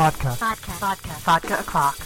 Vodka. 0.00 0.30
Vodka. 0.30 0.70
Vodka. 0.80 1.08
Vodka 1.08 1.60
o'clock. 1.60 1.98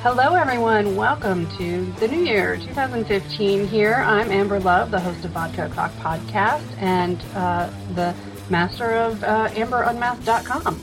Hello, 0.00 0.34
everyone. 0.34 0.96
Welcome 0.96 1.46
to 1.58 1.84
the 2.00 2.08
new 2.08 2.24
year, 2.24 2.56
2015. 2.56 3.68
Here, 3.68 3.96
I'm 3.96 4.32
Amber 4.32 4.58
Love, 4.58 4.90
the 4.90 5.00
host 5.00 5.22
of 5.22 5.32
Vodka 5.32 5.66
O'clock 5.66 5.92
podcast 5.96 6.64
and 6.78 7.20
uh, 7.34 7.68
the 7.94 8.14
master 8.48 8.92
of 8.92 9.22
uh, 9.22 9.50
AmberUnmasked.com. 9.50 10.80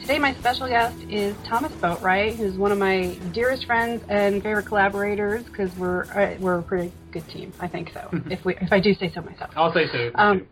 Today, 0.00 0.20
my 0.20 0.32
special 0.34 0.68
guest 0.68 0.96
is 1.08 1.34
Thomas 1.44 1.72
Boatwright, 1.72 2.36
who's 2.36 2.56
one 2.56 2.70
of 2.70 2.78
my 2.78 3.18
dearest 3.32 3.66
friends 3.66 4.04
and 4.08 4.44
favorite 4.44 4.66
collaborators 4.66 5.42
because 5.42 5.76
we're 5.76 6.04
uh, 6.04 6.36
we're 6.38 6.60
a 6.60 6.62
pretty 6.62 6.92
good 7.10 7.26
team. 7.28 7.52
I 7.58 7.66
think 7.66 7.90
so. 7.92 8.08
if 8.30 8.44
we 8.44 8.54
if 8.58 8.72
I 8.72 8.78
do 8.78 8.94
say 8.94 9.10
so 9.12 9.22
myself. 9.22 9.50
I'll 9.56 9.72
say 9.72 9.88
so. 9.88 10.12
Um, 10.14 10.46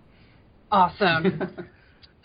awesome. 0.73 1.69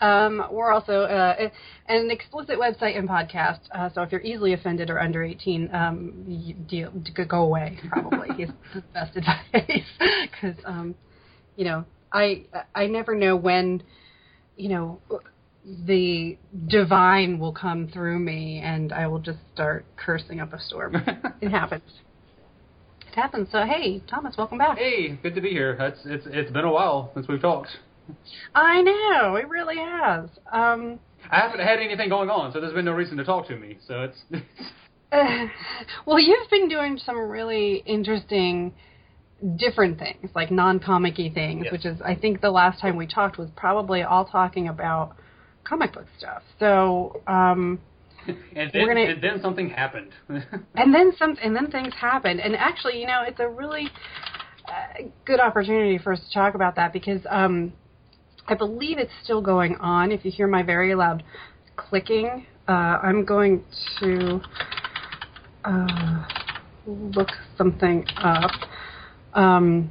Um, 0.00 0.46
we're 0.52 0.70
also 0.70 1.02
uh, 1.02 1.48
an 1.88 2.10
explicit 2.10 2.56
website 2.58 2.96
and 2.96 3.08
podcast, 3.08 3.60
uh, 3.74 3.90
so 3.92 4.02
if 4.02 4.12
you're 4.12 4.20
easily 4.20 4.52
offended 4.52 4.90
or 4.90 5.00
under 5.00 5.24
18, 5.24 5.74
um, 5.74 6.66
deal, 6.68 6.92
go 7.26 7.42
away. 7.42 7.78
Probably 7.88 8.28
is 8.44 8.50
the 8.74 8.82
best 8.94 9.16
advice 9.16 9.82
because 10.22 10.56
um, 10.64 10.94
you 11.56 11.64
know 11.64 11.84
I 12.12 12.44
I 12.74 12.86
never 12.86 13.16
know 13.16 13.34
when 13.34 13.82
you 14.56 14.68
know 14.68 15.00
the 15.64 16.38
divine 16.68 17.40
will 17.40 17.52
come 17.52 17.88
through 17.88 18.20
me 18.20 18.60
and 18.64 18.92
I 18.92 19.08
will 19.08 19.18
just 19.18 19.40
start 19.52 19.84
cursing 19.96 20.38
up 20.38 20.52
a 20.52 20.60
storm. 20.60 20.94
it 21.40 21.50
happens. 21.50 21.82
It 23.10 23.14
happens. 23.16 23.48
So 23.50 23.64
hey, 23.64 24.00
Thomas, 24.08 24.36
welcome 24.38 24.58
back. 24.58 24.78
hey, 24.78 25.18
good 25.22 25.34
to 25.34 25.40
be 25.40 25.50
here. 25.50 25.76
It's 25.80 26.00
it's 26.04 26.26
it's 26.30 26.52
been 26.52 26.64
a 26.64 26.72
while 26.72 27.10
since 27.14 27.26
we've 27.26 27.42
talked. 27.42 27.70
I 28.54 28.82
know 28.82 29.36
it 29.36 29.48
really 29.48 29.76
has. 29.78 30.28
Um, 30.52 30.98
I 31.30 31.40
haven't 31.40 31.60
had 31.60 31.78
anything 31.80 32.08
going 32.08 32.30
on, 32.30 32.52
so 32.52 32.60
there's 32.60 32.72
been 32.72 32.84
no 32.84 32.92
reason 32.92 33.16
to 33.18 33.24
talk 33.24 33.46
to 33.48 33.56
me. 33.56 33.78
So 33.86 34.02
it's 34.04 34.18
Uh, 35.10 35.46
well, 36.04 36.18
you've 36.18 36.50
been 36.50 36.68
doing 36.68 36.98
some 36.98 37.16
really 37.16 37.82
interesting, 37.86 38.74
different 39.56 39.98
things, 39.98 40.30
like 40.34 40.50
non-comic-y 40.50 41.30
things, 41.32 41.62
Yes. 41.64 41.72
which 41.72 41.86
is, 41.86 41.98
I 42.02 42.14
think, 42.14 42.42
the 42.42 42.50
last 42.50 42.78
time 42.78 42.94
we 42.94 43.06
talked 43.06 43.38
was 43.38 43.48
probably 43.56 44.02
all 44.02 44.26
talking 44.26 44.68
about 44.68 45.16
comic 45.64 45.94
book 45.94 46.04
stuff. 46.18 46.42
So, 46.58 47.22
um, 47.26 47.80
and 48.26 48.36
We're 48.54 48.70
then, 48.70 48.86
gonna- 48.86 49.00
and 49.12 49.22
then 49.22 49.40
something 49.40 49.70
happened. 49.70 50.12
and 50.74 50.94
then 50.94 51.12
some, 51.18 51.36
and 51.42 51.56
then 51.56 51.70
things 51.70 51.94
happened. 51.94 52.40
And 52.40 52.54
actually, 52.54 53.00
you 53.00 53.06
know, 53.06 53.22
it's 53.26 53.40
a 53.40 53.48
really 53.48 53.88
uh, 54.68 55.04
good 55.24 55.40
opportunity 55.40 55.96
for 55.96 56.12
us 56.12 56.20
to 56.20 56.34
talk 56.34 56.54
about 56.54 56.76
that 56.76 56.92
because 56.92 57.22
um, 57.30 57.72
I 58.48 58.54
believe 58.54 58.96
it's 58.98 59.12
still 59.22 59.42
going 59.42 59.76
on. 59.76 60.10
If 60.10 60.24
you 60.24 60.30
hear 60.30 60.46
my 60.46 60.62
very 60.62 60.94
loud 60.94 61.22
clicking, 61.76 62.46
uh, 62.66 62.72
I'm 62.72 63.24
going 63.24 63.62
to 64.00 64.40
uh, 65.64 66.26
look 66.86 67.28
something 67.58 68.06
up. 68.16 68.50
Um, 69.34 69.90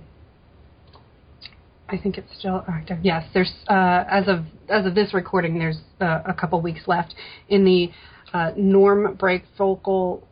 I 1.87 1.97
think 1.97 2.17
it's 2.17 2.35
still 2.37 2.65
active. 2.67 2.97
Yes, 3.03 3.25
there's 3.33 3.53
uh, 3.69 4.03
as 4.09 4.27
of 4.27 4.45
as 4.69 4.87
of 4.87 4.95
this 4.95 5.13
recording, 5.13 5.59
there's 5.59 5.79
uh, 6.01 6.21
a 6.25 6.33
couple 6.33 6.59
weeks 6.59 6.81
left 6.87 7.13
in 7.49 7.63
the 7.63 7.91
uh, 8.33 8.51
Norm 8.57 9.15
Breyfogle 9.17 10.23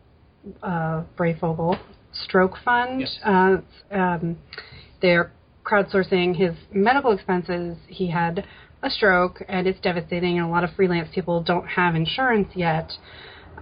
uh, 0.63 1.03
Stroke 2.11 2.57
Fund. 2.65 3.01
Yes. 3.01 3.19
Uh, 3.23 3.57
um, 3.91 4.37
they're 5.01 5.31
crowdsourcing 5.65 6.35
his 6.35 6.55
medical 6.71 7.11
expenses. 7.11 7.77
He 7.87 8.09
had 8.09 8.45
a 8.83 8.89
stroke, 8.89 9.41
and 9.49 9.67
it's 9.67 9.79
devastating. 9.81 10.37
And 10.37 10.47
a 10.47 10.49
lot 10.49 10.63
of 10.63 10.69
freelance 10.75 11.09
people 11.13 11.41
don't 11.41 11.67
have 11.67 11.95
insurance 11.95 12.49
yet, 12.55 12.91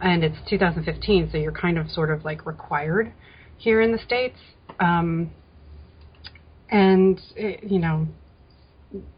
and 0.01 0.23
it's 0.23 0.37
2015, 0.49 1.29
so 1.31 1.37
you're 1.37 1.51
kind 1.51 1.77
of 1.77 1.89
sort 1.89 2.11
of 2.11 2.25
like 2.25 2.45
required 2.45 3.13
here 3.57 3.81
in 3.81 3.91
the 3.91 3.99
states. 3.99 4.37
Um, 4.79 5.31
and 6.69 7.19
it, 7.35 7.63
you 7.63 7.79
know, 7.79 8.07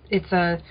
it's 0.09 0.31
a. 0.31 0.62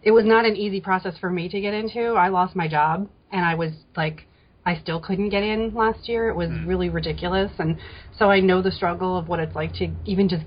It 0.00 0.12
was 0.12 0.24
not 0.24 0.44
an 0.44 0.54
easy 0.54 0.80
process 0.80 1.18
for 1.18 1.28
me 1.28 1.48
to 1.48 1.60
get 1.60 1.74
into. 1.74 2.12
I 2.12 2.28
lost 2.28 2.54
my 2.54 2.68
job, 2.68 3.08
and 3.32 3.44
I 3.44 3.56
was 3.56 3.72
like, 3.96 4.26
I 4.64 4.78
still 4.78 5.00
couldn't 5.00 5.30
get 5.30 5.42
in 5.42 5.74
last 5.74 6.08
year. 6.08 6.28
It 6.28 6.36
was 6.36 6.50
really 6.66 6.88
ridiculous, 6.88 7.50
and 7.58 7.78
so 8.16 8.30
I 8.30 8.40
know 8.40 8.62
the 8.62 8.70
struggle 8.70 9.16
of 9.16 9.28
what 9.28 9.40
it's 9.40 9.54
like 9.54 9.72
to 9.74 9.88
even 10.04 10.28
just 10.28 10.44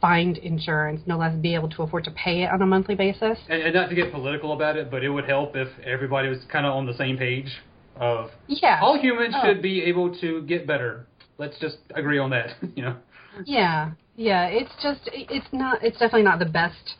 find 0.00 0.36
insurance, 0.38 1.00
no 1.06 1.16
less 1.16 1.34
be 1.36 1.54
able 1.54 1.68
to 1.70 1.82
afford 1.82 2.04
to 2.04 2.10
pay 2.10 2.42
it 2.42 2.50
on 2.50 2.60
a 2.62 2.66
monthly 2.66 2.94
basis. 2.94 3.38
and, 3.48 3.62
and 3.62 3.74
not 3.74 3.88
to 3.88 3.94
get 3.94 4.12
political 4.12 4.52
about 4.52 4.76
it, 4.76 4.90
but 4.90 5.02
it 5.02 5.08
would 5.08 5.24
help 5.24 5.56
if 5.56 5.68
everybody 5.84 6.28
was 6.28 6.38
kind 6.52 6.66
of 6.66 6.74
on 6.74 6.84
the 6.86 6.94
same 6.94 7.16
page 7.16 7.50
of 7.96 8.30
Yeah. 8.46 8.78
all 8.82 8.98
humans 8.98 9.34
Oh. 9.36 9.42
should 9.46 9.62
be 9.62 9.82
able 9.84 10.14
to 10.20 10.42
get 10.42 10.66
better. 10.66 11.06
Let's 11.38 11.58
just 11.58 11.78
agree 11.94 12.18
on 12.18 12.30
that. 12.30 12.56
You 12.76 12.82
know. 12.82 12.96
Yeah, 13.44 13.90
yeah. 14.16 14.46
It's 14.46 14.72
just 14.82 15.00
it's 15.12 15.46
not 15.52 15.82
it's 15.82 15.98
definitely 15.98 16.22
not 16.22 16.38
the 16.38 16.46
best 16.46 16.94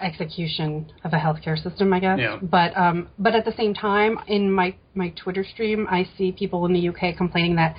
execution 0.00 0.90
of 1.04 1.12
a 1.12 1.16
healthcare 1.16 1.60
system, 1.60 1.92
I 1.92 2.00
guess. 2.00 2.18
Yeah. 2.20 2.38
But 2.42 2.76
um, 2.76 3.08
but 3.18 3.34
at 3.34 3.44
the 3.44 3.52
same 3.56 3.74
time, 3.74 4.18
in 4.26 4.50
my 4.50 4.74
my 4.94 5.10
Twitter 5.16 5.44
stream, 5.44 5.86
I 5.90 6.08
see 6.16 6.32
people 6.32 6.64
in 6.66 6.72
the 6.72 6.88
UK 6.88 7.16
complaining 7.16 7.56
that 7.56 7.76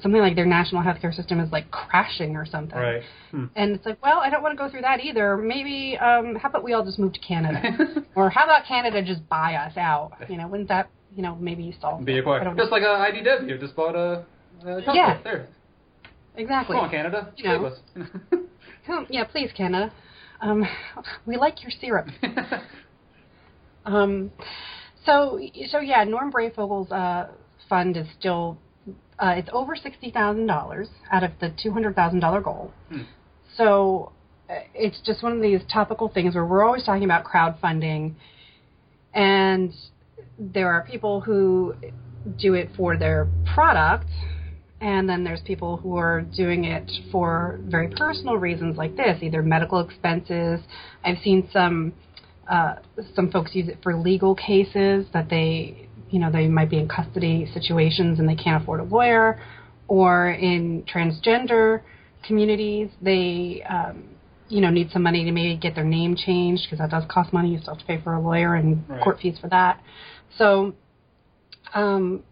something 0.00 0.20
like 0.20 0.36
their 0.36 0.46
national 0.46 0.82
healthcare 0.82 1.14
system 1.14 1.40
is 1.40 1.50
like 1.52 1.70
crashing 1.70 2.36
or 2.36 2.46
something. 2.46 2.78
Right. 2.78 3.02
Hmm. 3.30 3.46
And 3.56 3.72
it's 3.72 3.84
like, 3.84 4.02
well, 4.02 4.18
I 4.20 4.30
don't 4.30 4.42
want 4.42 4.56
to 4.56 4.62
go 4.62 4.70
through 4.70 4.82
that 4.82 5.00
either. 5.00 5.36
Maybe, 5.36 5.98
um, 5.98 6.36
how 6.36 6.48
about 6.48 6.64
we 6.64 6.72
all 6.72 6.84
just 6.84 6.98
move 6.98 7.12
to 7.14 7.20
Canada, 7.20 7.60
or 8.14 8.30
how 8.30 8.44
about 8.44 8.66
Canada 8.66 9.02
just 9.02 9.28
buy 9.28 9.54
us 9.54 9.76
out? 9.76 10.12
You 10.28 10.36
know, 10.38 10.48
wouldn't 10.48 10.68
that, 10.68 10.90
you 11.16 11.22
know, 11.22 11.36
maybe 11.36 11.76
solve 11.80 12.04
Be 12.04 12.12
it? 12.12 12.16
I 12.16 12.18
acquired. 12.20 12.44
don't 12.44 12.56
know. 12.56 12.62
Just 12.62 12.72
like 12.72 12.82
uh, 12.82 13.04
IDW 13.04 13.60
just 13.60 13.76
bought 13.76 13.94
a. 13.94 14.24
Uh, 14.66 14.78
Yeah. 14.92 15.20
There. 15.22 15.48
exactly. 16.36 16.76
Come 16.76 16.84
on, 16.84 16.90
Canada. 16.90 17.32
You 17.36 17.44
know. 17.44 17.72
Save 17.94 18.06
us. 18.06 18.08
Come, 18.86 19.06
yeah, 19.10 19.24
please, 19.24 19.50
Canada. 19.56 19.92
Um, 20.40 20.64
we 21.26 21.36
like 21.36 21.62
your 21.62 21.70
syrup. 21.80 22.08
Um, 23.84 24.30
so, 25.04 25.40
so 25.70 25.80
yeah, 25.80 26.04
Norm 26.04 26.30
Breyfogle's 26.30 26.90
uh, 26.92 27.28
fund 27.68 27.96
is 27.96 28.06
still 28.18 28.58
uh, 29.22 29.34
it's 29.36 29.48
over 29.52 29.76
sixty 29.76 30.10
thousand 30.10 30.46
dollars 30.46 30.88
out 31.10 31.22
of 31.22 31.30
the 31.40 31.54
two 31.62 31.70
hundred 31.72 31.94
thousand 31.94 32.20
dollar 32.20 32.40
goal. 32.40 32.72
Hmm. 32.90 33.02
So 33.56 34.12
uh, 34.50 34.54
it's 34.74 35.00
just 35.06 35.22
one 35.22 35.32
of 35.32 35.40
these 35.40 35.60
topical 35.72 36.08
things 36.08 36.34
where 36.34 36.44
we're 36.44 36.64
always 36.64 36.84
talking 36.84 37.04
about 37.04 37.24
crowdfunding, 37.24 38.14
and 39.14 39.72
there 40.38 40.68
are 40.72 40.82
people 40.84 41.20
who 41.20 41.74
do 42.36 42.54
it 42.54 42.68
for 42.76 42.96
their 42.96 43.28
product, 43.54 44.10
and 44.80 45.08
then 45.08 45.22
there's 45.22 45.42
people 45.42 45.76
who 45.76 45.96
are 45.96 46.22
doing 46.36 46.64
it 46.64 46.90
for 47.12 47.60
very 47.64 47.88
personal 47.88 48.36
reasons 48.36 48.76
like 48.76 48.96
this, 48.96 49.22
either 49.22 49.42
medical 49.42 49.78
expenses. 49.80 50.58
I've 51.04 51.18
seen 51.22 51.48
some 51.52 51.92
uh, 52.50 52.74
some 53.14 53.30
folks 53.30 53.54
use 53.54 53.68
it 53.68 53.78
for 53.82 53.96
legal 53.96 54.34
cases 54.34 55.06
that 55.12 55.28
they, 55.30 55.88
you 56.12 56.20
know, 56.20 56.30
they 56.30 56.46
might 56.46 56.70
be 56.70 56.78
in 56.78 56.86
custody 56.88 57.50
situations 57.52 58.20
and 58.20 58.28
they 58.28 58.36
can't 58.36 58.62
afford 58.62 58.80
a 58.80 58.84
lawyer, 58.84 59.40
or 59.88 60.30
in 60.30 60.84
transgender 60.84 61.82
communities, 62.22 62.90
they, 63.00 63.64
um, 63.68 64.04
you 64.48 64.60
know, 64.60 64.70
need 64.70 64.90
some 64.90 65.02
money 65.02 65.24
to 65.24 65.32
maybe 65.32 65.56
get 65.56 65.74
their 65.74 65.84
name 65.84 66.14
changed 66.14 66.64
because 66.64 66.78
that 66.78 66.90
does 66.90 67.04
cost 67.08 67.32
money. 67.32 67.48
You 67.50 67.58
still 67.58 67.74
have 67.74 67.80
to 67.80 67.86
pay 67.86 68.00
for 68.00 68.14
a 68.14 68.20
lawyer 68.20 68.54
and 68.54 68.84
Right. 68.88 69.00
court 69.00 69.18
fees 69.20 69.38
for 69.40 69.48
that. 69.48 69.80
So, 70.38 70.74
um, 71.74 72.22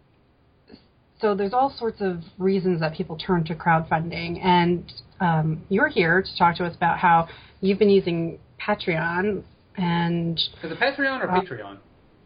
so 1.20 1.34
there's 1.34 1.52
all 1.52 1.70
sorts 1.70 2.00
of 2.00 2.22
reasons 2.38 2.80
that 2.80 2.94
people 2.94 3.16
turn 3.16 3.44
to 3.44 3.54
crowdfunding, 3.54 4.42
and 4.44 4.92
um, 5.20 5.62
you're 5.68 5.88
here 5.88 6.22
to 6.22 6.38
talk 6.38 6.56
to 6.56 6.64
us 6.64 6.74
about 6.76 6.98
how 6.98 7.28
you've 7.60 7.78
been 7.78 7.90
using 7.90 8.38
Patreon, 8.60 9.42
and 9.76 10.38
Is 10.62 10.70
it 10.72 10.78
Patreon 10.78 11.20
or 11.22 11.30
Uh, 11.30 11.40
Patreon? 11.40 11.76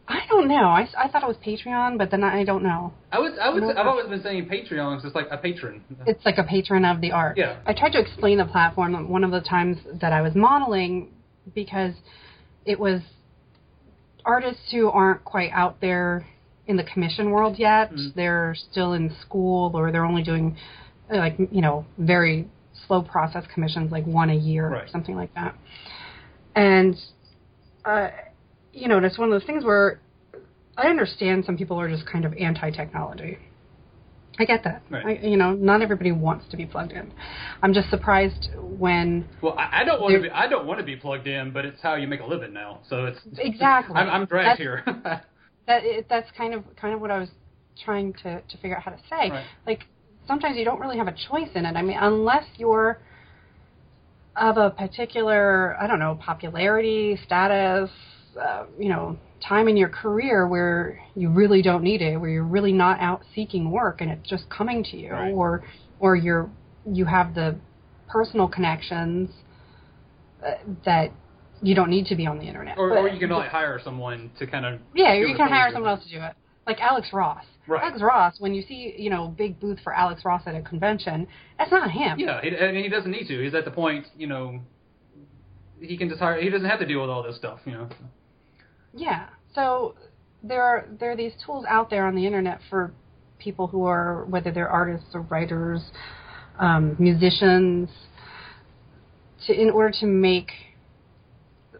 I 0.07 0.21
don't 0.29 0.49
know. 0.49 0.65
I, 0.67 0.87
I 0.99 1.09
thought 1.09 1.23
it 1.23 1.27
was 1.27 1.39
Patreon, 1.39 1.97
but 1.97 2.11
then 2.11 2.23
I 2.23 2.45
don't 2.45 2.63
know. 2.63 2.93
I 3.11 3.19
was 3.19 3.33
I 3.41 3.49
was 3.49 3.63
I've 3.77 3.87
always 3.87 4.07
been 4.07 4.23
saying 4.23 4.49
Patreon 4.49 4.99
is 4.99 5.03
just 5.03 5.15
like 5.15 5.29
a 5.31 5.39
patron. 5.39 5.83
It's 6.07 6.25
like 6.27 6.37
a 6.37 6.45
patron 6.45 6.85
of 6.85 7.01
the 7.01 7.13
art. 7.13 7.39
Yeah. 7.39 7.57
I 7.67 7.73
tried 7.73 7.93
to 7.93 8.01
explain 8.01 8.39
the 8.39 8.45
platform 8.45 9.09
one 9.09 9.25
of 9.25 9.31
the 9.31 9.41
times 9.41 9.79
that 10.01 10.13
I 10.13 10.21
was 10.21 10.35
modeling 10.35 11.11
because 11.55 11.95
it 12.67 12.79
was 12.79 13.01
artists 14.27 14.71
who 14.71 14.89
aren't 14.89 15.25
quite 15.25 15.51
out 15.53 15.81
there 15.81 16.27
in 16.67 16.77
the 16.77 16.85
commission 16.85 17.31
world 17.31 17.59
yet. 17.59 17.93
Mhm. 17.93 18.15
They're 18.15 18.55
still 18.71 18.93
in 18.93 19.15
school 19.23 19.71
or 19.75 19.91
they're 19.91 20.05
only 20.05 20.23
doing 20.23 20.57
uh, 21.11 21.17
like 21.17 21.39
you 21.39 21.63
know 21.63 21.87
very 21.97 22.47
slow 22.87 23.01
process 23.03 23.45
commissions 23.55 23.91
like 23.91 24.05
one 24.05 24.29
a 24.29 24.35
year 24.35 24.67
or 24.67 24.87
something 24.89 25.17
like 25.17 25.33
that. 25.35 25.55
And 26.55 26.95
uh, 27.85 28.09
you 28.75 28.89
know, 28.89 28.99
it's 28.99 29.19
one 29.19 29.33
of 29.33 29.41
those 29.41 29.47
things 29.47 29.65
where 29.65 30.01
I 30.77 30.89
understand 30.89 31.45
some 31.45 31.57
people 31.57 31.79
are 31.81 31.89
just 31.89 32.07
kind 32.07 32.25
of 32.25 32.35
anti-technology. 32.35 33.39
I 34.39 34.45
get 34.45 34.65
that. 34.65 34.83
Right. 34.91 35.21
I, 35.23 35.27
you 35.27 35.37
know, 35.37 35.53
not 35.53 35.81
everybody 35.81 36.11
wants 36.11 36.47
to 36.51 36.57
be 36.57 36.67
plugged 36.67 36.91
in. 36.91 37.13
I'm 37.63 37.73
just 37.73 37.89
surprised 37.89 38.49
when 38.57 39.29
Well, 39.41 39.55
I, 39.57 39.83
I 39.83 39.85
don't 39.85 40.01
want 40.01 40.15
to 40.17 40.23
be. 40.23 40.31
I 40.31 40.49
don't 40.49 40.67
want 40.67 40.81
to 40.81 40.85
be 40.85 40.97
plugged 40.97 41.29
in, 41.29 41.53
but 41.53 41.65
it's 41.65 41.81
how 41.81 41.95
you 41.95 42.09
make 42.09 42.21
a 42.21 42.27
living 42.27 42.53
now. 42.53 42.81
So 42.89 43.05
it's 43.05 43.21
exactly. 43.39 43.95
I'm, 43.95 44.11
I'm 44.11 44.25
dragged 44.27 44.59
That's- 44.59 44.59
here. 44.59 44.83
that 45.67 45.85
it, 45.85 46.07
that's 46.11 46.29
kind 46.37 46.53
of 46.53 46.65
kind 46.77 46.95
of 46.95 47.01
what 47.01 47.13
I 47.13 47.19
was 47.19 47.29
trying 47.85 48.13
to 48.25 48.41
to 48.41 48.57
figure 48.59 48.77
out 48.77 48.83
how 48.83 48.91
to 48.91 48.99
say. 49.09 49.31
Right. 49.31 49.47
Like 49.69 49.85
sometimes 50.27 50.57
you 50.57 50.65
don't 50.65 50.81
really 50.81 50.99
have 50.99 51.09
a 51.09 51.15
choice 51.31 51.51
in 51.55 51.65
it. 51.65 51.77
I 51.77 51.83
mean, 51.83 51.99
unless 52.01 52.45
you're 52.57 52.99
of 54.37 54.57
a 54.57 54.71
particular 54.71 55.77
I 55.81 55.87
don't 55.87 56.01
know 56.01 56.19
popularity 56.21 57.17
status, 57.25 57.89
uh, 58.37 58.65
you 58.79 58.89
know, 58.89 59.17
time 59.47 59.69
in 59.69 59.77
your 59.77 59.89
career 59.89 60.47
where 60.49 61.01
you 61.15 61.29
really 61.31 61.63
don't 61.63 61.83
need 61.83 62.01
it, 62.03 62.17
where 62.19 62.31
you're 62.31 62.45
really 62.45 62.73
not 62.73 62.99
out 63.01 63.23
seeking 63.35 63.71
work 63.71 64.01
and 64.01 64.11
it's 64.11 64.29
just 64.29 64.49
coming 64.49 64.83
to 64.85 64.97
you, 64.97 65.13
Right. 65.13 65.33
or 65.33 65.65
or 66.01 66.17
you're 66.17 66.51
you 66.87 67.05
have 67.05 67.35
the 67.35 67.57
personal 68.09 68.49
connections 68.49 69.31
uh, 70.45 70.53
that 70.85 71.11
you 71.63 71.75
don't 71.75 71.91
need 71.91 72.07
to 72.07 72.15
be 72.15 72.27
on 72.27 72.39
the 72.39 72.45
internet. 72.45 72.77
or, 72.77 72.97
or 72.97 73.09
you 73.09 73.19
can 73.19 73.31
like 73.31 73.51
hire 73.51 73.81
someone 73.83 74.31
to 74.39 74.47
kind 74.47 74.67
of 74.67 74.81
yeah, 74.95 75.15
you 75.15 75.35
can 75.37 75.49
hire 75.49 75.71
someone 75.73 75.91
else 75.91 76.05
to 76.05 76.11
do 76.11 76.23
it. 76.23 76.35
Like 76.67 76.81
Alex 76.81 77.09
Ross. 77.13 77.45
Right. 77.67 77.83
Alex 77.83 78.03
Ross, 78.03 78.35
when 78.41 78.55
you 78.55 78.63
see, 78.63 78.95
you 78.99 79.09
know, 79.11 79.29
big 79.29 79.59
booth 79.61 79.79
for 79.83 79.95
Alex 79.95 80.23
Ross 80.25 80.43
at 80.47 80.55
a 80.55 80.61
convention, 80.63 81.27
that's 81.59 81.71
not 81.71 81.91
him. 81.91 82.19
Yeah, 82.19 82.41
he, 82.43 82.49
and 82.49 82.77
he 82.77 82.89
doesn't 82.89 83.11
need 83.11 83.27
to. 83.29 83.43
He's 83.43 83.55
at 83.55 83.65
the 83.65 83.71
point, 83.71 84.07
you 84.17 84.27
know, 84.27 84.61
he 85.81 85.97
can 85.97 86.09
just 86.09 86.21
hire. 86.21 86.41
He 86.41 86.51
doesn't 86.51 86.69
have 86.69 86.81
to 86.81 86.87
deal 86.87 87.01
with 87.01 87.11
all 87.11 87.23
this 87.23 87.37
stuff, 87.37 87.61
you 87.65 87.73
know. 87.73 87.89
Yeah. 88.95 89.27
So 89.55 89.95
there 90.43 90.63
are 90.63 90.87
there 90.99 91.11
are 91.13 91.17
these 91.17 91.33
tools 91.45 91.65
out 91.69 91.91
there 91.91 92.07
on 92.07 92.15
the 92.15 92.27
internet 92.27 92.61
for 92.71 92.93
people 93.39 93.67
who 93.67 93.85
are 93.85 94.25
whether 94.27 94.51
they're 94.53 94.69
artists 94.69 95.09
or 95.15 95.23
writers, 95.23 95.81
um, 96.59 96.97
musicians, 96.99 97.89
to 99.47 99.53
in 99.61 99.71
order 99.71 99.95
to 100.01 100.07
make 100.07 100.51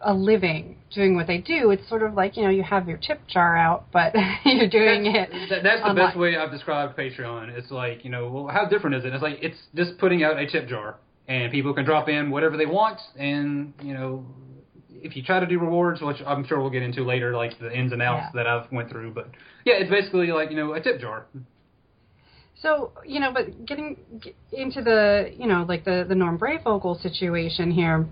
a 0.01 0.13
living 0.13 0.77
doing 0.93 1.15
what 1.15 1.25
they 1.25 1.37
do. 1.39 1.71
It's 1.71 1.87
sort 1.89 2.03
of 2.03 2.13
like 2.13 2.37
you 2.37 2.43
know 2.43 2.49
you 2.49 2.63
have 2.63 2.87
your 2.87 2.97
tip 2.97 3.21
jar 3.27 3.57
out, 3.57 3.85
but 3.91 4.13
you're 4.45 4.69
doing 4.69 5.03
that's, 5.11 5.31
it. 5.31 5.49
that- 5.49 5.63
that's 5.63 5.87
the 5.87 5.93
best 5.93 6.17
way 6.17 6.35
I've 6.37 6.51
described 6.51 6.97
Patreon. 6.97 7.49
It's 7.57 7.71
like, 7.71 8.03
you 8.03 8.11
know, 8.11 8.29
well, 8.29 8.47
how 8.47 8.65
different 8.67 8.95
is 8.97 9.05
it? 9.05 9.13
It's 9.13 9.23
like 9.23 9.39
it's 9.41 9.57
just 9.73 9.97
putting 9.97 10.23
out 10.23 10.37
a 10.37 10.45
tip 10.47 10.67
jar, 10.67 10.95
and 11.27 11.51
people 11.51 11.73
can 11.73 11.85
drop 11.85 12.07
in 12.09 12.29
whatever 12.29 12.57
they 12.57 12.65
want, 12.65 12.99
and 13.17 13.73
you 13.81 13.93
know, 13.93 14.25
if 15.05 15.15
you 15.15 15.23
try 15.23 15.39
to 15.39 15.45
do 15.45 15.59
rewards, 15.59 16.01
which 16.01 16.17
I'm 16.25 16.45
sure 16.45 16.59
we'll 16.59 16.71
get 16.71 16.81
into 16.81 17.03
later, 17.03 17.35
like 17.35 17.57
the 17.59 17.71
ins 17.71 17.93
and 17.93 18.01
outs 18.01 18.31
Yeah. 18.33 18.43
that 18.43 18.47
I've 18.47 18.71
went 18.71 18.89
through, 18.89 19.11
but 19.13 19.29
yeah, 19.63 19.75
it's 19.75 19.89
basically 19.89 20.27
like 20.27 20.49
you 20.49 20.57
know 20.57 20.73
a 20.73 20.81
tip 20.81 20.99
jar. 20.99 21.27
So 22.61 22.91
you 23.05 23.19
know, 23.19 23.31
but 23.31 23.65
getting 23.65 23.97
into 24.51 24.81
the 24.81 25.31
you 25.37 25.47
know 25.47 25.65
like 25.67 25.85
the 25.85 26.05
the 26.07 26.15
Norm 26.15 26.39
Breyfogle 26.39 27.01
situation 27.01 27.71
here, 27.71 28.05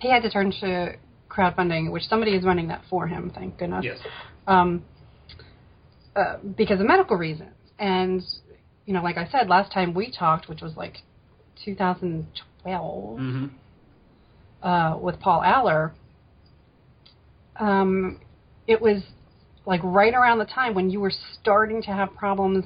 he 0.00 0.10
had 0.10 0.22
to 0.22 0.30
turn 0.30 0.50
to 0.60 0.94
crowdfunding, 1.28 1.90
which 1.92 2.04
somebody 2.04 2.34
is 2.34 2.44
running 2.44 2.68
that 2.68 2.82
for 2.88 3.06
him. 3.06 3.30
Thank 3.34 3.58
goodness. 3.58 3.84
Yes. 3.84 3.98
Um, 4.46 4.84
uh, 6.16 6.36
because 6.56 6.80
of 6.80 6.86
medical 6.86 7.16
reasons, 7.16 7.50
and 7.78 8.22
you 8.86 8.94
know, 8.94 9.02
like 9.02 9.16
I 9.18 9.28
said 9.28 9.48
last 9.48 9.72
time 9.72 9.92
we 9.94 10.10
talked, 10.10 10.48
which 10.48 10.62
was 10.62 10.76
like 10.76 10.98
2012 11.64 13.18
hmm 13.18 13.46
uh, 14.62 14.96
with 14.98 15.20
Paul 15.20 15.42
Aller. 15.44 15.92
Um, 17.56 18.20
it 18.66 18.80
was 18.80 19.02
like 19.66 19.80
right 19.82 20.14
around 20.14 20.38
the 20.38 20.44
time 20.46 20.74
when 20.74 20.90
you 20.90 21.00
were 21.00 21.12
starting 21.40 21.82
to 21.82 21.90
have 21.90 22.14
problems 22.14 22.64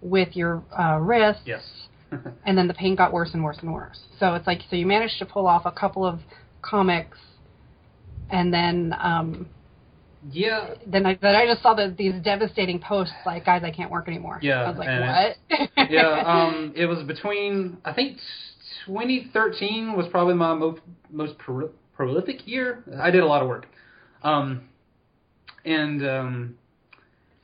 with 0.00 0.34
your 0.34 0.62
uh, 0.78 0.98
wrists 0.98 1.42
Yes. 1.44 1.62
and 2.46 2.56
then 2.56 2.68
the 2.68 2.74
pain 2.74 2.94
got 2.94 3.12
worse 3.12 3.30
and 3.32 3.42
worse 3.42 3.58
and 3.62 3.72
worse. 3.72 3.98
So 4.18 4.34
it's 4.34 4.46
like 4.46 4.60
so 4.68 4.76
you 4.76 4.86
managed 4.86 5.18
to 5.18 5.26
pull 5.26 5.46
off 5.46 5.62
a 5.64 5.72
couple 5.72 6.04
of 6.04 6.20
comics, 6.62 7.18
and 8.30 8.52
then 8.52 8.94
um, 9.00 9.48
yeah. 10.28 10.74
then 10.86 11.06
I 11.06 11.18
then 11.20 11.34
I 11.34 11.46
just 11.46 11.62
saw 11.62 11.74
the, 11.74 11.94
these 11.96 12.14
devastating 12.22 12.80
posts 12.80 13.14
like 13.24 13.44
guys 13.46 13.62
I 13.64 13.70
can't 13.70 13.90
work 13.90 14.08
anymore. 14.08 14.38
Yeah, 14.42 14.62
I 14.62 14.70
was 14.70 14.78
like 14.78 14.88
what? 15.48 15.70
yeah, 15.90 16.22
um, 16.26 16.72
it 16.76 16.86
was 16.86 17.02
between 17.06 17.78
I 17.84 17.92
think 17.92 18.18
2013 18.86 19.96
was 19.96 20.06
probably 20.10 20.34
my 20.34 20.54
most 20.54 20.80
most 21.10 21.38
pro- 21.38 21.70
prolific 21.94 22.46
year. 22.46 22.84
I 23.00 23.10
did 23.10 23.22
a 23.22 23.26
lot 23.26 23.42
of 23.42 23.48
work, 23.48 23.66
um, 24.22 24.68
and 25.64 26.06
um, 26.06 26.58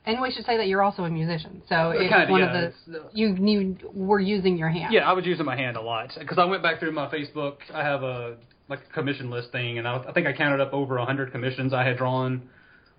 and 0.05 0.21
we 0.21 0.31
should 0.31 0.45
say 0.45 0.57
that 0.57 0.67
you're 0.67 0.83
also 0.83 1.03
a 1.03 1.09
musician, 1.09 1.61
so 1.67 1.91
it's 1.91 2.09
kinda, 2.09 2.31
one 2.31 2.41
yeah, 2.41 2.65
of 2.65 2.73
the 2.87 3.03
you 3.13 3.35
you 3.35 3.77
were 3.93 4.19
using 4.19 4.57
your 4.57 4.69
hand. 4.69 4.93
yeah, 4.93 5.09
I 5.09 5.13
was 5.13 5.25
using 5.25 5.45
my 5.45 5.55
hand 5.55 5.75
a 5.77 5.81
lot 5.81 6.15
because 6.17 6.37
I 6.37 6.45
went 6.45 6.63
back 6.63 6.79
through 6.79 6.93
my 6.93 7.07
Facebook. 7.07 7.57
I 7.73 7.83
have 7.83 8.03
a 8.03 8.37
like 8.69 8.79
a 8.89 8.93
commission 8.93 9.29
list 9.29 9.51
thing, 9.51 9.77
and 9.77 9.87
I, 9.87 9.97
I 10.07 10.11
think 10.13 10.27
I 10.27 10.33
counted 10.33 10.61
up 10.61 10.73
over 10.73 10.97
100 10.97 11.31
commissions 11.31 11.73
I 11.73 11.85
had 11.85 11.97
drawn. 11.97 12.49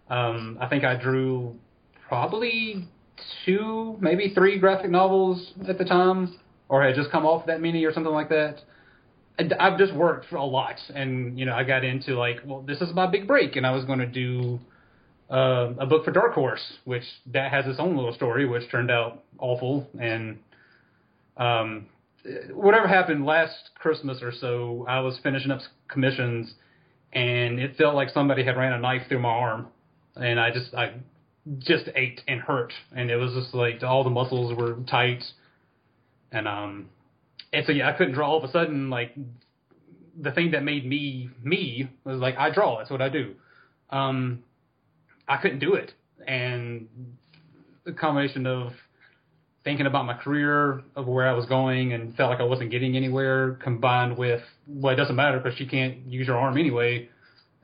Um, 0.09 0.59
I 0.61 0.67
think 0.67 0.85
I 0.85 0.97
drew 0.97 1.57
probably 2.09 2.87
two, 3.45 3.97
maybe 4.01 4.33
three 4.35 4.59
graphic 4.59 4.91
novels 4.91 5.53
at 5.69 5.79
the 5.79 5.85
time, 5.85 6.39
or 6.69 6.83
had 6.83 6.95
just 6.95 7.11
come 7.11 7.27
off 7.27 7.47
that 7.47 7.61
many 7.61 7.85
or 7.85 7.93
something 7.93 8.13
like 8.13 8.29
that. 8.31 8.61
I've 9.39 9.79
just 9.79 9.95
worked 9.95 10.27
for 10.27 10.37
a 10.37 10.45
lot, 10.45 10.77
and 10.95 11.39
you 11.39 11.47
know, 11.47 11.55
I 11.55 11.65
got 11.65 11.85
into 11.85 12.19
like, 12.19 12.41
well, 12.45 12.63
this 12.63 12.81
is 12.81 12.93
my 12.93 13.07
big 13.07 13.27
break, 13.27 13.57
and 13.57 13.67
I 13.67 13.71
was 13.71 13.85
going 13.85 14.01
to 14.01 14.07
do 14.07 14.59
uh, 15.31 15.75
a 15.79 15.87
book 15.87 16.05
for 16.05 16.11
Dark 16.11 16.35
Horse, 16.35 16.65
which 16.85 17.05
that 17.27 17.53
has 17.53 17.67
its 17.67 17.79
own 17.79 17.97
little 17.97 18.15
story, 18.15 18.47
which 18.47 18.69
turned 18.71 18.91
out 18.91 19.23
awful, 19.39 19.89
and 20.01 20.39
um, 21.37 21.87
whatever 22.53 22.89
happened 22.89 23.25
last 23.25 23.71
Christmas 23.77 24.23
or 24.23 24.33
so, 24.33 24.85
I 24.89 25.01
was 25.01 25.19
finishing 25.23 25.53
up 25.53 25.61
commissions, 25.87 26.55
and 27.13 27.61
it 27.61 27.77
felt 27.77 27.95
like 27.95 28.11
somebody 28.11 28.45
had 28.45 28.57
ran 28.57 28.73
a 28.73 28.81
knife 28.81 29.03
through 29.09 29.21
my 29.21 29.29
arm, 29.29 29.69
and 30.17 30.41
I 30.41 30.51
just 30.51 30.75
I 30.75 30.95
just 31.59 31.89
ached 31.95 32.23
and 32.27 32.41
hurt, 32.41 32.73
and 32.95 33.11
it 33.11 33.17
was 33.17 33.35
just 33.35 33.55
like 33.55 33.83
all 33.85 34.03
the 34.03 34.11
muscles 34.11 34.57
were 34.57 34.79
tight, 34.91 35.23
and 36.33 36.49
um, 36.49 36.89
and 37.53 37.65
so 37.67 37.73
yeah, 37.73 37.89
I 37.89 37.93
couldn't 37.93 38.15
draw. 38.15 38.31
All 38.31 38.39
of 38.39 38.49
a 38.49 38.53
sudden, 38.53 38.91
like 38.91 39.15
the 40.21 40.33
thing 40.33 40.51
that 40.53 40.63
made 40.63 40.87
me 40.87 41.31
me 41.43 41.89
was 42.05 42.19
like 42.19 42.37
I 42.37 42.51
draw. 42.51 42.79
That's 42.79 42.91
what 42.91 43.03
I 43.03 43.09
do. 43.09 43.35
Um, 43.91 44.45
I 45.27 45.37
couldn't 45.39 45.61
do 45.61 45.75
it, 45.75 45.93
and 46.27 46.89
the 47.85 47.93
combination 47.93 48.47
of 48.47 48.73
thinking 49.65 49.87
about 49.87 50.07
my 50.07 50.15
career 50.15 50.83
of 50.97 51.07
where 51.07 51.29
I 51.29 51.33
was 51.33 51.47
going 51.47 51.93
and 51.93 52.15
felt 52.17 52.31
like 52.31 52.41
I 52.41 52.45
wasn't 52.45 52.71
getting 52.71 52.97
anywhere, 52.97 53.59
combined 53.63 54.17
with 54.17 54.43
well, 54.67 54.93
it 54.93 54.97
doesn't 54.97 55.17
matter 55.17 55.39
because 55.41 55.59
you 55.59 55.67
can't 55.67 56.07
use 56.07 56.27
your 56.27 56.39
arm 56.39 56.57
anyway. 56.57 57.09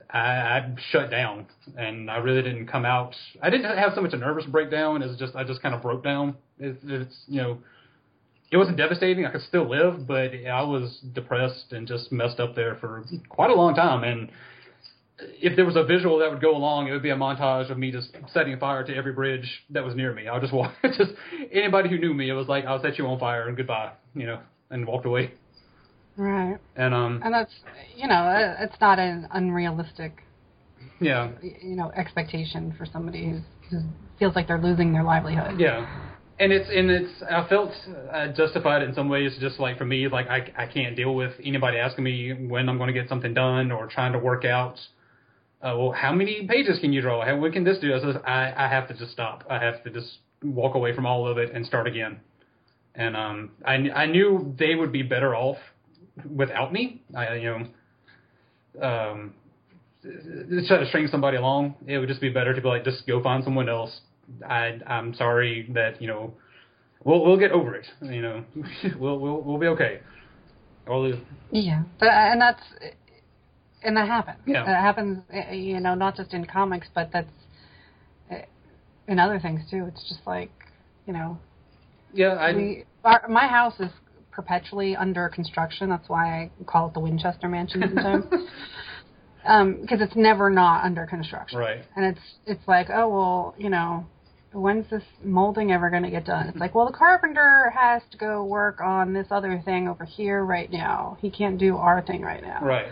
I, 0.09 0.19
I 0.19 0.75
shut 0.91 1.09
down, 1.09 1.47
and 1.77 2.09
I 2.09 2.17
really 2.17 2.41
didn't 2.41 2.67
come 2.67 2.85
out. 2.85 3.15
I 3.41 3.49
didn't 3.49 3.65
have 3.77 3.93
so 3.95 4.01
much 4.01 4.13
a 4.13 4.17
nervous 4.17 4.45
breakdown 4.45 5.01
as 5.03 5.17
just 5.17 5.35
I 5.35 5.43
just 5.43 5.61
kind 5.61 5.75
of 5.75 5.81
broke 5.81 6.03
down. 6.03 6.35
It's, 6.59 6.79
it's 6.83 7.15
you 7.27 7.41
know, 7.41 7.57
it 8.51 8.57
wasn't 8.57 8.77
devastating. 8.77 9.25
I 9.25 9.31
could 9.31 9.41
still 9.41 9.69
live, 9.69 10.07
but 10.07 10.31
I 10.33 10.61
was 10.63 10.99
depressed 11.13 11.71
and 11.71 11.87
just 11.87 12.11
messed 12.11 12.39
up 12.39 12.55
there 12.55 12.75
for 12.75 13.03
quite 13.29 13.49
a 13.49 13.55
long 13.55 13.75
time. 13.75 14.03
And 14.03 14.29
if 15.19 15.55
there 15.55 15.65
was 15.65 15.75
a 15.75 15.83
visual 15.83 16.19
that 16.19 16.29
would 16.29 16.41
go 16.41 16.55
along, 16.55 16.87
it 16.87 16.91
would 16.91 17.03
be 17.03 17.09
a 17.09 17.15
montage 17.15 17.71
of 17.71 17.77
me 17.77 17.91
just 17.91 18.09
setting 18.33 18.57
fire 18.59 18.83
to 18.83 18.95
every 18.95 19.13
bridge 19.13 19.63
that 19.71 19.83
was 19.83 19.95
near 19.95 20.13
me. 20.13 20.27
I 20.27 20.33
would 20.33 20.41
just 20.41 20.53
walk, 20.53 20.73
just 20.83 21.11
anybody 21.51 21.89
who 21.89 21.97
knew 21.97 22.13
me, 22.13 22.29
it 22.29 22.33
was 22.33 22.47
like 22.47 22.65
I'll 22.65 22.81
set 22.81 22.97
you 22.97 23.07
on 23.07 23.19
fire 23.19 23.47
and 23.47 23.57
goodbye, 23.57 23.91
you 24.13 24.25
know, 24.25 24.39
and 24.69 24.85
walked 24.85 25.05
away. 25.05 25.31
Right. 26.17 26.57
And 26.75 26.93
um, 26.93 27.21
And 27.23 27.33
that's 27.33 27.51
you 27.95 28.07
know 28.07 28.55
it's 28.59 28.79
not 28.79 28.99
an 28.99 29.27
unrealistic 29.31 30.23
yeah, 31.01 31.31
you 31.41 31.75
know 31.75 31.91
expectation 31.95 32.73
for 32.77 32.85
somebody 32.85 33.29
who's, 33.29 33.41
who 33.69 33.79
feels 34.19 34.35
like 34.35 34.47
they're 34.47 34.61
losing 34.61 34.93
their 34.93 35.03
livelihood. 35.03 35.59
yeah. 35.59 36.13
And 36.37 36.51
it's 36.51 36.69
and 36.69 36.91
it's 36.91 37.23
I 37.23 37.47
felt 37.47 37.71
uh, 38.11 38.27
justified 38.33 38.83
in 38.83 38.93
some 38.93 39.07
ways, 39.07 39.37
just 39.39 39.59
like 39.59 39.77
for 39.77 39.85
me, 39.85 40.07
like 40.09 40.27
I 40.27 40.51
I 40.57 40.67
can't 40.67 40.95
deal 40.95 41.15
with 41.15 41.31
anybody 41.43 41.77
asking 41.77 42.03
me 42.03 42.33
when 42.33 42.67
I'm 42.67 42.77
going 42.77 42.93
to 42.93 42.99
get 42.99 43.07
something 43.07 43.33
done 43.33 43.71
or 43.71 43.87
trying 43.87 44.11
to 44.13 44.19
work 44.19 44.43
out. 44.43 44.75
Uh, 45.61 45.73
well, 45.77 45.91
how 45.91 46.11
many 46.11 46.45
pages 46.45 46.77
can 46.79 46.91
you 46.91 47.01
draw? 47.01 47.25
How 47.25 47.37
when 47.37 47.51
can 47.53 47.63
this 47.63 47.79
do? 47.79 47.95
I 47.95 47.99
says 48.01 48.15
I 48.25 48.53
I 48.55 48.67
have 48.67 48.87
to 48.89 48.93
just 48.93 49.11
stop. 49.11 49.45
I 49.49 49.59
have 49.59 49.81
to 49.85 49.89
just 49.89 50.17
walk 50.43 50.75
away 50.75 50.93
from 50.93 51.05
all 51.05 51.25
of 51.25 51.37
it 51.37 51.53
and 51.53 51.65
start 51.65 51.87
again. 51.87 52.19
And 52.95 53.15
um, 53.15 53.51
I 53.63 53.75
I 53.75 54.05
knew 54.05 54.53
they 54.59 54.75
would 54.75 54.91
be 54.91 55.03
better 55.03 55.33
off 55.35 55.57
without 56.29 56.73
me. 56.73 57.01
I 57.15 57.35
you 57.35 57.67
know 58.79 58.85
um 58.85 59.33
just 60.49 60.67
try 60.67 60.77
to 60.77 60.87
string 60.87 61.07
somebody 61.07 61.37
along. 61.37 61.75
It 61.87 61.97
would 61.97 62.09
just 62.09 62.21
be 62.21 62.29
better 62.29 62.53
to 62.53 62.61
be 62.61 62.67
like, 62.67 62.83
just 62.83 63.07
go 63.07 63.23
find 63.23 63.43
someone 63.43 63.69
else. 63.69 64.01
I 64.47 64.79
I'm 64.87 65.13
sorry 65.13 65.69
that 65.73 66.01
you 66.01 66.07
know 66.07 66.33
we'll 67.03 67.23
we'll 67.23 67.37
get 67.37 67.51
over 67.51 67.75
it. 67.75 67.87
You 68.01 68.21
know 68.21 68.45
we'll 68.99 69.19
we'll 69.19 69.41
we'll 69.41 69.57
be 69.59 69.67
okay. 69.67 70.01
All 70.87 71.03
the 71.03 71.19
Yeah, 71.51 71.83
but, 71.99 72.09
and 72.09 72.39
that's 72.39 72.61
and 73.83 73.97
that 73.97 74.07
happens. 74.07 74.39
Yeah. 74.45 74.65
that 74.65 74.81
happens. 74.81 75.19
uh, 75.33 75.51
You 75.51 75.79
know, 75.79 75.95
not 75.95 76.15
just 76.15 76.33
in 76.33 76.45
comics, 76.45 76.87
but 76.93 77.09
that's 77.11 77.29
uh, 78.31 78.35
in 79.07 79.19
other 79.19 79.39
things 79.39 79.61
too. 79.69 79.85
It's 79.87 80.07
just 80.07 80.21
like 80.25 80.51
you 81.05 81.13
know, 81.13 81.37
Yeah, 82.13 82.33
I. 82.33 82.53
We, 82.53 82.85
our, 83.03 83.27
my 83.29 83.47
house 83.47 83.79
is 83.79 83.91
perpetually 84.31 84.95
under 84.95 85.29
construction. 85.29 85.89
That's 85.89 86.09
why 86.09 86.49
I 86.59 86.63
call 86.65 86.87
it 86.87 86.93
the 86.93 86.99
Winchester 86.99 87.47
Mansion 87.47 87.81
sometimes. 87.81 88.25
Because 89.45 90.01
um, 90.01 90.01
it's 90.01 90.15
never 90.15 90.49
not 90.49 90.83
under 90.83 91.05
construction. 91.05 91.59
Right. 91.59 91.83
And 91.95 92.03
it's 92.03 92.19
it's 92.47 92.67
like, 92.67 92.87
oh 92.89 93.07
well, 93.07 93.55
you 93.59 93.69
know, 93.69 94.03
when's 94.55 94.89
this 94.89 95.03
molding 95.23 95.71
ever 95.71 95.89
going 95.89 96.03
to 96.03 96.09
get 96.09 96.25
done? 96.25 96.47
It's 96.47 96.57
like, 96.57 96.73
well, 96.73 96.87
the 96.87 96.93
carpenter 96.97 97.73
has 97.77 98.01
to 98.11 98.17
go 98.17 98.43
work 98.43 98.81
on 98.81 99.13
this 99.13 99.27
other 99.31 99.61
thing 99.63 99.87
over 99.87 100.05
here 100.05 100.43
right 100.43 100.71
now. 100.71 101.17
He 101.21 101.29
can't 101.29 101.57
do 101.57 101.77
our 101.77 102.01
thing 102.01 102.21
right 102.21 102.41
now. 102.41 102.59
Right. 102.63 102.87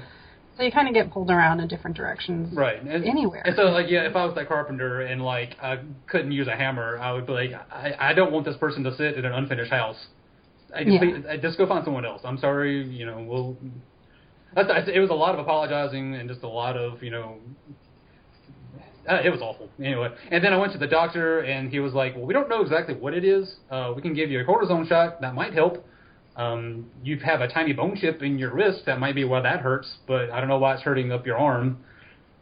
So 0.57 0.63
you 0.63 0.71
kind 0.71 0.87
of 0.87 0.93
get 0.93 1.11
pulled 1.11 1.31
around 1.31 1.61
in 1.61 1.67
different 1.67 1.97
directions. 1.97 2.55
Right. 2.55 2.81
And, 2.81 3.03
anywhere. 3.05 3.41
And 3.43 3.55
so, 3.55 3.63
like, 3.63 3.89
yeah, 3.89 4.07
if 4.07 4.15
I 4.15 4.25
was 4.25 4.35
that 4.35 4.47
carpenter 4.47 5.01
and 5.01 5.23
like 5.23 5.57
I 5.61 5.79
couldn't 6.07 6.31
use 6.31 6.47
a 6.47 6.55
hammer, 6.55 6.99
I 6.99 7.11
would 7.11 7.25
be 7.25 7.33
like, 7.33 7.51
I, 7.71 7.93
I 7.99 8.13
don't 8.13 8.31
want 8.31 8.45
this 8.45 8.57
person 8.57 8.83
to 8.83 8.95
sit 8.95 9.15
in 9.15 9.25
an 9.25 9.33
unfinished 9.33 9.71
house. 9.71 9.97
I 10.75 10.83
just, 10.83 11.03
Yeah. 11.03 11.31
I 11.31 11.37
just 11.37 11.57
go 11.57 11.67
find 11.67 11.83
someone 11.83 12.05
else. 12.05 12.21
I'm 12.23 12.37
sorry, 12.37 12.87
you 12.87 13.05
know. 13.05 13.25
We'll. 13.27 13.57
That's, 14.55 14.69
it 14.87 14.99
was 14.99 15.09
a 15.09 15.15
lot 15.15 15.33
of 15.33 15.39
apologizing 15.39 16.13
and 16.13 16.29
just 16.29 16.43
a 16.43 16.47
lot 16.47 16.77
of 16.77 17.01
you 17.01 17.09
know. 17.09 17.37
Uh, 19.09 19.19
it 19.23 19.29
was 19.29 19.41
awful. 19.41 19.69
Anyway, 19.79 20.09
and 20.31 20.43
then 20.43 20.53
I 20.53 20.57
went 20.57 20.71
to 20.73 20.77
the 20.77 20.87
doctor, 20.87 21.39
and 21.41 21.69
he 21.69 21.79
was 21.79 21.93
like, 21.93 22.15
"Well, 22.15 22.25
we 22.25 22.33
don't 22.33 22.47
know 22.47 22.61
exactly 22.61 22.95
what 22.95 23.13
it 23.13 23.25
is. 23.25 23.55
Uh, 23.69 23.91
we 23.95 24.01
can 24.01 24.13
give 24.13 24.31
you 24.31 24.39
a 24.39 24.45
cortisone 24.45 24.87
shot. 24.87 25.19
That 25.21 25.33
might 25.33 25.53
help. 25.53 25.85
Um, 26.35 26.89
you 27.03 27.19
have 27.19 27.41
a 27.41 27.47
tiny 27.47 27.73
bone 27.73 27.95
chip 27.95 28.23
in 28.23 28.39
your 28.39 28.53
wrist. 28.53 28.85
That 28.85 28.99
might 28.99 29.13
be 29.15 29.23
why 29.23 29.41
that 29.41 29.59
hurts, 29.59 29.97
but 30.07 30.31
I 30.31 30.39
don't 30.39 30.49
know 30.49 30.57
why 30.57 30.73
it's 30.73 30.83
hurting 30.83 31.11
up 31.11 31.25
your 31.25 31.37
arm. 31.37 31.83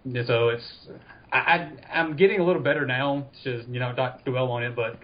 And 0.05 0.25
So 0.25 0.49
it's 0.49 0.87
I, 1.31 1.37
I 1.37 1.71
I'm 1.99 2.15
getting 2.15 2.39
a 2.39 2.43
little 2.43 2.61
better 2.61 2.85
now. 2.85 3.27
To 3.43 3.63
you 3.69 3.79
know, 3.79 3.91
not 3.91 4.23
dwell 4.23 4.51
on 4.51 4.63
it, 4.63 4.75
but 4.75 4.99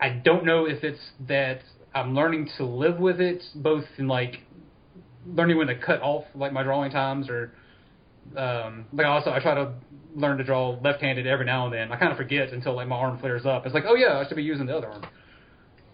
I 0.00 0.10
don't 0.10 0.44
know 0.44 0.66
if 0.66 0.84
it's 0.84 1.00
that 1.26 1.60
I'm 1.94 2.14
learning 2.14 2.50
to 2.58 2.64
live 2.64 2.98
with 2.98 3.20
it, 3.20 3.42
both 3.54 3.84
in 3.96 4.08
like 4.08 4.40
learning 5.26 5.58
when 5.58 5.66
to 5.66 5.74
cut 5.78 6.00
off 6.02 6.24
like 6.34 6.52
my 6.52 6.62
drawing 6.62 6.90
times, 6.90 7.28
or 7.28 7.52
um, 8.36 8.86
like 8.92 9.06
also 9.06 9.30
I 9.30 9.40
try 9.40 9.54
to 9.54 9.72
learn 10.14 10.38
to 10.38 10.44
draw 10.44 10.70
left-handed 10.82 11.26
every 11.26 11.46
now 11.46 11.66
and 11.66 11.74
then. 11.74 11.92
I 11.92 11.96
kind 11.96 12.10
of 12.12 12.18
forget 12.18 12.50
until 12.52 12.74
like 12.74 12.88
my 12.88 12.96
arm 12.96 13.18
flares 13.18 13.46
up. 13.46 13.66
It's 13.66 13.74
like, 13.74 13.84
oh 13.86 13.94
yeah, 13.94 14.18
I 14.18 14.26
should 14.28 14.36
be 14.36 14.42
using 14.42 14.66
the 14.66 14.76
other 14.76 14.88
arm. 14.88 15.04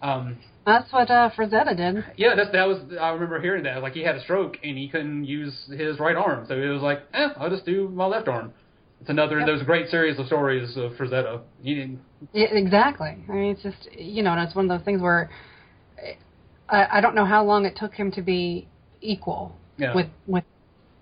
Um, 0.01 0.37
That's 0.65 0.91
what 0.91 1.09
uh, 1.09 1.29
Frazetta 1.37 1.75
did. 1.75 2.03
yeah, 2.17 2.35
that's 2.35 2.51
that 2.51 2.67
was. 2.67 2.79
I 2.99 3.09
remember 3.09 3.39
hearing 3.41 3.63
that. 3.63 3.81
Like 3.81 3.93
he 3.93 4.01
had 4.03 4.15
a 4.15 4.21
stroke 4.23 4.57
and 4.63 4.77
he 4.77 4.87
couldn't 4.89 5.25
use 5.25 5.53
his 5.75 5.99
right 5.99 6.15
arm, 6.15 6.45
so 6.47 6.55
it 6.55 6.67
was 6.67 6.81
like, 6.81 6.99
eh, 7.13 7.29
I'll 7.37 7.49
just 7.49 7.65
do 7.65 7.89
my 7.89 8.05
left 8.05 8.27
arm. 8.27 8.53
It's 9.01 9.09
another 9.09 9.39
Yep. 9.39 9.47
those 9.47 9.63
great 9.63 9.89
series 9.89 10.17
of 10.19 10.25
stories 10.27 10.75
of 10.77 10.93
Frazetta. 10.93 11.41
Yeah, 11.61 11.85
exactly. 12.33 13.17
I 13.27 13.31
mean, 13.31 13.51
it's 13.51 13.61
just 13.63 13.89
you 13.97 14.23
know, 14.23 14.31
and 14.33 14.41
it's 14.41 14.55
one 14.55 14.69
of 14.69 14.77
those 14.79 14.85
things 14.85 15.01
where 15.01 15.29
I, 16.69 16.87
I 16.97 17.01
don't 17.01 17.15
know 17.15 17.25
how 17.25 17.43
long 17.43 17.65
it 17.65 17.75
took 17.75 17.93
him 17.93 18.11
to 18.11 18.21
be 18.21 18.67
equal 19.01 19.55
Yeah. 19.77 19.93
with 19.95 20.07
with 20.27 20.43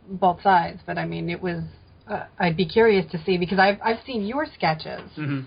both 0.08 0.42
sides, 0.42 0.82
but 0.86 0.98
I 0.98 1.06
mean, 1.06 1.30
it 1.30 1.42
was. 1.42 1.64
Uh, 2.08 2.26
I'd 2.38 2.58
be 2.58 2.66
curious 2.66 3.10
to 3.14 3.24
see 3.24 3.38
because 3.38 3.60
I've 3.60 3.78
I've 3.84 4.00
seen 4.06 4.26
your 4.26 4.46
sketches. 4.46 5.02
hmm 5.16 5.42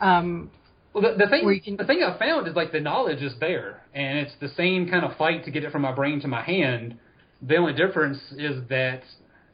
Um, 0.00 0.50
Well, 0.94 1.02
the, 1.02 1.24
the 1.24 1.30
thing 1.30 1.44
can- 1.60 1.76
the 1.76 1.84
thing 1.84 2.02
I 2.02 2.18
found 2.18 2.48
is 2.48 2.54
like 2.56 2.72
the 2.72 2.80
knowledge 2.80 3.22
is 3.22 3.34
there, 3.38 3.82
and 3.94 4.18
it's 4.18 4.34
the 4.40 4.48
same 4.48 4.88
kind 4.88 5.04
of 5.04 5.16
fight 5.16 5.44
to 5.44 5.50
get 5.50 5.64
it 5.64 5.72
from 5.72 5.82
my 5.82 5.92
brain 5.92 6.20
to 6.20 6.28
my 6.28 6.42
hand. 6.42 6.98
The 7.42 7.56
only 7.56 7.74
difference 7.74 8.18
is 8.32 8.66
that 8.68 9.02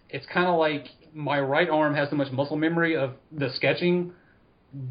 it's 0.09 0.26
kind 0.26 0.47
of 0.47 0.57
like 0.59 0.87
my 1.12 1.41
right 1.41 1.69
arm 1.69 1.95
has 1.95 2.09
so 2.11 2.17
much 2.17 2.31
muscle 2.33 2.57
memory 2.57 2.97
of 2.97 3.14
the 3.33 3.50
sketching 3.50 4.12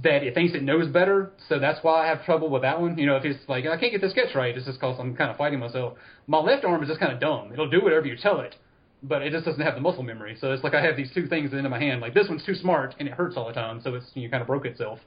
that 0.03 0.21
it 0.23 0.35
thinks 0.35 0.53
it 0.53 0.61
knows 0.61 0.87
better. 0.89 1.31
So 1.49 1.57
that's 1.57 1.79
why 1.83 2.03
I 2.03 2.07
have 2.07 2.23
trouble 2.25 2.49
with 2.49 2.61
that 2.63 2.79
one. 2.79 2.97
You 2.97 3.05
know, 3.07 3.15
if 3.15 3.23
it's 3.25 3.39
like 3.47 3.65
I 3.65 3.77
can't 3.77 3.91
get 3.93 4.01
the 4.01 4.09
sketch 4.09 4.35
right, 4.35 4.55
it's 4.55 4.65
just 4.65 4.79
because 4.79 4.97
I'm 4.99 5.15
kind 5.15 5.31
of 5.31 5.37
fighting 5.37 5.59
myself. 5.59 5.93
My 6.27 6.39
left 6.39 6.65
arm 6.65 6.83
is 6.83 6.89
just 6.89 6.99
kind 6.99 7.13
of 7.13 7.19
dumb. 7.21 7.51
It'll 7.53 7.69
do 7.69 7.81
whatever 7.81 8.05
you 8.05 8.17
tell 8.17 8.41
it, 8.41 8.55
but 9.03 9.21
it 9.21 9.31
just 9.31 9.45
doesn't 9.45 9.61
have 9.61 9.75
the 9.75 9.81
muscle 9.81 10.03
memory. 10.03 10.37
So 10.39 10.51
it's 10.51 10.63
like 10.63 10.73
I 10.73 10.81
have 10.83 10.95
these 10.95 11.11
two 11.13 11.27
things 11.27 11.53
in 11.53 11.67
my 11.69 11.79
hand. 11.79 12.01
Like 12.01 12.13
this 12.13 12.27
one's 12.29 12.45
too 12.45 12.55
smart 12.55 12.95
and 12.99 13.07
it 13.07 13.13
hurts 13.15 13.35
all 13.37 13.47
the 13.47 13.53
time, 13.53 13.81
so 13.83 13.95
it's 13.95 14.05
you 14.13 14.23
know, 14.23 14.31
kind 14.31 14.41
of 14.41 14.47
broke 14.47 14.65
itself. 14.65 14.99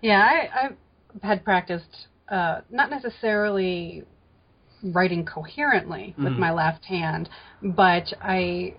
yeah, 0.00 0.20
I, 0.20 0.64
I've 0.66 1.22
had 1.22 1.44
practiced 1.44 2.08
uh, 2.28 2.62
not 2.70 2.90
necessarily 2.90 4.04
writing 4.82 5.24
coherently 5.24 6.14
with 6.18 6.32
Mhm. 6.32 6.38
my 6.38 6.50
left 6.52 6.84
hand, 6.86 7.28
but 7.62 8.12
I 8.20 8.74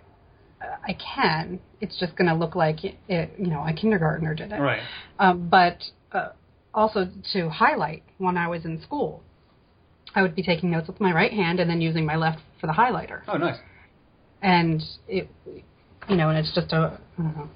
I 0.87 0.93
can. 0.93 1.59
It's 1.81 1.97
just 1.99 2.15
going 2.15 2.29
to 2.29 2.35
look 2.35 2.55
like 2.55 2.83
it, 2.85 2.95
it, 3.09 3.31
you 3.37 3.47
know 3.47 3.63
a 3.67 3.73
kindergartner 3.73 4.33
did 4.33 4.51
it. 4.51 4.59
Right. 4.59 4.81
Um, 5.19 5.47
but 5.49 5.77
uh, 6.11 6.29
also 6.73 7.09
to 7.33 7.49
highlight 7.49 8.03
when 8.17 8.37
I 8.37 8.47
was 8.47 8.65
in 8.65 8.81
school, 8.81 9.23
I 10.15 10.21
would 10.21 10.35
be 10.35 10.43
taking 10.43 10.71
notes 10.71 10.87
with 10.87 10.99
my 11.01 11.13
right 11.13 11.31
hand 11.31 11.59
and 11.59 11.69
then 11.69 11.81
using 11.81 12.05
my 12.05 12.15
left 12.15 12.39
for 12.59 12.67
the 12.67 12.73
highlighter. 12.73 13.21
Oh, 13.27 13.37
nice. 13.37 13.57
And 14.43 14.83
it, 15.07 15.27
you 16.07 16.15
know, 16.15 16.29
and 16.29 16.37
it's 16.37 16.53
just 16.53 16.71
a, 16.73 16.99
I 17.17 17.21
don't 17.21 17.37
know. 17.37 17.49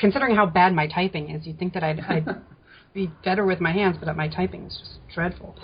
Considering 0.00 0.34
how 0.34 0.46
bad 0.46 0.74
my 0.74 0.88
typing 0.88 1.30
is, 1.30 1.46
you'd 1.46 1.58
think 1.58 1.74
that 1.74 1.84
I'd, 1.84 2.00
I'd 2.00 2.26
be 2.94 3.10
better 3.24 3.44
with 3.44 3.60
my 3.60 3.72
hands, 3.72 3.98
but 4.02 4.16
my 4.16 4.26
typing 4.28 4.64
is 4.64 4.76
just 4.76 5.14
dreadful. 5.14 5.54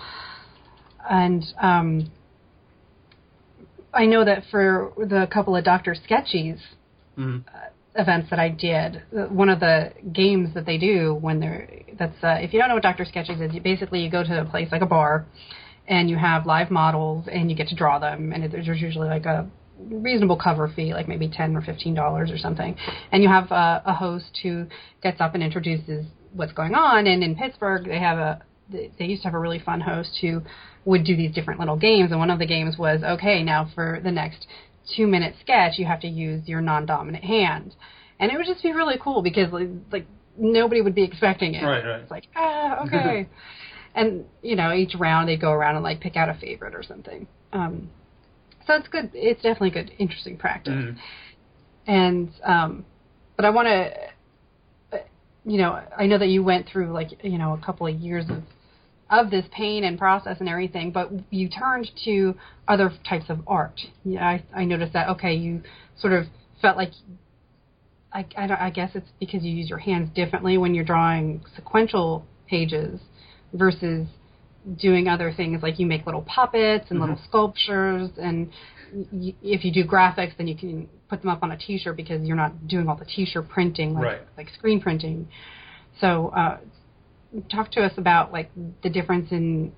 And 1.11 1.45
um, 1.61 2.13
I 3.93 4.07
know 4.07 4.25
that 4.25 4.45
for 4.51 4.93
the 4.97 5.27
couple 5.33 5.57
of 5.57 5.65
Dr. 5.65 5.97
Sketchy's, 6.05 6.61
hmm 7.17 7.39
events 7.95 8.31
that 8.31 8.39
I 8.39 8.49
did, 8.49 9.03
uh, 9.15 9.25
one 9.27 9.49
of 9.49 9.61
the 9.61 9.93
games 10.13 10.55
that 10.55 10.65
they 10.65 10.79
do 10.79 11.15
when 11.15 11.41
they're 11.41 11.69
that's 11.99 12.17
uh, 12.23 12.39
if 12.41 12.53
you 12.53 12.59
don't 12.59 12.69
know 12.69 12.75
what 12.75 12.83
Dr. 12.83 13.05
Sketchy's 13.05 13.41
is, 13.41 13.53
you 13.53 13.61
basically 13.61 14.01
you 14.01 14.11
go 14.11 14.25
to 14.25 14.41
a 14.41 14.45
place 14.45 14.69
like 14.73 14.83
a 14.83 14.87
bar, 14.87 15.27
and 15.87 16.09
you 16.09 16.17
have 16.17 16.47
live 16.47 16.71
models 16.71 17.29
and 17.31 17.51
you 17.51 17.57
get 17.57 17.69
to 17.69 17.75
draw 17.75 17.99
them, 17.99 18.33
and 18.33 18.45
it, 18.45 18.53
there's 18.53 18.81
usually 18.81 19.09
like 19.09 19.27
a 19.27 19.49
reasonable 19.79 20.37
cover 20.37 20.73
fee, 20.75 20.95
like 20.95 21.09
maybe 21.09 21.29
ten 21.29 21.57
or 21.57 21.63
fifteen 21.63 21.95
dollars 21.95 22.31
or 22.31 22.39
something, 22.39 22.77
and 23.11 23.23
you 23.23 23.29
have 23.29 23.51
uh, 23.51 23.81
a 23.85 23.95
host 23.95 24.39
who 24.43 24.67
gets 25.03 25.21
up 25.21 25.35
and 25.35 25.43
introduces 25.43 26.07
what's 26.33 26.53
going 26.53 26.75
on. 26.75 27.07
And 27.07 27.23
in 27.23 27.37
Pittsburgh, 27.37 27.87
they 27.87 27.99
have 27.99 28.19
a 28.19 28.43
they 28.71 29.05
used 29.05 29.23
to 29.23 29.29
have 29.29 29.35
a 29.35 29.39
really 29.39 29.59
fun 29.59 29.81
host 29.81 30.19
who 30.21 30.41
would 30.85 31.05
do 31.05 31.17
these 31.17 31.35
different 31.35 31.61
little 31.61 31.77
games, 31.77 32.11
and 32.11 32.19
one 32.19 32.31
of 32.31 32.39
the 32.39 32.47
games 32.47 32.77
was 32.79 33.03
okay, 33.03 33.43
now 33.43 33.71
for 33.75 34.01
the 34.03 34.11
next 34.11 34.47
two 34.97 35.07
minute 35.07 35.35
sketch, 35.41 35.79
you 35.79 35.87
have 35.87 36.01
to 36.01 36.09
use 36.09 36.49
your 36.49 36.61
non 36.61 36.87
dominant 36.87 37.25
hand. 37.25 37.75
And 38.19 38.31
it 38.31 38.37
would 38.37 38.47
just 38.47 38.63
be 38.63 38.73
really 38.73 38.97
cool 39.03 39.23
because 39.23 39.53
like, 39.53 39.69
like 39.91 40.07
nobody 40.37 40.81
would 40.81 40.95
be 40.95 41.05
expecting 41.05 41.55
it. 41.55 41.65
Right, 41.65 41.85
right. 41.85 42.01
It's 42.01 42.11
like, 42.11 42.25
ah, 42.37 42.85
okay. 42.87 43.29
and, 43.95 44.25
you 44.43 44.57
know, 44.57 44.73
each 44.73 44.95
round 44.99 45.29
they 45.29 45.37
go 45.37 45.51
around 45.51 45.77
and 45.77 45.85
like 45.85 46.01
pick 46.01 46.17
out 46.17 46.29
a 46.29 46.35
favorite 46.35 46.75
or 46.75 46.83
something. 46.83 47.27
Um 47.53 47.91
so 48.67 48.75
it's 48.75 48.89
good 48.89 49.11
it's 49.15 49.43
definitely 49.43 49.71
good, 49.71 49.93
interesting 49.99 50.37
practice. 50.37 50.75
Mhm. 50.75 50.97
And 51.87 52.31
um 52.45 52.85
but 53.37 53.45
I 53.45 53.51
wanna 53.51 53.91
you 55.45 55.59
know, 55.59 55.81
I 55.97 56.07
know 56.07 56.19
that 56.19 56.29
you 56.29 56.43
went 56.45 56.69
through 56.69 56.93
like, 56.93 57.25
you 57.25 57.37
know, 57.39 57.53
a 57.53 57.59
couple 57.59 57.87
of 57.87 57.95
years 57.97 58.29
of 58.31 58.43
of 59.11 59.31
this 59.31 59.45
pain 59.51 59.85
and 59.85 59.99
process 59.99 60.39
and 60.41 60.49
everything, 60.49 60.91
but 60.91 61.11
you 61.31 61.47
turned 61.49 61.91
to 62.05 62.35
other 62.67 62.91
types 63.07 63.27
of 63.29 63.41
art. 63.47 63.79
Yeah, 64.05 64.27
I, 64.27 64.43
I 64.55 64.65
noticed 64.65 64.95
that. 64.95 65.09
Okay, 65.11 65.35
you 65.35 65.63
sort 65.99 66.15
of 66.15 66.25
felt 66.63 66.79
like, 66.79 66.93
I, 68.11 68.25
I, 68.39 68.47
don't- 68.47 68.61
I 68.61 68.71
guess 68.71 68.93
it's 68.95 69.11
because 69.21 69.43
you 69.43 69.53
use 69.53 69.69
your 69.69 69.81
hands 69.81 70.09
differently 70.15 70.57
when 70.57 70.75
you're 70.75 70.85
drawing 70.85 71.43
sequential 71.55 72.25
pages 72.49 73.01
versus 73.53 74.07
doing 74.77 75.09
other 75.09 75.33
things 75.33 75.63
like 75.63 75.79
you 75.79 75.87
make 75.87 76.07
little 76.07 76.23
puppets 76.23 76.87
and 76.91 77.01
little 77.01 77.17
Mhm. 77.17 77.25
sculptures 77.25 78.11
and 78.21 78.49
y- 79.13 79.35
if 79.43 79.65
you 79.65 79.73
do 79.73 79.85
graphics 79.85 80.37
then 80.37 80.47
you 80.47 80.55
can 80.55 80.89
put 81.09 81.21
them 81.21 81.31
up 81.31 81.43
on 81.43 81.51
a 81.51 81.57
t-shirt 81.57 81.97
because 81.97 82.23
you're 82.25 82.37
not 82.37 82.69
doing 82.69 82.89
all 82.89 82.95
the 82.95 83.05
t-shirt 83.05 83.49
printing 83.49 83.95
like 83.95 84.05
Right. 84.05 84.21
like 84.37 84.51
screen 84.51 84.81
printing 84.81 85.27
so 86.01 86.29
uh, 86.29 86.59
talk 87.51 87.71
to 87.73 87.83
us 87.83 87.93
about 87.99 88.33
like 88.33 88.51
the 88.83 88.91
difference 88.91 89.33
in 89.33 89.73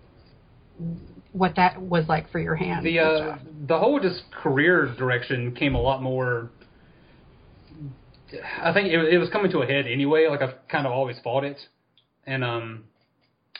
what 1.32 1.54
that 1.56 1.80
was 1.80 2.08
like 2.08 2.28
for 2.30 2.38
your 2.38 2.54
hands. 2.54 2.82
The 2.84 2.98
uh, 2.98 3.38
the 3.66 3.78
whole 3.78 3.98
just 4.00 4.30
career 4.32 4.86
direction 4.98 5.52
came 5.54 5.74
a 5.74 5.80
lot 5.80 6.02
more. 6.02 6.50
I 8.60 8.72
think 8.72 8.88
it, 8.88 8.98
it 9.14 9.18
was 9.18 9.28
coming 9.30 9.50
to 9.52 9.60
a 9.60 9.66
head 9.66 9.86
anyway. 9.86 10.26
Like 10.28 10.42
I've 10.42 10.66
kind 10.68 10.86
of 10.86 10.92
always 10.92 11.18
fought 11.22 11.44
it, 11.44 11.58
and 12.26 12.42
um, 12.42 12.84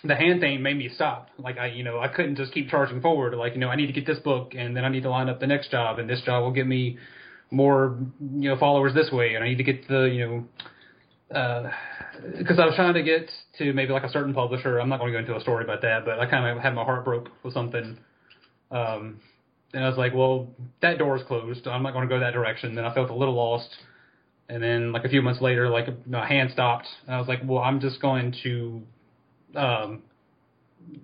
the 0.05 0.15
hand 0.15 0.41
thing 0.41 0.63
made 0.63 0.77
me 0.77 0.91
stop. 0.95 1.29
Like 1.39 1.59
I, 1.59 1.67
you 1.67 1.83
know, 1.83 1.99
I 1.99 2.09
couldn't 2.09 2.37
just 2.37 2.53
keep 2.53 2.69
charging 2.69 3.01
forward. 3.01 3.35
Like 3.35 3.55
you 3.55 3.61
know, 3.61 3.69
I 3.69 3.77
need 3.77 3.87
to 3.87 3.93
get 3.93 4.07
this 4.07 4.19
book, 4.19 4.53
and 4.57 4.77
then 4.77 4.85
I 4.85 4.89
need 4.89 5.03
to 5.05 5.11
line 5.11 5.29
up 5.29 5.41
the 5.41 5.47
next 5.47 5.71
job, 5.71 5.99
and 5.99 6.09
this 6.09 6.21
job 6.23 6.43
will 6.43 6.53
get 6.53 6.67
me 6.67 6.99
more, 7.51 7.99
you 8.21 8.51
know, 8.51 8.57
followers 8.59 8.95
this 8.95 9.11
way, 9.11 9.35
and 9.35 9.45
I 9.45 9.49
need 9.49 9.59
to 9.59 9.65
get 9.65 9.89
the, 9.89 10.05
you 10.05 10.27
know, 10.27 11.71
because 12.39 12.59
I 12.59 12.67
was 12.67 12.75
trying 12.77 12.95
to 12.95 13.03
get 13.03 13.31
to 13.59 13.73
maybe 13.73 13.93
like 13.93 14.05
a 14.05 14.11
certain 14.11 14.35
publisher. 14.35 14.79
I'm 14.79 14.89
not 14.89 14.99
going 14.99 15.13
to 15.13 15.19
go 15.19 15.21
into 15.21 15.37
a 15.37 15.41
story 15.41 15.65
about 15.65 15.83
that, 15.83 16.05
but 16.05 16.19
I 16.19 16.27
kind 16.27 16.47
of 16.47 16.63
had 16.63 16.75
my 16.75 16.85
heart 16.85 17.05
broke 17.05 17.29
with 17.43 17.55
something. 17.55 17.99
Um, 18.71 19.21
and 19.73 19.85
I 19.85 19.89
was 19.89 19.99
like, 19.99 20.15
well, 20.15 20.49
that 20.83 20.99
door 20.99 21.17
is 21.17 21.23
closed. 21.27 21.67
I'm 21.67 21.83
not 21.83 21.93
going 21.93 22.09
to 22.09 22.15
go 22.15 22.21
that 22.21 22.33
direction. 22.33 22.75
Then 22.75 22.85
I 22.85 22.95
felt 22.95 23.11
a 23.11 23.15
little 23.15 23.35
lost. 23.35 23.69
And 24.49 24.63
then 24.63 24.93
like 24.93 25.05
a 25.05 25.09
few 25.09 25.23
months 25.23 25.41
later, 25.41 25.69
like 25.69 26.07
my 26.07 26.27
hand 26.27 26.51
stopped. 26.53 26.87
And 27.07 27.15
I 27.15 27.19
was 27.19 27.27
like, 27.27 27.41
well, 27.45 27.63
I'm 27.63 27.81
just 27.81 28.01
going 28.01 28.35
to 28.45 28.83
um, 29.57 30.03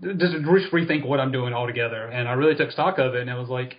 just 0.03 0.35
rethink 0.73 1.07
what 1.07 1.21
I'm 1.21 1.33
doing 1.33 1.55
altogether. 1.55 2.07
And 2.07 2.29
I 2.29 2.33
really 2.33 2.55
took 2.55 2.71
stock 2.71 2.99
of 2.99 3.15
it, 3.15 3.23
and 3.23 3.31
I 3.31 3.39
was 3.39 3.49
like, 3.49 3.77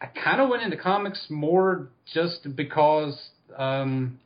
I 0.00 0.06
kind 0.06 0.40
of 0.40 0.48
went 0.48 0.62
into 0.62 0.76
comics 0.76 1.26
more 1.28 1.88
just 2.12 2.54
because 2.54 3.18
um, 3.56 4.18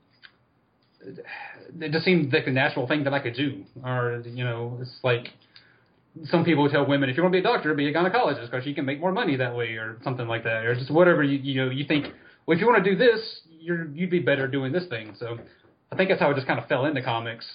it 1.81 1.93
just 1.93 2.05
seemed 2.05 2.33
like 2.33 2.47
a 2.47 2.51
natural 2.51 2.87
thing 2.87 3.05
that 3.05 3.15
I 3.15 3.21
could 3.21 3.35
do. 3.35 3.65
Or 3.85 4.23
you 4.27 4.45
know, 4.45 4.79
it's 4.81 4.99
like 5.03 5.29
some 6.25 6.45
people 6.45 6.69
tell 6.69 6.87
women, 6.87 7.09
if 7.09 7.17
you 7.17 7.23
want 7.23 7.33
to 7.33 7.41
be 7.41 7.41
a 7.41 7.51
doctor, 7.51 7.75
be 7.75 7.89
a 7.89 7.95
gynecologist 7.95 8.51
because 8.51 8.67
you 8.67 8.75
can 8.75 8.85
make 8.85 9.01
more 9.01 9.13
money 9.13 9.37
that 9.37 9.55
way, 9.55 9.75
or 9.75 9.99
something 10.05 10.27
like 10.27 10.45
that, 10.45 10.65
or 10.67 10.75
just 10.75 10.91
whatever 10.91 11.23
you 11.23 11.39
you 11.39 11.65
know 11.65 11.71
you 11.71 11.87
think. 11.87 12.07
Well, 12.47 12.57
if 12.57 12.61
you 12.61 12.67
want 12.67 12.85
to 12.85 12.91
do 12.91 12.97
this, 12.97 13.21
you're 13.61 13.87
you'd 13.87 14.11
be 14.11 14.21
better 14.21 14.47
doing 14.49 14.73
this 14.73 14.87
thing. 14.89 15.15
So 15.19 15.39
I 15.91 15.97
think 15.97 16.11
that's 16.11 16.21
how 16.21 16.31
I 16.31 16.35
just 16.35 16.47
kind 16.47 16.59
of 16.59 16.69
fell 16.69 16.85
into 16.85 17.03
comics. 17.03 17.47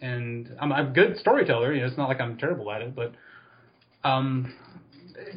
And 0.00 0.50
I'm, 0.60 0.72
a 0.72 0.84
good 0.84 1.16
storyteller. 1.18 1.72
You 1.72 1.80
know, 1.80 1.86
it's 1.86 1.96
not 1.96 2.08
like 2.08 2.20
I'm 2.20 2.36
terrible 2.36 2.70
at 2.70 2.82
it, 2.82 2.94
but 2.94 3.12
um, 4.04 4.52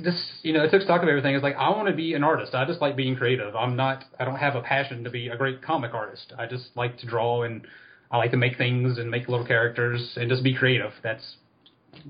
this 0.04 0.16
you 0.42 0.54
know, 0.54 0.63
I 0.63 0.68
took 0.68 0.82
stock 0.82 1.01
of 1.01 1.10
everything. 1.10 1.36
It's 1.36 1.44
like 1.44 1.56
I 1.56 1.70
want 1.70 1.88
to 1.88 1.96
be 1.96 2.13
an 2.13 2.24
artist. 2.24 2.54
I 2.54 2.66
just 2.66 2.82
like 2.82 2.96
being 2.96 3.16
creative. 3.16 3.56
I'm 3.56 3.75
not. 3.75 4.04
I 4.20 4.25
don't 4.25 4.36
have 4.36 4.56
a 4.56 4.62
passion 4.62 5.04
to 5.04 5.10
be 5.10 5.30
a 5.30 5.38
great 5.38 5.62
comic 5.62 5.94
artist. 5.94 6.34
I 6.38 6.46
just 6.46 6.70
like 6.75 6.98
to 7.00 7.08
draw 7.08 7.44
and 7.44 7.66
I 8.12 8.18
like 8.18 8.32
to 8.32 8.38
make 8.38 8.58
things 8.58 8.98
and 8.98 9.10
make 9.10 9.28
little 9.28 9.46
characters 9.46 10.13
and 10.18 10.30
just 10.30 10.44
be 10.44 10.54
creative. 10.54 10.92
That's 11.04 11.38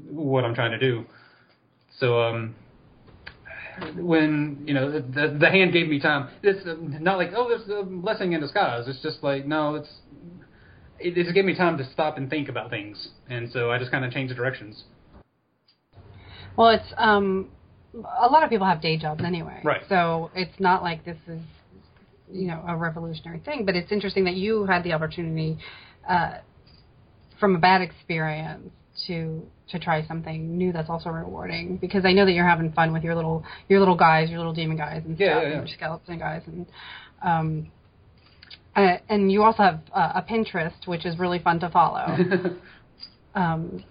what 0.09 0.45
I'm 0.45 0.55
trying 0.55 0.71
to 0.71 0.79
do. 0.79 1.05
So 1.99 2.21
um, 2.21 2.55
when 3.95 4.63
you 4.65 4.73
know 4.73 4.91
the, 4.91 5.01
the 5.01 5.37
the 5.39 5.49
hand 5.49 5.73
gave 5.73 5.87
me 5.87 5.99
time, 5.99 6.29
it's 6.43 6.65
not 6.65 7.17
like 7.17 7.31
oh 7.35 7.49
there's 7.49 7.69
a 7.69 7.83
blessing 7.83 8.33
in 8.33 8.41
disguise. 8.41 8.87
It's 8.87 9.01
just 9.01 9.23
like 9.23 9.45
no, 9.45 9.75
it's 9.75 9.89
it, 10.99 11.17
it 11.17 11.23
just 11.23 11.33
gave 11.35 11.45
me 11.45 11.55
time 11.55 11.77
to 11.77 11.89
stop 11.91 12.17
and 12.17 12.29
think 12.29 12.49
about 12.49 12.69
things, 12.69 13.09
and 13.29 13.49
so 13.51 13.71
I 13.71 13.79
just 13.79 13.91
kind 13.91 14.05
of 14.05 14.11
changed 14.11 14.31
the 14.31 14.35
directions. 14.35 14.83
Well, 16.57 16.69
it's 16.69 16.93
um, 16.97 17.49
a 17.93 18.27
lot 18.27 18.43
of 18.43 18.49
people 18.49 18.67
have 18.67 18.81
day 18.81 18.97
jobs 18.97 19.23
anyway, 19.23 19.61
Right. 19.63 19.81
So 19.89 20.31
it's 20.35 20.59
not 20.59 20.83
like 20.83 21.05
this 21.05 21.17
is 21.27 21.41
you 22.31 22.47
know 22.47 22.63
a 22.67 22.75
revolutionary 22.75 23.39
thing, 23.39 23.65
but 23.65 23.75
it's 23.75 23.91
interesting 23.91 24.23
that 24.25 24.35
you 24.35 24.65
had 24.65 24.83
the 24.83 24.93
opportunity 24.93 25.57
uh, 26.07 26.39
from 27.39 27.55
a 27.55 27.59
bad 27.59 27.81
experience 27.81 28.69
to 29.07 29.41
to 29.69 29.79
try 29.79 30.05
something 30.07 30.57
new 30.57 30.73
that's 30.73 30.89
also 30.89 31.09
rewarding 31.09 31.77
because 31.77 32.03
I 32.03 32.11
know 32.11 32.25
that 32.25 32.31
you're 32.33 32.47
having 32.47 32.71
fun 32.73 32.91
with 32.91 33.03
your 33.03 33.15
little 33.15 33.43
your 33.67 33.79
little 33.79 33.95
guys, 33.95 34.29
your 34.29 34.39
little 34.39 34.53
demon 34.53 34.77
guys 34.77 35.03
and 35.05 35.17
Yeah, 35.17 35.27
stuff, 35.27 35.43
yeah, 35.43 35.49
yeah. 35.49 35.59
and 35.59 35.67
your 35.67 35.75
skeleton 35.77 36.19
guys 36.19 36.41
and 36.47 36.65
um 37.23 37.71
uh, 38.75 38.97
and 39.09 39.31
you 39.31 39.43
also 39.43 39.63
have 39.63 39.79
uh, 39.93 40.13
a 40.15 40.21
Pinterest 40.21 40.85
which 40.87 41.05
is 41.05 41.17
really 41.19 41.39
fun 41.39 41.59
to 41.59 41.69
follow. 41.69 42.05
um 43.35 43.83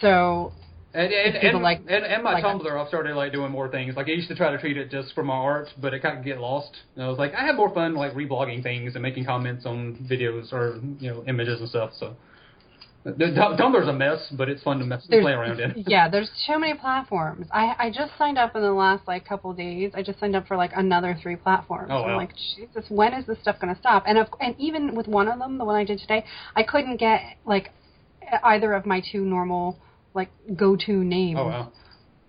so 0.00 0.52
And 0.94 1.12
and, 1.12 1.36
and, 1.36 1.62
like- 1.62 1.80
and, 1.88 2.04
and 2.04 2.22
my 2.22 2.34
like 2.34 2.44
Tumblr, 2.44 2.80
I've 2.80 2.88
started 2.88 3.14
like 3.16 3.32
doing 3.32 3.52
more 3.52 3.68
things. 3.68 3.94
Like 3.96 4.08
I 4.08 4.12
used 4.12 4.28
to 4.28 4.34
try 4.34 4.50
to 4.50 4.58
treat 4.58 4.76
it 4.76 4.90
just 4.90 5.14
for 5.14 5.22
my 5.22 5.34
art, 5.34 5.68
but 5.80 5.92
it 5.94 6.00
kind 6.02 6.18
of 6.18 6.24
get 6.24 6.38
lost. 6.40 6.74
And 6.94 7.04
I 7.04 7.08
was 7.08 7.18
like, 7.18 7.34
I 7.34 7.44
have 7.44 7.56
more 7.56 7.72
fun 7.72 7.94
like 7.94 8.14
reblogging 8.14 8.62
things 8.62 8.94
and 8.94 9.02
making 9.02 9.24
comments 9.26 9.66
on 9.66 10.06
videos 10.10 10.52
or 10.52 10.80
you 10.98 11.10
know 11.10 11.24
images 11.28 11.60
and 11.60 11.68
stuff. 11.68 11.90
So 11.98 12.16
Tumblr's 13.06 13.88
a 13.88 13.92
mess, 13.92 14.26
but 14.32 14.48
it's 14.48 14.62
fun 14.62 14.78
to 14.80 14.84
mess, 14.84 15.06
there's 15.08 15.22
play 15.22 15.32
around 15.32 15.60
in. 15.60 15.84
yeah, 15.86 16.08
there's 16.08 16.30
too 16.46 16.58
many 16.58 16.74
platforms. 16.74 17.46
I 17.52 17.74
I 17.78 17.90
just 17.90 18.12
signed 18.18 18.38
up 18.38 18.56
in 18.56 18.62
the 18.62 18.72
last 18.72 19.06
like 19.06 19.26
couple 19.26 19.52
of 19.52 19.56
days. 19.56 19.92
I 19.94 20.02
just 20.02 20.18
signed 20.18 20.34
up 20.34 20.46
for 20.46 20.56
like 20.56 20.72
another 20.74 21.16
three 21.22 21.36
platforms. 21.36 21.88
Oh, 21.90 22.02
wow. 22.02 22.08
I'm 22.08 22.16
like, 22.16 22.32
Jesus, 22.56 22.84
when 22.88 23.12
is 23.14 23.26
this 23.26 23.38
stuff 23.40 23.60
going 23.60 23.72
to 23.72 23.80
stop? 23.80 24.04
And 24.06 24.18
of, 24.18 24.28
and 24.40 24.54
even 24.58 24.94
with 24.94 25.06
one 25.06 25.28
of 25.28 25.38
them, 25.38 25.58
the 25.58 25.64
one 25.64 25.76
I 25.76 25.84
did 25.84 26.00
today, 26.00 26.24
I 26.54 26.62
couldn't 26.62 26.96
get 26.96 27.20
like 27.44 27.70
either 28.42 28.72
of 28.72 28.86
my 28.86 29.02
two 29.12 29.24
normal 29.24 29.78
like 30.14 30.30
go-to 30.56 31.04
names 31.04 31.38
Oh 31.38 31.46
wow. 31.46 31.72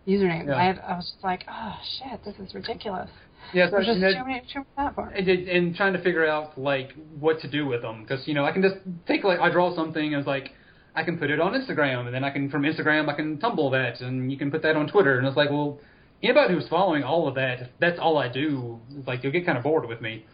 usernames. 0.05 0.47
Yeah. 0.47 0.57
I 0.57 0.63
had, 0.63 0.79
I 0.79 0.95
was 0.95 1.11
just 1.11 1.23
like, 1.23 1.45
oh 1.49 1.75
shit, 1.99 2.23
this 2.23 2.35
is 2.45 2.53
ridiculous. 2.53 3.09
Yeah, 3.53 3.67
so, 3.67 3.77
There's 3.77 3.87
just 3.87 3.99
too 3.99 4.25
many 4.25 4.41
too 4.53 4.65
and, 4.77 5.27
and 5.27 5.75
trying 5.75 5.93
to 5.93 6.03
figure 6.03 6.27
out 6.27 6.57
like 6.59 6.91
what 7.17 7.39
to 7.41 7.49
do 7.49 7.65
with 7.65 7.81
them 7.81 8.01
because 8.01 8.27
you 8.27 8.33
know 8.33 8.43
I 8.43 8.51
can 8.51 8.61
just 8.61 8.75
take 9.07 9.23
like 9.23 9.39
I 9.39 9.49
draw 9.49 9.73
something 9.73 10.03
and 10.03 10.15
it's 10.15 10.27
like 10.27 10.51
I 10.97 11.03
can 11.03 11.17
put 11.17 11.29
it 11.29 11.39
on 11.39 11.51
Instagram 11.53 12.05
and 12.07 12.13
then 12.15 12.23
I 12.23 12.31
can 12.31 12.49
from 12.49 12.63
Instagram 12.63 13.07
I 13.07 13.13
can 13.13 13.37
tumble 13.39 13.69
that 13.71 14.01
and 14.01 14.31
you 14.31 14.37
can 14.37 14.49
put 14.51 14.61
that 14.63 14.75
on 14.75 14.87
Twitter 14.87 15.17
and 15.17 15.27
it's 15.27 15.37
like 15.37 15.49
well 15.51 15.79
anybody 16.23 16.53
who's 16.55 16.67
following 16.67 17.03
all 17.03 17.27
of 17.27 17.35
that 17.35 17.55
if 17.61 17.67
that's 17.79 17.99
all 17.99 18.17
I 18.17 18.27
do 18.27 18.79
it's 18.97 19.07
like 19.07 19.23
you'll 19.23 19.31
get 19.31 19.45
kind 19.45 19.57
of 19.57 19.63
bored 19.63 19.87
with 19.87 20.01
me 20.01 20.25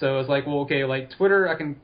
so 0.00 0.20
it's 0.20 0.28
like 0.28 0.46
well 0.46 0.60
okay 0.60 0.84
like 0.84 1.10
Twitter 1.16 1.48
I 1.48 1.54
can 1.56 1.76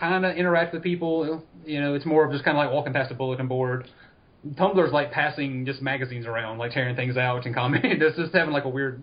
kind 0.00 0.24
of 0.26 0.36
interact 0.36 0.74
with 0.74 0.82
people 0.82 1.44
you 1.64 1.80
know 1.80 1.94
it's 1.94 2.04
more 2.06 2.24
of 2.24 2.32
just 2.32 2.44
kind 2.44 2.56
of 2.56 2.64
like 2.64 2.72
walking 2.74 2.92
past 2.92 3.10
a 3.12 3.14
bulletin 3.14 3.46
board 3.48 3.88
Tumblr's 4.54 4.92
like 4.92 5.12
passing 5.12 5.66
just 5.66 5.82
magazines 5.82 6.26
around 6.26 6.58
like 6.58 6.72
tearing 6.72 6.96
things 6.96 7.16
out 7.16 7.46
and 7.46 7.54
commenting 7.60 7.92
it's 8.00 8.16
just 8.16 8.34
having 8.34 8.52
like 8.52 8.64
a 8.64 8.68
weird 8.68 9.02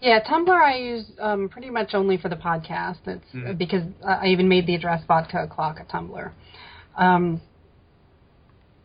Yeah, 0.00 0.20
Tumblr 0.22 0.48
I 0.72 0.76
use 0.76 1.06
um, 1.18 1.48
pretty 1.48 1.70
much 1.70 1.94
only 1.94 2.18
for 2.18 2.28
the 2.28 2.36
podcast. 2.36 2.98
It's 3.06 3.24
Mhm. 3.34 3.56
because 3.56 3.82
I 4.06 4.26
even 4.28 4.46
made 4.46 4.66
the 4.66 4.74
address 4.74 5.02
vodka 5.08 5.38
o'clock 5.44 5.78
at 5.80 5.88
Tumblr. 5.88 6.30
Um, 6.98 7.40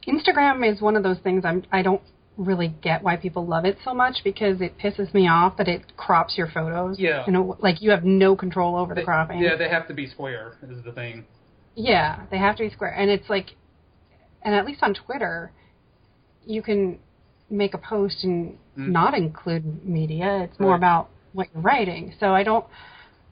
Instagram 0.08 0.70
is 0.70 0.82
one 0.82 0.96
of 0.96 1.04
those 1.04 1.18
things 1.20 1.44
I'm 1.46 1.64
I 1.72 1.82
don't 1.82 2.02
really 2.38 2.74
get 2.82 3.04
why 3.04 3.18
people 3.18 3.46
love 3.46 3.66
it 3.66 3.78
so 3.84 3.94
much 3.94 4.18
because 4.24 4.62
it 4.62 4.78
pisses 4.78 5.14
me 5.14 5.28
off 5.28 5.58
that 5.58 5.68
it 5.68 5.96
crops 5.98 6.38
your 6.38 6.48
photos. 6.48 6.98
Yeah. 6.98 7.24
You 7.28 7.34
know, 7.34 7.58
like 7.60 7.82
you 7.82 7.92
have 7.92 8.04
no 8.04 8.36
control 8.36 8.76
over 8.76 8.96
the 8.96 9.04
cropping. 9.04 9.40
yeah 9.40 9.56
they 9.56 9.70
have 9.70 9.88
to 9.90 9.94
be 9.94 10.08
square 10.08 10.54
is 10.70 10.84
the 10.84 10.92
thing 10.92 11.26
Yeah, 11.76 12.22
they 12.32 12.38
have 12.38 12.56
to 12.58 12.64
be 12.64 12.70
square, 12.70 12.92
and 12.94 13.10
it's 13.10 13.30
like, 13.30 13.48
and 14.44 14.54
at 14.56 14.66
least 14.66 14.82
on 14.82 14.94
Twitter, 14.94 15.52
you 16.46 16.62
can 16.62 17.00
make 17.50 17.74
a 17.74 17.78
post 17.78 18.24
and 18.24 18.58
Mm. 18.78 18.88
not 18.88 19.14
include 19.14 19.86
media. 19.86 20.44
It's 20.44 20.58
more 20.60 20.72
Right. 20.72 20.78
about 20.78 21.10
what 21.34 21.48
you're 21.54 21.62
writing. 21.62 22.14
So 22.22 22.34
I 22.34 22.44
don't, 22.44 22.66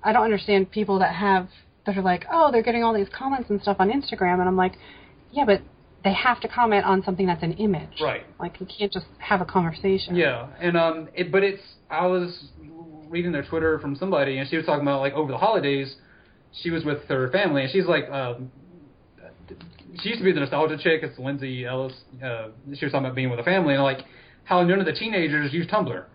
I 0.03 0.12
don't 0.12 0.23
understand 0.23 0.69
people 0.69 0.99
that 0.99 1.15
have 1.15 1.47
that 1.86 1.97
are 1.97 2.01
like, 2.01 2.25
oh, 2.32 2.51
they're 2.51 2.62
getting 2.62 2.84
all 2.84 2.93
these 2.93 3.08
comments 3.10 3.49
and 3.49 3.62
stuff 3.62 3.77
on 3.79 3.89
Instagram, 3.89 4.39
and 4.41 4.47
I'm 4.49 4.58
like, 4.58 4.73
yeah, 5.32 5.45
but 5.45 5.62
they 6.03 6.13
have 6.13 6.39
to 6.41 6.47
comment 6.47 6.85
on 6.85 7.03
something 7.03 7.25
that's 7.25 7.43
an 7.43 7.53
image. 7.53 7.99
Right. 8.01 8.25
Like 8.39 8.59
you 8.59 8.65
can't 8.65 8.91
just 8.91 9.05
have 9.17 9.41
a 9.41 9.45
conversation. 9.45 10.15
Yeah, 10.15 10.47
and 10.59 10.77
um, 10.77 11.09
it, 11.13 11.31
but 11.31 11.43
it's 11.43 11.62
I 11.89 12.07
was 12.07 12.45
reading 13.09 13.31
their 13.31 13.43
Twitter 13.43 13.79
from 13.79 13.95
somebody, 13.95 14.38
and 14.38 14.49
she 14.49 14.57
was 14.57 14.65
talking 14.65 14.81
about 14.81 15.01
like 15.01 15.13
over 15.13 15.31
the 15.31 15.38
holidays, 15.38 15.95
she 16.62 16.69
was 16.69 16.85
with 16.85 17.03
her 17.09 17.29
family, 17.31 17.63
and 17.63 17.71
she's 17.71 17.85
like, 17.85 18.09
um, 18.09 18.51
she 20.01 20.09
used 20.09 20.19
to 20.19 20.25
be 20.25 20.31
the 20.31 20.39
nostalgia 20.39 20.77
chick. 20.77 21.01
It's 21.03 21.17
Lindsay 21.19 21.65
Ellis. 21.65 21.93
Uh, 22.23 22.49
she 22.73 22.85
was 22.85 22.91
talking 22.91 23.05
about 23.05 23.15
being 23.15 23.29
with 23.29 23.39
a 23.39 23.43
family, 23.43 23.73
and 23.73 23.83
like 23.83 23.99
how 24.45 24.63
none 24.63 24.79
of 24.79 24.85
the 24.85 24.93
teenagers 24.93 25.53
use 25.53 25.67
Tumblr, 25.67 26.05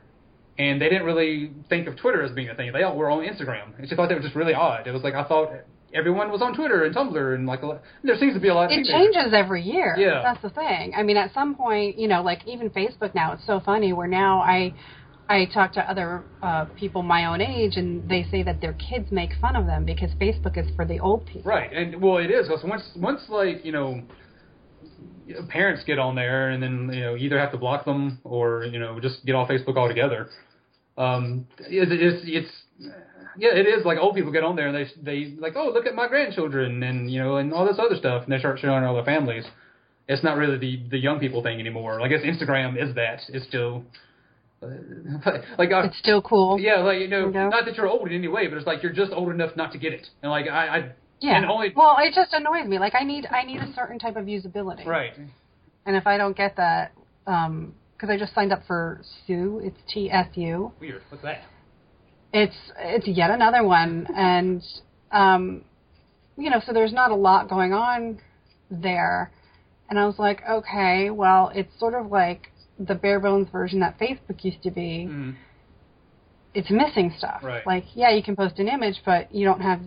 and 0.58 0.80
they 0.80 0.88
didn't 0.88 1.04
really 1.04 1.52
think 1.68 1.88
of 1.88 1.96
Twitter 1.96 2.22
as 2.22 2.32
being 2.32 2.48
a 2.48 2.54
thing. 2.54 2.72
They 2.72 2.82
all 2.82 2.96
were 2.96 3.10
on 3.10 3.22
Instagram, 3.22 3.78
and 3.78 3.88
she 3.88 3.94
thought 3.94 4.08
that 4.08 4.16
was 4.16 4.24
just 4.24 4.36
really 4.36 4.54
odd. 4.54 4.86
It 4.86 4.92
was 4.92 5.02
like 5.02 5.14
I 5.14 5.24
thought 5.24 5.50
everyone 5.94 6.30
was 6.30 6.42
on 6.42 6.54
Twitter 6.54 6.84
and 6.84 6.94
Tumblr, 6.94 7.34
and 7.34 7.46
like 7.46 7.62
a 7.62 7.66
lot, 7.66 7.82
there 8.02 8.16
seems 8.18 8.34
to 8.34 8.40
be 8.40 8.48
a 8.48 8.54
lot. 8.54 8.66
Of 8.66 8.72
It 8.72 8.84
teenagers. 8.84 9.14
changes 9.14 9.34
every 9.34 9.62
year. 9.62 9.94
Yeah. 9.96 10.20
That's 10.22 10.42
the 10.42 10.50
thing. 10.50 10.92
I 10.96 11.02
mean, 11.02 11.16
at 11.16 11.32
some 11.32 11.54
point, 11.54 11.98
you 11.98 12.08
know, 12.08 12.22
like 12.22 12.46
even 12.46 12.70
Facebook 12.70 13.14
now, 13.14 13.32
it's 13.32 13.46
so 13.46 13.60
funny 13.60 13.92
where 13.92 14.08
now 14.08 14.40
I 14.40 14.74
I 15.28 15.46
talk 15.46 15.72
to 15.74 15.90
other 15.90 16.22
uh, 16.42 16.66
people 16.76 17.02
my 17.02 17.26
own 17.26 17.40
age, 17.40 17.76
and 17.76 18.08
they 18.08 18.26
say 18.30 18.42
that 18.42 18.60
their 18.60 18.74
kids 18.74 19.10
make 19.10 19.30
fun 19.40 19.56
of 19.56 19.66
them 19.66 19.84
because 19.84 20.10
Facebook 20.20 20.58
is 20.58 20.66
for 20.76 20.84
the 20.84 20.98
old 20.98 21.24
people. 21.26 21.50
Right, 21.50 21.72
and 21.72 22.02
well, 22.02 22.18
it 22.18 22.30
is 22.30 22.48
because 22.48 22.64
once 22.64 22.82
once 22.96 23.22
like 23.28 23.64
you 23.64 23.72
know, 23.72 24.02
parents 25.48 25.82
get 25.84 25.98
on 25.98 26.14
there, 26.14 26.50
and 26.50 26.62
then 26.62 26.90
you 26.92 27.00
know 27.00 27.16
either 27.16 27.38
have 27.38 27.52
to 27.52 27.58
block 27.58 27.84
them 27.84 28.18
or 28.24 28.64
you 28.64 28.78
know 28.78 29.00
just 29.00 29.24
get 29.24 29.34
off 29.34 29.48
Facebook 29.48 29.76
altogether. 29.76 30.28
Um, 30.98 31.46
it, 31.58 31.90
it's 31.90 32.22
it's 32.26 32.94
yeah, 33.38 33.54
it 33.54 33.66
is 33.66 33.84
like 33.84 33.98
old 33.98 34.14
people 34.14 34.32
get 34.32 34.44
on 34.44 34.56
there 34.56 34.68
and 34.68 34.76
they 34.76 34.86
they 35.02 35.34
like 35.38 35.54
oh 35.56 35.70
look 35.72 35.86
at 35.86 35.94
my 35.94 36.08
grandchildren 36.08 36.82
and 36.82 37.10
you 37.10 37.20
know 37.22 37.36
and 37.36 37.52
all 37.52 37.66
this 37.66 37.78
other 37.78 37.96
stuff, 37.96 38.24
and 38.24 38.32
they 38.32 38.38
start 38.38 38.58
showing 38.58 38.84
all 38.84 38.94
their 38.94 39.04
families. 39.04 39.44
It's 40.08 40.22
not 40.22 40.36
really 40.36 40.58
the 40.58 40.82
the 40.90 40.98
young 40.98 41.18
people 41.18 41.42
thing 41.42 41.58
anymore. 41.60 42.00
I 42.00 42.08
guess 42.08 42.20
Instagram 42.22 42.76
is 42.82 42.94
that. 42.94 43.20
It's 43.28 43.46
still 43.46 43.84
like 45.58 45.72
I, 45.72 45.84
It's 45.86 45.98
still 45.98 46.22
cool. 46.22 46.58
yeah, 46.58 46.76
like 46.80 46.98
you 47.00 47.08
know, 47.08 47.26
You 47.26 47.32
know? 47.32 47.48
not 47.48 47.64
that 47.66 47.76
you're 47.76 47.88
old 47.88 48.08
in 48.08 48.14
any 48.14 48.28
way, 48.28 48.46
but 48.46 48.56
it's 48.56 48.66
like 48.66 48.82
you're 48.82 48.92
just 48.92 49.12
old 49.12 49.30
enough 49.30 49.56
not 49.56 49.72
to 49.72 49.78
get 49.78 49.92
it. 49.92 50.06
And 50.22 50.30
like 50.30 50.46
I, 50.48 50.66
I 50.68 50.92
Yeah. 51.20 51.36
and 51.36 51.46
only 51.46 51.72
well, 51.76 51.96
it 52.00 52.14
just 52.14 52.32
annoys 52.32 52.66
me. 52.66 52.78
Like 52.78 52.94
I 52.94 53.04
need 53.04 53.26
I 53.26 53.44
need 53.44 53.60
a 53.60 53.72
certain 53.74 53.98
type 53.98 54.16
of 54.16 54.24
usability. 54.26 54.86
right. 54.86 55.12
And 55.86 55.96
if 55.96 56.06
I 56.06 56.16
don't 56.16 56.34
get 56.36 56.56
that, 56.56 56.92
um, 57.26 57.74
because 57.94 58.08
I 58.08 58.16
just 58.18 58.34
signed 58.34 58.52
up 58.52 58.62
for 58.66 59.02
Tsu, 59.26 59.60
it's 59.62 59.76
T 59.92 60.10
S 60.10 60.28
U. 60.34 60.72
Weird. 60.80 61.02
What's 61.10 61.22
that? 61.24 61.42
It's 62.34 62.56
it's 62.78 63.06
yet 63.06 63.30
another 63.30 63.62
one 63.64 64.06
and 64.16 64.62
um 65.12 65.64
you 66.36 66.50
know 66.50 66.60
so 66.66 66.72
there's 66.72 66.92
not 66.92 67.10
a 67.12 67.14
lot 67.14 67.48
going 67.48 67.72
on 67.72 68.18
there 68.70 69.30
and 69.88 69.98
i 69.98 70.04
was 70.04 70.18
like 70.18 70.42
okay 70.50 71.10
well 71.10 71.50
it's 71.54 71.70
sort 71.78 71.94
of 71.94 72.10
like 72.10 72.48
the 72.78 72.94
bare 72.94 73.20
bones 73.20 73.46
version 73.52 73.78
that 73.80 73.96
facebook 73.98 74.42
used 74.42 74.62
to 74.62 74.70
be 74.70 75.06
Mm. 75.08 75.34
it's 76.54 76.70
missing 76.70 77.14
stuff 77.16 77.40
Right. 77.42 77.64
like 77.64 77.84
yeah 77.94 78.10
you 78.10 78.22
can 78.22 78.34
post 78.36 78.58
an 78.58 78.68
image 78.68 79.00
but 79.04 79.32
you 79.32 79.44
don't 79.46 79.60
have 79.60 79.80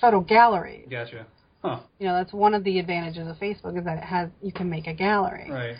photo 0.00 0.20
galleries 0.20 0.86
Gotcha. 0.88 1.26
Huh. 1.62 1.80
you 1.98 2.06
know 2.06 2.14
that's 2.14 2.32
one 2.32 2.54
of 2.54 2.62
the 2.64 2.78
advantages 2.78 3.26
of 3.26 3.36
facebook 3.36 3.76
is 3.76 3.84
that 3.84 3.98
it 3.98 4.04
has 4.04 4.28
you 4.40 4.52
can 4.52 4.70
make 4.70 4.86
a 4.86 4.94
gallery 4.94 5.50
Right. 5.50 5.76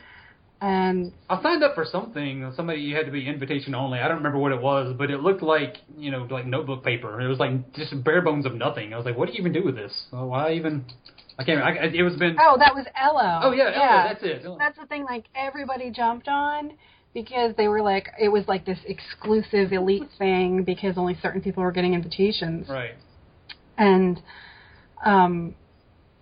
And 0.60 1.12
I 1.30 1.42
signed 1.42 1.64
up 1.64 1.74
for 1.74 1.86
something. 1.90 2.52
Somebody 2.54 2.80
you 2.82 2.94
had 2.94 3.06
to 3.06 3.12
be 3.12 3.26
invitation 3.26 3.74
only. 3.74 3.98
I 3.98 4.08
don't 4.08 4.18
remember 4.18 4.38
what 4.38 4.52
it 4.52 4.60
was, 4.60 4.94
but 4.98 5.10
it 5.10 5.20
looked 5.20 5.42
like 5.42 5.76
you 5.96 6.10
know 6.10 6.26
like 6.30 6.46
notebook 6.46 6.84
paper. 6.84 7.20
It 7.20 7.28
was 7.28 7.38
like 7.38 7.72
just 7.74 7.92
bare 8.04 8.20
bones 8.20 8.44
of 8.44 8.54
nothing. 8.54 8.92
I 8.92 8.96
was 8.96 9.06
like, 9.06 9.16
what 9.16 9.26
do 9.26 9.32
you 9.32 9.40
even 9.40 9.52
do 9.52 9.64
with 9.64 9.74
this? 9.74 9.92
Why 10.10 10.52
even? 10.52 10.84
I 11.38 11.44
can't. 11.44 11.62
I, 11.62 11.86
it 11.94 12.02
was 12.02 12.16
been. 12.16 12.36
oh, 12.38 12.56
that 12.58 12.74
was 12.74 12.84
Ello. 12.94 13.40
Oh 13.42 13.52
yeah, 13.52 13.70
yeah. 13.70 14.04
oh, 14.04 14.08
that's 14.12 14.22
it. 14.22 14.46
That's 14.58 14.78
the 14.78 14.86
thing. 14.86 15.04
Like 15.04 15.24
everybody 15.34 15.90
jumped 15.90 16.28
on 16.28 16.72
because 17.14 17.54
they 17.56 17.66
were 17.66 17.80
like, 17.80 18.08
it 18.20 18.28
was 18.28 18.46
like 18.46 18.66
this 18.66 18.78
exclusive 18.84 19.72
elite 19.72 20.08
thing 20.18 20.62
because 20.64 20.98
only 20.98 21.16
certain 21.22 21.40
people 21.40 21.62
were 21.62 21.72
getting 21.72 21.94
invitations. 21.94 22.68
Right. 22.68 22.94
and 23.78 24.20
um, 25.04 25.54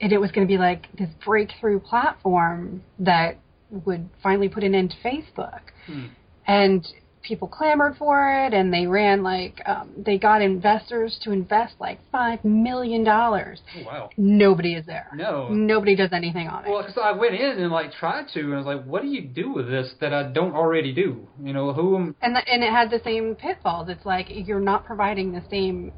and 0.01 0.13
it 0.13 0.19
was 0.19 0.31
going 0.31 0.47
to 0.47 0.51
be 0.51 0.59
like 0.59 0.87
this 0.97 1.11
breakthrough 1.25 1.81
platform 1.81 2.83
that 3.01 3.39
would 3.71 4.09
finally 4.23 4.49
put 4.49 4.65
an 4.65 4.75
end 4.75 4.91
to 4.91 5.09
Facebook. 5.09 5.61
Hmm. 5.87 6.07
And 6.47 6.87
people 7.23 7.47
clamored 7.47 7.97
for 7.99 8.47
it, 8.47 8.55
and 8.55 8.73
they 8.73 8.87
ran 8.87 9.23
like 9.23 9.61
um, 9.67 9.91
they 9.97 10.19
got 10.19 10.41
investors 10.41 11.19
to 11.23 11.31
invest 11.31 11.75
like 11.79 11.99
five 12.11 12.43
million 12.45 13.05
dollars. 13.05 13.61
Oh 13.77 13.87
wow. 13.87 14.11
Nobody 14.17 14.75
is 14.75 14.87
there. 14.87 15.09
No. 15.15 15.49
Nobody 15.49 15.95
does 15.95 16.11
anything 16.13 16.49
on 16.49 16.65
it. 16.65 16.71
Well, 16.71 16.87
so 16.95 17.03
I 17.03 17.13
went 17.13 17.35
in 17.35 17.59
and 17.59 17.71
like 17.71 17.93
tried 17.93 18.29
to, 18.35 18.41
and 18.41 18.55
I 18.55 18.57
was 18.57 18.67
like, 18.67 18.85
"What 18.85 19.03
do 19.03 19.09
you 19.09 19.23
do 19.23 19.53
with 19.53 19.69
this 19.69 19.93
that 20.01 20.15
I 20.15 20.33
don't 20.33 20.55
already 20.55 20.93
do? 20.93 21.29
You 21.43 21.53
know, 21.53 21.73
who 21.73 21.97
am 21.97 22.17
and 22.23 22.35
the, 22.35 22.49
and 22.49 22.63
it 22.63 22.71
had 22.71 22.91
the 22.91 23.01
same 23.05 23.35
pitfalls. 23.35 23.89
It's 23.91 24.07
like 24.07 24.27
you're 24.31 24.61
not 24.61 24.87
providing 24.87 25.33
the 25.33 25.43
same 25.51 25.93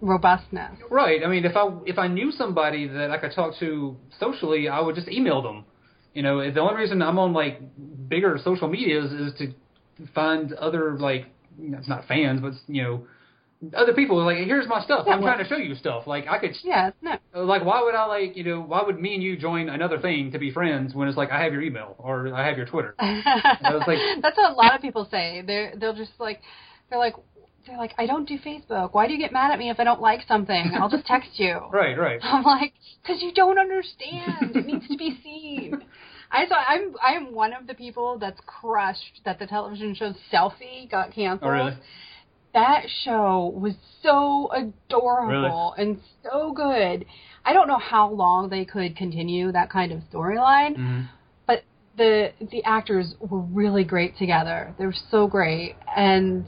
robustness. 0.00 0.78
right? 0.90 1.20
I 1.24 1.28
mean, 1.28 1.44
if 1.44 1.56
I 1.56 1.70
if 1.86 1.98
I 1.98 2.08
knew 2.08 2.32
somebody 2.32 2.88
that 2.88 3.10
I 3.10 3.18
could 3.18 3.32
talk 3.32 3.54
to 3.60 3.96
socially, 4.18 4.68
I 4.68 4.80
would 4.80 4.94
just 4.94 5.08
email 5.08 5.42
them. 5.42 5.64
You 6.16 6.22
know, 6.22 6.50
the 6.50 6.60
only 6.60 6.76
reason 6.76 7.02
I'm 7.02 7.18
on 7.18 7.34
like 7.34 7.60
bigger 8.08 8.38
social 8.42 8.68
medias 8.68 9.12
is 9.12 9.34
to 9.38 9.52
find 10.14 10.50
other 10.54 10.98
like 10.98 11.26
it's 11.60 11.86
not 11.88 12.08
fans, 12.08 12.40
but 12.40 12.54
you 12.68 12.82
know, 12.82 13.06
other 13.76 13.92
people. 13.92 14.24
Like, 14.24 14.38
here's 14.38 14.66
my 14.66 14.82
stuff. 14.82 15.04
Yeah, 15.06 15.12
I'm 15.12 15.20
well- 15.20 15.34
trying 15.34 15.44
to 15.44 15.48
show 15.48 15.58
you 15.58 15.74
stuff. 15.74 16.06
Like, 16.06 16.26
I 16.26 16.38
could 16.38 16.52
Yeah, 16.64 16.92
no. 17.02 17.16
Uh, 17.34 17.44
like 17.44 17.66
why 17.66 17.82
would 17.82 17.94
I 17.94 18.06
like 18.06 18.34
you 18.34 18.44
know 18.44 18.62
why 18.62 18.82
would 18.82 18.98
me 18.98 19.12
and 19.12 19.22
you 19.22 19.36
join 19.36 19.68
another 19.68 19.98
thing 19.98 20.32
to 20.32 20.38
be 20.38 20.50
friends 20.50 20.94
when 20.94 21.06
it's 21.06 21.18
like 21.18 21.30
I 21.30 21.42
have 21.42 21.52
your 21.52 21.60
email 21.60 21.96
or 21.98 22.32
I 22.32 22.46
have 22.46 22.56
your 22.56 22.64
Twitter. 22.66 22.94
was 23.00 23.82
like- 23.86 24.22
That's 24.22 24.38
what 24.38 24.52
a 24.52 24.54
lot 24.54 24.74
of 24.74 24.80
people 24.80 25.06
say. 25.10 25.42
They 25.46 25.54
are 25.54 25.72
they'll 25.76 25.92
just 25.94 26.12
like 26.18 26.40
they're 26.88 26.98
like 26.98 27.16
they're 27.66 27.76
like 27.76 27.94
I 27.98 28.06
don't 28.06 28.26
do 28.28 28.38
Facebook. 28.38 28.90
Why 28.92 29.06
do 29.06 29.12
you 29.12 29.18
get 29.18 29.32
mad 29.32 29.50
at 29.50 29.58
me 29.58 29.70
if 29.70 29.80
I 29.80 29.84
don't 29.84 30.00
like 30.00 30.20
something? 30.28 30.72
I'll 30.74 30.88
just 30.88 31.06
text 31.06 31.30
you. 31.34 31.60
Right, 31.72 31.98
right. 31.98 32.20
I'm 32.22 32.42
like, 32.44 32.72
because 33.02 33.22
you 33.22 33.32
don't 33.32 33.58
understand. 33.58 34.56
It 34.56 34.66
needs 34.66 34.88
to 34.88 34.96
be 34.96 35.18
seen. 35.22 35.82
I 36.30 36.46
saw. 36.46 36.54
I'm. 36.56 36.94
I'm 37.02 37.34
one 37.34 37.52
of 37.52 37.66
the 37.66 37.74
people 37.74 38.18
that's 38.18 38.40
crushed 38.46 39.20
that 39.24 39.38
the 39.38 39.46
television 39.46 39.94
show 39.94 40.12
Selfie 40.32 40.90
got 40.90 41.12
canceled. 41.12 41.50
Oh, 41.50 41.54
really? 41.54 41.76
That 42.54 42.84
show 43.04 43.52
was 43.54 43.74
so 44.02 44.50
adorable 44.50 45.74
and 45.76 46.00
so 46.22 46.52
good. 46.52 47.04
I 47.44 47.52
don't 47.52 47.68
know 47.68 47.78
how 47.78 48.10
long 48.10 48.48
they 48.48 48.64
could 48.64 48.96
continue 48.96 49.52
that 49.52 49.70
kind 49.70 49.92
of 49.92 50.00
storyline, 50.12 50.76
hmm 50.76 51.02
but 51.46 51.62
the 51.96 52.32
the 52.50 52.64
actors 52.64 53.14
were 53.20 53.40
really 53.40 53.84
great 53.84 54.16
together. 54.16 54.74
They 54.78 54.86
were 54.86 54.94
so 55.10 55.26
great, 55.26 55.76
and 55.94 56.46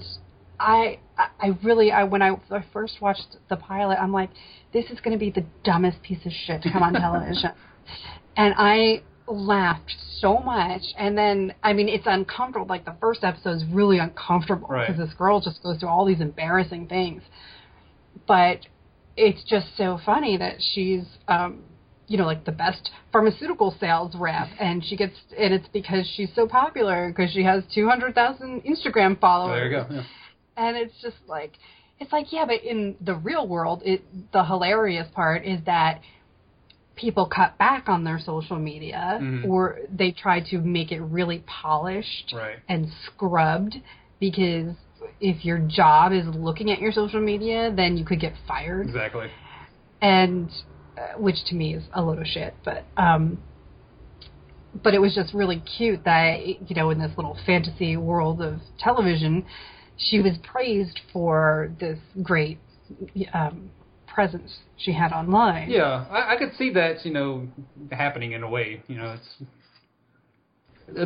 I 0.60 0.98
I 1.18 1.48
really 1.62 1.92
I 1.92 2.04
when 2.04 2.22
I, 2.22 2.30
I 2.50 2.64
first 2.72 3.00
watched 3.00 3.36
the 3.48 3.56
pilot, 3.56 3.96
I'm 4.00 4.12
like, 4.12 4.30
this 4.72 4.86
is 4.90 5.00
going 5.00 5.12
to 5.16 5.18
be 5.18 5.30
the 5.30 5.46
dumbest 5.64 6.02
piece 6.02 6.24
of 6.26 6.32
shit 6.32 6.62
to 6.62 6.72
come 6.72 6.82
on 6.82 6.94
television, 6.94 7.50
and 8.36 8.54
I 8.56 9.02
laughed 9.26 9.94
so 10.20 10.38
much. 10.38 10.82
And 10.98 11.16
then 11.16 11.54
I 11.62 11.72
mean, 11.72 11.88
it's 11.88 12.06
uncomfortable. 12.06 12.66
Like 12.66 12.84
the 12.84 12.96
first 13.00 13.24
episode 13.24 13.56
is 13.56 13.64
really 13.70 13.98
uncomfortable 13.98 14.68
Right. 14.68 14.88
because 14.88 15.06
this 15.06 15.14
girl 15.16 15.40
just 15.40 15.62
goes 15.62 15.78
through 15.78 15.88
all 15.90 16.04
these 16.04 16.20
embarrassing 16.20 16.88
things, 16.88 17.22
but 18.26 18.60
it's 19.16 19.42
just 19.44 19.76
so 19.76 19.98
funny 20.04 20.36
that 20.36 20.56
she's 20.74 21.02
um 21.26 21.62
you 22.06 22.16
know 22.16 22.24
like 22.24 22.44
the 22.44 22.52
best 22.52 22.90
pharmaceutical 23.12 23.74
sales 23.80 24.14
rep 24.16 24.48
and 24.60 24.84
she 24.84 24.96
gets 24.96 25.14
and 25.36 25.52
it's 25.52 25.68
because 25.72 26.10
she's 26.16 26.28
so 26.34 26.46
popular 26.46 27.08
because 27.08 27.32
she 27.32 27.42
has 27.42 27.64
200,000 27.74 28.62
Instagram 28.62 29.18
followers 29.20 29.56
there 29.58 29.64
you 29.66 29.76
go. 29.88 29.94
Yeah. 29.94 30.02
And 30.58 30.76
it's 30.76 30.94
just 31.00 31.16
like 31.26 31.52
it's 32.00 32.12
like 32.12 32.32
yeah 32.32 32.44
but 32.44 32.62
in 32.62 32.96
the 33.00 33.14
real 33.14 33.46
world 33.46 33.82
it 33.84 34.02
the 34.32 34.44
hilarious 34.44 35.08
part 35.14 35.44
is 35.46 35.60
that 35.64 36.00
people 36.96 37.26
cut 37.26 37.56
back 37.58 37.88
on 37.88 38.02
their 38.04 38.18
social 38.18 38.58
media 38.58 39.18
Mhm. 39.22 39.44
or 39.44 39.78
they 39.88 40.10
try 40.10 40.40
to 40.40 40.58
make 40.58 40.90
it 40.90 41.00
really 41.00 41.38
polished 41.46 42.32
Right. 42.34 42.58
and 42.68 42.88
scrubbed 43.06 43.76
because 44.18 44.74
if 45.20 45.44
your 45.44 45.58
job 45.58 46.12
is 46.12 46.26
looking 46.26 46.70
at 46.70 46.80
your 46.80 46.90
social 46.92 47.20
media 47.20 47.72
then 47.74 47.96
you 47.96 48.04
could 48.04 48.20
get 48.20 48.34
fired 48.48 48.86
Exactly. 48.88 49.30
and 50.02 50.50
uh, 50.96 51.16
which 51.18 51.44
to 51.46 51.54
me 51.54 51.74
is 51.74 51.84
a 51.92 52.02
load 52.02 52.18
of 52.18 52.26
shit 52.26 52.54
but 52.64 52.84
um 52.96 53.38
but 54.82 54.94
it 54.94 55.00
was 55.00 55.14
just 55.14 55.32
really 55.34 55.60
cute 55.76 56.04
that 56.04 56.44
you 56.46 56.74
know 56.74 56.90
in 56.90 56.98
this 56.98 57.12
little 57.16 57.36
fantasy 57.46 57.96
world 57.96 58.42
of 58.42 58.60
television 58.78 59.44
she 59.98 60.20
was 60.20 60.34
praised 60.42 61.00
for 61.12 61.70
this 61.80 61.98
great 62.22 62.58
um 63.34 63.70
presence 64.06 64.58
she 64.78 64.92
had 64.92 65.12
online 65.12 65.70
Yeah, 65.70 66.06
I, 66.10 66.34
I 66.34 66.36
could 66.38 66.54
see 66.56 66.72
that, 66.72 67.04
you 67.04 67.12
know, 67.12 67.46
happening 67.92 68.32
in 68.32 68.42
a 68.42 68.48
way. 68.48 68.82
You 68.88 68.96
know, 68.96 69.12
it's 69.12 69.50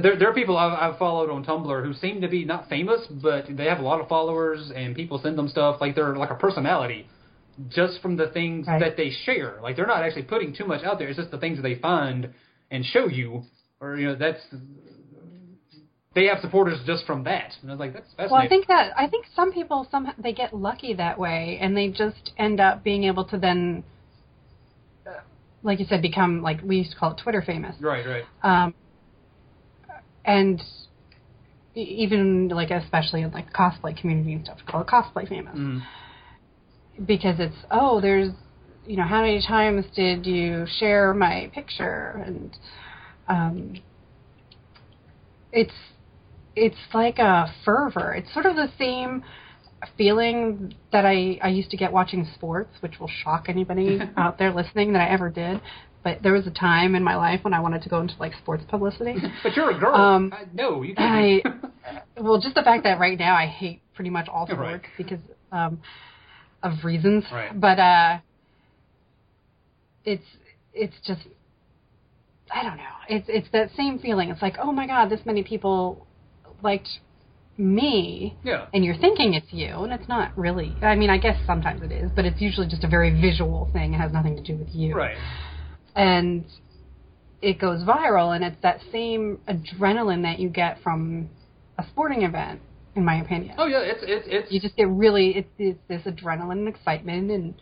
there. 0.02 0.16
There 0.16 0.31
are 0.31 0.35
people 0.35 0.57
I've, 0.57 0.72
I've 0.72 0.98
followed 0.98 1.28
on 1.31 1.44
Tumblr 1.44 1.85
who 1.85 1.92
seem 1.94 2.20
to 2.20 2.28
be 2.28 2.44
not 2.44 2.68
famous, 2.68 3.00
but 3.11 3.46
they 3.50 3.64
have 3.66 3.81
a 3.81 3.83
lot 3.83 4.00
of 4.00 4.09
followers, 4.09 4.70
and 4.74 4.94
people 4.94 5.18
send 5.22 5.37
them 5.37 5.48
stuff 5.48 5.81
like 5.81 5.94
they're 5.94 6.14
like 6.16 6.31
a 6.31 6.37
personality, 6.37 7.07
just 7.68 8.00
from 8.00 8.16
the 8.16 8.28
things 8.28 8.66
Right. 8.66 8.78
that 8.81 8.96
they 8.96 9.11
share. 9.24 9.59
Like 9.62 9.76
they're 9.76 9.87
not 9.87 10.02
actually 10.02 10.22
putting 10.24 10.55
too 10.55 10.64
much 10.66 10.85
out 10.85 10.98
there. 10.98 11.09
It's 11.09 11.18
just 11.18 11.31
the 11.31 11.38
things 11.38 11.57
that 11.59 11.62
they 11.62 11.74
find 11.76 12.33
and 12.70 12.85
show 12.85 13.09
you, 13.09 13.42
or 13.81 13.96
you 13.96 14.07
know, 14.07 14.14
that's 14.14 14.40
they 16.14 16.27
have 16.27 16.38
supporters 16.40 16.79
just 16.85 17.07
from 17.07 17.25
that. 17.25 17.53
And 17.62 17.70
I 17.70 17.75
was 17.75 17.81
like, 17.81 17.94
that's 17.94 18.07
fascinating. 18.11 18.33
well 18.33 18.42
i 18.42 18.48
think 18.48 18.66
that 18.68 18.92
i 18.96 19.07
think 19.07 19.25
some 19.35 19.53
people 19.53 19.87
some 19.90 20.12
they 20.18 20.33
get 20.33 20.55
lucky 20.55 20.94
that 20.94 21.18
way 21.18 21.59
and 21.61 21.77
they 21.77 21.88
just 21.88 22.33
end 22.38 22.61
up 22.61 22.85
being 22.85 23.05
able 23.05 23.25
to 23.25 23.38
then 23.38 23.83
uh, 25.07 25.11
like 25.62 25.79
you 25.81 25.87
said 25.87 26.03
become 26.03 26.42
like 26.42 26.61
we 26.62 26.77
used 26.79 26.90
to 26.92 26.96
call 26.96 27.12
it 27.12 27.20
twitter 27.22 27.42
famous 27.42 27.75
right, 27.81 28.05
right. 28.07 28.25
um, 28.42 28.75
and 30.25 30.61
even 31.75 32.48
like 32.48 32.70
especially 32.70 33.22
in 33.22 33.31
like 33.33 33.51
cosplay 33.53 33.98
community 33.98 34.35
and 34.35 34.44
stuff, 34.44 34.59
we 34.59 34.70
call 34.70 34.83
it 34.83 34.87
cosplay 34.87 35.27
famous 35.29 35.57
Mm. 35.57 35.83
because 37.07 37.37
it's 37.40 37.57
oh 37.70 38.01
there's 38.01 38.31
you 38.87 38.96
know 38.96 39.05
how 39.05 39.22
many 39.22 39.40
times 39.46 39.87
did 39.96 40.27
you 40.27 40.66
share 40.79 41.14
my 41.14 41.51
picture 41.55 42.22
and 42.27 42.57
um, 43.29 43.75
it's 45.53 45.72
it's 46.56 46.76
like 46.92 47.18
a 47.18 47.52
fervor. 47.64 48.14
It's 48.14 48.32
sort 48.32 48.46
of 48.46 48.56
the 48.56 48.68
same 48.78 49.22
feeling 49.96 50.74
that 50.92 51.04
I 51.04 51.38
I 51.42 51.48
used 51.48 51.70
to 51.70 51.76
get 51.76 51.92
watching 51.92 52.28
sports, 52.34 52.70
which 52.80 52.98
will 53.00 53.10
shock 53.24 53.46
anybody 53.48 54.00
out 54.16 54.38
there 54.38 54.52
listening 54.52 54.92
that 54.92 55.02
I 55.02 55.12
ever 55.12 55.30
did. 55.30 55.60
But 56.04 56.22
there 56.22 56.32
was 56.32 56.46
a 56.48 56.50
time 56.50 56.96
in 56.96 57.04
my 57.04 57.14
life 57.14 57.44
when 57.44 57.54
I 57.54 57.60
wanted 57.60 57.82
to 57.82 57.88
go 57.88 58.00
into 58.00 58.14
like 58.18 58.32
sports 58.34 58.64
publicity. 58.68 59.14
But 59.42 59.56
you're 59.56 59.70
a 59.70 59.78
girl. 59.78 59.94
Um, 59.94 60.32
I, 60.32 60.44
no, 60.52 60.82
you 60.82 60.94
I 60.96 61.40
can't. 61.44 62.02
well, 62.20 62.40
just 62.40 62.54
the 62.56 62.62
fact 62.62 62.82
that 62.84 62.98
right 62.98 63.18
now 63.18 63.34
I 63.36 63.46
hate 63.46 63.82
pretty 63.94 64.10
much 64.10 64.28
all 64.28 64.46
sports 64.46 64.60
Right. 64.60 64.82
because 64.96 65.20
um, 65.52 65.80
of 66.62 66.84
reasons. 66.84 67.24
Right. 67.32 67.58
But 67.58 67.78
uh, 67.78 68.18
it's 70.04 70.24
it's 70.74 70.94
just 71.06 71.20
I 72.52 72.62
don't 72.62 72.76
know. 72.76 72.82
It's 73.08 73.26
it's 73.28 73.48
that 73.52 73.70
same 73.76 73.98
feeling. 73.98 74.30
It's 74.30 74.42
like 74.42 74.56
oh 74.60 74.72
my 74.72 74.86
god, 74.86 75.08
this 75.08 75.20
many 75.24 75.42
people 75.42 76.06
liked 76.62 76.88
me, 77.59 78.37
yeah. 78.42 78.66
and 78.72 78.85
you're 78.85 78.96
thinking 78.96 79.35
it's 79.35 79.53
you, 79.53 79.68
and 79.85 79.92
it's 79.92 80.09
not 80.09 80.37
really. 80.37 80.75
I 80.83 80.94
mean, 80.94 81.11
I 81.11 81.18
guess 81.18 81.37
sometimes 81.46 81.83
it 81.83 81.92
is, 81.92 82.11
but 82.16 82.25
it's 82.25 82.40
usually 82.40 82.66
just 82.66 82.83
a 82.83 82.88
very 82.88 83.20
visual 83.20 83.68
thing. 83.72 83.94
It 83.94 83.98
has 83.98 84.12
nothing 84.12 84.37
to 84.37 84.42
do 84.42 84.57
with 84.57 84.75
you 84.75 84.94
Right. 84.94 85.16
and 85.94 86.44
it 87.42 87.59
goes 87.59 87.83
viral 87.83 88.35
and 88.35 88.44
it's 88.44 88.57
that 88.62 88.81
same 88.92 89.38
adrenaline 89.48 90.22
that 90.22 90.38
you 90.38 90.48
get 90.48 90.81
from 90.83 91.29
a 91.77 91.85
sporting 91.88 92.22
event 92.22 92.61
in 92.94 93.05
my 93.05 93.16
opinion 93.20 93.55
Oh 93.59 93.66
yeah, 93.66 93.81
it's 93.81 94.01
it's 94.03 94.27
it's 94.31 94.53
you 94.53 94.61
just 94.61 94.77
get 94.77 94.88
really 94.88 95.31
it's, 95.37 95.48
it's 95.59 95.79
this 95.88 96.03
adrenaline 96.03 96.53
and 96.53 96.68
excitement 96.68 97.31
and 97.33 97.55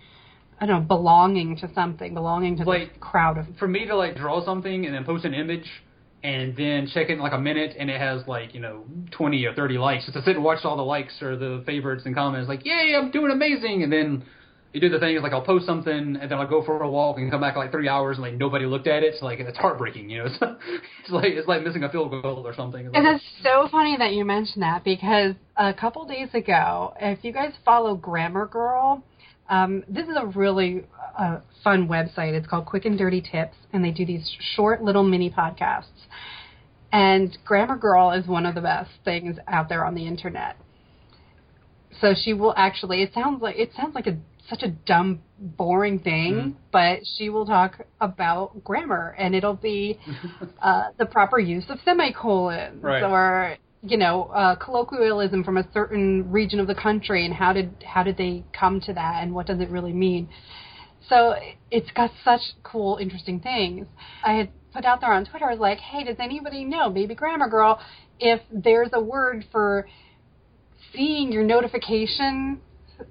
i 0.60 0.66
don't 0.66 0.80
know 0.82 0.86
belonging 0.86 1.56
to 1.56 1.70
something 1.74 2.12
belonging 2.12 2.58
to 2.58 2.64
Like- 2.64 3.00
crowd 3.00 3.38
of 3.38 3.46
for 3.58 3.66
me 3.66 3.86
to 3.86 3.96
like 3.96 4.16
draw 4.16 4.44
something 4.44 4.84
and 4.84 4.94
then 4.94 5.04
post 5.04 5.24
an 5.24 5.32
image 5.34 5.68
and 6.22 6.56
then 6.56 6.88
check 6.92 7.08
it 7.08 7.12
in 7.12 7.18
like 7.18 7.32
a 7.32 7.40
minute 7.40 7.74
and 7.78 7.88
it 7.88 8.00
has 8.00 8.26
like 8.26 8.54
you 8.54 8.60
know 8.60 8.84
20 9.12 9.44
or 9.46 9.54
30 9.54 9.78
likes 9.78 10.04
just 10.04 10.16
to 10.16 10.22
sit 10.22 10.36
and 10.36 10.44
watch 10.44 10.64
all 10.64 10.76
the 10.76 10.82
likes 10.82 11.20
or 11.22 11.36
the 11.36 11.62
favorites 11.64 12.02
and 12.04 12.14
comments 12.14 12.48
like 12.48 12.64
yay 12.64 12.94
i'm 12.96 13.10
doing 13.10 13.30
amazing 13.30 13.82
and 13.82 13.92
then 13.92 14.22
you 14.72 14.80
do 14.80 14.88
the 14.88 15.00
thing 15.00 15.16
is 15.16 15.22
like 15.22 15.32
I'll 15.32 15.44
post 15.44 15.66
something 15.66 16.16
and 16.16 16.30
then 16.30 16.32
I'll 16.32 16.46
go 16.46 16.62
for 16.64 16.80
a 16.82 16.88
walk 16.88 17.18
and 17.18 17.30
come 17.30 17.40
back 17.40 17.56
like 17.56 17.72
three 17.72 17.88
hours 17.88 18.16
and 18.16 18.24
like 18.24 18.34
nobody 18.34 18.66
looked 18.66 18.86
at 18.86 19.02
it. 19.02 19.14
So 19.18 19.24
like 19.24 19.40
it's 19.40 19.58
heartbreaking, 19.58 20.08
you 20.08 20.18
know. 20.18 20.26
It's, 20.30 20.84
it's 21.04 21.10
like 21.10 21.32
it's 21.32 21.48
like 21.48 21.62
missing 21.62 21.82
a 21.82 21.90
field 21.90 22.10
goal 22.10 22.46
or 22.46 22.54
something. 22.54 22.86
It's 22.86 22.94
like, 22.94 23.04
it's 23.04 23.24
so 23.42 23.68
funny 23.70 23.96
that 23.98 24.12
you 24.12 24.24
mentioned 24.24 24.62
that 24.62 24.84
because 24.84 25.34
a 25.56 25.74
couple 25.74 26.06
days 26.06 26.28
ago, 26.34 26.94
if 27.00 27.24
you 27.24 27.32
guys 27.32 27.52
follow 27.64 27.96
Grammar 27.96 28.46
Girl, 28.46 29.02
um, 29.50 29.84
this 29.88 30.06
is 30.08 30.16
a 30.16 30.26
really 30.26 30.84
uh, 31.18 31.40
fun 31.62 31.88
website. 31.88 32.32
It's 32.32 32.46
called 32.46 32.66
Quick 32.66 32.84
and 32.86 32.96
Dirty 32.96 33.20
Tips, 33.20 33.56
and 33.72 33.84
they 33.84 33.90
do 33.90 34.06
these 34.06 34.30
short 34.56 34.82
little 34.82 35.02
mini 35.04 35.28
podcasts. 35.30 36.06
And 36.92 37.36
Grammar 37.44 37.76
Girl 37.76 38.12
is 38.12 38.26
one 38.26 38.46
of 38.46 38.54
the 38.54 38.60
best 38.62 38.90
things 39.04 39.36
out 39.46 39.68
there 39.68 39.84
on 39.84 39.94
the 39.94 40.06
internet. 40.06 40.56
So 42.00 42.14
she 42.14 42.32
will 42.32 42.54
actually. 42.56 43.02
It 43.02 43.12
sounds 43.12 43.42
like 43.42 43.56
it 43.58 43.72
sounds 43.76 43.94
like 43.94 44.06
a 44.06 44.16
such 44.48 44.62
a 44.62 44.68
dumb, 44.68 45.20
boring 45.38 46.00
thing, 46.00 46.34
Mhm. 46.34 46.54
but 46.72 47.00
she 47.16 47.28
will 47.28 47.46
talk 47.46 47.80
about 48.00 48.64
grammar, 48.64 49.14
and 49.18 49.34
it'll 49.34 49.54
be 49.54 49.98
uh, 50.62 50.88
the 50.98 51.06
proper 51.06 51.38
use 51.38 51.68
of 51.68 51.78
semicolons 51.84 52.82
Right. 52.82 53.02
or 53.02 53.56
you 53.82 53.96
know 53.96 54.24
uh, 54.24 54.54
colloquialism 54.56 55.42
from 55.42 55.56
a 55.56 55.66
certain 55.72 56.30
region 56.30 56.60
of 56.60 56.66
the 56.66 56.74
country 56.74 57.24
and 57.24 57.34
how 57.34 57.52
did 57.52 57.70
how 57.86 58.02
did 58.02 58.16
they 58.16 58.44
come 58.52 58.80
to 58.80 58.92
that 58.92 59.22
and 59.22 59.34
what 59.34 59.46
does 59.46 59.60
it 59.60 59.70
really 59.70 59.92
mean 59.92 60.28
so 61.08 61.34
it's 61.70 61.90
got 61.92 62.10
such 62.24 62.40
cool 62.62 62.98
interesting 63.00 63.40
things 63.40 63.86
i 64.24 64.32
had 64.32 64.50
put 64.72 64.84
out 64.84 65.00
there 65.00 65.12
on 65.12 65.24
twitter 65.24 65.46
I 65.46 65.50
was 65.50 65.60
like 65.60 65.78
hey 65.78 66.04
does 66.04 66.16
anybody 66.18 66.64
know 66.64 66.90
baby 66.90 67.14
grammar 67.14 67.48
girl 67.48 67.80
if 68.18 68.40
there's 68.52 68.90
a 68.92 69.00
word 69.00 69.46
for 69.50 69.86
seeing 70.92 71.32
your 71.32 71.42
notification 71.44 72.60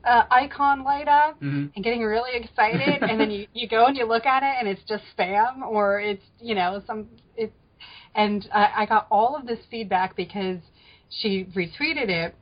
uh, 0.06 0.24
icon 0.30 0.84
light 0.84 1.08
up 1.08 1.42
Mhm. 1.42 1.72
and 1.76 1.84
getting 1.84 2.04
really 2.04 2.36
excited 2.36 3.02
and 3.10 3.20
then 3.20 3.32
you, 3.32 3.48
you 3.54 3.68
go 3.68 3.88
and 3.88 3.98
you 3.98 4.06
look 4.06 4.26
at 4.28 4.44
it 4.44 4.56
and 4.60 4.68
it's 4.68 4.84
just 4.88 5.04
spam 5.18 5.62
or 5.64 6.00
it's 6.00 6.24
you 6.40 6.54
know 6.54 6.82
some 6.86 7.08
it's 7.36 7.54
and 8.20 8.48
I, 8.54 8.72
I 8.78 8.86
got 8.86 9.08
all 9.10 9.36
of 9.36 9.48
this 9.48 9.60
feedback 9.72 10.16
because 10.16 10.60
she 11.10 11.46
retweeted 11.56 12.10
it 12.10 12.36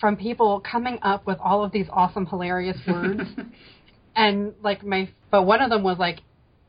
from 0.00 0.16
people 0.16 0.60
coming 0.60 0.98
up 1.02 1.26
with 1.26 1.38
all 1.38 1.64
of 1.64 1.72
these 1.72 1.86
awesome 1.92 2.26
hilarious 2.26 2.78
words 2.86 3.22
and 4.16 4.54
like 4.62 4.84
my 4.84 5.08
but 5.30 5.44
one 5.44 5.60
of 5.60 5.70
them 5.70 5.82
was 5.82 5.98
like 5.98 6.20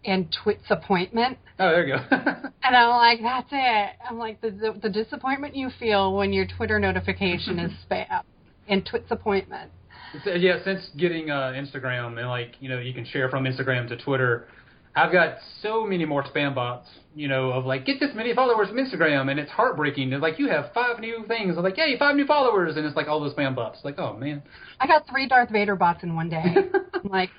and 0.06 0.36
twits 0.44 0.66
appointment 0.70 1.38
oh, 1.60 1.70
there 1.70 1.88
you 1.88 1.96
go. 1.96 2.04
and 2.64 2.76
I'm 2.76 2.90
like, 2.90 3.20
that's 3.22 3.50
it. 3.52 3.90
I'm 4.10 4.18
like, 4.18 4.42
the, 4.42 4.52
the, 4.52 4.80
the 4.84 4.90
disappointment 4.90 5.56
you 5.56 5.70
feel 5.78 6.16
when 6.16 6.34
your 6.34 6.46
Twitter 6.58 6.80
notification 6.80 7.60
is 7.60 7.72
spam 7.90 8.22
and 8.68 8.86
twits 8.86 9.12
appointment. 9.12 9.72
So, 10.24 10.32
yeah, 10.32 10.58
since 10.64 10.90
getting 10.98 11.30
uh, 11.30 11.54
Instagram 11.56 12.18
and 12.18 12.28
like 12.28 12.56
you 12.60 12.70
know 12.70 12.80
you 12.80 12.94
can 12.94 13.06
share 13.06 13.30
from 13.30 13.44
Instagram 13.44 13.88
to 13.90 13.98
Twitter, 13.98 14.48
I've 15.00 15.12
got 15.12 15.38
so 15.62 15.86
many 15.86 16.06
more 16.06 16.24
spam 16.24 16.54
bots. 16.54 16.88
You 17.16 17.28
know 17.28 17.52
of 17.52 17.66
like 17.66 17.86
get 17.86 18.00
this 18.00 18.12
many 18.14 18.34
followers 18.36 18.70
from 18.70 18.78
Instagram, 18.78 19.32
and 19.32 19.40
it's 19.40 19.52
heartbreaking. 19.52 20.14
It's 20.14 20.22
like 20.22 20.40
you 20.40 20.48
have 20.50 20.72
five 20.74 21.00
new 21.00 21.26
things. 21.28 21.58
I'm 21.58 21.64
like, 21.64 21.76
hey, 21.76 21.98
five 21.98 22.16
new 22.16 22.26
followers, 22.26 22.78
and 22.78 22.86
it's 22.86 22.96
like 22.96 23.08
all 23.08 23.20
those 23.20 23.34
spam 23.34 23.56
bots. 23.56 23.80
Like, 23.84 23.98
oh 23.98 24.16
man. 24.16 24.44
I 24.80 24.88
got 24.88 25.08
three 25.10 25.28
Darth 25.28 25.50
Vader 25.50 25.76
bots 25.76 26.04
in 26.04 26.16
one 26.16 26.30
day. 26.30 26.44
I'm 26.94 27.10
like, 27.10 27.30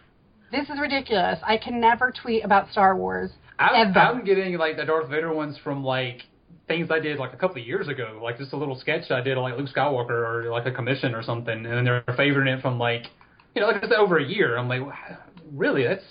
this 0.51 0.68
is 0.68 0.81
ridiculous. 0.81 1.38
I 1.44 1.57
can 1.57 1.81
never 1.81 2.12
tweet 2.12 2.44
about 2.44 2.70
Star 2.70 2.96
Wars. 2.96 3.31
I'm. 3.59 3.96
I'm 3.96 4.25
getting 4.25 4.57
like 4.59 4.77
the 4.77 4.85
Darth 4.85 5.09
Vader 5.09 5.33
ones 5.33 5.57
from 5.62 5.85
like 5.85 6.23
things 6.66 6.88
I 6.90 7.01
did 7.01 7.18
like 7.18 7.33
a 7.33 7.37
couple 7.37 7.61
of 7.61 7.66
years 7.66 7.88
ago, 7.88 8.20
like 8.23 8.38
just 8.38 8.53
a 8.53 8.57
little 8.57 8.79
sketch 8.79 9.11
I 9.11 9.20
did 9.20 9.37
of 9.37 9.42
like 9.42 9.57
Luke 9.57 9.68
Skywalker 9.75 10.11
or 10.11 10.51
like 10.51 10.66
a 10.66 10.73
commission 10.73 11.14
or 11.14 11.23
something, 11.23 11.55
and 11.55 11.66
then 11.66 11.85
they're 11.85 12.05
favoring 12.16 12.49
it 12.49 12.61
from 12.62 12.79
like 12.79 13.07
you 13.55 13.61
know 13.61 13.68
like 13.68 13.77
I 13.83 13.88
said 13.88 13.92
over 13.92 14.18
a 14.18 14.25
year. 14.25 14.57
I'm 14.57 14.68
like, 14.68 14.83
really? 15.53 15.85
That's 15.85 16.05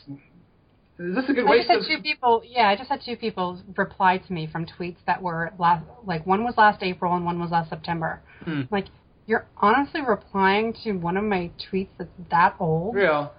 is 1.00 1.16
this 1.16 1.30
a 1.30 1.34
good 1.34 1.48
I 1.48 1.50
waste 1.50 1.68
just 1.70 1.80
of? 1.80 1.86
had 1.88 1.96
two 1.96 2.04
people. 2.04 2.44
Yeah, 2.46 2.68
I 2.68 2.76
just 2.76 2.90
had 2.90 3.02
two 3.04 3.16
people 3.16 3.62
reply 3.78 4.18
to 4.18 4.34
me 4.34 4.48
from 4.52 4.66
tweets 4.66 4.98
that 5.08 5.22
were 5.22 5.52
last, 5.58 5.86
like 6.06 6.26
one 6.26 6.44
was 6.44 6.56
last 6.58 6.84
April 6.84 7.16
and 7.16 7.24
one 7.26 7.40
was 7.40 7.52
last 7.52 7.70
September. 7.70 8.22
Hmm. 8.44 8.64
Like, 8.70 8.86
you're 9.26 9.46
honestly 9.58 10.02
replying 10.02 10.76
to 10.84 10.94
one 10.94 11.16
of 11.16 11.24
my 11.24 11.52
tweets 11.72 11.90
that's 11.98 12.10
that 12.32 12.56
old. 12.60 12.96
Yeah, 12.98 13.30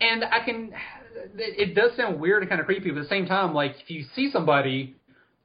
and 0.00 0.24
I 0.24 0.44
can. 0.44 0.72
It, 1.38 1.74
does 1.74 1.96
sound 1.96 2.20
weird 2.20 2.42
and 2.42 2.48
kind 2.48 2.60
of 2.60 2.66
creepy, 2.66 2.90
but 2.90 2.98
at 2.98 3.02
the 3.04 3.08
same 3.08 3.26
time, 3.26 3.54
like 3.54 3.74
if 3.82 3.90
you 3.90 4.04
see 4.14 4.30
somebody 4.30 4.96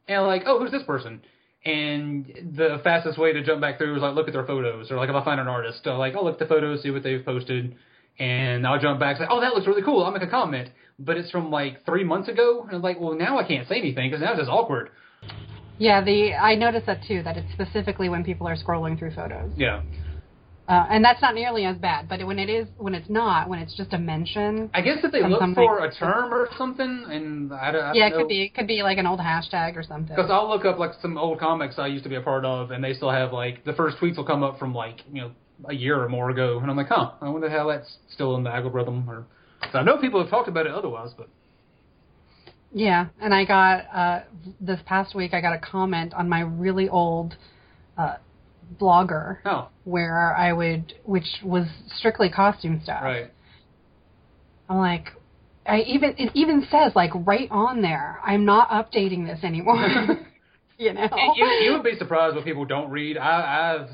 and 0.07 0.23
like, 0.25 0.43
oh, 0.45 0.59
who's 0.59 0.71
this 0.71 0.83
person? 0.83 1.21
And 1.63 2.25
the 2.55 2.79
fastest 2.83 3.17
way 3.17 3.33
to 3.33 3.43
jump 3.43 3.61
back 3.61 3.77
through 3.77 3.95
is 3.95 4.01
like 4.01 4.15
look 4.15 4.27
at 4.27 4.33
their 4.33 4.45
photos, 4.45 4.91
or 4.91 4.97
like 4.97 5.09
if 5.09 5.15
I 5.15 5.23
find 5.23 5.39
an 5.39 5.47
artist, 5.47 5.85
I'll 5.85 5.99
like, 5.99 6.15
oh, 6.15 6.23
look 6.23 6.33
at 6.33 6.39
the 6.39 6.45
photos, 6.45 6.83
see 6.83 6.91
what 6.91 7.03
they've 7.03 7.23
posted, 7.23 7.75
and 8.21 8.67
I'll 8.67 8.79
jump 8.79 8.99
back, 8.99 9.17
and 9.17 9.25
say, 9.25 9.27
oh, 9.29 9.41
that 9.41 9.53
looks 9.55 9.65
really 9.65 9.81
cool. 9.81 10.03
I'll 10.03 10.11
make 10.11 10.21
a 10.21 10.27
comment, 10.27 10.69
but 10.99 11.17
it's 11.17 11.31
from 11.31 11.49
like 11.49 11.83
three 11.85 12.03
months 12.03 12.29
ago, 12.29 12.63
and 12.67 12.75
I'm 12.75 12.81
like, 12.81 12.99
well, 12.99 13.15
now 13.15 13.39
I 13.39 13.47
can't 13.47 13.67
say 13.67 13.79
anything 13.79 14.11
because 14.11 14.21
now 14.21 14.31
it's 14.31 14.41
just 14.41 14.49
awkward. 14.49 14.91
Yeah, 15.79 16.03
the 16.03 16.35
I 16.35 16.53
noticed 16.53 16.85
that 16.85 16.99
too. 17.07 17.23
That 17.23 17.37
it's 17.37 17.51
specifically 17.53 18.09
when 18.09 18.23
people 18.23 18.47
are 18.47 18.55
scrolling 18.55 18.99
through 18.99 19.15
photos, 19.15 19.51
Yeah, 19.57 19.81
uh, 20.67 20.85
and 20.91 21.03
that's 21.03 21.19
not 21.19 21.33
nearly 21.33 21.65
as 21.65 21.77
bad. 21.77 22.07
But 22.07 22.23
when 22.27 22.37
it 22.37 22.47
is, 22.47 22.67
when 22.77 22.93
it's 22.93 23.09
not, 23.09 23.49
when 23.49 23.57
it's 23.57 23.75
just 23.75 23.91
a 23.93 23.97
mention, 23.97 24.69
I 24.75 24.81
guess 24.81 24.99
if 25.03 25.11
they 25.11 25.27
look 25.27 25.41
for 25.55 25.83
a 25.83 25.91
term 25.91 26.31
or 26.31 26.47
something, 26.59 27.05
and 27.09 27.51
I 27.51 27.71
don't, 27.71 27.83
I 27.83 27.93
yeah, 27.95 28.07
it 28.07 28.09
know. 28.11 28.17
could 28.19 28.27
be 28.27 28.43
it 28.43 28.53
could 28.53 28.67
be 28.67 28.83
like 28.83 28.99
an 28.99 29.07
old 29.07 29.19
hashtag 29.19 29.75
or 29.75 29.81
something. 29.81 30.15
Because 30.15 30.29
I'll 30.29 30.47
look 30.47 30.63
up 30.63 30.77
like 30.77 30.91
some 31.01 31.17
old 31.17 31.39
comics 31.39 31.79
I 31.79 31.87
used 31.87 32.03
to 32.03 32.09
be 32.09 32.17
a 32.17 32.21
part 32.21 32.45
of, 32.45 32.69
and 32.69 32.83
they 32.83 32.93
still 32.93 33.09
have 33.09 33.33
like 33.33 33.65
the 33.65 33.73
first 33.73 33.97
tweets 33.97 34.17
will 34.17 34.25
come 34.25 34.43
up 34.43 34.59
from 34.59 34.75
like 34.75 35.01
you 35.11 35.21
know 35.21 35.31
a 35.67 35.73
year 35.73 36.01
or 36.01 36.09
more 36.09 36.29
ago, 36.29 36.59
and 36.59 36.69
I'm 36.69 36.77
like, 36.77 36.87
huh, 36.87 37.11
I 37.21 37.29
wonder 37.29 37.49
how 37.49 37.67
that's 37.67 37.97
still 38.13 38.35
in 38.35 38.43
the 38.43 38.49
algorithm. 38.53 39.09
Or 39.09 39.25
so 39.71 39.79
I 39.79 39.83
know 39.83 39.97
people 39.97 40.21
have 40.21 40.29
talked 40.29 40.47
about 40.47 40.65
it 40.65 40.73
otherwise, 40.73 41.11
but 41.17 41.29
Yeah, 42.73 43.07
and 43.21 43.33
I 43.33 43.45
got 43.45 43.85
uh, 43.93 44.19
this 44.59 44.79
past 44.85 45.15
week. 45.15 45.33
I 45.33 45.41
got 45.41 45.53
a 45.53 45.59
comment 45.59 46.13
on 46.13 46.29
my 46.29 46.41
really 46.41 46.89
old 46.89 47.35
uh, 47.97 48.15
blogger 48.79 49.37
oh, 49.45 49.69
where 49.83 50.35
I 50.35 50.53
would, 50.53 50.93
which 51.03 51.27
was 51.43 51.67
strictly 51.95 52.29
costume 52.29 52.81
stuff. 52.83 53.03
right, 53.03 53.31
I'm 54.69 54.77
like, 54.77 55.09
I 55.65 55.81
even 55.81 56.15
it 56.17 56.31
even 56.33 56.65
says 56.71 56.93
like 56.95 57.11
right 57.13 57.49
on 57.51 57.81
there, 57.81 58.19
I'm 58.25 58.45
not 58.45 58.69
updating 58.69 59.27
this 59.27 59.43
anymore. 59.43 59.77
you 60.77 60.93
know. 60.93 61.07
You, 61.35 61.45
you 61.45 61.71
would 61.73 61.83
be 61.83 61.95
surprised 61.97 62.35
what 62.35 62.45
people 62.45 62.65
don't 62.65 62.89
read. 62.89 63.17
I, 63.17 63.75
I've 63.75 63.89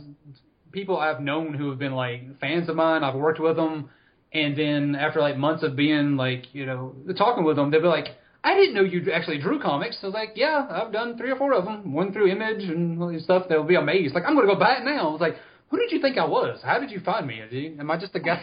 people 0.78 0.98
I've 0.98 1.22
known 1.22 1.54
who 1.56 1.70
have 1.70 1.80
been 1.80 1.94
like 1.94 2.40
fans 2.40 2.70
of 2.70 2.76
mine. 2.76 3.04
I've 3.04 3.16
worked 3.16 3.40
with 3.40 3.56
them, 3.56 3.90
and 4.32 4.56
then 4.56 4.96
after 4.96 5.20
like 5.20 5.38
months 5.38 5.64
of 5.64 5.76
being 5.76 6.18
like 6.18 6.54
you 6.54 6.66
know 6.66 6.94
talking 7.18 7.44
with 7.44 7.56
them, 7.56 7.72
they'll 7.72 7.82
be 7.82 7.88
like. 7.88 8.10
I 8.44 8.54
didn't 8.54 8.76
know 8.76 8.84
you 8.84 9.12
actually 9.12 9.40
drew 9.40 9.60
comics. 9.60 9.98
I 10.02 10.06
was 10.06 10.14
like, 10.14 10.34
yeah, 10.36 10.68
I've 10.70 10.94
done 10.94 11.18
three 11.18 11.32
or 11.32 11.36
four 11.36 11.54
of 11.54 11.66
them. 11.66 11.92
One 11.92 12.14
through 12.14 12.32
Image 12.32 12.64
and 12.64 13.22
stuff. 13.22 13.48
They'll 13.50 13.64
be 13.64 13.76
amazed. 13.76 14.16
Like, 14.16 14.24
I'm 14.26 14.36
going 14.36 14.48
to 14.48 14.54
go 14.54 14.58
buy 14.58 14.78
it 14.78 14.86
now. 14.86 15.10
I 15.10 15.12
was 15.12 15.20
like, 15.20 15.36
who 15.70 15.78
did 15.78 15.92
you 15.92 16.00
think 16.00 16.18
I 16.18 16.26
was? 16.26 16.62
How 16.64 16.80
did 16.80 16.90
you 16.90 17.02
find 17.02 17.28
me? 17.28 17.42
Am 17.78 17.92
I 17.92 18.00
just 18.00 18.16
a 18.16 18.22
guy? 18.22 18.42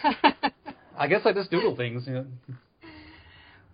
I 0.99 1.07
guess 1.07 1.23
I 1.25 1.33
just 1.33 1.51
doodle 1.51 1.77
things. 1.77 2.07
You 2.07 2.13
know? 2.13 2.27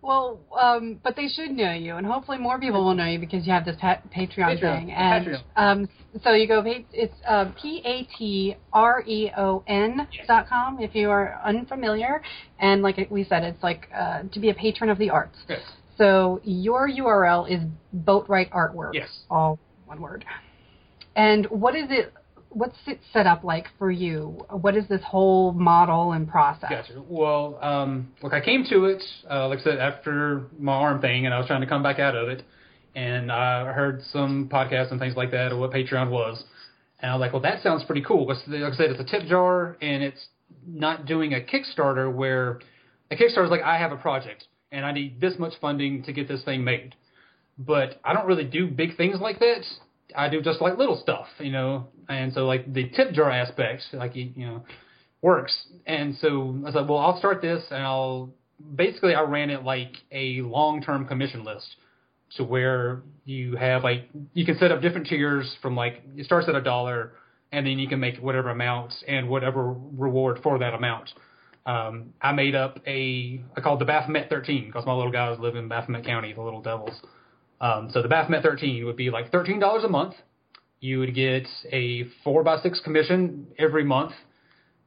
Well, 0.03 0.41
um, 0.59 0.99
but 1.03 1.15
they 1.15 1.29
should 1.29 1.51
know 1.51 1.73
you, 1.73 1.97
and 1.97 2.07
hopefully 2.07 2.39
more 2.39 2.59
people 2.59 2.85
will 2.85 2.95
know 2.95 3.05
you 3.05 3.19
because 3.19 3.47
you 3.47 3.53
have 3.53 3.67
this 3.67 3.77
pa- 3.79 4.01
Patreon, 4.17 4.59
Patreon, 4.59 4.61
thing. 4.61 4.93
And 4.93 5.27
Patreon. 5.27 5.43
um, 5.57 5.89
so 6.25 6.33
you 6.33 6.49
go, 6.49 6.63
it's 6.65 7.15
uh, 7.29 7.51
p 7.61 7.83
a 7.85 8.09
t 8.17 8.57
r 8.73 9.03
e 9.07 9.31
o 9.37 9.63
n 9.67 10.09
dot 10.27 10.49
com 10.49 10.81
if 10.81 10.95
you 10.95 11.11
are 11.11 11.39
unfamiliar. 11.45 12.23
And 12.59 12.83
like 12.83 13.09
we 13.11 13.25
said, 13.25 13.45
it's 13.45 13.63
like 13.63 13.89
uh, 13.95 14.23
to 14.33 14.41
be 14.41 14.49
a 14.49 14.55
patron 14.55 14.89
of 14.89 14.99
the 14.99 15.11
arts. 15.11 15.37
Yes. 15.49 15.61
So 15.99 16.41
your 16.45 16.89
URL 16.89 17.51
is 17.51 17.61
Boatwright 17.95 18.51
Artworks. 18.53 18.95
Yes. 18.95 19.09
All 19.31 19.59
one 19.85 20.01
word. 20.01 20.25
And 21.15 21.45
what 21.51 21.77
is 21.77 21.89
it? 21.91 22.15
What's 22.51 22.79
it 22.87 23.01
set 23.13 23.27
up 23.27 23.45
like 23.45 23.69
for 23.79 23.91
you? 23.91 24.45
What 24.51 24.77
is 24.77 24.87
this 24.89 25.01
whole 25.05 25.53
model 25.53 26.13
and 26.13 26.29
process? 26.29 26.71
Gotcha. 26.71 27.03
Well, 27.09 27.59
um, 27.63 28.13
look, 28.23 28.33
I 28.33 28.41
came 28.41 28.65
to 28.71 28.87
it, 28.87 29.03
uh, 29.31 29.49
like 29.49 29.61
I 29.61 29.63
said, 29.63 29.79
after 29.79 30.47
my 30.59 30.73
arm 30.73 31.01
thing, 31.01 31.27
and 31.27 31.35
I 31.35 31.39
was 31.39 31.47
trying 31.47 31.61
to 31.61 31.67
come 31.67 31.83
back 31.83 31.99
out 31.99 32.17
of 32.17 32.29
it. 32.29 32.43
And 32.97 33.31
I 33.31 33.73
heard 33.73 34.03
some 34.13 34.49
podcasts 34.53 34.91
and 34.91 34.99
things 34.99 35.15
like 35.15 35.31
that 35.31 35.53
of 35.53 35.59
what 35.59 35.71
Patreon 35.71 36.11
was. 36.11 36.43
And 37.01 37.11
I 37.11 37.15
was 37.15 37.21
like, 37.21 37.33
well, 37.33 37.43
that 37.43 37.63
sounds 37.63 37.85
pretty 37.85 38.03
cool. 38.03 38.27
Like 38.27 38.39
I 38.39 38.77
said, 38.77 38.91
it's 38.91 39.01
a 39.01 39.05
tip 39.05 39.29
jar, 39.29 39.77
and 39.81 40.03
it's 40.03 40.27
not 40.67 41.07
doing 41.07 41.33
a 41.33 41.41
Kickstarter 41.41 42.13
where 42.13 42.61
a 43.11 43.17
Kickstarter 43.17 43.45
is 43.45 43.51
like, 43.51 43.63
I 43.63 43.79
have 43.79 43.93
a 43.93 43.97
project, 43.97 44.49
and 44.73 44.85
I 44.85 44.93
need 44.93 45.21
this 45.21 45.35
much 45.39 45.55
funding 45.61 46.03
to 46.03 46.13
get 46.13 46.27
this 46.27 46.43
thing 46.43 46.65
made. 46.65 46.97
But 47.59 48.01
I 48.05 48.13
don't 48.13 48.27
really 48.27 48.45
do 48.45 48.67
big 48.67 48.97
things 48.97 49.21
like 49.21 49.39
that. 49.39 49.63
I 50.17 50.29
do 50.29 50.41
just 50.43 50.61
like 50.61 50.79
little 50.79 51.01
stuff, 51.03 51.27
you 51.39 51.53
know. 51.53 51.89
And 52.09 52.33
so, 52.33 52.47
like 52.47 52.73
the 52.73 52.89
tip 52.91 53.13
jar 53.13 53.31
aspect, 53.31 53.83
like 53.93 54.15
you 54.17 54.33
know, 54.37 54.65
works. 55.23 55.55
And 55.87 56.17
so 56.21 56.29
I 56.63 56.67
was 56.67 56.75
like, 56.75 56.89
well, 56.89 56.99
I'll 56.99 57.19
start 57.19 57.43
this, 57.43 57.63
and 57.71 57.83
I'll 57.83 58.31
basically 58.75 59.15
I 59.15 59.23
ran 59.23 59.51
it 59.51 59.65
like 59.65 59.93
a 60.13 60.43
long-term 60.43 61.07
commission 61.07 61.45
list, 61.45 61.77
to 62.37 62.45
where 62.45 63.03
you 63.25 63.57
have 63.57 63.85
like 63.85 64.09
you 64.35 64.45
can 64.45 64.59
set 64.59 64.71
up 64.73 64.81
different 64.83 65.07
tiers 65.07 65.57
from 65.63 65.77
like 65.77 66.03
it 66.17 66.27
starts 66.27 66.49
at 66.49 66.55
a 66.55 66.61
dollar, 66.63 67.13
and 67.53 67.67
then 67.67 67.79
you 67.79 67.89
can 67.89 68.01
make 68.01 68.17
whatever 68.19 68.51
amount 68.51 68.95
and 69.09 69.29
whatever 69.29 69.73
reward 69.73 70.41
for 70.43 70.59
that 70.59 70.75
amount. 70.75 71.11
um, 71.67 72.13
I 72.21 72.33
made 72.33 72.55
up 72.55 72.79
a 72.87 73.43
I 73.57 73.61
called 73.61 73.81
the 73.81 73.85
Baphomet 73.85 74.29
13 74.31 74.67
because 74.67 74.87
my 74.87 74.95
little 74.95 75.13
guys 75.13 75.39
live 75.39 75.57
in 75.57 75.69
Baphomet 75.69 76.05
County, 76.05 76.33
the 76.33 76.43
Little 76.43 76.63
Devils. 76.63 76.99
Um, 77.61 77.91
so 77.93 78.03
the 78.03 78.09
Baphomet 78.09 78.43
13 78.43 78.85
would 78.87 78.97
be 78.97 79.11
like 79.11 79.31
thirteen 79.31 79.61
dollars 79.61 79.85
a 79.85 79.89
month. 79.89 80.15
You 80.81 80.99
would 81.01 81.15
get 81.15 81.47
a 81.71 82.05
four 82.25 82.43
by 82.43 82.59
six 82.63 82.81
commission 82.81 83.49
every 83.59 83.85
month, 83.85 84.13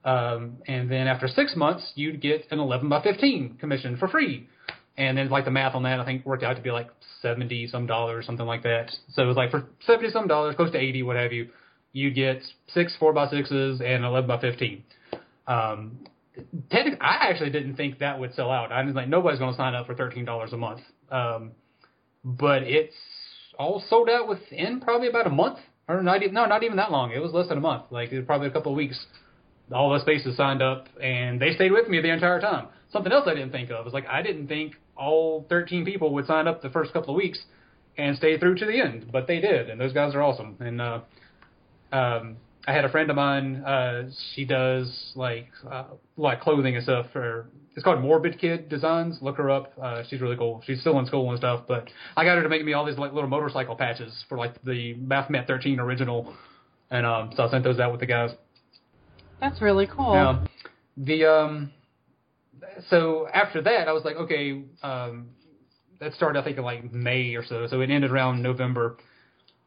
um, 0.03 0.57
and 0.67 0.89
then 0.89 1.07
after 1.07 1.27
six 1.27 1.55
months, 1.55 1.91
you'd 1.95 2.19
get 2.21 2.47
an 2.51 2.59
eleven 2.59 2.89
by 2.89 3.01
fifteen 3.01 3.57
commission 3.59 3.97
for 3.97 4.07
free. 4.07 4.49
And 4.97 5.17
then 5.17 5.29
like 5.29 5.45
the 5.45 5.51
math 5.51 5.75
on 5.75 5.83
that, 5.83 5.99
I 5.99 6.05
think 6.05 6.25
worked 6.25 6.43
out 6.43 6.55
to 6.55 6.61
be 6.61 6.71
like 6.71 6.89
seventy 7.21 7.67
some 7.67 7.85
dollars, 7.85 8.25
something 8.25 8.45
like 8.45 8.63
that. 8.63 8.91
So 9.09 9.23
it 9.23 9.27
was 9.27 9.37
like 9.37 9.51
for 9.51 9.65
seventy 9.85 10.09
some 10.09 10.27
dollars, 10.27 10.55
close 10.55 10.71
to 10.71 10.79
eighty, 10.79 11.03
what 11.03 11.15
have 11.15 11.31
you, 11.31 11.49
you 11.91 12.11
get 12.11 12.43
six 12.73 12.95
four 12.99 13.13
by 13.13 13.29
sixes 13.29 13.81
and 13.81 14.03
eleven 14.03 14.27
by 14.27 14.39
fifteen. 14.39 14.83
Um, 15.47 15.99
technically, 16.71 17.01
I 17.01 17.29
actually 17.29 17.49
didn't 17.51 17.75
think 17.75 17.99
that 17.99 18.19
would 18.19 18.33
sell 18.35 18.51
out. 18.51 18.71
I 18.71 18.83
was 18.83 18.95
like, 18.95 19.07
nobody's 19.07 19.39
going 19.39 19.51
to 19.51 19.57
sign 19.57 19.73
up 19.75 19.87
for 19.87 19.95
thirteen 19.95 20.25
dollars 20.25 20.53
a 20.53 20.57
month. 20.57 20.81
Um, 21.11 21.51
but 22.23 22.63
it's 22.63 22.95
all 23.57 23.83
sold 23.89 24.09
out 24.09 24.27
within 24.27 24.79
probably 24.81 25.07
about 25.07 25.27
a 25.27 25.29
month, 25.29 25.59
or 25.87 26.01
not 26.01 26.23
even 26.23 26.33
no, 26.33 26.45
not 26.45 26.63
even 26.63 26.77
that 26.77 26.91
long. 26.91 27.11
It 27.11 27.19
was 27.19 27.31
less 27.31 27.47
than 27.49 27.57
a 27.57 27.61
month. 27.61 27.85
Like 27.91 28.11
it 28.11 28.17
was 28.17 28.25
probably 28.25 28.47
a 28.47 28.51
couple 28.51 28.71
of 28.71 28.77
weeks. 28.77 29.05
All 29.71 29.93
the 29.93 29.99
spaces 30.01 30.35
signed 30.37 30.61
up, 30.61 30.87
and 31.01 31.39
they 31.39 31.53
stayed 31.53 31.71
with 31.71 31.87
me 31.87 32.01
the 32.01 32.11
entire 32.11 32.39
time. 32.39 32.67
Something 32.91 33.11
else 33.11 33.27
I 33.27 33.33
didn't 33.33 33.51
think 33.51 33.71
of 33.71 33.85
was 33.85 33.93
like 33.93 34.05
I 34.07 34.21
didn't 34.21 34.47
think 34.47 34.73
all 34.95 35.45
13 35.49 35.85
people 35.85 36.13
would 36.13 36.27
sign 36.27 36.47
up 36.47 36.61
the 36.61 36.69
first 36.69 36.93
couple 36.93 37.13
of 37.13 37.17
weeks 37.17 37.39
and 37.97 38.15
stay 38.17 38.37
through 38.37 38.55
to 38.55 38.65
the 38.65 38.79
end, 38.79 39.09
but 39.11 39.27
they 39.27 39.39
did, 39.39 39.69
and 39.69 39.79
those 39.79 39.93
guys 39.93 40.15
are 40.15 40.21
awesome. 40.21 40.57
And 40.59 40.81
uh, 40.81 40.99
um, 41.91 42.37
I 42.67 42.73
had 42.73 42.85
a 42.85 42.89
friend 42.89 43.09
of 43.09 43.15
mine. 43.15 43.57
Uh, 43.57 44.09
she 44.33 44.45
does 44.45 45.11
like 45.15 45.49
uh, 45.69 45.85
like 46.17 46.41
clothing 46.41 46.75
and 46.75 46.83
stuff 46.83 47.07
for. 47.11 47.47
It's 47.75 47.83
called 47.83 48.01
Morbid 48.01 48.39
Kid 48.39 48.69
Designs. 48.69 49.17
Look 49.21 49.37
her 49.37 49.49
up. 49.49 49.73
Uh, 49.81 50.03
she's 50.07 50.21
really 50.21 50.37
cool. 50.37 50.61
She's 50.65 50.79
still 50.81 50.99
in 50.99 51.05
school 51.05 51.29
and 51.31 51.39
stuff. 51.39 51.63
But 51.67 51.89
I 52.15 52.23
got 52.23 52.35
her 52.35 52.43
to 52.43 52.49
make 52.49 52.63
me 52.63 52.73
all 52.73 52.85
these 52.85 52.97
like 52.97 53.13
little 53.13 53.29
motorcycle 53.29 53.75
patches 53.75 54.23
for 54.29 54.37
like 54.37 54.61
the 54.63 54.93
Baphomet 54.93 55.47
13 55.47 55.79
original, 55.79 56.35
and 56.91 57.05
um, 57.05 57.31
so 57.35 57.43
I 57.43 57.49
sent 57.49 57.63
those 57.63 57.79
out 57.79 57.91
with 57.91 57.99
the 57.99 58.05
guys. 58.05 58.31
That's 59.39 59.61
really 59.61 59.87
cool. 59.87 60.13
Yeah. 60.13 60.45
The 60.97 61.25
um, 61.25 61.71
so 62.89 63.27
after 63.33 63.61
that, 63.63 63.87
I 63.87 63.91
was 63.91 64.03
like, 64.05 64.17
okay, 64.17 64.63
um, 64.83 65.29
that 65.99 66.13
started 66.13 66.39
I 66.39 66.43
think 66.43 66.57
in 66.57 66.63
like 66.63 66.93
May 66.93 67.33
or 67.35 67.43
so. 67.43 67.67
So 67.67 67.81
it 67.81 67.89
ended 67.89 68.11
around 68.11 68.43
November. 68.43 68.97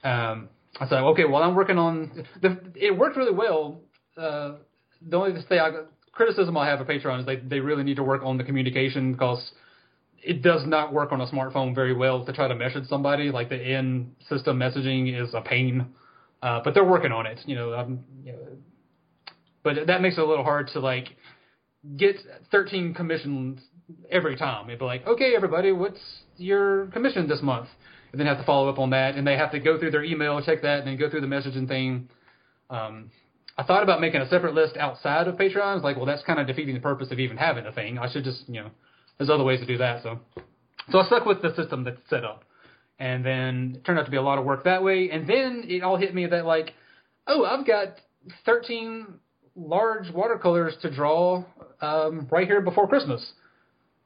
Um, 0.04 0.48
I 0.78 0.86
said, 0.88 1.00
okay, 1.00 1.24
well 1.24 1.42
I'm 1.42 1.56
working 1.56 1.78
on. 1.78 2.24
The, 2.40 2.58
it 2.76 2.96
worked 2.96 3.16
really 3.16 3.34
well. 3.34 3.80
Uh, 4.16 4.52
the 5.02 5.16
only 5.16 5.42
thing 5.42 5.58
I 5.58 5.70
criticism 6.16 6.56
I 6.56 6.66
have 6.66 6.80
of 6.80 6.86
Patreon 6.86 7.20
is 7.20 7.26
they 7.26 7.36
they 7.36 7.60
really 7.60 7.84
need 7.84 7.96
to 7.96 8.02
work 8.02 8.22
on 8.24 8.38
the 8.38 8.44
communication 8.44 9.12
because 9.12 9.52
it 10.22 10.42
does 10.42 10.66
not 10.66 10.92
work 10.92 11.12
on 11.12 11.20
a 11.20 11.26
smartphone 11.26 11.74
very 11.74 11.94
well 11.94 12.24
to 12.24 12.32
try 12.32 12.48
to 12.48 12.54
message 12.54 12.88
somebody. 12.88 13.30
Like 13.30 13.48
the 13.48 13.60
in 13.60 14.12
system 14.28 14.58
messaging 14.58 15.14
is 15.20 15.32
a 15.34 15.40
pain. 15.40 15.86
Uh, 16.42 16.60
but 16.62 16.74
they're 16.74 16.84
working 16.84 17.12
on 17.12 17.26
it. 17.26 17.40
You 17.46 17.54
know, 17.54 17.98
you 18.24 18.32
know, 18.32 18.38
but 19.62 19.86
that 19.86 20.00
makes 20.00 20.16
it 20.16 20.20
a 20.20 20.26
little 20.26 20.44
hard 20.44 20.68
to 20.74 20.80
like 20.80 21.08
get 21.96 22.16
13 22.50 22.94
commissions 22.94 23.60
every 24.10 24.36
time. 24.36 24.68
It'd 24.68 24.78
be 24.78 24.84
like, 24.84 25.06
okay, 25.06 25.34
everybody, 25.34 25.72
what's 25.72 26.00
your 26.36 26.86
commission 26.88 27.28
this 27.28 27.42
month? 27.42 27.68
And 28.12 28.20
then 28.20 28.26
have 28.26 28.38
to 28.38 28.44
follow 28.44 28.68
up 28.68 28.78
on 28.78 28.90
that, 28.90 29.16
and 29.16 29.26
they 29.26 29.36
have 29.36 29.50
to 29.52 29.58
go 29.58 29.78
through 29.78 29.90
their 29.90 30.04
email, 30.04 30.40
check 30.42 30.62
that, 30.62 30.78
and 30.78 30.86
then 30.86 30.96
go 30.96 31.10
through 31.10 31.20
the 31.20 31.26
messaging 31.26 31.66
thing. 31.68 32.08
Um, 32.70 33.10
I 33.58 33.62
thought 33.62 33.82
about 33.82 34.00
making 34.00 34.20
a 34.20 34.28
separate 34.28 34.54
list 34.54 34.76
outside 34.76 35.28
of 35.28 35.36
Patreon. 35.36 35.76
It's 35.76 35.84
like, 35.84 35.96
well, 35.96 36.04
that's 36.04 36.22
kind 36.22 36.38
of 36.38 36.46
defeating 36.46 36.74
the 36.74 36.80
purpose 36.80 37.10
of 37.10 37.18
even 37.18 37.36
having 37.36 37.64
a 37.64 37.72
thing. 37.72 37.98
I 37.98 38.10
should 38.10 38.24
just, 38.24 38.48
you 38.48 38.60
know, 38.60 38.70
there's 39.16 39.30
other 39.30 39.44
ways 39.44 39.60
to 39.60 39.66
do 39.66 39.78
that. 39.78 40.02
So, 40.02 40.18
so 40.90 40.98
I 40.98 41.06
stuck 41.06 41.24
with 41.24 41.40
the 41.40 41.54
system 41.54 41.84
that's 41.84 42.00
set 42.10 42.24
up, 42.24 42.44
and 42.98 43.24
then 43.24 43.76
it 43.76 43.84
turned 43.84 43.98
out 43.98 44.04
to 44.04 44.10
be 44.10 44.18
a 44.18 44.22
lot 44.22 44.38
of 44.38 44.44
work 44.44 44.64
that 44.64 44.82
way. 44.82 45.10
And 45.10 45.26
then 45.26 45.64
it 45.66 45.82
all 45.82 45.96
hit 45.96 46.14
me 46.14 46.26
that 46.26 46.44
like, 46.44 46.74
oh, 47.26 47.44
I've 47.44 47.66
got 47.66 47.94
13 48.44 49.06
large 49.56 50.12
watercolors 50.12 50.76
to 50.82 50.94
draw 50.94 51.44
um, 51.80 52.28
right 52.30 52.46
here 52.46 52.60
before 52.60 52.86
Christmas. 52.86 53.32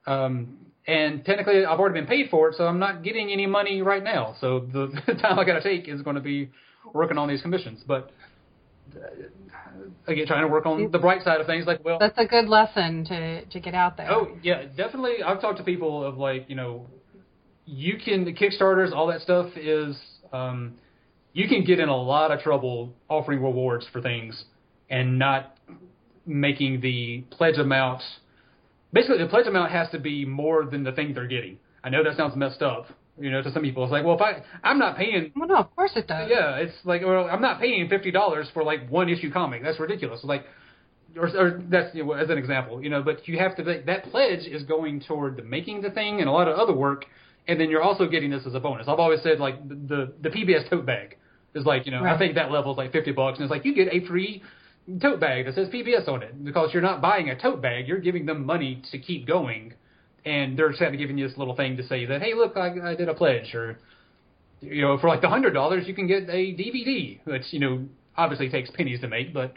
Um, 0.07 0.59
and 0.87 1.25
technically, 1.25 1.65
I've 1.65 1.79
already 1.79 2.01
been 2.01 2.09
paid 2.09 2.31
for 2.31 2.49
it, 2.49 2.55
so 2.57 2.67
I'm 2.67 2.79
not 2.79 3.03
getting 3.03 3.31
any 3.31 3.47
money 3.47 3.83
right 3.83 4.03
now. 4.03 4.37
So 4.41 4.61
the, 4.61 4.89
time 5.21 5.39
I 5.39 5.45
got 5.45 5.55
to 5.55 5.63
take 5.63 5.89
is 5.89 6.03
going 6.03 6.17
to 6.17 6.23
be 6.23 6.51
working 6.95 7.19
on 7.19 7.29
these 7.29 7.43
commissions. 7.43 7.83
But 7.87 8.11
again, 10.07 10.27
trying 10.27 10.43
to 10.43 10.49
work 10.49 10.67
on 10.67 10.91
the 10.91 10.99
bright 10.99 11.23
side 11.23 11.41
of 11.41 11.47
things. 11.47 11.67
Like, 11.67 11.85
well, 11.85 11.99
that's 11.99 12.19
a 12.19 12.27
good 12.27 12.49
lesson 12.49 13.05
to 13.07 13.45
to 13.45 13.61
get 13.61 13.75
out 13.75 13.97
there. 13.97 14.11
Oh 14.11 14.37
yeah, 14.43 14.65
definitely. 14.77 15.23
I've 15.25 15.41
talked 15.41 15.59
to 15.59 15.65
people 15.65 16.05
of 16.05 16.19
like, 16.19 16.49
you 16.49 16.57
know, 16.57 16.87
you 17.67 17.99
can 18.03 18.25
the 18.25 18.33
Kickstarters, 18.33 18.93
all 18.93 19.07
that 19.09 19.21
stuff 19.21 19.57
is. 19.57 19.97
Um, 20.33 20.75
you 21.33 21.49
can 21.49 21.65
get 21.65 21.79
in 21.79 21.89
a 21.89 21.97
lot 21.97 22.33
of 22.33 22.41
trouble 22.41 22.93
offering 23.09 23.41
rewards 23.41 23.87
for 23.93 24.01
things 24.01 24.45
and 24.89 25.19
not 25.19 25.57
making 26.27 26.81
the 26.81 27.25
pledge 27.31 27.57
amount. 27.57 28.03
Basically, 28.93 29.19
the 29.19 29.29
pledge 29.29 29.47
amount 29.47 29.71
has 29.71 29.89
to 29.91 29.99
be 29.99 30.25
more 30.25 30.65
than 30.65 30.83
the 30.83 30.93
thing 30.93 31.15
they're 31.15 31.29
getting. 31.29 31.59
I 31.85 31.91
know 31.91 32.03
that 32.03 32.17
sounds 32.17 32.35
messed 32.35 32.63
up, 32.63 32.87
you 33.21 33.31
know, 33.31 33.43
to 33.43 33.53
some 33.53 33.63
people. 33.63 33.85
It's 33.85 33.93
like, 33.93 34.05
well, 34.05 34.17
if 34.17 34.21
I 34.21 34.43
I'm 34.65 34.79
not 34.79 34.97
paying. 34.97 35.33
Well, 35.37 35.49
no, 35.49 35.57
of 35.57 35.75
course 35.77 35.93
it 35.95 36.07
does. 36.07 36.29
Yeah, 36.31 36.57
it's 36.57 36.75
like, 36.85 37.03
well, 37.03 37.29
I'm 37.31 37.43
not 37.43 37.61
paying 37.61 37.89
fifty 37.89 38.11
dollars 38.11 38.49
for 38.53 38.65
like 38.65 38.89
one 38.89 39.09
issue 39.09 39.31
comic. 39.31 39.63
That's 39.63 39.79
ridiculous. 39.79 40.25
Like, 40.25 40.45
or, 41.17 41.29
or 41.29 41.63
that's 41.69 41.95
you 41.95 42.05
know, 42.05 42.13
as 42.13 42.31
an 42.31 42.39
example, 42.39 42.83
you 42.83 42.91
know. 42.91 43.03
But 43.03 43.29
you 43.29 43.39
have 43.39 43.57
to 43.57 43.83
that 43.87 44.05
pledge 44.11 44.47
is 44.47 44.63
going 44.65 45.01
toward 45.01 45.37
the 45.37 45.43
making 45.43 45.83
the 45.83 45.91
thing 45.91 46.21
and 46.21 46.29
a 46.29 46.33
lot 46.33 46.49
of 46.49 46.59
other 46.59 46.75
work, 46.75 47.05
and 47.47 47.61
then 47.61 47.71
you're 47.71 47.83
also 47.83 48.09
getting 48.09 48.31
this 48.31 48.47
as 48.47 48.55
a 48.55 48.61
bonus. 48.61 48.89
I've 48.89 48.99
always 48.99 49.23
said 49.23 49.39
like 49.39 49.69
the 49.69 49.75
the, 49.75 50.13
the 50.23 50.29
PBS 50.31 50.71
tote 50.71 50.87
bag 50.87 51.17
is 51.55 51.65
like 51.67 51.87
you 51.87 51.93
know 51.93 52.03
right. 52.03 52.15
I 52.15 52.19
think 52.19 52.35
that 52.37 52.51
level 52.51 52.73
is 52.73 52.79
like 52.79 52.93
fifty 52.93 53.13
bucks, 53.13 53.39
and 53.39 53.45
it's 53.45 53.51
like 53.51 53.65
you 53.65 53.75
get 53.75 53.93
a 53.93 54.07
free 54.07 54.43
tote 55.01 55.21
bag 55.21 55.47
that 55.47 55.55
says 55.55 55.69
PBS 55.69 56.09
on 56.09 56.23
it 56.23 56.43
because 56.45 56.71
you're 56.73 56.83
not 56.83 57.01
buying 57.01 57.29
a 57.29 57.41
tote 57.41 57.61
bag, 57.61 57.87
you're 57.87 58.01
giving 58.01 58.27
them 58.27 58.45
money 58.45 58.83
to 58.91 58.99
keep 58.99 59.27
going, 59.27 59.75
and 60.25 60.59
they're 60.59 60.71
just 60.71 60.81
giving 60.81 61.19
you 61.19 61.29
this 61.29 61.37
little 61.37 61.57
thing 61.57 61.77
to 61.77 61.87
say 61.87 62.05
that 62.07 62.23
hey, 62.23 62.35
look, 62.35 62.57
I, 62.57 62.91
I 62.91 62.95
did 62.95 63.09
a 63.09 63.15
pledge, 63.15 63.55
or 63.55 63.79
you 64.61 64.83
know, 64.83 64.99
for 64.99 65.09
like 65.09 65.21
the 65.21 65.29
hundred 65.29 65.53
dollars, 65.53 65.87
you 65.87 65.95
can 65.95 66.07
get 66.07 66.25
a 66.25 66.55
DVD, 66.55 67.21
which 67.25 67.45
you 67.51 67.61
know 67.61 67.87
obviously 68.17 68.49
takes 68.49 68.71
pennies 68.71 69.01
to 69.01 69.09
make, 69.09 69.33
but 69.33 69.55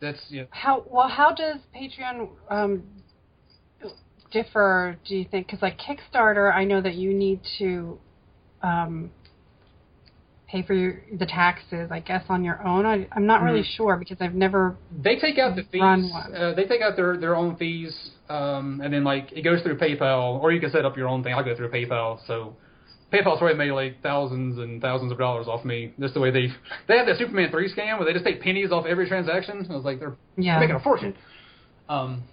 that's 0.00 0.18
you 0.28 0.42
know. 0.42 0.46
how 0.50 0.84
well. 0.88 1.08
How 1.08 1.32
does 1.34 1.58
Patreon 1.74 2.28
um, 2.50 2.82
differ? 4.30 4.96
Do 5.06 5.16
you 5.16 5.26
think? 5.30 5.46
Because 5.46 5.62
like 5.62 5.78
Kickstarter, 5.78 6.52
I 6.52 6.64
know 6.64 6.80
that 6.80 6.94
you 6.94 7.12
need 7.12 7.40
to 7.58 7.98
um, 8.62 9.10
pay 10.50 10.62
for 10.62 10.74
your, 10.74 11.00
the 11.18 11.26
taxes, 11.26 11.90
I 11.90 12.00
guess, 12.00 12.24
on 12.28 12.42
your 12.44 12.66
own. 12.66 12.84
I, 12.84 13.06
I'm 13.12 13.26
not 13.26 13.42
really 13.42 13.60
mm-hmm. 13.60 13.76
sure 13.76 13.96
because 13.96 14.18
I've 14.20 14.34
never. 14.34 14.76
They 15.02 15.16
take 15.16 15.38
out 15.38 15.56
the 15.56 15.62
fees. 15.70 16.12
Uh, 16.12 16.54
they 16.54 16.64
take 16.64 16.80
out 16.80 16.96
their 16.96 17.16
their 17.16 17.36
own 17.36 17.56
fees, 17.56 18.10
um, 18.28 18.80
and 18.82 18.92
then 18.92 19.04
like 19.04 19.32
it 19.32 19.42
goes 19.42 19.62
through 19.62 19.78
PayPal, 19.78 20.40
or 20.40 20.52
you 20.52 20.60
can 20.60 20.70
set 20.70 20.84
up 20.84 20.96
your 20.96 21.08
own 21.08 21.22
thing. 21.22 21.34
I'll 21.34 21.44
go 21.44 21.54
through 21.54 21.70
PayPal. 21.70 22.18
So 22.26 22.56
PayPal's 23.12 23.40
already 23.40 23.58
made 23.58 23.72
like 23.72 24.02
thousands 24.02 24.58
and 24.58 24.80
thousands 24.80 25.12
of 25.12 25.18
dollars 25.18 25.46
off 25.46 25.64
me. 25.64 25.92
Just 26.00 26.14
the 26.14 26.20
way 26.20 26.30
they 26.30 26.48
they 26.88 26.96
have 26.96 27.06
that 27.06 27.16
Superman 27.18 27.50
three 27.50 27.72
scam 27.72 27.98
where 27.98 28.06
they 28.06 28.12
just 28.12 28.24
take 28.24 28.40
pennies 28.40 28.72
off 28.72 28.86
every 28.86 29.08
transaction. 29.08 29.66
I 29.70 29.74
was 29.74 29.84
like, 29.84 30.00
they're 30.00 30.16
yeah. 30.36 30.58
making 30.58 30.76
a 30.76 30.80
fortune. 30.80 31.14
Um, 31.88 32.24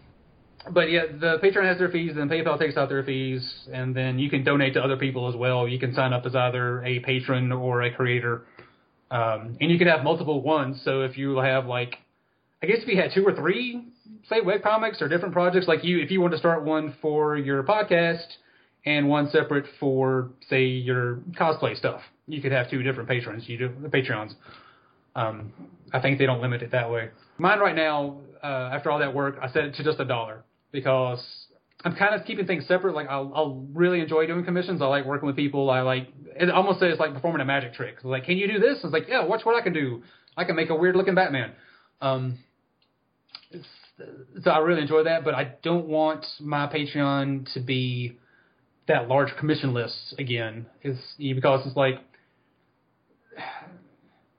but 0.72 0.92
yeah, 0.92 1.04
the 1.08 1.40
Patreon 1.44 1.66
has 1.66 1.78
their 1.78 1.90
fees, 1.90 2.14
then 2.16 2.30
PayPal 2.30 2.60
takes 2.60 2.78
out 2.78 2.90
their 2.90 3.04
fees, 3.04 3.68
and 3.72 3.96
then 3.96 4.20
you 4.20 4.30
can 4.30 4.44
donate 4.44 4.74
to 4.74 4.84
other 4.84 4.98
people 4.98 5.28
as 5.28 5.36
well. 5.36 5.68
You 5.68 5.80
can 5.80 5.94
sign 5.94 6.14
up 6.14 6.26
as 6.26 6.36
either 6.36 6.84
a 6.84 7.00
patron 7.00 7.52
or 7.52 7.84
a 7.84 7.94
creator, 7.94 8.44
um, 9.12 9.58
and 9.60 9.72
you 9.72 9.78
can 9.78 9.88
have 9.88 10.04
multiple 10.04 10.42
ones. 10.42 10.82
So 10.84 11.02
if 11.02 11.18
you 11.18 11.38
have 11.38 11.66
like, 11.66 11.96
I 12.62 12.66
guess 12.66 12.78
if 12.82 12.88
you 12.88 12.98
had 12.98 13.12
two 13.14 13.26
or 13.26 13.34
three, 13.34 13.86
say 14.30 14.42
web 14.42 14.64
comics 14.64 15.02
or 15.02 15.08
different 15.08 15.34
projects, 15.34 15.68
like 15.68 15.84
you, 15.84 16.00
if 16.00 16.12
you 16.12 16.22
want 16.22 16.34
to 16.34 16.40
start 16.40 16.64
one 16.64 16.96
for 17.02 17.38
your 17.38 17.64
podcast 17.64 18.26
and 18.86 19.08
one 19.08 19.30
separate 19.30 19.66
for 19.80 20.32
say 20.50 20.66
your 20.66 21.18
cosplay 21.40 21.76
stuff, 21.78 22.02
you 22.28 22.42
could 22.42 22.52
have 22.52 22.70
two 22.70 22.84
different 22.84 23.08
patrons. 23.08 23.48
You 23.48 23.58
do 23.58 23.72
the 23.82 23.90
Patreons. 23.90 24.34
Um, 25.16 25.52
I 25.94 26.00
think 26.00 26.20
they 26.20 26.26
don't 26.26 26.42
limit 26.42 26.62
it 26.62 26.72
that 26.72 26.92
way. 26.92 27.10
Mine 27.38 27.60
right 27.60 27.76
now, 27.76 28.18
uh, 28.44 28.72
after 28.74 28.92
all 28.92 29.00
that 29.00 29.14
work, 29.14 29.38
I 29.42 29.48
set 29.48 29.64
it 29.64 29.76
to 29.76 29.84
just 29.84 30.00
a 30.00 30.06
dollar 30.06 30.44
because 30.72 31.20
I'm 31.84 31.96
kind 31.96 32.16
of 32.16 32.26
keeping 32.26 32.48
things 32.48 32.66
separate. 32.68 32.96
Like 32.96 33.08
I'll, 33.08 33.32
I'll 33.36 33.68
really 33.74 34.02
enjoy 34.02 34.26
doing 34.26 34.44
commissions. 34.44 34.82
I 34.82 34.86
like 34.86 35.06
working 35.06 35.28
with 35.28 35.36
people. 35.36 35.70
I 35.70 35.82
like 35.82 36.10
it. 36.36 36.50
Almost 36.50 36.80
says 36.80 36.98
like 37.00 37.14
performing 37.14 37.42
a 37.42 37.46
magic 37.46 37.74
trick. 37.74 37.98
Like, 38.04 38.26
can 38.26 38.38
you 38.38 38.48
do 38.48 38.60
this? 38.60 38.80
It's 38.84 38.94
like, 38.94 39.08
yeah, 39.08 39.26
watch 39.26 39.46
what 39.46 39.56
I 39.56 39.62
can 39.62 39.74
do. 39.74 40.04
I 40.36 40.44
can 40.44 40.56
make 40.56 40.70
a 40.70 40.76
weird 40.76 40.96
looking 40.96 41.16
Batman. 41.16 41.52
Um, 42.02 42.40
so 44.44 44.52
I 44.52 44.60
really 44.60 44.82
enjoy 44.82 45.04
that, 45.04 45.24
but 45.24 45.34
I 45.34 45.56
don't 45.64 45.88
want 45.88 46.26
my 46.40 46.68
Patreon 46.68 47.52
to 47.54 47.60
be 47.60 48.18
that 48.88 49.08
large 49.08 49.36
commission 49.38 49.74
list 49.74 50.16
again. 50.18 50.66
Is 50.84 50.98
because 51.18 51.66
it's 51.66 51.76
like. 51.76 51.96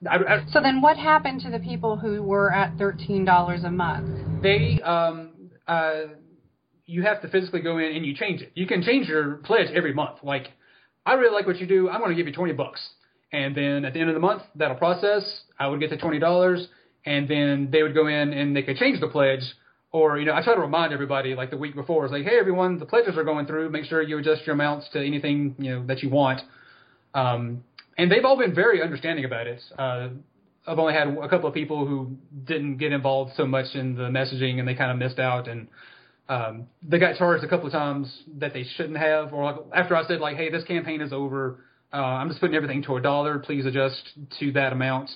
I, 0.08 0.14
I, 0.14 0.44
so 0.52 0.60
then, 0.60 0.80
what 0.80 0.96
happened 0.96 1.40
to 1.40 1.50
the 1.50 1.58
people 1.58 1.96
who 1.96 2.22
were 2.22 2.54
at 2.54 2.78
thirteen 2.78 3.24
dollars 3.24 3.64
a 3.64 3.70
month? 3.70 4.42
They 4.42 4.80
um, 4.82 5.27
uh, 5.68 6.00
you 6.86 7.02
have 7.02 7.20
to 7.22 7.28
physically 7.28 7.60
go 7.60 7.78
in 7.78 7.94
and 7.94 8.04
you 8.04 8.14
change 8.14 8.40
it. 8.40 8.50
You 8.54 8.66
can 8.66 8.82
change 8.82 9.06
your 9.06 9.36
pledge 9.36 9.68
every 9.74 9.92
month. 9.92 10.18
Like, 10.22 10.48
I 11.04 11.14
really 11.14 11.34
like 11.34 11.46
what 11.46 11.58
you 11.58 11.66
do. 11.66 11.88
I'm 11.88 12.00
going 12.00 12.10
to 12.10 12.16
give 12.16 12.26
you 12.26 12.32
20 12.32 12.54
bucks. 12.54 12.80
And 13.30 13.54
then 13.54 13.84
at 13.84 13.92
the 13.92 14.00
end 14.00 14.08
of 14.08 14.14
the 14.14 14.20
month, 14.20 14.42
that'll 14.54 14.76
process. 14.76 15.42
I 15.58 15.68
would 15.68 15.80
get 15.80 15.90
the 15.90 15.98
$20 15.98 16.66
and 17.04 17.28
then 17.28 17.68
they 17.70 17.82
would 17.82 17.94
go 17.94 18.06
in 18.06 18.32
and 18.32 18.56
they 18.56 18.62
could 18.62 18.76
change 18.76 19.00
the 19.00 19.08
pledge. 19.08 19.42
Or, 19.92 20.18
you 20.18 20.26
know, 20.26 20.34
I 20.34 20.42
try 20.42 20.54
to 20.54 20.60
remind 20.60 20.92
everybody 20.92 21.34
like 21.34 21.50
the 21.50 21.56
week 21.56 21.74
before, 21.74 22.04
it's 22.04 22.12
like, 22.12 22.24
hey, 22.24 22.38
everyone, 22.38 22.78
the 22.78 22.84
pledges 22.84 23.16
are 23.16 23.24
going 23.24 23.46
through. 23.46 23.70
Make 23.70 23.84
sure 23.84 24.02
you 24.02 24.18
adjust 24.18 24.46
your 24.46 24.54
amounts 24.54 24.88
to 24.92 24.98
anything, 24.98 25.54
you 25.58 25.70
know, 25.70 25.86
that 25.86 26.02
you 26.02 26.10
want. 26.10 26.42
Um, 27.14 27.64
and 27.96 28.10
they've 28.10 28.24
all 28.24 28.36
been 28.36 28.54
very 28.54 28.82
understanding 28.82 29.24
about 29.24 29.46
it. 29.46 29.62
Uh, 29.78 30.08
I've 30.68 30.78
only 30.78 30.94
had 30.94 31.08
a 31.08 31.28
couple 31.28 31.48
of 31.48 31.54
people 31.54 31.86
who 31.86 32.16
didn't 32.44 32.76
get 32.76 32.92
involved 32.92 33.32
so 33.36 33.46
much 33.46 33.74
in 33.74 33.94
the 33.94 34.08
messaging 34.08 34.58
and 34.58 34.68
they 34.68 34.74
kind 34.74 34.90
of 34.90 34.98
missed 34.98 35.18
out 35.18 35.48
and 35.48 35.68
um, 36.28 36.66
they 36.82 36.98
got 36.98 37.16
charged 37.16 37.42
a 37.42 37.48
couple 37.48 37.66
of 37.66 37.72
times 37.72 38.22
that 38.36 38.52
they 38.52 38.64
shouldn't 38.76 38.98
have. 38.98 39.32
Or 39.32 39.44
like 39.44 39.56
after 39.74 39.96
I 39.96 40.06
said 40.06 40.20
like, 40.20 40.36
hey, 40.36 40.50
this 40.50 40.64
campaign 40.64 41.00
is 41.00 41.12
over, 41.12 41.64
uh, 41.92 41.96
I'm 41.96 42.28
just 42.28 42.40
putting 42.40 42.54
everything 42.54 42.82
to 42.84 42.96
a 42.96 43.00
dollar. 43.00 43.38
Please 43.38 43.64
adjust 43.64 44.10
to 44.40 44.52
that 44.52 44.72
amount. 44.72 45.10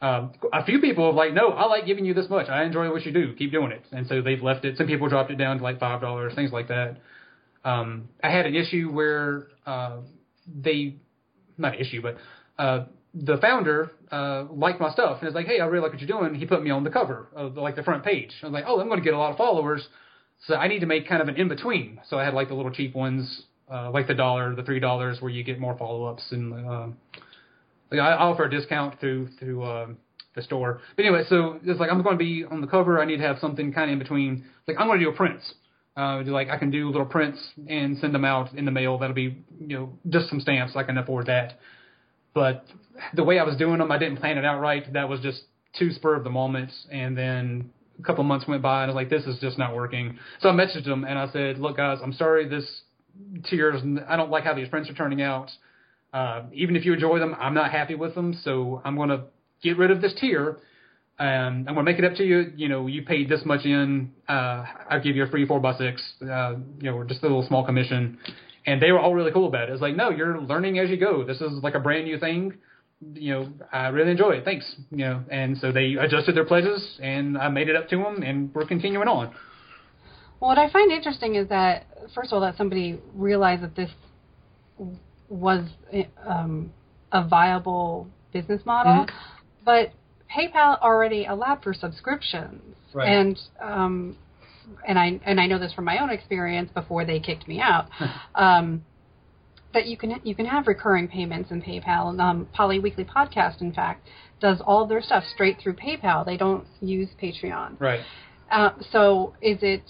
Um, 0.00 0.32
a 0.52 0.64
few 0.64 0.80
people 0.80 1.06
have 1.06 1.14
like, 1.14 1.32
no, 1.32 1.48
I 1.50 1.66
like 1.66 1.86
giving 1.86 2.04
you 2.04 2.14
this 2.14 2.28
much. 2.28 2.48
I 2.48 2.64
enjoy 2.64 2.90
what 2.90 3.04
you 3.04 3.12
do. 3.12 3.34
Keep 3.34 3.52
doing 3.52 3.72
it. 3.72 3.84
And 3.92 4.06
so 4.06 4.22
they've 4.22 4.42
left 4.42 4.64
it. 4.64 4.76
Some 4.76 4.86
people 4.86 5.08
dropped 5.08 5.30
it 5.30 5.36
down 5.36 5.58
to 5.58 5.62
like 5.62 5.78
five 5.78 6.00
dollars, 6.00 6.34
things 6.34 6.52
like 6.52 6.68
that. 6.68 6.96
Um, 7.64 8.08
I 8.22 8.30
had 8.30 8.46
an 8.46 8.54
issue 8.54 8.90
where 8.90 9.48
uh, 9.66 9.98
they, 10.46 10.96
not 11.56 11.74
an 11.74 11.80
issue, 11.80 12.02
but 12.02 12.16
uh, 12.58 12.86
the 13.14 13.36
founder 13.38 13.92
uh, 14.10 14.44
liked 14.50 14.80
my 14.80 14.90
stuff 14.90 15.18
and 15.20 15.26
was 15.26 15.34
like, 15.34 15.46
hey, 15.46 15.60
I 15.60 15.66
really 15.66 15.82
like 15.82 15.92
what 15.92 16.00
you're 16.00 16.08
doing. 16.08 16.34
He 16.34 16.46
put 16.46 16.62
me 16.62 16.70
on 16.70 16.84
the 16.84 16.90
cover 16.90 17.28
of 17.34 17.56
like 17.56 17.76
the 17.76 17.82
front 17.82 18.04
page. 18.04 18.32
I 18.42 18.46
was 18.46 18.52
like, 18.52 18.64
oh, 18.66 18.80
I'm 18.80 18.88
going 18.88 18.98
to 18.98 19.04
get 19.04 19.14
a 19.14 19.18
lot 19.18 19.30
of 19.30 19.36
followers, 19.36 19.86
so 20.46 20.54
I 20.54 20.68
need 20.68 20.80
to 20.80 20.86
make 20.86 21.08
kind 21.08 21.22
of 21.22 21.28
an 21.28 21.36
in 21.36 21.48
between. 21.48 22.00
So 22.08 22.18
I 22.18 22.24
had 22.24 22.34
like 22.34 22.48
the 22.48 22.54
little 22.54 22.72
cheap 22.72 22.94
ones, 22.94 23.42
uh, 23.72 23.90
like 23.90 24.08
the 24.08 24.14
dollar, 24.14 24.54
the 24.54 24.62
three 24.62 24.80
dollars, 24.80 25.20
where 25.20 25.30
you 25.30 25.44
get 25.44 25.58
more 25.58 25.76
follow 25.76 26.04
ups 26.04 26.24
and. 26.30 26.68
Uh, 26.68 26.86
I 27.92 28.14
offer 28.14 28.44
a 28.44 28.50
discount 28.50 28.98
through 29.00 29.28
through 29.38 29.62
uh, 29.62 29.86
the 30.34 30.42
store. 30.42 30.80
But 30.96 31.04
anyway, 31.04 31.24
so 31.28 31.60
it's 31.64 31.80
like 31.80 31.90
I'm 31.90 32.02
going 32.02 32.18
to 32.18 32.24
be 32.24 32.44
on 32.44 32.60
the 32.60 32.66
cover. 32.66 33.00
I 33.00 33.04
need 33.04 33.18
to 33.18 33.22
have 33.22 33.38
something 33.38 33.72
kind 33.72 33.90
of 33.90 33.92
in 33.94 33.98
between. 33.98 34.44
Like 34.66 34.76
I'm 34.78 34.86
going 34.86 34.98
to 34.98 35.04
do 35.04 35.10
a 35.10 35.14
prints. 35.14 35.54
Uh, 35.96 36.22
do 36.22 36.32
like 36.32 36.48
I 36.48 36.58
can 36.58 36.70
do 36.70 36.88
little 36.88 37.06
prints 37.06 37.38
and 37.68 37.96
send 37.98 38.14
them 38.14 38.24
out 38.24 38.52
in 38.54 38.64
the 38.64 38.72
mail. 38.72 38.98
That'll 38.98 39.14
be 39.14 39.44
you 39.60 39.78
know 39.78 39.92
just 40.08 40.28
some 40.28 40.40
stamps. 40.40 40.74
I 40.76 40.82
can 40.82 40.98
afford 40.98 41.26
that. 41.26 41.58
But 42.34 42.66
the 43.14 43.24
way 43.24 43.38
I 43.38 43.44
was 43.44 43.56
doing 43.56 43.78
them, 43.78 43.90
I 43.90 43.98
didn't 43.98 44.18
plan 44.18 44.38
it 44.38 44.44
out 44.44 44.60
right. 44.60 44.92
That 44.92 45.08
was 45.08 45.20
just 45.20 45.42
too 45.78 45.92
spur 45.92 46.16
of 46.16 46.24
the 46.24 46.30
moment. 46.30 46.70
And 46.90 47.16
then 47.16 47.70
a 47.98 48.02
couple 48.02 48.24
months 48.24 48.46
went 48.46 48.62
by, 48.62 48.82
and 48.82 48.90
I 48.90 48.94
was 48.94 48.96
like, 48.96 49.10
this 49.10 49.24
is 49.24 49.40
just 49.40 49.58
not 49.58 49.74
working. 49.74 50.18
So 50.40 50.48
I 50.48 50.52
messaged 50.52 50.84
them 50.84 51.04
and 51.04 51.18
I 51.18 51.30
said, 51.32 51.58
look 51.58 51.76
guys, 51.76 51.98
I'm 52.02 52.12
sorry. 52.12 52.48
This 52.48 52.82
tiers, 53.44 53.80
I 54.08 54.16
don't 54.16 54.30
like 54.30 54.44
how 54.44 54.54
these 54.54 54.68
prints 54.68 54.90
are 54.90 54.94
turning 54.94 55.22
out. 55.22 55.50
Uh, 56.12 56.42
even 56.52 56.76
if 56.76 56.84
you 56.84 56.92
enjoy 56.92 57.18
them, 57.18 57.34
I'm 57.38 57.54
not 57.54 57.70
happy 57.72 57.94
with 57.94 58.14
them, 58.14 58.38
so 58.44 58.80
I'm 58.84 58.96
going 58.96 59.08
to 59.08 59.22
get 59.62 59.76
rid 59.78 59.90
of 59.90 60.00
this 60.00 60.14
tier. 60.20 60.58
Um, 61.18 61.66
I'm 61.68 61.74
going 61.74 61.76
to 61.76 61.82
make 61.84 61.98
it 61.98 62.04
up 62.04 62.14
to 62.16 62.24
you. 62.24 62.52
You 62.56 62.68
know, 62.68 62.86
you 62.86 63.02
paid 63.02 63.28
this 63.28 63.40
much 63.44 63.64
in. 63.64 64.12
Uh, 64.28 64.64
I'll 64.90 65.00
give 65.00 65.16
you 65.16 65.24
a 65.24 65.28
free 65.28 65.46
four 65.46 65.60
by 65.60 65.76
six. 65.76 66.02
Uh, 66.22 66.54
you 66.80 66.90
know, 66.90 67.04
just 67.04 67.22
a 67.22 67.26
little 67.26 67.46
small 67.46 67.64
commission. 67.64 68.18
And 68.66 68.80
they 68.80 68.92
were 68.92 68.98
all 68.98 69.14
really 69.14 69.30
cool 69.32 69.46
about 69.46 69.68
it. 69.68 69.72
It's 69.72 69.82
like, 69.82 69.96
no, 69.96 70.10
you're 70.10 70.40
learning 70.40 70.78
as 70.78 70.88
you 70.88 70.96
go. 70.96 71.24
This 71.24 71.40
is 71.40 71.62
like 71.62 71.74
a 71.74 71.80
brand 71.80 72.04
new 72.06 72.18
thing. 72.18 72.54
You 73.12 73.32
know, 73.32 73.52
I 73.72 73.88
really 73.88 74.12
enjoy 74.12 74.30
it. 74.30 74.44
Thanks. 74.44 74.74
You 74.90 75.04
know, 75.04 75.24
and 75.30 75.58
so 75.58 75.72
they 75.72 75.94
adjusted 76.00 76.34
their 76.34 76.46
pledges, 76.46 76.98
and 77.02 77.36
I 77.36 77.48
made 77.48 77.68
it 77.68 77.76
up 77.76 77.88
to 77.90 77.96
them, 77.96 78.22
and 78.22 78.54
we're 78.54 78.66
continuing 78.66 79.08
on. 79.08 79.34
Well, 80.40 80.48
what 80.48 80.58
I 80.58 80.70
find 80.70 80.90
interesting 80.90 81.34
is 81.34 81.48
that 81.48 81.86
first 82.14 82.28
of 82.28 82.34
all, 82.34 82.40
that 82.40 82.56
somebody 82.56 82.98
realized 83.14 83.62
that 83.62 83.76
this 83.76 83.90
was 85.28 85.68
um, 86.26 86.72
a 87.12 87.26
viable 87.26 88.08
business 88.32 88.62
model, 88.64 89.06
mm-hmm. 89.06 89.16
but 89.64 89.92
PayPal 90.34 90.80
already 90.80 91.26
allowed 91.26 91.62
for 91.62 91.72
subscriptions, 91.74 92.76
right. 92.92 93.08
and 93.08 93.38
um, 93.60 94.16
and 94.86 94.98
I 94.98 95.20
and 95.24 95.40
I 95.40 95.46
know 95.46 95.58
this 95.58 95.72
from 95.72 95.84
my 95.84 95.98
own 95.98 96.10
experience 96.10 96.70
before 96.72 97.04
they 97.04 97.20
kicked 97.20 97.48
me 97.48 97.60
out. 97.60 97.88
um, 98.34 98.84
that 99.72 99.86
you 99.86 99.96
can 99.96 100.20
you 100.22 100.34
can 100.34 100.46
have 100.46 100.66
recurring 100.66 101.08
payments 101.08 101.50
in 101.50 101.60
PayPal. 101.60 102.18
Um, 102.20 102.48
Poly 102.52 102.78
Weekly 102.78 103.04
Podcast, 103.04 103.60
in 103.60 103.72
fact, 103.72 104.06
does 104.40 104.60
all 104.64 104.86
their 104.86 105.02
stuff 105.02 105.24
straight 105.32 105.58
through 105.60 105.74
PayPal. 105.74 106.24
They 106.24 106.36
don't 106.36 106.64
use 106.80 107.08
Patreon. 107.20 107.80
Right. 107.80 108.00
Uh, 108.50 108.70
so 108.92 109.34
is 109.42 109.58
it 109.62 109.82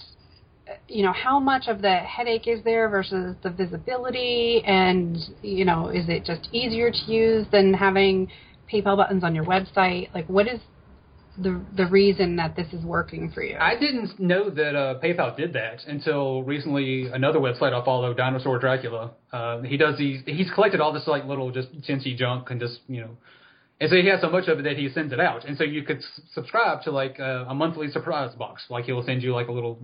you 0.88 1.02
know, 1.02 1.12
how 1.12 1.38
much 1.38 1.68
of 1.68 1.82
the 1.82 1.96
headache 1.96 2.46
is 2.46 2.62
there 2.64 2.88
versus 2.88 3.36
the 3.42 3.50
visibility, 3.50 4.62
and 4.64 5.18
you 5.42 5.64
know, 5.64 5.88
is 5.88 6.08
it 6.08 6.24
just 6.24 6.48
easier 6.52 6.90
to 6.90 6.98
use 7.06 7.46
than 7.52 7.74
having 7.74 8.30
PayPal 8.72 8.96
buttons 8.96 9.24
on 9.24 9.34
your 9.34 9.44
website? 9.44 10.12
Like, 10.14 10.26
what 10.28 10.48
is 10.48 10.60
the 11.39 11.61
the 11.76 11.87
reason 11.87 12.37
that 12.37 12.57
this 12.57 12.72
is 12.72 12.85
working 12.85 13.30
for 13.30 13.43
you? 13.43 13.57
I 13.59 13.78
didn't 13.78 14.18
know 14.20 14.51
that 14.51 14.76
uh, 14.76 15.01
PayPal 15.01 15.37
did 15.37 15.53
that 15.55 15.85
until 15.87 16.43
recently. 16.43 17.07
Another 17.07 17.39
website 17.39 17.72
I 17.72 17.85
follow, 17.85 18.14
Dinosaur 18.14 18.59
Dracula. 18.59 19.12
Uh, 19.32 19.62
he 19.62 19.76
does 19.76 19.99
these. 19.99 20.22
He's 20.26 20.51
collected 20.53 20.80
all 20.80 20.93
this 20.93 21.07
like 21.07 21.24
little 21.24 21.51
just 21.51 21.72
chintzy 21.82 22.16
junk 22.16 22.51
and 22.51 22.61
just 22.61 22.80
you 22.89 23.01
know. 23.01 23.16
And 23.80 23.91
so 23.91 23.97
he 23.97 24.07
has 24.07 24.20
so 24.20 24.30
much 24.30 24.47
of 24.47 24.61
it 24.61 24.62
that 24.62 24.76
he 24.76 24.89
sends 24.91 25.12
it 25.12 25.18
out, 25.18 25.45
and 25.45 25.59
so 25.59 25.64
you 25.64 25.82
could 25.82 25.99
s- 25.99 26.20
subscribe 26.32 26.82
to 26.82 26.93
like 26.93 27.18
uh, 27.18 27.47
a 27.49 27.55
monthly 27.55 27.91
surprise 27.91 28.35
box. 28.37 28.64
Like 28.70 28.85
he'll 28.85 29.05
send 29.05 29.22
you 29.22 29.35
like 29.35 29.49
a 29.49 29.53
little 29.53 29.78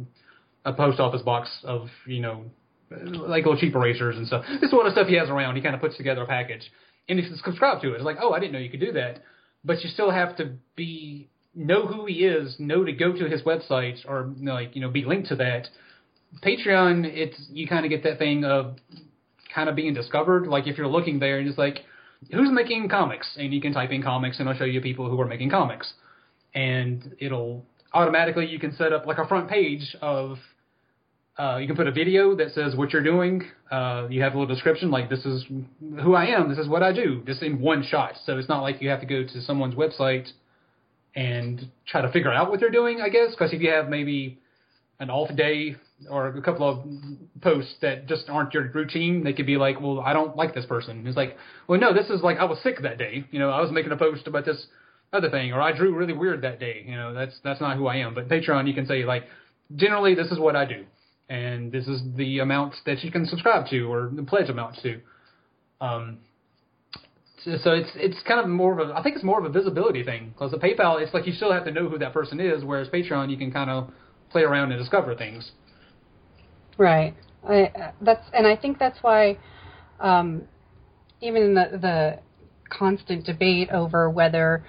a 0.64 0.72
post 0.72 1.00
office 1.00 1.22
box 1.22 1.50
of 1.64 1.88
you 2.06 2.20
know 2.20 2.44
like 2.90 3.44
little 3.44 3.58
cheap 3.58 3.74
erasers 3.74 4.16
and 4.16 4.26
stuff. 4.26 4.44
This 4.60 4.70
sort 4.70 4.86
of 4.86 4.92
stuff 4.92 5.08
he 5.08 5.16
has 5.16 5.28
around. 5.28 5.56
He 5.56 5.62
kind 5.62 5.74
of 5.74 5.80
puts 5.80 5.96
together 5.96 6.22
a 6.22 6.26
package, 6.26 6.70
and 7.08 7.18
you 7.18 7.24
subscribe 7.44 7.82
to 7.82 7.92
it. 7.92 7.96
It's 7.96 8.04
like, 8.04 8.18
oh, 8.20 8.32
I 8.32 8.38
didn't 8.38 8.52
know 8.52 8.58
you 8.58 8.70
could 8.70 8.80
do 8.80 8.92
that, 8.92 9.22
but 9.64 9.82
you 9.82 9.90
still 9.90 10.10
have 10.10 10.36
to 10.36 10.52
be 10.76 11.28
know 11.54 11.86
who 11.86 12.06
he 12.06 12.24
is, 12.24 12.56
know 12.58 12.84
to 12.84 12.92
go 12.92 13.12
to 13.12 13.28
his 13.28 13.42
website, 13.42 13.98
or 14.06 14.32
like 14.40 14.74
you 14.74 14.80
know 14.80 14.90
be 14.90 15.04
linked 15.04 15.28
to 15.28 15.36
that. 15.36 15.68
Patreon, 16.42 17.04
it's 17.06 17.36
you 17.50 17.66
kind 17.66 17.84
of 17.84 17.90
get 17.90 18.04
that 18.04 18.18
thing 18.18 18.44
of 18.44 18.76
kind 19.52 19.68
of 19.68 19.74
being 19.74 19.94
discovered. 19.94 20.46
Like 20.46 20.66
if 20.66 20.78
you're 20.78 20.86
looking 20.86 21.18
there 21.18 21.38
and 21.38 21.48
it's 21.48 21.58
like, 21.58 21.80
who's 22.30 22.50
making 22.50 22.88
comics, 22.88 23.36
and 23.38 23.52
you 23.52 23.60
can 23.60 23.72
type 23.72 23.90
in 23.90 24.02
comics, 24.02 24.38
and 24.38 24.48
it'll 24.48 24.58
show 24.58 24.64
you 24.64 24.80
people 24.80 25.10
who 25.10 25.20
are 25.20 25.26
making 25.26 25.50
comics, 25.50 25.92
and 26.54 27.16
it'll 27.18 27.64
automatically 27.92 28.46
you 28.46 28.60
can 28.60 28.74
set 28.76 28.92
up 28.92 29.06
like 29.06 29.18
a 29.18 29.26
front 29.26 29.50
page 29.50 29.96
of 30.00 30.38
uh, 31.38 31.56
you 31.56 31.66
can 31.66 31.74
put 31.74 31.86
a 31.86 31.92
video 31.92 32.36
that 32.36 32.52
says 32.52 32.76
what 32.76 32.92
you're 32.92 33.02
doing. 33.02 33.42
Uh, 33.70 34.06
you 34.10 34.22
have 34.22 34.34
a 34.34 34.38
little 34.38 34.54
description 34.54 34.90
like 34.90 35.08
this 35.08 35.24
is 35.24 35.44
who 36.02 36.14
I 36.14 36.26
am, 36.26 36.48
this 36.48 36.58
is 36.58 36.68
what 36.68 36.82
I 36.82 36.92
do, 36.92 37.22
just 37.26 37.42
in 37.42 37.60
one 37.60 37.82
shot. 37.82 38.12
So 38.24 38.36
it's 38.36 38.48
not 38.48 38.60
like 38.60 38.82
you 38.82 38.90
have 38.90 39.00
to 39.00 39.06
go 39.06 39.24
to 39.24 39.40
someone's 39.42 39.74
website 39.74 40.28
and 41.14 41.70
try 41.86 42.02
to 42.02 42.12
figure 42.12 42.32
out 42.32 42.50
what 42.50 42.60
they're 42.60 42.70
doing. 42.70 43.00
I 43.00 43.08
guess 43.08 43.30
because 43.30 43.52
if 43.52 43.60
you 43.60 43.70
have 43.70 43.88
maybe 43.88 44.38
an 44.98 45.10
off 45.10 45.34
day 45.34 45.76
or 46.08 46.28
a 46.28 46.42
couple 46.42 46.68
of 46.68 47.40
posts 47.40 47.74
that 47.80 48.06
just 48.06 48.28
aren't 48.28 48.54
your 48.54 48.70
routine, 48.70 49.24
they 49.24 49.32
could 49.32 49.46
be 49.46 49.56
like, 49.56 49.80
well, 49.80 50.00
I 50.00 50.12
don't 50.12 50.36
like 50.36 50.54
this 50.54 50.66
person. 50.66 51.06
It's 51.06 51.16
like, 51.16 51.36
well, 51.66 51.80
no, 51.80 51.92
this 51.92 52.10
is 52.10 52.22
like 52.22 52.38
I 52.38 52.44
was 52.44 52.58
sick 52.62 52.82
that 52.82 52.98
day. 52.98 53.24
You 53.30 53.38
know, 53.38 53.50
I 53.50 53.60
was 53.60 53.70
making 53.70 53.92
a 53.92 53.96
post 53.96 54.26
about 54.26 54.44
this 54.44 54.66
other 55.12 55.30
thing, 55.30 55.52
or 55.52 55.60
I 55.60 55.76
drew 55.76 55.94
really 55.94 56.12
weird 56.12 56.42
that 56.42 56.60
day. 56.60 56.84
You 56.86 56.96
know, 56.96 57.12
that's 57.14 57.34
that's 57.42 57.60
not 57.60 57.76
who 57.76 57.86
I 57.86 57.96
am. 57.96 58.14
But 58.14 58.28
Patreon, 58.28 58.68
you 58.68 58.74
can 58.74 58.86
say 58.86 59.04
like, 59.04 59.24
generally, 59.74 60.14
this 60.14 60.30
is 60.30 60.38
what 60.38 60.54
I 60.54 60.64
do, 60.64 60.84
and 61.28 61.72
this 61.72 61.88
is 61.88 62.00
the 62.16 62.38
amount 62.38 62.74
that 62.86 63.02
you 63.02 63.10
can 63.10 63.26
subscribe 63.26 63.68
to 63.70 63.92
or 63.92 64.10
the 64.14 64.22
pledge 64.22 64.48
amount 64.48 64.76
to. 64.82 65.00
Um, 65.80 66.18
so, 67.44 67.72
it's 67.72 67.90
it's 67.94 68.22
kind 68.26 68.40
of 68.40 68.48
more 68.48 68.78
of 68.78 68.90
a 68.90 68.92
I 68.94 69.02
think 69.02 69.16
it's 69.16 69.24
more 69.24 69.38
of 69.38 69.44
a 69.44 69.48
visibility 69.48 70.02
thing 70.02 70.30
because 70.30 70.50
the 70.50 70.58
PayPal 70.58 71.00
it's 71.00 71.14
like 71.14 71.26
you 71.26 71.32
still 71.32 71.52
have 71.52 71.64
to 71.64 71.70
know 71.70 71.88
who 71.88 71.98
that 71.98 72.12
person 72.12 72.40
is, 72.40 72.64
whereas 72.64 72.88
Patreon 72.88 73.30
you 73.30 73.38
can 73.38 73.50
kind 73.50 73.70
of 73.70 73.90
play 74.30 74.42
around 74.42 74.72
and 74.72 74.80
discover 74.80 75.14
things. 75.14 75.52
Right. 76.76 77.14
I, 77.48 77.92
that's 78.00 78.24
and 78.32 78.46
I 78.46 78.56
think 78.56 78.78
that's 78.78 78.98
why, 79.02 79.38
um, 80.00 80.42
even 81.20 81.42
in 81.42 81.54
the 81.54 81.78
the 81.80 82.18
constant 82.68 83.24
debate 83.24 83.70
over 83.70 84.10
whether 84.10 84.64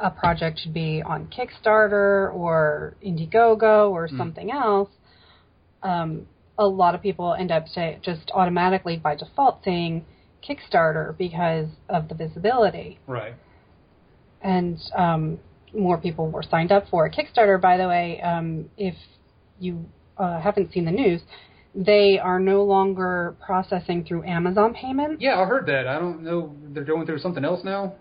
a 0.00 0.10
project 0.10 0.60
should 0.60 0.74
be 0.74 1.02
on 1.04 1.28
Kickstarter 1.28 2.34
or 2.34 2.96
Indiegogo 3.04 3.90
or 3.90 4.08
mm. 4.08 4.16
something 4.16 4.50
else, 4.50 4.90
um, 5.82 6.26
a 6.58 6.66
lot 6.66 6.94
of 6.94 7.02
people 7.02 7.34
end 7.34 7.50
up 7.50 7.68
say, 7.68 7.98
just 8.02 8.30
automatically 8.34 8.96
by 8.96 9.14
default 9.14 9.62
saying 9.64 10.04
Kickstarter 10.46 11.16
because 11.16 11.68
of 11.88 12.08
the 12.08 12.14
visibility. 12.14 12.98
Right. 13.06 13.34
And 14.42 14.78
um, 14.96 15.38
more 15.72 15.98
people 15.98 16.30
were 16.30 16.42
signed 16.42 16.72
up 16.72 16.84
for 16.90 17.06
it. 17.06 17.14
Kickstarter, 17.14 17.60
by 17.60 17.76
the 17.76 17.86
way, 17.88 18.20
um, 18.20 18.68
if 18.76 18.94
you 19.60 19.84
uh, 20.18 20.40
haven't 20.40 20.72
seen 20.72 20.84
the 20.84 20.90
news, 20.90 21.20
they 21.74 22.18
are 22.18 22.40
no 22.40 22.64
longer 22.64 23.36
processing 23.44 24.04
through 24.04 24.24
Amazon 24.24 24.74
payments. 24.74 25.22
Yeah, 25.22 25.40
I 25.40 25.44
heard 25.46 25.66
that. 25.66 25.86
I 25.86 25.98
don't 25.98 26.22
know. 26.22 26.54
They're 26.70 26.84
going 26.84 27.06
through 27.06 27.20
something 27.20 27.44
else 27.44 27.64
now 27.64 27.94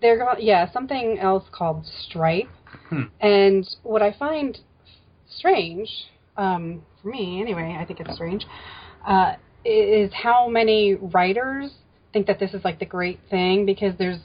they're 0.00 0.38
yeah 0.38 0.70
something 0.72 1.18
else 1.18 1.44
called 1.52 1.86
Stripe. 2.06 2.48
Hmm. 2.88 3.02
And 3.20 3.68
what 3.82 4.02
I 4.02 4.12
find 4.12 4.58
strange 5.28 5.88
um, 6.36 6.82
for 7.02 7.08
me 7.08 7.40
anyway. 7.40 7.76
I 7.78 7.84
think 7.84 8.00
it's 8.00 8.14
strange. 8.14 8.44
Uh, 9.06 9.34
is 9.64 10.12
how 10.12 10.48
many 10.48 10.94
writers 10.94 11.70
think 12.12 12.26
that 12.26 12.38
this 12.38 12.54
is 12.54 12.64
like 12.64 12.78
the 12.78 12.86
great 12.86 13.20
thing 13.30 13.66
because 13.66 13.94
there's 13.98 14.18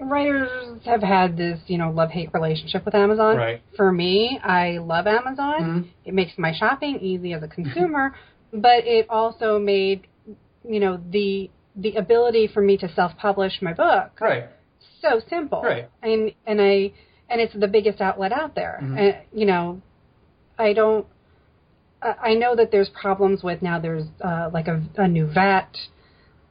writers 0.00 0.80
have 0.84 1.02
had 1.02 1.36
this, 1.36 1.60
you 1.66 1.78
know, 1.78 1.90
love 1.90 2.10
hate 2.10 2.30
relationship 2.34 2.84
with 2.84 2.94
Amazon. 2.94 3.36
Right. 3.36 3.62
For 3.76 3.92
me, 3.92 4.38
I 4.42 4.78
love 4.78 5.06
Amazon. 5.06 5.62
Mhm. 5.62 5.88
It 6.04 6.14
makes 6.14 6.32
my 6.36 6.52
shopping 6.52 6.98
easy 7.00 7.32
as 7.32 7.42
a 7.42 7.48
consumer, 7.48 8.14
but 8.52 8.86
it 8.86 9.06
also 9.08 9.58
made, 9.58 10.06
you 10.68 10.80
know, 10.80 11.00
the 11.10 11.50
the 11.76 11.96
ability 11.96 12.46
for 12.46 12.60
me 12.60 12.76
to 12.76 12.88
self-publish 12.94 13.60
my 13.60 13.72
book 13.72 14.20
Right. 14.20 14.44
so 15.02 15.20
simple. 15.28 15.62
Right. 15.62 15.88
And 16.02 16.32
and 16.46 16.60
I 16.60 16.92
and 17.28 17.40
it's 17.40 17.54
the 17.54 17.68
biggest 17.68 18.00
outlet 18.00 18.32
out 18.32 18.54
there. 18.54 18.80
Mhm. 18.82 18.98
And 18.98 19.16
you 19.32 19.46
know, 19.46 19.80
I 20.58 20.72
don't. 20.72 21.06
I 22.22 22.34
know 22.34 22.54
that 22.56 22.70
there's 22.70 22.90
problems 22.90 23.42
with 23.42 23.62
now. 23.62 23.78
There's 23.80 24.04
uh, 24.22 24.50
like 24.52 24.68
a, 24.68 24.82
a 24.96 25.08
new 25.08 25.26
VAT 25.26 25.76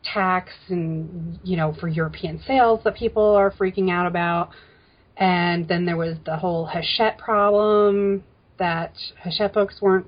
tax, 0.04 0.52
and 0.70 1.40
you 1.44 1.56
know, 1.56 1.76
for 1.80 1.88
European 1.88 2.42
sales 2.46 2.82
that 2.84 2.96
people 2.96 3.24
are 3.36 3.52
freaking 3.52 3.92
out 3.92 4.08
about. 4.08 4.50
And 5.16 5.68
then 5.68 5.86
there 5.86 5.98
was 5.98 6.18
the 6.26 6.38
whole 6.38 6.66
Hachette 6.66 7.20
problem 7.20 8.24
that 8.58 8.94
Hachette 9.24 9.54
books 9.54 9.76
weren't 9.82 10.08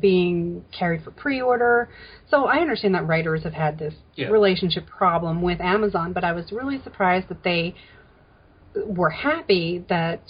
being 0.00 0.64
carried 0.76 1.02
for 1.02 1.10
pre-order. 1.10 1.88
So 2.30 2.46
I 2.46 2.56
understand 2.58 2.94
that 2.94 3.06
writers 3.06 3.42
have 3.44 3.52
had 3.54 3.78
this 3.78 3.94
Yeah. 4.14 4.28
relationship 4.28 4.86
problem 4.86 5.42
with 5.42 5.60
Amazon, 5.60 6.12
but 6.12 6.24
I 6.24 6.32
was 6.32 6.50
really 6.52 6.80
surprised 6.82 7.28
that 7.28 7.42
they 7.42 7.74
were 8.84 9.10
happy 9.10 9.84
that 9.88 10.20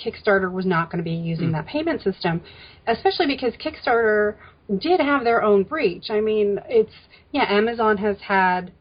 Kickstarter 0.00 0.50
was 0.50 0.66
not 0.66 0.90
going 0.90 1.02
to 1.02 1.08
be 1.08 1.16
using 1.16 1.48
Mm. 1.48 1.52
that 1.52 1.66
payment 1.66 2.02
system, 2.02 2.40
especially 2.86 3.26
because 3.26 3.54
Kickstarter 3.54 4.34
did 4.78 5.00
have 5.00 5.24
their 5.24 5.42
own 5.42 5.64
breach. 5.64 6.10
I 6.10 6.20
mean, 6.20 6.58
it's 6.68 6.92
yeah, 7.32 7.46
Amazon 7.48 7.96
has 7.98 8.16
had 8.20 8.72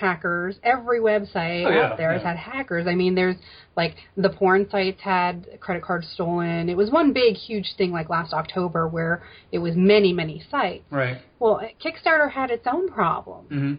hackers. 0.00 0.58
Every 0.64 0.98
website 1.00 1.66
Oh, 1.66 1.70
yeah, 1.70 1.82
out 1.92 1.96
there 1.96 2.12
has 2.12 2.22
had 2.22 2.36
hackers. 2.36 2.86
I 2.88 2.94
mean, 2.94 3.14
there's 3.14 3.36
like 3.76 3.94
the 4.16 4.28
porn 4.28 4.68
sites 4.70 5.00
had 5.00 5.46
credit 5.60 5.82
cards 5.84 6.08
stolen. 6.14 6.68
It 6.68 6.76
was 6.76 6.90
one 6.90 7.12
big 7.12 7.36
huge 7.36 7.74
thing 7.76 7.92
like 7.92 8.08
last 8.08 8.32
October 8.32 8.88
where 8.88 9.22
it 9.52 9.58
was 9.58 9.74
many 9.76 10.12
many 10.12 10.42
sites. 10.50 10.84
Right. 10.90 11.18
Well, 11.38 11.60
Kickstarter 11.84 12.30
had 12.30 12.50
its 12.50 12.66
own 12.66 12.88
problem 12.88 13.44
hmm 13.46 13.74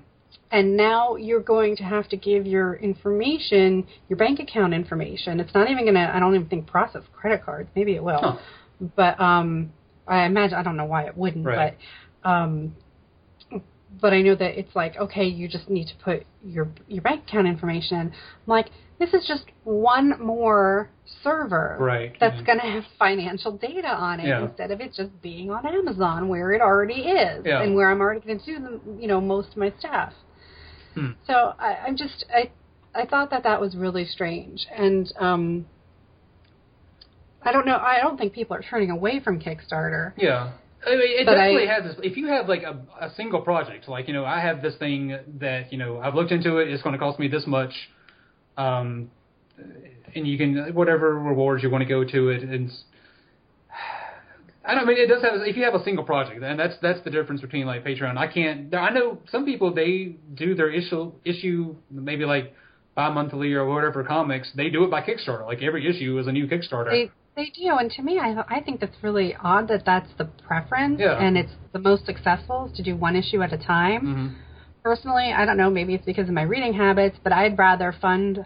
and 0.55 0.77
now 0.77 1.17
you're 1.17 1.41
going 1.41 1.75
to 1.75 1.83
have 1.83 2.07
to 2.09 2.17
give 2.17 2.45
your 2.45 2.75
information, 2.75 3.85
your 4.07 4.17
bank 4.17 4.39
account 4.39 4.73
information. 4.73 5.39
It's 5.41 5.53
not 5.53 5.69
even 5.69 5.83
going 5.83 5.95
to, 5.95 6.15
I 6.15 6.19
don't 6.19 6.33
even 6.33 6.47
think 6.47 6.65
process 6.67 7.03
credit 7.13 7.43
cards. 7.43 7.69
Maybe 7.75 7.93
it 7.95 8.03
will. 8.03 8.21
Huh. 8.21 8.37
But 8.95 9.19
um, 9.19 9.73
I 10.07 10.25
imagine, 10.25 10.55
I 10.57 10.63
don't 10.63 10.77
know 10.77 10.85
why 10.85 11.03
it 11.07 11.17
wouldn't, 11.17 11.45
Right. 11.45 11.77
but 12.23 12.29
um, 12.29 12.75
but 14.01 14.13
I 14.13 14.21
know 14.21 14.35
that 14.35 14.59
it's 14.59 14.75
like, 14.75 14.97
okay, 14.97 15.25
you 15.25 15.47
just 15.47 15.69
need 15.69 15.87
to 15.87 15.93
put 16.03 16.25
your 16.45 16.67
your 16.87 17.01
bank 17.01 17.23
account 17.27 17.47
information. 17.47 17.97
I'm 17.97 18.11
like, 18.47 18.67
this 18.99 19.13
is 19.13 19.25
just 19.27 19.43
one 19.63 20.19
more 20.21 20.89
server 21.23 21.77
Right. 21.79 22.13
that's 22.19 22.35
yeah. 22.37 22.43
going 22.43 22.59
to 22.59 22.65
have 22.65 22.83
financial 22.97 23.51
data 23.57 23.87
on 23.87 24.19
it 24.19 24.27
Yeah. 24.27 24.45
instead 24.45 24.71
of 24.71 24.79
it 24.81 24.93
just 24.93 25.21
being 25.21 25.51
on 25.51 25.65
Amazon 25.65 26.27
where 26.27 26.51
it 26.53 26.61
already 26.61 27.01
is 27.01 27.45
Yeah. 27.45 27.61
and 27.61 27.75
where 27.75 27.89
I'm 27.89 27.99
already 28.01 28.21
going 28.21 28.39
to 28.39 28.45
do 28.45 28.59
the, 28.59 29.01
you 29.01 29.07
know 29.07 29.19
most 29.21 29.49
of 29.51 29.57
my 29.57 29.71
stuff. 29.79 30.13
Hmm. 30.95 31.11
So 31.27 31.53
I, 31.59 31.75
I'm 31.85 31.95
just 31.97 32.25
I 32.33 32.49
I 32.93 33.05
thought 33.05 33.29
that 33.29 33.43
that 33.43 33.59
was 33.61 33.75
really 33.75 34.05
strange 34.05 34.65
and 34.75 35.11
um 35.19 35.65
I 37.43 37.51
don't 37.51 37.65
know 37.65 37.77
I 37.77 37.99
don't 38.01 38.17
think 38.17 38.33
people 38.33 38.55
are 38.55 38.61
turning 38.63 38.89
away 38.91 39.19
from 39.19 39.39
Kickstarter. 39.39 40.13
Yeah. 40.17 40.53
I 40.85 40.91
mean, 40.91 41.01
it 41.03 41.25
But 41.25 41.35
definitely 41.35 41.67
I- 41.67 41.73
has 41.73 41.83
this. 41.83 41.95
If 42.03 42.15
you 42.15 42.27
have 42.27 42.47
like 42.47 42.61
a, 42.63 42.79
a 43.01 43.09
single 43.15 43.41
project, 43.41 43.87
like 43.87 44.07
you 44.07 44.13
know, 44.13 44.23
I 44.23 44.39
have 44.39 44.61
this 44.61 44.75
thing 44.77 45.17
that 45.39 45.71
you 45.71 45.77
know 45.79 45.99
I've 45.99 46.13
looked 46.13 46.31
into 46.31 46.57
it. 46.57 46.69
It's 46.69 46.83
going 46.83 46.93
to 46.93 46.99
cost 46.99 47.17
me 47.19 47.27
this 47.27 47.47
much, 47.47 47.73
um, 48.55 49.09
and 50.15 50.27
you 50.27 50.37
can 50.37 50.75
whatever 50.75 51.17
rewards 51.17 51.63
you 51.63 51.71
want 51.71 51.81
to 51.81 51.87
go 51.87 52.03
to 52.03 52.29
it. 52.29 52.43
And 52.43 52.69
I 54.67 54.73
don't 54.75 54.83
I 54.83 54.85
mean 54.85 54.97
it 54.97 55.07
does 55.07 55.21
have. 55.21 55.33
If 55.41 55.55
you 55.57 55.63
have 55.63 55.75
a 55.75 55.83
single 55.83 56.03
project, 56.03 56.41
and 56.43 56.59
that's 56.59 56.75
that's 56.81 57.01
the 57.03 57.09
difference 57.11 57.41
between 57.41 57.65
like 57.65 57.83
Patreon. 57.83 58.17
I 58.17 58.27
can't. 58.27 58.73
I 58.73 58.89
know 58.89 59.19
some 59.29 59.45
people 59.45 59.73
they 59.73 60.15
do 60.33 60.55
their 60.55 60.69
issue 60.71 61.11
issue 61.23 61.75
maybe 61.91 62.25
like 62.25 62.53
bi-monthly 62.95 63.53
or 63.53 63.65
whatever 63.65 63.93
for 63.93 64.03
comics. 64.03 64.51
They 64.55 64.69
do 64.69 64.83
it 64.85 64.91
by 64.91 65.01
Kickstarter. 65.01 65.45
Like 65.45 65.61
every 65.61 65.87
issue 65.87 66.17
is 66.19 66.27
a 66.27 66.31
new 66.31 66.47
Kickstarter. 66.47 66.89
They 66.91 67.11
they 67.35 67.51
do, 67.51 67.75
and 67.77 67.91
to 67.91 68.01
me, 68.01 68.17
I 68.19 68.43
I 68.49 68.61
think 68.61 68.79
that's 68.79 68.95
really 69.03 69.35
odd 69.43 69.67
that 69.67 69.83
that's 69.85 70.09
the 70.17 70.25
preference, 70.25 70.99
Yeah. 70.99 71.19
and 71.19 71.37
it's 71.37 71.51
the 71.73 71.79
most 71.79 72.05
successful 72.05 72.67
is 72.67 72.77
to 72.77 72.83
do 72.83 72.95
one 72.95 73.15
issue 73.15 73.41
at 73.41 73.51
a 73.53 73.57
time. 73.57 74.01
hmm 74.01 74.27
Personally, 74.83 75.33
I 75.35 75.45
don't 75.45 75.57
know, 75.57 75.71
maybe 75.71 75.95
it's 75.95 76.05
because 76.05 76.27
of 76.27 76.35
my 76.35 76.43
reading 76.43 76.71
habits, 76.71 77.17
but 77.23 77.33
I'd 77.33 77.57
rather 77.57 77.91
fund 77.99 78.45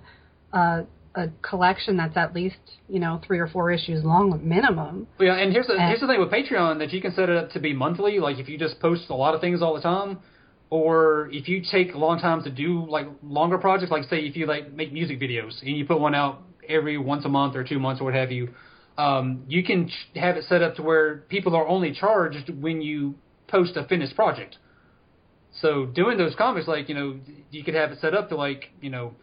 uh, 0.53 0.83
a 1.19 1.31
collection 1.41 1.97
that's 1.97 2.17
at 2.17 2.33
least 2.33 2.57
you 2.87 2.99
know 2.99 3.21
three 3.25 3.39
or 3.39 3.47
four 3.47 3.71
issues 3.71 4.03
long 4.03 4.39
minimum. 4.43 5.07
Yeah, 5.19 5.35
and 5.35 5.51
here's 5.51 5.67
the 5.67 5.73
Uh, 5.73 5.87
here's 5.87 5.99
the 5.99 6.07
thing 6.07 6.19
with 6.19 6.31
Patreon 6.31 6.79
that 6.79 6.91
you 6.93 7.01
can 7.01 7.13
set 7.13 7.29
it 7.29 7.37
up 7.37 7.51
to 7.51 7.59
be 7.59 7.73
monthly. 7.73 8.19
Like 8.19 8.37
if 8.37 8.47
you 8.49 8.57
just 8.57 8.79
post 8.79 9.09
a 9.09 9.15
lot 9.15 9.35
of 9.35 9.41
things 9.41 9.61
all 9.61 9.75
the 9.75 9.81
time, 9.81 10.19
or 10.69 11.29
if 11.31 11.47
you 11.47 11.61
take 11.69 11.93
a 11.93 11.97
long 11.97 12.19
time 12.19 12.43
to 12.43 12.49
do 12.49 12.85
like 12.89 13.07
longer 13.23 13.57
projects, 13.57 13.91
like 13.91 14.03
say 14.05 14.19
if 14.19 14.35
you 14.35 14.45
like 14.45 14.71
make 14.71 14.93
music 14.93 15.19
videos 15.19 15.61
and 15.61 15.75
you 15.77 15.85
put 15.85 15.99
one 15.99 16.15
out 16.15 16.41
every 16.67 16.97
once 16.97 17.25
a 17.25 17.29
month 17.29 17.55
or 17.55 17.63
two 17.63 17.79
months 17.79 17.99
or 18.01 18.05
what 18.05 18.13
have 18.13 18.31
you, 18.31 18.49
um, 18.97 19.43
you 19.47 19.63
can 19.63 19.89
ch- 19.89 20.09
have 20.15 20.37
it 20.37 20.45
set 20.45 20.61
up 20.61 20.75
to 20.75 20.83
where 20.83 21.17
people 21.29 21.55
are 21.55 21.67
only 21.67 21.91
charged 21.93 22.49
when 22.49 22.81
you 22.81 23.15
post 23.47 23.75
a 23.75 23.85
finished 23.87 24.15
project. 24.15 24.57
So 25.61 25.85
doing 25.85 26.17
those 26.17 26.35
comics, 26.35 26.67
like 26.67 26.89
you 26.89 26.95
know, 26.95 27.19
you 27.49 27.63
could 27.63 27.73
have 27.73 27.91
it 27.91 27.99
set 27.99 28.13
up 28.13 28.29
to 28.29 28.35
like 28.35 28.71
you 28.81 28.89
know, 28.89 29.15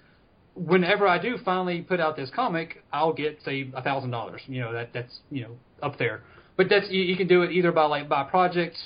whenever 0.57 1.07
I 1.07 1.18
do 1.18 1.36
finally 1.44 1.82
put 1.82 2.00
out 2.00 2.16
this 2.16 2.30
comic, 2.34 2.82
I'll 2.92 3.12
get 3.12 3.38
say 3.44 3.70
a 3.74 3.82
thousand 3.82 4.11
dollars. 4.11 4.40
You 4.46 4.61
know 4.61 4.72
that 4.72 4.92
that's 4.92 5.20
you 5.30 5.42
know 5.42 5.57
up 5.82 5.98
there. 5.98 6.22
But 6.57 6.68
that's 6.70 6.90
you, 6.90 7.02
you 7.02 7.16
can 7.16 7.28
do 7.28 7.42
it 7.42 7.52
either 7.52 7.70
by 7.70 7.84
like 7.84 8.09
by 8.09 8.24
project, 8.24 8.76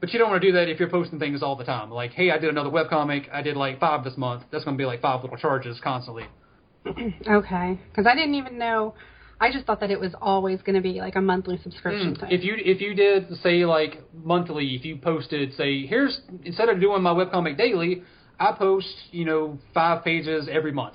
but 0.00 0.12
you 0.12 0.18
don't 0.18 0.30
want 0.30 0.42
to 0.42 0.48
do 0.48 0.52
that 0.52 0.68
if 0.68 0.78
you're 0.78 0.90
posting 0.90 1.18
things 1.18 1.42
all 1.42 1.56
the 1.56 1.64
time. 1.64 1.90
Like, 1.90 2.12
hey, 2.12 2.30
I 2.30 2.38
did 2.38 2.50
another 2.50 2.70
webcomic. 2.70 3.32
I 3.32 3.42
did 3.42 3.56
like 3.56 3.80
five 3.80 4.04
this 4.04 4.16
month. 4.16 4.44
That's 4.52 4.64
going 4.64 4.76
to 4.76 4.80
be 4.80 4.86
like 4.86 5.00
five 5.00 5.22
little 5.22 5.38
charges 5.38 5.80
constantly. 5.82 6.24
okay, 6.86 7.80
because 7.90 8.06
I 8.06 8.14
didn't 8.14 8.34
even 8.34 8.58
know. 8.58 8.94
I 9.40 9.50
just 9.50 9.66
thought 9.66 9.80
that 9.80 9.90
it 9.90 9.98
was 9.98 10.14
always 10.20 10.62
going 10.62 10.76
to 10.76 10.80
be 10.80 11.00
like 11.00 11.16
a 11.16 11.20
monthly 11.20 11.58
subscription 11.62 12.14
thing. 12.14 12.28
Mm. 12.28 12.32
If 12.32 12.44
you 12.44 12.54
if 12.58 12.80
you 12.80 12.94
did 12.94 13.26
say 13.42 13.64
like 13.64 14.00
monthly, 14.12 14.74
if 14.74 14.84
you 14.84 14.96
posted 14.98 15.54
say 15.54 15.86
here's 15.86 16.20
instead 16.44 16.68
of 16.68 16.80
doing 16.80 17.02
my 17.02 17.12
webcomic 17.12 17.56
daily, 17.56 18.02
I 18.42 18.52
post 18.58 18.92
you 19.12 19.24
know 19.24 19.58
five 19.72 20.04
pages 20.04 20.48
every 20.50 20.72
month, 20.72 20.94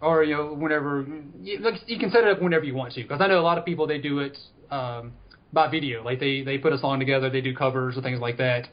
or 0.00 0.22
you 0.22 0.36
know 0.36 0.54
whenever 0.54 1.04
you, 1.42 1.98
can 1.98 2.10
set 2.12 2.22
it 2.22 2.28
up 2.28 2.40
whenever 2.40 2.64
you 2.64 2.74
want 2.74 2.92
to. 2.94 3.02
Because 3.02 3.20
I 3.20 3.26
know 3.26 3.40
a 3.40 3.46
lot 3.50 3.58
of 3.58 3.64
people 3.64 3.88
they 3.88 3.98
do 3.98 4.20
it 4.20 4.38
um, 4.70 5.12
by 5.52 5.68
video, 5.68 6.04
like 6.04 6.20
they 6.20 6.42
they 6.42 6.58
put 6.58 6.72
a 6.72 6.78
song 6.78 7.00
together, 7.00 7.28
they 7.28 7.40
do 7.40 7.54
covers 7.54 7.96
and 7.96 8.04
things 8.04 8.20
like 8.20 8.38
that. 8.38 8.68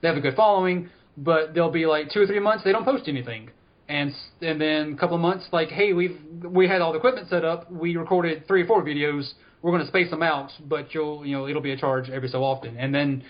They 0.00 0.08
have 0.08 0.16
a 0.16 0.20
good 0.20 0.34
following, 0.34 0.88
but 1.18 1.52
they'll 1.52 1.70
be 1.70 1.84
like 1.84 2.10
two 2.10 2.22
or 2.22 2.26
three 2.26 2.40
months 2.40 2.64
they 2.64 2.72
don't 2.72 2.86
post 2.86 3.06
anything. 3.06 3.50
And 3.86 4.12
and 4.40 4.58
then 4.58 4.94
a 4.94 4.96
couple 4.96 5.16
of 5.16 5.22
months, 5.22 5.46
like, 5.52 5.68
hey, 5.68 5.92
we've 5.92 6.18
we 6.42 6.66
had 6.68 6.80
all 6.80 6.92
the 6.92 6.98
equipment 6.98 7.28
set 7.28 7.44
up. 7.44 7.70
We 7.70 7.96
recorded 7.96 8.46
three 8.48 8.62
or 8.62 8.66
four 8.66 8.82
videos. 8.82 9.32
We're 9.60 9.72
going 9.72 9.82
to 9.82 9.88
space 9.88 10.08
them 10.08 10.22
out, 10.22 10.52
but 10.66 10.94
you'll 10.94 11.26
you 11.26 11.36
know 11.36 11.48
it'll 11.48 11.62
be 11.62 11.72
a 11.72 11.76
charge 11.76 12.08
every 12.08 12.28
so 12.28 12.42
often. 12.42 12.78
And 12.78 12.94
then 12.94 13.24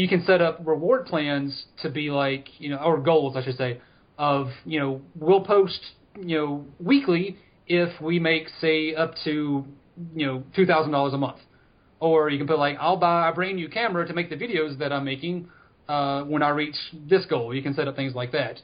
you 0.00 0.08
can 0.08 0.24
set 0.24 0.40
up 0.40 0.58
reward 0.64 1.04
plans 1.04 1.66
to 1.82 1.90
be 1.90 2.10
like 2.10 2.48
you 2.58 2.70
know 2.70 2.78
or 2.78 2.98
goals 2.98 3.36
I 3.36 3.44
should 3.44 3.58
say 3.58 3.80
of 4.16 4.48
you 4.64 4.80
know 4.80 5.02
we'll 5.14 5.44
post 5.44 5.80
you 6.18 6.38
know 6.38 6.66
weekly 6.78 7.36
if 7.66 8.00
we 8.00 8.18
make 8.18 8.48
say 8.62 8.94
up 8.94 9.12
to 9.24 9.66
you 10.14 10.26
know 10.26 10.42
two 10.56 10.64
thousand 10.64 10.92
dollars 10.92 11.12
a 11.12 11.18
month. 11.18 11.38
Or 12.00 12.30
you 12.30 12.38
can 12.38 12.46
put 12.46 12.58
like 12.58 12.78
I'll 12.80 12.96
buy 12.96 13.28
a 13.28 13.34
brand 13.34 13.56
new 13.56 13.68
camera 13.68 14.06
to 14.06 14.14
make 14.14 14.30
the 14.30 14.36
videos 14.36 14.78
that 14.78 14.90
I'm 14.90 15.04
making 15.04 15.50
uh, 15.86 16.22
when 16.22 16.42
I 16.42 16.48
reach 16.48 16.76
this 16.94 17.26
goal. 17.26 17.54
You 17.54 17.62
can 17.62 17.74
set 17.74 17.86
up 17.86 17.94
things 17.94 18.14
like 18.14 18.32
that. 18.32 18.62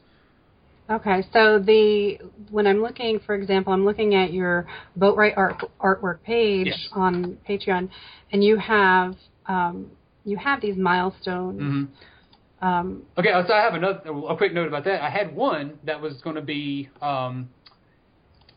Okay, 0.89 1.23
so 1.35 1.59
the 1.59 2.19
when 2.51 2.67
I'm 2.67 2.81
looking, 2.81 3.21
for 3.27 3.35
example, 3.35 3.75
I'm 3.75 3.85
looking 3.85 4.15
at 4.15 4.33
your 4.33 4.67
Boatwright 4.99 5.37
art, 5.37 5.63
artwork 5.81 6.23
page 6.23 6.69
Yes. 6.69 6.89
on 6.93 7.37
Patreon, 7.47 7.91
and 8.33 8.43
you 8.43 8.57
have 8.57 9.17
um, 9.47 9.91
you 10.27 10.37
have 10.37 10.61
these 10.61 10.77
milestones. 10.77 11.61
hmm 11.61 11.85
Um, 12.67 13.03
Okay, 13.19 13.31
so 13.47 13.53
I 13.55 13.61
have 13.63 13.75
another 13.75 14.01
a 14.29 14.37
quick 14.37 14.53
note 14.53 14.69
about 14.69 14.85
that. 14.85 15.03
I 15.03 15.11
had 15.11 15.35
one 15.35 15.79
that 15.85 16.01
was 16.01 16.15
going 16.23 16.37
to 16.37 16.43
be 16.43 16.89
um, 17.01 17.49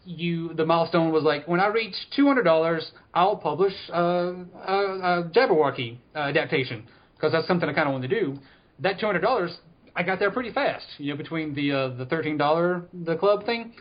you. 0.06 0.54
The 0.56 0.66
milestone 0.66 1.12
was 1.12 1.24
like 1.24 1.48
when 1.48 1.60
I 1.60 1.68
reach 1.68 1.96
two 2.16 2.26
hundred 2.26 2.44
dollars, 2.44 2.92
I'll 3.14 3.38
publish 3.38 3.74
uh, 3.94 4.34
a, 4.68 4.78
a 5.12 5.32
Jabberwocky 5.36 5.98
uh, 6.16 6.20
adaptation 6.20 6.88
because 7.16 7.32
that's 7.34 7.48
something 7.48 7.70
I 7.70 7.74
kind 7.74 7.88
of 7.88 7.94
want 7.94 8.04
to 8.10 8.20
do. 8.20 8.38
That 8.80 9.00
two 9.00 9.06
hundred 9.06 9.22
dollars, 9.22 9.52
I 9.96 10.04
got 10.04 10.20
there 10.20 10.32
pretty 10.32 10.52
fast. 10.52 10.86
You 10.98 11.12
know, 11.12 11.18
between 11.18 11.54
the 11.54 11.72
uh, 11.72 11.88
the 11.90 12.06
thirteen 12.06 12.38
dollar 12.38 12.84
the 12.94 13.16
club 13.18 13.46
thing, 13.46 13.74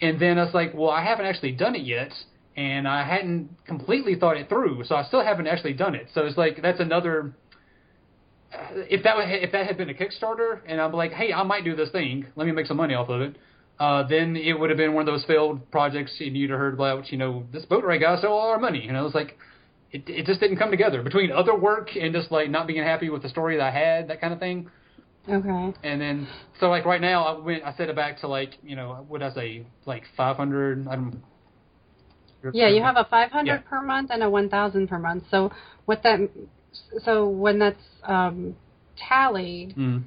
and 0.00 0.18
then 0.20 0.38
I 0.38 0.44
was 0.44 0.54
like, 0.54 0.72
well, 0.74 0.90
I 0.90 1.04
haven't 1.04 1.26
actually 1.26 1.52
done 1.52 1.74
it 1.74 1.82
yet. 1.82 2.12
And 2.58 2.88
I 2.88 3.04
hadn't 3.04 3.50
completely 3.66 4.16
thought 4.16 4.36
it 4.36 4.48
through, 4.48 4.82
so 4.88 4.96
I 4.96 5.04
still 5.04 5.22
haven't 5.22 5.46
actually 5.46 5.74
done 5.74 5.94
it. 5.94 6.08
So 6.12 6.26
it's 6.26 6.36
like 6.36 6.60
that's 6.60 6.80
another. 6.80 7.32
uh, 8.52 8.82
If 8.90 9.04
that 9.04 9.14
if 9.46 9.52
that 9.52 9.64
had 9.66 9.76
been 9.76 9.90
a 9.90 9.94
Kickstarter, 9.94 10.60
and 10.66 10.80
I'm 10.80 10.92
like, 10.92 11.12
hey, 11.12 11.32
I 11.32 11.44
might 11.44 11.62
do 11.64 11.76
this 11.76 11.90
thing, 11.90 12.26
let 12.34 12.46
me 12.46 12.52
make 12.52 12.66
some 12.66 12.76
money 12.76 12.94
off 12.94 13.08
of 13.10 13.20
it, 13.20 13.36
uh, 13.78 14.02
then 14.08 14.34
it 14.36 14.58
would 14.58 14.70
have 14.70 14.76
been 14.76 14.92
one 14.92 15.02
of 15.08 15.14
those 15.14 15.24
failed 15.24 15.70
projects, 15.70 16.16
and 16.18 16.36
you'd 16.36 16.50
have 16.50 16.58
heard 16.58 16.74
about, 16.74 16.98
which, 16.98 17.12
you 17.12 17.18
know, 17.18 17.44
this 17.52 17.64
Boatwright 17.64 18.00
guy 18.00 18.18
stole 18.18 18.36
all 18.36 18.48
our 18.50 18.58
money, 18.58 18.84
you 18.84 18.92
know, 18.92 19.06
it's 19.06 19.14
like. 19.14 19.38
It, 19.90 20.02
it 20.06 20.26
just 20.26 20.38
didn't 20.38 20.58
come 20.58 20.70
together 20.70 21.02
between 21.02 21.32
other 21.32 21.56
work 21.56 21.88
and 21.96 22.12
just 22.12 22.30
like 22.30 22.50
not 22.50 22.66
being 22.66 22.82
happy 22.82 23.08
with 23.08 23.22
the 23.22 23.28
story 23.30 23.56
that 23.56 23.62
I 23.62 23.70
had, 23.70 24.08
that 24.08 24.20
kind 24.20 24.34
of 24.34 24.38
thing. 24.38 24.68
Okay. 25.26 25.72
And 25.82 25.98
then, 25.98 26.28
so 26.60 26.68
like 26.68 26.84
right 26.84 27.00
now, 27.00 27.24
I 27.24 27.38
went, 27.38 27.64
I 27.64 27.72
set 27.74 27.88
it 27.88 27.96
back 27.96 28.20
to 28.20 28.28
like, 28.28 28.50
you 28.62 28.76
know, 28.76 29.06
what 29.08 29.22
I 29.22 29.30
say, 29.32 29.64
like 29.86 30.02
500. 30.14 30.86
I 30.88 30.94
don't. 30.96 31.22
Yeah, 32.52 32.68
you 32.68 32.82
have 32.82 32.96
a 32.96 33.04
500 33.04 33.46
Yeah. 33.46 33.58
per 33.68 33.82
month 33.82 34.10
and 34.10 34.22
a 34.22 34.30
1,000 34.30 34.88
per 34.88 34.98
month. 34.98 35.24
So 35.30 35.52
what 35.86 36.02
that 36.02 36.20
so 37.04 37.28
when 37.28 37.58
that's 37.58 37.82
um, 38.04 38.56
tallied, 38.96 39.74
Mm. 39.76 40.04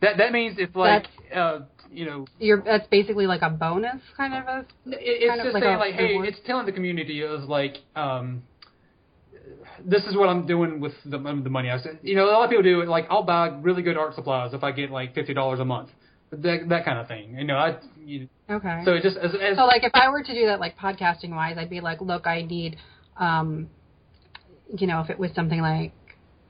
That 0.00 0.16
that 0.18 0.32
means 0.32 0.56
if 0.58 0.74
like, 0.74 1.06
uh, 1.32 1.60
you 1.90 2.04
know, 2.04 2.26
you're 2.40 2.60
that's 2.60 2.88
basically 2.88 3.26
like 3.28 3.42
a 3.42 3.50
bonus 3.50 4.00
kind 4.16 4.34
of 4.34 4.44
a 4.48 4.66
it's 4.86 5.42
just 5.42 5.54
like 5.54 5.62
saying 5.62 5.78
like, 5.78 5.94
hey, 5.94 6.08
reward. 6.08 6.26
it's 6.28 6.38
telling 6.44 6.66
the 6.66 6.72
community 6.72 7.22
is 7.22 7.44
like, 7.44 7.76
um, 7.94 8.42
this 9.84 10.02
is 10.04 10.16
what 10.16 10.28
I'm 10.28 10.44
doing 10.46 10.80
with 10.80 10.92
the 11.04 11.18
the 11.18 11.50
money 11.50 11.70
I 11.70 11.78
said. 11.78 12.00
You 12.02 12.16
know, 12.16 12.24
a 12.28 12.32
lot 12.32 12.44
of 12.44 12.50
people 12.50 12.64
do 12.64 12.80
it. 12.80 12.88
Like, 12.88 13.06
I'll 13.10 13.22
buy 13.22 13.46
really 13.48 13.82
good 13.82 13.96
art 13.96 14.16
supplies 14.16 14.52
if 14.54 14.64
I 14.64 14.72
get 14.72 14.90
like 14.90 15.14
fifty 15.14 15.34
dollars 15.34 15.60
a 15.60 15.64
month, 15.64 15.90
that 16.32 16.68
that 16.68 16.84
kind 16.84 16.98
of 16.98 17.08
thing. 17.08 17.36
You 17.36 17.44
know, 17.44 17.56
I. 17.56 17.78
You, 18.04 18.28
okay. 18.50 18.82
so 18.84 18.94
it 18.94 19.02
just 19.02 19.16
as, 19.16 19.32
as 19.34 19.56
So 19.56 19.64
like 19.64 19.84
if 19.84 19.92
I 19.94 20.08
were 20.08 20.22
to 20.22 20.34
do 20.34 20.46
that 20.46 20.60
like 20.60 20.76
podcasting 20.76 21.30
wise, 21.30 21.56
I'd 21.58 21.70
be 21.70 21.80
like, 21.80 22.00
look, 22.00 22.26
I 22.26 22.42
need, 22.42 22.76
um, 23.16 23.68
you 24.76 24.86
know, 24.86 25.00
if 25.00 25.10
it 25.10 25.18
was 25.18 25.30
something 25.34 25.60
like, 25.60 25.92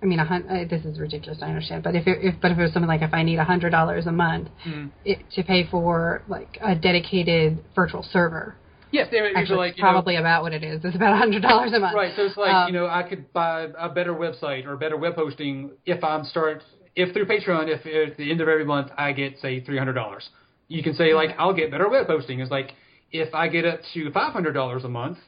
I 0.03 0.07
mean, 0.07 0.19
a 0.19 0.25
hun- 0.25 0.49
uh, 0.49 0.65
this 0.69 0.85
is 0.85 0.99
ridiculous, 0.99 1.41
I 1.43 1.49
understand, 1.49 1.83
but 1.83 1.95
if 1.95 2.07
it, 2.07 2.19
if 2.25 2.41
but 2.41 2.53
if 2.53 2.59
it 2.59 2.63
was 2.63 2.73
something 2.73 2.89
like 2.89 3.03
if 3.03 3.13
I 3.13 3.23
need 3.23 3.39
a 3.39 3.45
hundred 3.45 3.71
dollars 3.71 4.07
a 4.07 4.13
month 4.13 4.49
Mm. 4.67 4.91
it, 5.05 5.19
to 5.35 5.43
pay 5.43 5.67
for 5.69 6.23
like 6.29 6.59
a 6.63 6.75
dedicated 6.75 7.59
virtual 7.75 8.03
server, 8.03 8.57
yes, 8.93 9.09
they 9.11 9.19
actually, 9.35 9.57
like 9.57 9.77
you 9.77 9.83
know, 9.83 9.91
probably 9.91 10.17
about 10.17 10.43
what 10.43 10.53
it 10.53 10.63
is. 10.65 10.85
It's 10.85 10.97
about 10.97 11.13
a 11.15 11.17
hundred 11.17 11.43
dollars 11.43 11.73
a 11.73 11.79
month. 11.81 11.95
Right. 11.95 12.13
So 12.17 12.23
it's 12.27 12.37
like 12.37 12.53
Um, 12.53 12.69
you 12.69 12.73
know 12.81 12.87
I 12.87 13.03
could 13.03 13.33
buy 13.33 13.69
a 13.79 13.89
better 13.89 14.15
website 14.15 14.65
or 14.67 14.77
better 14.77 14.97
web 14.97 15.15
hosting 15.17 15.73
if 15.87 16.03
I'm 16.03 16.25
start 16.25 16.63
if 16.95 17.13
through 17.13 17.27
Patreon 17.27 17.69
if 17.69 18.11
at 18.11 18.17
the 18.17 18.31
end 18.31 18.41
of 18.41 18.49
every 18.49 18.65
month 18.65 18.91
I 18.97 19.13
get 19.13 19.39
say 19.41 19.61
three 19.61 19.79
hundred 19.79 19.95
dollars. 19.95 20.29
You 20.69 20.83
can 20.83 20.95
say 20.95 21.15
like 21.15 21.31
I'll 21.39 21.55
get 21.55 21.71
better 21.71 21.89
web 21.89 22.07
hosting. 22.07 22.41
It's 22.41 22.51
like 22.51 22.73
if 23.11 23.35
I 23.35 23.49
get 23.49 23.65
up 23.65 23.81
to 23.95 24.11
five 24.13 24.33
hundred 24.33 24.53
dollars 24.53 24.85
a 24.85 24.89
month, 24.89 25.19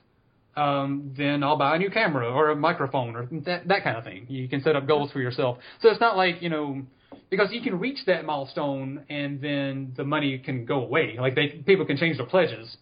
um, 0.56 1.14
then 1.16 1.42
I'll 1.42 1.58
buy 1.58 1.76
a 1.76 1.78
new 1.78 1.90
camera 1.90 2.30
or 2.30 2.50
a 2.50 2.56
microphone 2.56 3.16
or 3.16 3.26
that 3.44 3.68
that 3.68 3.84
kind 3.84 3.96
of 3.96 4.04
thing. 4.04 4.26
You 4.28 4.48
can 4.48 4.62
set 4.62 4.76
up 4.76 4.86
goals 4.86 5.12
for 5.12 5.20
yourself. 5.20 5.58
So 5.80 5.88
it's 5.88 6.00
not 6.00 6.16
like 6.16 6.42
you 6.42 6.48
know 6.48 6.82
because 7.30 7.48
you 7.52 7.62
can 7.62 7.78
reach 7.78 7.98
that 8.06 8.24
milestone 8.24 9.04
and 9.08 9.40
then 9.40 9.92
the 9.96 10.04
money 10.04 10.38
can 10.38 10.64
go 10.64 10.82
away. 10.82 11.16
Like 11.18 11.34
they 11.34 11.48
people 11.48 11.86
can 11.86 11.96
change 11.96 12.16
their 12.16 12.26
pledges 12.26 12.76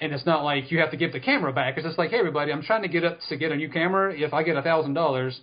and 0.00 0.12
it's 0.12 0.26
not 0.26 0.44
like 0.44 0.70
you 0.70 0.78
have 0.78 0.90
to 0.90 0.96
give 0.96 1.12
the 1.12 1.20
camera 1.20 1.52
back. 1.52 1.76
It's 1.76 1.86
just 1.86 1.98
like, 1.98 2.10
hey, 2.10 2.18
everybody, 2.18 2.52
I'm 2.52 2.62
trying 2.62 2.82
to 2.82 2.88
get 2.88 3.04
up 3.04 3.18
to 3.28 3.36
get 3.36 3.52
a 3.52 3.56
new 3.56 3.68
camera. 3.68 4.14
If 4.14 4.32
I 4.32 4.42
get 4.42 4.56
a 4.56 4.62
thousand 4.62 4.94
dollars, 4.94 5.40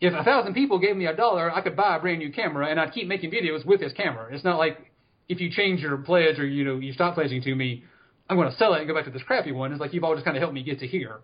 if 0.00 0.14
a 0.14 0.24
thousand 0.24 0.54
people 0.54 0.78
gave 0.78 0.96
me 0.96 1.06
a 1.06 1.14
dollar, 1.14 1.52
I 1.52 1.60
could 1.60 1.76
buy 1.76 1.96
a 1.96 2.00
brand 2.00 2.18
new 2.18 2.32
camera, 2.32 2.68
and 2.68 2.80
I'd 2.80 2.92
keep 2.92 3.06
making 3.06 3.30
videos 3.30 3.66
with 3.66 3.80
this 3.80 3.92
camera. 3.92 4.34
It's 4.34 4.44
not 4.44 4.58
like 4.58 4.90
if 5.28 5.40
you 5.40 5.50
change 5.50 5.80
your 5.80 5.96
pledge 5.98 6.38
or 6.38 6.46
you 6.46 6.64
know 6.64 6.78
you 6.78 6.92
stop 6.92 7.14
pledging 7.14 7.42
to 7.42 7.54
me, 7.54 7.84
I'm 8.28 8.36
going 8.36 8.50
to 8.50 8.56
sell 8.56 8.74
it 8.74 8.78
and 8.78 8.88
go 8.88 8.94
back 8.94 9.04
to 9.04 9.10
this 9.10 9.22
crappy 9.22 9.52
one. 9.52 9.72
It's 9.72 9.80
like 9.80 9.92
you've 9.92 10.04
all 10.04 10.14
just 10.14 10.24
kind 10.24 10.36
of 10.36 10.40
helped 10.40 10.54
me 10.54 10.62
get 10.62 10.78
to 10.80 10.86
here. 10.86 11.20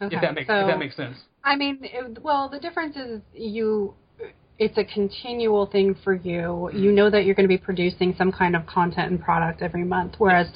Okay. 0.00 0.16
If 0.16 0.22
that 0.22 0.34
makes 0.34 0.48
so, 0.48 0.54
if 0.54 0.66
that 0.66 0.78
makes 0.78 0.96
sense. 0.96 1.16
I 1.44 1.56
mean, 1.56 1.78
it, 1.82 2.22
well, 2.22 2.48
the 2.48 2.58
difference 2.58 2.96
is 2.96 3.20
you. 3.34 3.94
It's 4.58 4.76
a 4.76 4.84
continual 4.84 5.66
thing 5.66 5.96
for 6.04 6.14
you. 6.14 6.22
You 6.72 6.88
mm-hmm. 6.88 6.94
know 6.94 7.10
that 7.10 7.24
you're 7.24 7.34
going 7.34 7.48
to 7.48 7.54
be 7.54 7.58
producing 7.58 8.14
some 8.16 8.30
kind 8.30 8.54
of 8.54 8.66
content 8.66 9.10
and 9.10 9.20
product 9.20 9.62
every 9.62 9.84
month. 9.84 10.14
Whereas, 10.18 10.48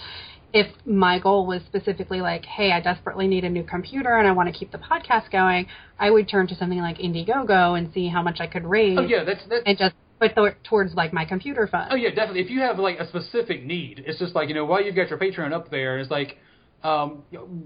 if 0.53 0.67
my 0.87 1.19
goal 1.19 1.47
was 1.47 1.61
specifically 1.67 2.21
like, 2.21 2.45
hey, 2.45 2.73
I 2.73 2.81
desperately 2.81 3.27
need 3.27 3.45
a 3.45 3.51
new 3.51 3.65
computer 3.65 4.17
and 4.17 4.27
I 4.27 4.33
want 4.33 4.53
to 4.53 4.59
keep 4.59 4.73
the 4.73 4.79
podcast 4.79 5.31
going, 5.31 5.67
I 5.99 6.11
would 6.11 6.29
turn 6.29 6.47
to 6.49 6.55
something 6.55 6.79
like 6.79 6.99
Indiegogo 6.99 7.77
and 7.77 7.93
see 7.93 8.09
how 8.09 8.23
much 8.23 8.39
I 8.41 8.47
could 8.47 8.65
raise 8.65 8.97
Oh 8.99 9.03
yeah, 9.03 9.25
that's 9.25 9.41
that's 9.49 9.63
and 9.67 9.77
just 9.77 9.95
put 10.21 10.35
th- 10.35 10.55
towards 10.65 10.95
like 10.95 11.13
my 11.13 11.25
computer 11.25 11.67
fund. 11.67 11.89
Oh 11.93 11.97
yeah, 11.97 12.11
definitely. 12.11 12.41
If 12.41 12.51
you 12.51 12.61
have 12.61 12.79
like 12.79 12.99
a 12.99 13.07
specific 13.09 13.65
need, 13.65 14.03
it's 14.07 14.19
just 14.19 14.35
like 14.35 14.49
you 14.49 14.55
know 14.55 14.65
while 14.65 14.83
you've 14.83 14.95
got 14.97 15.11
your 15.11 15.19
Patreon 15.19 15.53
up 15.53 15.71
there, 15.71 15.99
it's 15.99 16.11
like, 16.11 16.39
um, 16.83 17.23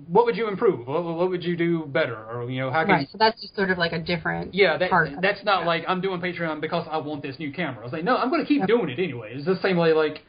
what 0.08 0.24
would 0.24 0.36
you 0.36 0.48
improve? 0.48 0.86
What, 0.86 1.04
what 1.04 1.28
would 1.30 1.44
you 1.44 1.56
do 1.56 1.84
better? 1.86 2.16
Or 2.16 2.50
you 2.50 2.60
know 2.60 2.70
how 2.72 2.80
can 2.82 2.90
Right. 2.94 3.08
So 3.12 3.18
that's 3.18 3.40
just 3.40 3.54
sort 3.54 3.70
of 3.70 3.78
like 3.78 3.92
a 3.92 4.00
different 4.00 4.54
yeah 4.54 4.78
that, 4.78 4.90
part. 4.90 5.10
that's 5.20 5.44
not 5.44 5.60
Yeah. 5.60 5.66
like 5.66 5.84
I'm 5.86 6.00
doing 6.00 6.20
Patreon 6.20 6.60
because 6.60 6.88
I 6.90 6.96
want 6.98 7.22
this 7.22 7.38
new 7.38 7.52
camera. 7.52 7.82
I 7.82 7.84
was 7.84 7.92
like, 7.92 8.04
no, 8.04 8.16
I'm 8.16 8.30
going 8.30 8.40
to 8.40 8.48
keep 8.48 8.66
doing 8.66 8.88
it 8.88 8.98
anyway. 8.98 9.34
It's 9.34 9.46
the 9.46 9.60
same 9.62 9.76
way 9.76 9.92
like. 9.92 10.22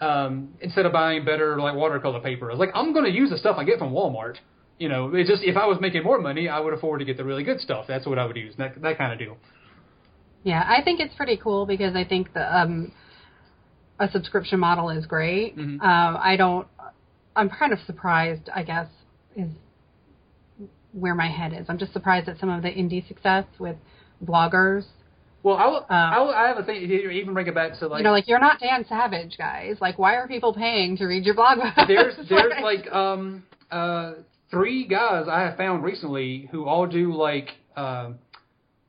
Um, 0.00 0.54
instead 0.60 0.86
of 0.86 0.92
buying 0.92 1.24
better 1.24 1.58
like 1.60 1.74
watercolor 1.74 2.20
paper, 2.20 2.48
I 2.50 2.54
was 2.54 2.60
like, 2.60 2.70
I'm 2.74 2.92
going 2.92 3.04
to 3.04 3.10
use 3.10 3.30
the 3.30 3.38
stuff 3.38 3.56
I 3.58 3.64
get 3.64 3.78
from 3.78 3.92
Walmart. 3.92 4.36
You 4.78 4.88
know, 4.88 5.12
it's 5.12 5.28
just 5.28 5.42
if 5.42 5.56
I 5.56 5.66
was 5.66 5.78
making 5.80 6.04
more 6.04 6.20
money, 6.20 6.48
I 6.48 6.60
would 6.60 6.72
afford 6.72 7.00
to 7.00 7.04
get 7.04 7.16
the 7.16 7.24
really 7.24 7.42
good 7.42 7.60
stuff. 7.60 7.86
That's 7.88 8.06
what 8.06 8.18
I 8.18 8.24
would 8.24 8.36
use. 8.36 8.54
That 8.58 8.80
that 8.82 8.96
kind 8.96 9.12
of 9.12 9.18
deal. 9.18 9.36
Yeah, 10.44 10.64
I 10.66 10.82
think 10.84 11.00
it's 11.00 11.14
pretty 11.16 11.36
cool 11.36 11.66
because 11.66 11.96
I 11.96 12.04
think 12.04 12.32
the 12.32 12.56
um, 12.56 12.92
a 13.98 14.08
subscription 14.10 14.60
model 14.60 14.88
is 14.90 15.04
great. 15.04 15.56
Mhm. 15.56 15.82
Um, 15.82 16.16
I 16.20 16.36
don't. 16.36 16.68
I'm 17.34 17.50
kind 17.50 17.72
of 17.72 17.80
surprised. 17.86 18.48
I 18.54 18.62
guess 18.62 18.86
is 19.36 19.50
where 20.92 21.14
my 21.14 21.28
head 21.28 21.52
is. 21.52 21.66
I'm 21.68 21.78
just 21.78 21.92
surprised 21.92 22.28
at 22.28 22.38
some 22.38 22.48
of 22.48 22.62
the 22.62 22.70
indie 22.70 23.06
success 23.06 23.44
with 23.58 23.76
bloggers. 24.24 24.84
Well, 25.42 25.56
I 25.56 25.66
will, 25.66 25.76
Um, 25.76 25.84
I, 25.90 26.20
will, 26.20 26.30
I 26.30 26.48
have 26.48 26.58
a 26.58 26.64
thing. 26.64 26.82
Even 26.90 27.32
bring 27.34 27.46
it 27.46 27.54
back 27.54 27.78
to 27.78 27.86
like 27.86 27.98
you 27.98 28.04
know, 28.04 28.10
like 28.12 28.26
you're 28.28 28.40
not 28.40 28.58
Dan 28.60 28.84
Savage, 28.88 29.36
guys. 29.38 29.76
Like, 29.80 29.98
why 29.98 30.14
are 30.16 30.26
people 30.26 30.52
paying 30.52 30.96
to 30.98 31.06
read 31.06 31.24
your 31.24 31.34
blog? 31.34 31.58
there's 31.86 32.14
there's 32.28 32.52
like 32.62 32.90
um 32.92 33.44
uh 33.70 34.14
three 34.50 34.86
guys 34.86 35.26
I 35.30 35.40
have 35.42 35.56
found 35.56 35.84
recently 35.84 36.48
who 36.50 36.66
all 36.66 36.86
do 36.86 37.14
like 37.14 37.50
um 37.76 38.16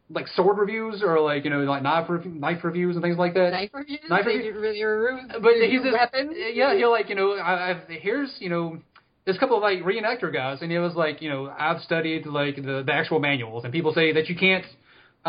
like 0.09 0.27
sword 0.29 0.57
reviews 0.57 1.03
or 1.03 1.19
like 1.19 1.43
you 1.43 1.51
know 1.51 1.59
like 1.59 1.83
knife 1.83 2.09
rev- 2.09 2.25
knife 2.25 2.63
reviews 2.63 2.95
and 2.95 3.03
things 3.03 3.17
like 3.17 3.35
that. 3.35 3.51
knife 3.51 3.69
reviews. 3.73 3.99
Knife 4.09 4.25
They 4.25 4.37
review- 4.37 4.53
do 4.53 4.67
Your, 4.69 5.19
But 5.41 5.57
your 5.57 5.67
he's 5.69 5.81
weapons. 5.93 6.33
yeah 6.53 6.73
he'll 6.75 6.89
like 6.91 7.09
you 7.09 7.15
know 7.15 7.33
I, 7.33 7.69
I've 7.71 7.87
here's 7.87 8.35
you 8.39 8.49
know 8.49 8.79
there's 9.25 9.37
a 9.37 9.39
couple 9.39 9.55
of 9.57 9.61
like 9.61 9.79
reenactor 9.83 10.33
guys 10.33 10.63
and 10.63 10.71
it 10.71 10.79
was 10.79 10.95
like 10.95 11.21
you 11.21 11.29
know 11.29 11.53
I've 11.55 11.81
studied 11.81 12.25
like 12.25 12.55
the 12.55 12.81
the 12.83 12.91
actual 12.93 13.19
manuals 13.19 13.65
and 13.65 13.71
people 13.71 13.93
say 13.93 14.11
that 14.13 14.29
you 14.29 14.35
can't 14.35 14.65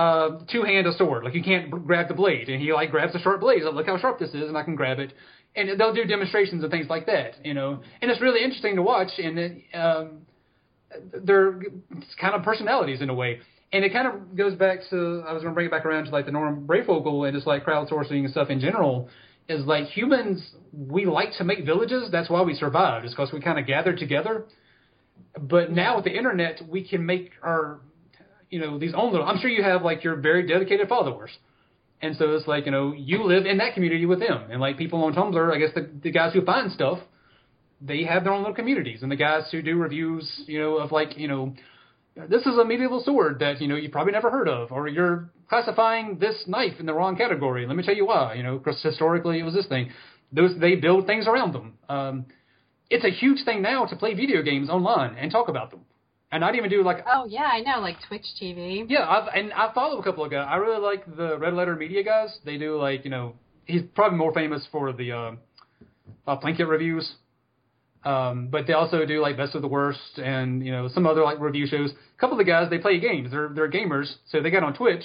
uh, 0.00 0.28
two 0.52 0.62
hand 0.62 0.86
a 0.86 0.92
sword 0.94 1.24
like 1.24 1.34
you 1.34 1.42
can't 1.42 1.70
b- 1.70 1.78
grab 1.84 2.08
the 2.08 2.14
blade 2.14 2.48
and 2.48 2.60
he 2.60 2.72
like 2.72 2.90
grabs 2.90 3.12
the 3.12 3.18
sharp 3.20 3.40
blade 3.40 3.62
like 3.62 3.74
look 3.74 3.86
how 3.86 3.98
sharp 3.98 4.18
this 4.18 4.30
is 4.30 4.48
and 4.50 4.56
I 4.56 4.62
can 4.62 4.76
grab 4.76 4.98
it 4.98 5.12
and 5.56 5.64
they'll 5.78 5.94
do 5.94 6.04
demonstrations 6.04 6.62
and 6.62 6.70
things 6.70 6.88
like 6.88 7.06
that 7.06 7.44
you 7.44 7.54
know 7.54 7.80
and 8.00 8.10
it's 8.10 8.20
really 8.20 8.42
interesting 8.42 8.76
to 8.76 8.82
watch 8.82 9.10
and 9.18 9.62
um, 9.74 10.20
they're 11.24 11.60
it's 11.60 12.14
kind 12.20 12.34
of 12.34 12.42
personalities 12.42 13.00
in 13.00 13.10
a 13.10 13.14
way. 13.14 13.40
And 13.72 13.84
it 13.84 13.92
kind 13.92 14.08
of 14.08 14.36
goes 14.36 14.54
back 14.54 14.80
to 14.90 15.22
I 15.26 15.32
was 15.32 15.42
going 15.42 15.52
to 15.52 15.54
bring 15.54 15.66
it 15.66 15.70
back 15.70 15.86
around 15.86 16.06
to 16.06 16.10
like 16.10 16.26
the 16.26 16.32
Norm 16.32 16.66
Breyfogle 16.66 17.26
and 17.26 17.34
just 17.34 17.46
like 17.46 17.64
crowdsourcing 17.64 18.24
and 18.24 18.30
stuff 18.30 18.50
in 18.50 18.60
general. 18.60 19.08
Is 19.48 19.64
like 19.64 19.86
humans, 19.86 20.48
we 20.72 21.06
like 21.06 21.30
to 21.38 21.44
make 21.44 21.64
villages. 21.64 22.08
That's 22.12 22.30
why 22.30 22.42
we 22.42 22.54
survived. 22.54 23.04
Is 23.04 23.12
because 23.12 23.32
we 23.32 23.40
kind 23.40 23.58
of 23.58 23.66
gathered 23.66 23.98
together. 23.98 24.44
But 25.40 25.72
now 25.72 25.96
with 25.96 26.04
the 26.04 26.16
internet, 26.16 26.60
we 26.68 26.86
can 26.86 27.04
make 27.04 27.32
our, 27.42 27.80
you 28.50 28.60
know, 28.60 28.78
these 28.78 28.92
own 28.94 29.12
little. 29.12 29.26
I'm 29.26 29.38
sure 29.38 29.48
you 29.48 29.62
have 29.62 29.82
like 29.82 30.04
your 30.04 30.16
very 30.16 30.46
dedicated 30.46 30.88
followers. 30.88 31.30
And 32.02 32.16
so 32.16 32.34
it's 32.34 32.46
like 32.46 32.64
you 32.64 32.72
know 32.72 32.92
you 32.92 33.24
live 33.24 33.46
in 33.46 33.58
that 33.58 33.74
community 33.74 34.06
with 34.06 34.20
them, 34.20 34.50
and 34.50 34.60
like 34.60 34.78
people 34.78 35.04
on 35.04 35.14
Tumblr, 35.14 35.54
I 35.54 35.58
guess 35.58 35.70
the 35.74 35.88
the 36.02 36.10
guys 36.10 36.32
who 36.32 36.42
find 36.42 36.72
stuff, 36.72 36.98
they 37.80 38.04
have 38.04 38.24
their 38.24 38.32
own 38.32 38.40
little 38.40 38.54
communities, 38.54 39.02
and 39.02 39.12
the 39.12 39.16
guys 39.16 39.48
who 39.50 39.60
do 39.60 39.76
reviews, 39.76 40.44
you 40.46 40.58
know, 40.58 40.76
of 40.78 40.92
like 40.92 41.18
you 41.18 41.28
know, 41.28 41.54
this 42.28 42.46
is 42.46 42.56
a 42.56 42.64
medieval 42.64 43.02
sword 43.04 43.38
that 43.40 43.60
you 43.60 43.68
know 43.68 43.76
you 43.76 43.90
probably 43.90 44.12
never 44.12 44.30
heard 44.30 44.48
of, 44.48 44.72
or 44.72 44.88
you're 44.88 45.30
classifying 45.48 46.18
this 46.18 46.44
knife 46.46 46.80
in 46.80 46.86
the 46.86 46.94
wrong 46.94 47.16
category. 47.16 47.66
Let 47.66 47.76
me 47.76 47.82
tell 47.82 47.94
you 47.94 48.06
why. 48.06 48.34
You 48.34 48.42
know, 48.42 48.56
because 48.56 48.82
historically 48.82 49.38
it 49.38 49.42
was 49.42 49.54
this 49.54 49.66
thing. 49.66 49.90
Those 50.32 50.58
they 50.58 50.76
build 50.76 51.06
things 51.06 51.26
around 51.26 51.52
them. 51.52 51.78
Um, 51.88 52.26
it's 52.88 53.04
a 53.04 53.10
huge 53.10 53.44
thing 53.44 53.60
now 53.60 53.84
to 53.84 53.94
play 53.94 54.14
video 54.14 54.42
games 54.42 54.70
online 54.70 55.16
and 55.16 55.30
talk 55.30 55.48
about 55.48 55.70
them, 55.70 55.80
and 56.32 56.40
not 56.40 56.54
even 56.54 56.70
do 56.70 56.82
like 56.82 57.04
Oh 57.06 57.26
yeah, 57.26 57.48
I 57.52 57.60
know, 57.60 57.80
like 57.80 57.96
Twitch 58.08 58.26
TV. 58.40 58.86
yeah, 58.88 59.08
I've, 59.08 59.28
and 59.34 59.52
I 59.52 59.72
follow 59.74 59.98
a 59.98 60.02
couple 60.02 60.24
of 60.24 60.30
guys. 60.30 60.46
I 60.48 60.56
really 60.56 60.80
like 60.80 61.04
the 61.16 61.38
Red 61.38 61.54
Letter 61.54 61.76
Media 61.76 62.02
guys. 62.02 62.36
They 62.44 62.56
do 62.58 62.76
like 62.78 63.04
you 63.04 63.10
know 63.10 63.34
he's 63.64 63.82
probably 63.94 64.18
more 64.18 64.32
famous 64.32 64.66
for 64.72 64.92
the 64.92 65.12
uh, 65.12 65.32
uh, 66.26 66.36
Plinkett 66.40 66.68
reviews, 66.68 67.10
um, 68.04 68.48
but 68.50 68.66
they 68.66 68.72
also 68.72 69.04
do 69.04 69.20
like 69.20 69.36
Best 69.36 69.54
of 69.54 69.62
the 69.62 69.68
Worst 69.68 70.18
and 70.18 70.64
you 70.64 70.72
know 70.72 70.88
some 70.88 71.06
other 71.06 71.22
like 71.22 71.40
review 71.40 71.66
shows. 71.66 71.90
A 71.90 72.20
couple 72.20 72.38
of 72.38 72.44
the 72.44 72.50
guys 72.50 72.70
they 72.70 72.78
play 72.78 73.00
games. 73.00 73.30
They're 73.30 73.48
they're 73.54 73.70
gamers, 73.70 74.12
so 74.30 74.40
they 74.40 74.50
got 74.50 74.62
on 74.62 74.74
Twitch 74.74 75.04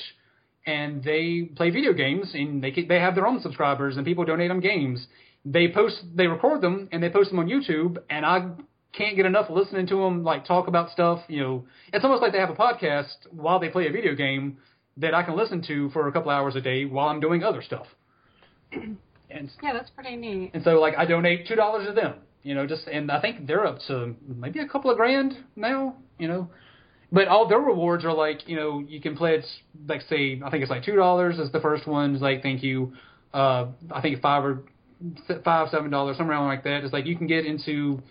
and 0.65 1.03
they 1.03 1.49
play 1.55 1.69
video 1.69 1.93
games 1.93 2.31
and 2.33 2.63
they 2.63 2.71
they 2.87 2.99
have 2.99 3.15
their 3.15 3.27
own 3.27 3.41
subscribers 3.41 3.97
and 3.97 4.05
people 4.05 4.25
donate 4.25 4.49
them 4.49 4.59
games. 4.59 5.05
They 5.43 5.67
post 5.71 5.97
they 6.15 6.27
record 6.27 6.61
them 6.61 6.89
and 6.91 7.03
they 7.03 7.09
post 7.09 7.29
them 7.29 7.39
on 7.39 7.47
YouTube 7.47 7.97
and 8.09 8.25
I 8.25 8.49
can't 8.97 9.15
get 9.15 9.25
enough 9.25 9.49
listening 9.49 9.87
to 9.87 9.95
them 9.95 10.23
like 10.23 10.45
talk 10.45 10.67
about 10.67 10.89
stuff. 10.91 11.21
You 11.27 11.41
know, 11.41 11.65
it's 11.93 12.03
almost 12.05 12.21
like 12.21 12.31
they 12.31 12.39
have 12.39 12.49
a 12.49 12.55
podcast 12.55 13.15
while 13.31 13.59
they 13.59 13.69
play 13.69 13.87
a 13.87 13.91
video 13.91 14.15
game 14.15 14.57
that 14.97 15.13
I 15.13 15.23
can 15.23 15.35
listen 15.35 15.61
to 15.67 15.89
for 15.89 16.07
a 16.07 16.11
couple 16.11 16.31
hours 16.31 16.55
a 16.55 16.61
day 16.61 16.85
while 16.85 17.09
I'm 17.09 17.19
doing 17.19 17.43
other 17.43 17.61
stuff. 17.61 17.87
And 19.27 19.49
Yeah, 19.61 19.73
that's 19.73 19.89
pretty 19.89 20.15
neat. 20.15 20.51
and 20.53 20.63
so 20.63 20.79
like 20.79 20.93
I 20.97 21.05
donate 21.05 21.47
two 21.47 21.55
dollars 21.55 21.87
to 21.87 21.93
them. 21.93 22.13
You 22.43 22.53
know, 22.53 22.67
just 22.67 22.87
and 22.87 23.11
I 23.11 23.19
think 23.19 23.47
they're 23.47 23.65
up 23.65 23.79
to 23.87 24.15
maybe 24.27 24.59
a 24.59 24.67
couple 24.67 24.91
of 24.91 24.97
grand 24.97 25.33
now. 25.55 25.95
You 26.19 26.27
know, 26.27 26.49
but 27.11 27.27
all 27.27 27.47
their 27.47 27.59
rewards 27.59 28.05
are 28.05 28.13
like 28.13 28.47
you 28.47 28.55
know 28.55 28.79
you 28.87 29.01
can 29.01 29.17
pledge 29.17 29.43
like 29.89 30.01
say 30.03 30.39
I 30.45 30.49
think 30.51 30.61
it's 30.61 30.69
like 30.69 30.83
two 30.83 30.95
dollars 30.95 31.39
is 31.39 31.51
the 31.51 31.59
first 31.59 31.87
one. 31.87 32.13
It's 32.13 32.21
like 32.21 32.43
thank 32.43 32.61
you. 32.61 32.93
Uh, 33.33 33.67
I 33.91 33.99
think 34.01 34.21
five 34.21 34.45
or 34.45 34.63
five 35.43 35.69
seven 35.69 35.89
dollars 35.89 36.17
somewhere 36.17 36.37
around 36.37 36.47
like 36.47 36.63
that. 36.63 36.83
It's 36.83 36.93
like 36.93 37.07
you 37.07 37.17
can 37.17 37.25
get 37.27 37.45
into 37.47 38.01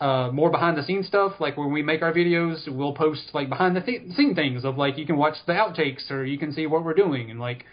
uh, 0.00 0.30
more 0.32 0.50
behind 0.50 0.76
the 0.76 0.84
scenes 0.84 1.06
stuff. 1.06 1.32
Like 1.40 1.56
when 1.56 1.72
we 1.72 1.82
make 1.82 2.02
our 2.02 2.12
videos, 2.12 2.68
we'll 2.68 2.94
post 2.94 3.30
like 3.32 3.48
behind 3.48 3.76
the 3.76 3.80
th- 3.80 4.12
scene 4.12 4.34
things 4.34 4.64
of 4.64 4.78
like 4.78 4.96
you 4.96 5.06
can 5.06 5.16
watch 5.16 5.34
the 5.46 5.52
outtakes 5.52 6.10
or 6.10 6.24
you 6.24 6.38
can 6.38 6.52
see 6.52 6.66
what 6.66 6.84
we're 6.84 6.94
doing. 6.94 7.30
And 7.30 7.40
like 7.40 7.64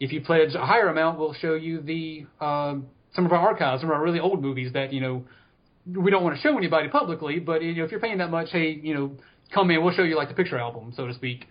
if 0.00 0.12
you 0.12 0.20
pledge 0.20 0.54
a 0.54 0.64
higher 0.64 0.88
amount, 0.88 1.18
we'll 1.18 1.34
show 1.34 1.54
you 1.54 1.80
the 1.80 2.26
um, 2.44 2.86
some 3.14 3.26
of 3.26 3.32
our 3.32 3.38
archives, 3.38 3.82
some 3.82 3.90
of 3.90 3.96
our 3.96 4.02
really 4.02 4.20
old 4.20 4.42
movies 4.42 4.72
that 4.72 4.92
you 4.92 5.00
know 5.00 5.24
we 5.86 6.10
don't 6.10 6.24
want 6.24 6.36
to 6.36 6.42
show 6.42 6.56
anybody 6.58 6.88
publicly. 6.88 7.38
But 7.38 7.62
you 7.62 7.74
know 7.74 7.84
if 7.84 7.90
you're 7.90 8.00
paying 8.00 8.18
that 8.18 8.30
much, 8.30 8.48
hey, 8.50 8.70
you 8.70 8.94
know 8.94 9.12
come 9.52 9.70
in, 9.70 9.82
we'll 9.82 9.94
show 9.94 10.02
you 10.02 10.16
like 10.16 10.28
the 10.28 10.34
picture 10.34 10.58
album, 10.58 10.92
so 10.96 11.06
to 11.06 11.14
speak. 11.14 11.46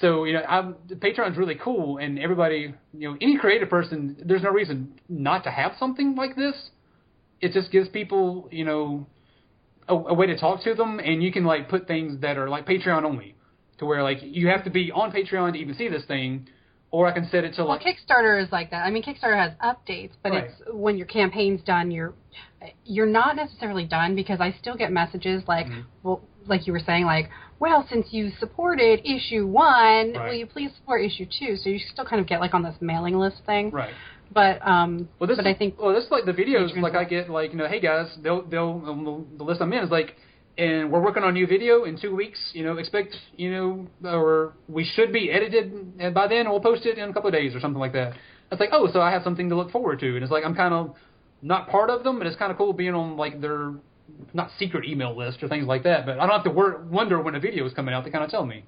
So 0.00 0.24
you 0.24 0.34
know, 0.34 0.42
I'm, 0.42 0.74
Patreon's 0.96 1.38
really 1.38 1.54
cool, 1.54 1.98
and 1.98 2.18
everybody, 2.18 2.74
you 2.92 3.08
know, 3.08 3.16
any 3.20 3.38
creative 3.38 3.70
person, 3.70 4.16
there's 4.24 4.42
no 4.42 4.50
reason 4.50 5.00
not 5.08 5.44
to 5.44 5.50
have 5.50 5.72
something 5.78 6.16
like 6.16 6.36
this 6.36 6.70
it 7.40 7.52
just 7.52 7.70
gives 7.70 7.88
people, 7.88 8.48
you 8.50 8.64
know, 8.64 9.06
a, 9.88 9.94
a 9.94 10.14
way 10.14 10.26
to 10.26 10.36
talk 10.38 10.62
to 10.64 10.74
them, 10.74 10.98
and 11.00 11.22
you 11.22 11.32
can 11.32 11.44
like 11.44 11.68
put 11.68 11.86
things 11.86 12.20
that 12.20 12.36
are 12.38 12.48
like 12.48 12.66
Patreon 12.66 13.04
only, 13.04 13.34
to 13.78 13.86
where 13.86 14.02
like 14.02 14.18
you 14.22 14.48
have 14.48 14.64
to 14.64 14.70
be 14.70 14.92
on 14.92 15.10
Patreon 15.12 15.52
to 15.52 15.58
even 15.58 15.74
see 15.74 15.88
this 15.88 16.04
thing, 16.04 16.48
or 16.90 17.06
I 17.06 17.12
can 17.12 17.28
set 17.28 17.44
it 17.44 17.54
to 17.54 17.64
like 17.64 17.82
Well, 17.84 17.94
Kickstarter 17.94 18.42
is 18.42 18.52
like 18.52 18.70
that. 18.70 18.84
I 18.84 18.90
mean, 18.90 19.02
Kickstarter 19.02 19.36
has 19.36 19.52
updates, 19.62 20.12
but 20.22 20.32
Right. 20.32 20.44
it's 20.44 20.54
when 20.72 20.96
your 20.96 21.06
campaign's 21.06 21.62
done, 21.62 21.90
you're 21.90 22.14
you're 22.84 23.06
not 23.06 23.36
necessarily 23.36 23.86
done 23.86 24.14
because 24.14 24.40
I 24.40 24.52
still 24.52 24.76
get 24.76 24.92
messages 24.92 25.42
like, 25.48 25.66
Mm-hmm. 25.66 25.80
well, 26.02 26.20
like 26.46 26.66
you 26.66 26.72
were 26.72 26.80
saying, 26.80 27.04
like, 27.06 27.30
well, 27.58 27.86
since 27.90 28.06
you 28.12 28.30
supported 28.38 29.00
issue 29.04 29.46
one, 29.46 30.12
Right. 30.14 30.26
will 30.26 30.34
you 30.34 30.46
please 30.46 30.70
support 30.76 31.02
issue 31.02 31.26
two? 31.26 31.56
So 31.56 31.68
you 31.70 31.78
still 31.78 32.04
kind 32.04 32.20
of 32.20 32.26
get 32.26 32.40
like 32.40 32.54
on 32.54 32.62
this 32.62 32.76
mailing 32.80 33.18
list 33.18 33.42
thing. 33.46 33.70
right. 33.70 33.94
But 34.32 34.66
um, 34.66 35.08
Well, 35.18 35.26
this 35.26 35.36
but 35.36 35.46
I 35.46 35.54
think 35.54 35.78
well, 35.78 35.94
this 35.94 36.04
is 36.04 36.10
like 36.10 36.24
the 36.24 36.32
videos. 36.32 36.76
Like 36.80 36.94
I 36.94 37.04
get 37.04 37.28
like 37.28 37.52
you 37.52 37.58
know, 37.58 37.66
hey 37.66 37.80
guys, 37.80 38.06
they'll 38.22 38.42
they'll 38.42 38.82
um, 38.86 39.26
the 39.36 39.44
list 39.44 39.60
I'm 39.60 39.72
in 39.72 39.84
is 39.84 39.90
like, 39.90 40.16
and 40.56 40.90
we're 40.92 41.00
working 41.02 41.22
on 41.22 41.30
a 41.30 41.32
new 41.32 41.46
video 41.46 41.84
in 41.84 42.00
two 42.00 42.14
weeks. 42.14 42.38
You 42.52 42.64
know, 42.64 42.76
expect 42.76 43.16
you 43.36 43.50
know, 43.50 43.86
or 44.04 44.54
we 44.68 44.84
should 44.84 45.12
be 45.12 45.30
edited 45.32 45.72
and 45.98 46.14
by 46.14 46.28
then. 46.28 46.48
We'll 46.48 46.60
post 46.60 46.86
it 46.86 46.98
in 46.98 47.08
a 47.08 47.12
couple 47.12 47.28
of 47.28 47.34
days 47.34 47.54
or 47.54 47.60
something 47.60 47.80
like 47.80 47.92
that. 47.94 48.12
It's 48.52 48.60
like, 48.60 48.70
oh, 48.72 48.88
so 48.92 49.00
I 49.00 49.10
have 49.10 49.22
something 49.22 49.48
to 49.48 49.56
look 49.56 49.70
forward 49.70 50.00
to, 50.00 50.14
and 50.14 50.22
it's 50.22 50.32
like 50.32 50.44
I'm 50.44 50.54
kind 50.54 50.74
of 50.74 50.94
not 51.42 51.68
part 51.68 51.90
of 51.90 52.04
them, 52.04 52.18
but 52.18 52.26
it's 52.26 52.36
kind 52.36 52.52
of 52.52 52.58
cool 52.58 52.72
being 52.72 52.94
on 52.94 53.16
like 53.16 53.40
their 53.40 53.74
not 54.32 54.50
secret 54.58 54.84
email 54.84 55.16
list 55.16 55.42
or 55.42 55.48
things 55.48 55.66
like 55.66 55.82
that. 55.84 56.06
But 56.06 56.18
I 56.20 56.26
don't 56.26 56.34
have 56.34 56.44
to 56.44 56.50
wor- 56.50 56.82
wonder 56.90 57.20
when 57.20 57.34
a 57.34 57.40
video 57.40 57.66
is 57.66 57.72
coming 57.72 57.94
out. 57.94 58.04
They 58.04 58.10
kind 58.10 58.24
of 58.24 58.30
tell 58.30 58.46
me. 58.46 58.64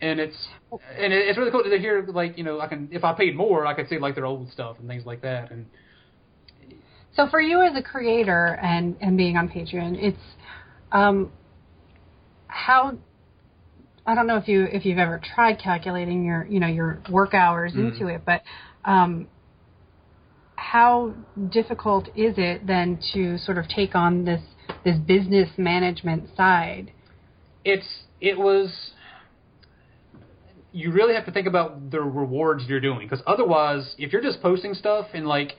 And 0.00 0.20
it's 0.20 0.36
and 0.98 1.12
it's 1.12 1.38
really 1.38 1.50
cool 1.50 1.62
to 1.62 1.78
hear 1.78 2.04
like 2.12 2.36
you 2.36 2.44
know 2.44 2.60
I 2.60 2.66
can 2.66 2.88
if 2.92 3.04
I 3.04 3.12
paid 3.14 3.36
more 3.36 3.66
I 3.66 3.74
could 3.74 3.88
see 3.88 3.98
like 3.98 4.14
their 4.14 4.26
old 4.26 4.50
stuff 4.52 4.76
and 4.78 4.88
things 4.88 5.06
like 5.06 5.22
that 5.22 5.50
and 5.50 5.66
So 7.14 7.28
for 7.28 7.40
you 7.40 7.62
as 7.62 7.74
a 7.76 7.82
creator 7.82 8.58
and 8.62 8.96
and 9.00 9.16
being 9.16 9.36
on 9.36 9.48
Patreon, 9.48 9.96
it's 9.98 10.18
um 10.92 11.32
how 12.48 12.96
I 14.06 14.14
don't 14.14 14.26
know 14.26 14.36
if 14.36 14.48
you 14.48 14.64
if 14.64 14.84
you've 14.84 14.98
ever 14.98 15.20
tried 15.34 15.58
calculating 15.58 16.24
your 16.24 16.46
you 16.46 16.60
know 16.60 16.66
your 16.68 17.00
work 17.10 17.32
hours 17.34 17.72
Mhm. 17.72 17.92
into 17.92 18.08
it, 18.08 18.22
but 18.26 18.42
um 18.84 19.28
how 20.56 21.14
difficult 21.50 22.08
is 22.16 22.34
it 22.38 22.66
then 22.66 22.98
to 23.12 23.38
sort 23.38 23.56
of 23.56 23.68
take 23.68 23.94
on 23.94 24.24
this 24.24 24.42
this 24.84 24.98
business 24.98 25.48
management 25.56 26.28
side? 26.36 26.92
it's 27.64 28.04
it 28.20 28.38
was 28.38 28.92
you 30.76 30.92
really 30.92 31.14
have 31.14 31.24
to 31.24 31.32
think 31.32 31.46
about 31.46 31.90
the 31.90 32.00
rewards 32.00 32.64
you're 32.68 32.80
doing 32.80 33.08
because 33.08 33.22
otherwise 33.26 33.94
if 33.98 34.12
you're 34.12 34.22
just 34.22 34.40
posting 34.42 34.74
stuff 34.74 35.06
and 35.14 35.26
like 35.26 35.52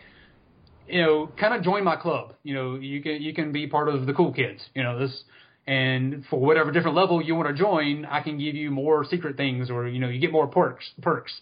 you 0.87 1.01
know 1.01 1.29
kind 1.39 1.53
of 1.53 1.63
join 1.63 1.83
my 1.83 1.95
club 1.95 2.33
you 2.43 2.53
know 2.53 2.75
you 2.75 3.01
can 3.01 3.21
you 3.21 3.33
can 3.33 3.51
be 3.51 3.67
part 3.67 3.89
of 3.89 4.05
the 4.05 4.13
cool 4.13 4.31
kids 4.31 4.61
you 4.75 4.83
know 4.83 4.99
this 4.99 5.23
and 5.65 6.23
for 6.29 6.39
whatever 6.39 6.71
different 6.71 6.95
level 6.95 7.21
you 7.21 7.35
want 7.35 7.47
to 7.47 7.53
join 7.53 8.05
i 8.05 8.21
can 8.21 8.37
give 8.37 8.55
you 8.55 8.69
more 8.69 9.05
secret 9.05 9.35
things 9.35 9.69
or 9.69 9.87
you 9.87 9.99
know 9.99 10.07
you 10.07 10.19
get 10.19 10.31
more 10.31 10.47
perks 10.47 10.85
perks 11.01 11.41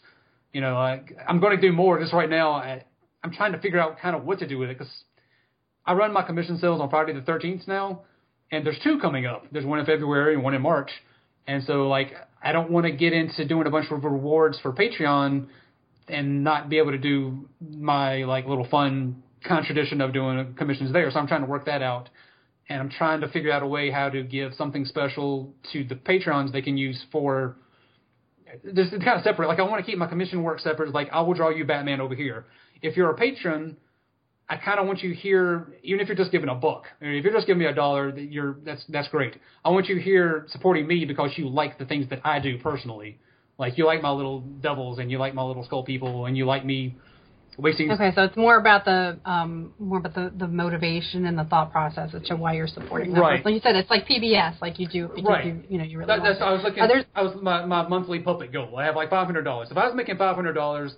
you 0.53 0.61
know 0.61 0.76
like 0.76 1.15
i'm 1.28 1.39
going 1.39 1.55
to 1.55 1.61
do 1.61 1.73
more 1.73 1.99
just 1.99 2.13
right 2.13 2.30
now 2.30 2.53
I, 2.53 2.84
i'm 3.23 3.32
trying 3.34 3.51
to 3.51 3.59
figure 3.59 3.80
out 3.80 3.99
kind 3.99 4.15
of 4.15 4.23
what 4.23 4.39
to 4.39 4.47
do 4.47 4.57
with 4.57 4.69
it 4.69 4.78
because 4.78 4.93
i 5.86 5.93
run 5.93 6.13
my 6.13 6.23
commission 6.23 6.57
sales 6.57 6.80
on 6.82 6.89
friday 6.89 7.13
the 7.13 7.21
13th 7.21 7.67
now 7.67 8.01
and 8.51 8.65
there's 8.65 8.80
two 8.84 8.99
coming 8.99 9.26
up. 9.26 9.45
There's 9.51 9.65
one 9.65 9.80
in 9.80 9.86
February 9.86 10.36
and 10.36 10.43
one 10.43 10.53
in 10.53 10.61
March. 10.61 10.89
And 11.48 11.64
so 11.64 11.88
like 11.88 12.14
I 12.41 12.52
don't 12.52 12.72
want 12.72 12.86
to 12.86 12.91
get 12.91 13.14
into 13.14 13.46
doing 13.46 13.68
a 13.68 13.70
bunch 13.70 13.91
of 13.91 14.04
rewards 14.04 14.60
for 14.60 14.72
Patreon 14.74 15.48
and 16.08 16.43
not 16.43 16.70
be 16.70 16.78
able 16.78 16.91
to 16.91 16.98
do 16.98 17.50
my 17.62 18.24
like 18.24 18.46
little 18.46 18.68
fun 18.68 19.24
contradiction 19.43 20.02
of 20.02 20.14
doing 20.14 20.56
commissions 20.58 20.93
there. 20.93 21.10
So 21.12 21.20
I'm 21.20 21.28
trying 21.28 21.41
to 21.41 21.48
work 21.48 21.66
that 21.66 21.82
out. 21.82 22.10
And 22.68 22.82
I'm 22.82 22.89
trying 22.89 23.22
to 23.22 23.28
figure 23.28 23.52
out 23.52 23.62
a 23.62 23.68
way 23.68 23.91
how 23.91 24.10
to 24.10 24.24
give 24.24 24.54
something 24.56 24.86
special 24.86 25.54
to 25.72 25.84
the 25.84 25.96
patrons 25.96 26.52
they 26.52 26.64
can 26.64 26.78
use 26.78 27.04
for 27.12 27.56
this 28.64 28.88
is 28.88 29.04
kind 29.04 29.18
of 29.18 29.24
separate. 29.24 29.48
Like 29.48 29.60
I 29.60 29.64
want 29.64 29.84
to 29.84 29.89
keep 29.89 29.98
my 29.98 30.08
commission 30.08 30.43
work 30.43 30.60
separate. 30.60 30.93
Like 30.93 31.10
I 31.12 31.22
will 31.22 31.34
draw 31.34 31.50
you 31.50 31.66
Batman 31.66 32.02
over 32.02 32.16
here. 32.16 32.46
If 32.82 32.96
you're 32.98 33.10
a 33.10 33.16
patron, 33.16 33.78
I 34.48 34.58
kind 34.58 34.80
of 34.80 34.86
want 34.86 35.02
you 35.02 35.12
here, 35.12 35.74
even 35.82 36.00
if 36.02 36.08
you're 36.08 36.16
just 36.18 36.32
giving 36.32 36.50
a 36.50 36.56
buck, 36.56 36.84
or 37.02 37.10
if 37.12 37.24
you're 37.24 37.34
just 37.34 37.48
giving 37.48 37.60
me 37.62 37.66
a 37.66 37.74
dollar, 37.74 38.12
that 38.12 38.32
you're 38.32 38.58
that's 38.64 38.84
that's 38.89 39.08
great. 39.10 39.34
I 39.64 39.70
want 39.70 39.88
you 39.88 39.96
here 39.98 40.46
supporting 40.50 40.86
me 40.88 41.06
because 41.06 41.32
you 41.36 41.50
like 41.50 41.80
the 41.80 41.86
things 41.86 42.08
that 42.12 42.22
I 42.24 42.39
do 42.39 42.60
personally. 42.60 43.18
Like 43.58 43.78
you 43.78 43.86
like 43.86 44.02
my 44.02 44.12
little 44.12 44.41
devils, 44.41 45.00
and 45.00 45.10
you 45.10 45.18
like 45.18 45.34
my 45.34 45.41
little 45.41 45.64
skull 45.64 45.84
people, 45.84 46.26
and 46.28 46.38
you 46.38 46.46
like 46.46 46.64
me 46.64 46.96
wasting. 47.58 47.89
Okay, 47.89 48.12
so 48.14 48.24
it's 48.24 48.38
more 48.38 48.60
about 48.60 48.86
the 48.86 49.18
um, 49.26 49.74
more 49.80 49.98
about 49.98 50.14
the, 50.14 50.32
the 50.38 50.48
motivation 50.48 51.26
and 51.26 51.38
the 51.38 51.46
thought 51.46 51.72
process 51.72 52.14
as 52.14 52.22
to 52.28 52.36
why 52.36 52.54
you're 52.54 52.68
supporting 52.68 53.14
that. 53.14 53.20
Right. 53.22 53.43
Like 53.43 53.54
you 53.54 53.62
said, 53.62 53.76
it's 53.76 53.89
like 53.89 54.06
PBS, 54.06 54.62
like 54.62 54.78
you 54.78 54.88
do, 54.88 55.08
because 55.08 55.24
Right. 55.28 55.46
you, 55.46 55.64
you 55.70 55.78
know, 55.80 55.84
you 55.86 55.98
really 55.98 56.08
That, 56.08 56.20
want 56.20 56.38
that's 56.38 56.41
I 56.41 56.52
was 56.52 56.62
looking. 56.64 56.88
There- 56.88 57.06
I 57.16 57.24
was 57.24 57.36
my 57.41 57.66
my 57.66 57.88
monthly 57.88 58.20
puppet 58.20 58.52
goal. 58.52 58.78
I 58.78 58.86
have 58.86 58.96
like 58.96 59.10
five 59.10 59.26
hundred 59.26 59.43
dollars. 59.43 59.70
If 59.72 59.78
I 59.78 59.86
was 59.86 59.96
making 59.96 60.18
five 60.18 60.36
hundred 60.36 60.54
dollars, 60.54 60.93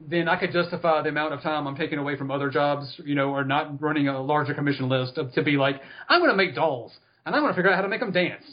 then 0.00 0.28
I 0.28 0.38
could 0.38 0.52
justify 0.52 1.02
the 1.02 1.08
amount 1.08 1.34
of 1.34 1.42
time 1.42 1.66
I'm 1.66 1.76
taking 1.76 1.98
away 1.98 2.16
from 2.16 2.30
other 2.30 2.50
jobs, 2.50 3.00
you 3.04 3.14
know, 3.14 3.30
or 3.30 3.44
not 3.44 3.80
running 3.80 4.08
a 4.08 4.20
larger 4.20 4.54
commission 4.54 4.88
list 4.88 5.18
to 5.34 5.42
be 5.42 5.52
like, 5.52 5.80
I'm 6.08 6.20
going 6.20 6.30
to 6.30 6.36
make 6.36 6.54
dolls 6.54 6.92
and 7.26 7.34
I'm 7.34 7.42
going 7.42 7.52
to 7.52 7.56
figure 7.56 7.70
out 7.70 7.76
how 7.76 7.82
to 7.82 7.88
make 7.88 8.00
them 8.00 8.12
dance. 8.12 8.44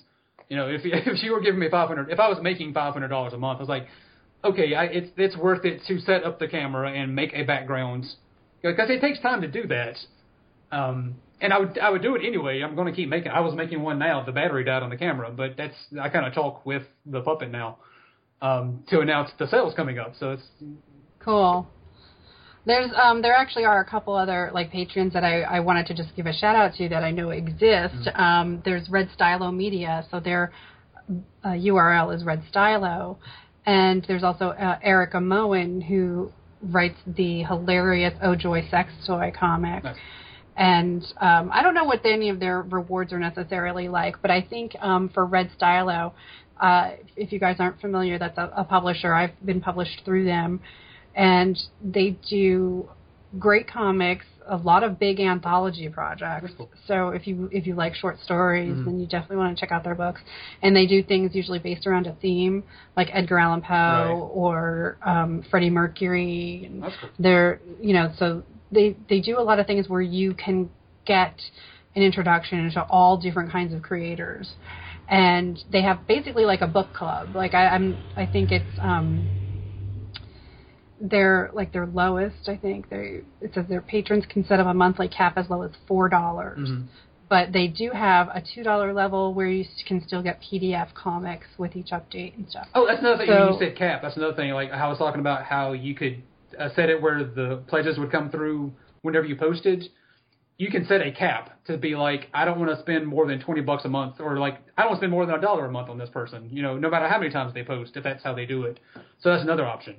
You 0.49 0.57
know, 0.57 0.67
if 0.67 0.81
if 0.85 1.23
you 1.23 1.31
were 1.31 1.41
giving 1.41 1.59
me 1.59 1.69
five 1.69 1.87
hundred, 1.87 2.09
if 2.09 2.19
I 2.19 2.27
was 2.27 2.39
making 2.41 2.73
five 2.73 2.93
hundred 2.93 3.09
dollars 3.09 3.33
a 3.33 3.37
month, 3.37 3.57
I 3.57 3.61
was 3.61 3.69
like, 3.69 3.87
okay, 4.43 4.75
I, 4.75 4.85
it's 4.85 5.11
it's 5.17 5.37
worth 5.37 5.65
it 5.65 5.81
to 5.87 5.99
set 5.99 6.23
up 6.23 6.39
the 6.39 6.47
camera 6.47 6.91
and 6.91 7.15
make 7.15 7.33
a 7.33 7.43
background 7.43 8.05
because 8.61 8.89
it 8.89 9.01
takes 9.01 9.19
time 9.21 9.41
to 9.41 9.47
do 9.47 9.67
that. 9.67 9.95
Um, 10.71 11.15
and 11.41 11.53
I 11.53 11.59
would 11.59 11.77
I 11.77 11.89
would 11.89 12.01
do 12.01 12.15
it 12.15 12.21
anyway. 12.25 12.61
I'm 12.61 12.75
going 12.75 12.87
to 12.87 12.93
keep 12.93 13.09
making. 13.09 13.31
I 13.31 13.41
was 13.41 13.55
making 13.55 13.81
one 13.81 13.99
now. 13.99 14.23
The 14.23 14.31
battery 14.31 14.63
died 14.63 14.83
on 14.83 14.89
the 14.89 14.97
camera, 14.97 15.31
but 15.31 15.55
that's 15.57 15.75
I 15.99 16.09
kind 16.09 16.25
of 16.25 16.33
talk 16.33 16.65
with 16.65 16.83
the 17.05 17.21
puppet 17.21 17.51
now 17.51 17.77
um, 18.41 18.83
to 18.89 18.99
announce 18.99 19.31
the 19.37 19.47
sales 19.47 19.73
coming 19.75 19.99
up. 19.99 20.13
So 20.19 20.31
it's 20.31 20.43
Cool. 21.25 21.67
There's 22.67 22.91
um 22.95 23.21
there 23.21 23.33
actually 23.33 23.65
are 23.65 23.81
a 23.81 23.85
couple 23.85 24.15
other 24.15 24.51
like 24.53 24.71
patrons 24.71 25.13
that 25.13 25.23
I, 25.23 25.41
I 25.41 25.59
wanted 25.59 25.87
to 25.87 25.93
just 25.95 26.15
give 26.15 26.27
a 26.27 26.33
shout 26.33 26.55
out 26.55 26.75
to 26.75 26.87
that 26.89 27.03
I 27.03 27.11
know 27.11 27.31
exist. 27.31 28.09
Um, 28.13 28.61
there's 28.63 28.89
Red 28.89 29.09
Stylo 29.13 29.51
Media, 29.51 30.05
so 30.09 30.19
their 30.19 30.51
uh, 31.43 31.49
URL 31.49 32.15
is 32.15 32.23
Red 32.23 32.43
Stylo, 32.49 33.17
and 33.65 34.05
there's 34.07 34.23
also 34.23 34.49
uh, 34.49 34.79
Erika 34.81 35.19
Moen 35.19 35.81
who 35.81 36.31
writes 36.61 36.97
the 37.05 37.43
hilarious 37.43 38.13
Oh 38.23 38.35
Joy 38.35 38.67
sex 38.69 38.91
toy 39.05 39.31
comic. 39.37 39.83
Nice. 39.83 39.97
And 40.57 41.03
um, 41.19 41.51
I 41.51 41.61
don't 41.61 41.73
know 41.73 41.83
what 41.83 42.05
any 42.05 42.29
of 42.29 42.39
their 42.39 42.61
rewards 42.61 43.11
are 43.11 43.19
necessarily 43.19 43.89
like, 43.89 44.21
but 44.21 44.31
I 44.31 44.41
think 44.41 44.73
um, 44.79 45.09
for 45.09 45.25
Red 45.25 45.51
Stylo, 45.55 46.13
uh, 46.61 46.91
if 47.17 47.33
you 47.33 47.39
guys 47.39 47.57
aren't 47.59 47.81
familiar, 47.81 48.17
that's 48.17 48.37
a, 48.37 48.51
a 48.55 48.63
publisher. 48.63 49.13
I've 49.13 49.33
been 49.45 49.59
published 49.59 50.03
through 50.05 50.23
them, 50.23 50.61
and 51.15 51.57
they 51.83 52.17
do 52.29 52.89
great 53.39 53.67
comics, 53.67 54.25
a 54.47 54.57
lot 54.57 54.83
of 54.83 54.99
big 54.99 55.19
anthology 55.19 55.89
projects. 55.89 56.51
Cool. 56.57 56.69
So 56.87 57.09
if 57.09 57.25
you 57.27 57.49
if 57.51 57.65
you 57.67 57.73
like 57.75 57.95
short 57.95 58.19
stories, 58.21 58.77
Mhm. 58.77 58.85
then 58.85 58.99
you 58.99 59.07
definitely 59.07 59.37
want 59.37 59.57
to 59.57 59.59
check 59.59 59.71
out 59.71 59.83
their 59.83 59.95
books. 59.95 60.21
And 60.61 60.75
they 60.75 60.85
do 60.85 61.01
things 61.03 61.33
usually 61.35 61.59
based 61.59 61.87
around 61.87 62.07
a 62.07 62.13
theme, 62.13 62.63
like 62.95 63.09
Edgar 63.11 63.39
Allan 63.39 63.61
Poe 63.61 63.71
Right. 63.73 64.39
or 64.41 64.97
um, 65.03 65.41
Freddie 65.49 65.69
Mercury. 65.69 66.71
Cool. 66.81 67.09
they're 67.19 67.59
you 67.81 67.93
know 67.93 68.11
so 68.17 68.43
they 68.71 68.95
they 69.09 69.19
do 69.21 69.39
a 69.39 69.41
lot 69.41 69.59
of 69.59 69.65
things 69.67 69.89
where 69.89 70.01
you 70.01 70.33
can 70.33 70.69
get 71.05 71.39
an 71.95 72.01
introduction 72.03 72.59
into 72.59 72.83
all 72.83 73.15
different 73.17 73.51
kinds 73.51 73.73
of 73.73 73.81
creators, 73.81 74.53
and 75.07 75.63
they 75.71 75.81
have 75.81 76.05
basically 76.07 76.45
like 76.45 76.61
a 76.61 76.67
book 76.67 76.93
club. 76.93 77.35
Like 77.35 77.53
I, 77.53 77.67
I'm, 77.69 77.97
I 78.17 78.25
think 78.25 78.51
it's 78.51 78.65
um, 78.81 79.27
their 80.99 81.49
like 81.53 81.73
their 81.73 81.85
lowest. 81.85 82.47
I 82.47 82.55
think 82.57 82.89
they 82.89 83.21
it 83.41 83.53
says 83.53 83.65
their 83.67 83.81
patrons 83.81 84.25
can 84.29 84.45
set 84.45 84.59
up 84.59 84.67
a 84.67 84.73
monthly 84.73 85.07
cap 85.07 85.37
as 85.37 85.49
low 85.49 85.61
as 85.63 85.71
four 85.87 86.09
dollars. 86.09 86.69
Mhm. 86.69 86.83
But 87.27 87.51
they 87.51 87.67
do 87.67 87.89
have 87.91 88.27
a 88.29 88.41
two 88.41 88.63
dollar 88.63 88.93
level 88.93 89.33
where 89.33 89.47
you 89.47 89.65
can 89.87 90.01
still 90.05 90.21
get 90.21 90.39
PDF 90.41 90.93
comics 90.93 91.47
with 91.57 91.75
each 91.75 91.89
update 91.89 92.37
and 92.37 92.47
stuff. 92.49 92.67
Oh, 92.75 92.85
that's 92.87 92.99
another 93.01 93.17
thing. 93.17 93.27
So- 93.27 93.51
you 93.53 93.59
said 93.59 93.75
cap, 93.75 94.01
that's 94.01 94.15
another 94.15 94.35
thing. 94.35 94.51
Like 94.51 94.71
I 94.71 94.87
was 94.87 94.97
talking 94.97 95.19
about 95.19 95.43
how 95.43 95.73
you 95.73 95.95
could 95.95 96.21
uh, 96.57 96.69
set 96.75 96.89
it 96.89 97.01
where 97.01 97.23
the 97.23 97.61
pledges 97.67 97.97
would 97.97 98.11
come 98.11 98.29
through 98.29 98.71
whenever 99.01 99.25
you 99.25 99.35
posted. 99.35 99.89
You 100.57 100.71
can 100.71 100.85
set 100.85 101.01
a 101.01 101.11
cap 101.11 101.59
to 101.65 101.77
be 101.77 101.97
like, 101.97 102.29
I 102.33 102.45
don't 102.45 102.57
want 102.57 102.71
to 102.71 102.79
spend 102.79 103.05
more 103.05 103.27
than 103.27 103.41
twenty 103.41 103.59
bucks 103.59 103.83
a 103.83 103.89
month, 103.89 104.21
or 104.21 104.37
like 104.37 104.59
I 104.77 104.83
don't 104.83 104.91
want 104.91 104.99
to 104.99 105.01
spend 105.01 105.11
more 105.11 105.25
than 105.25 105.35
a 105.35 105.41
dollar 105.41 105.65
a 105.65 105.71
month 105.71 105.89
on 105.89 105.97
this 105.97 106.09
person. 106.09 106.47
You 106.49 106.61
know, 106.61 106.77
no 106.77 106.89
matter 106.89 107.09
how 107.09 107.19
many 107.19 107.29
times 107.31 107.53
they 107.53 107.63
post, 107.63 107.97
if 107.97 108.03
that's 108.05 108.23
how 108.23 108.33
they 108.33 108.45
do 108.45 108.63
it. 108.63 108.79
So 109.19 109.31
that's 109.31 109.43
another 109.43 109.65
option. 109.65 109.95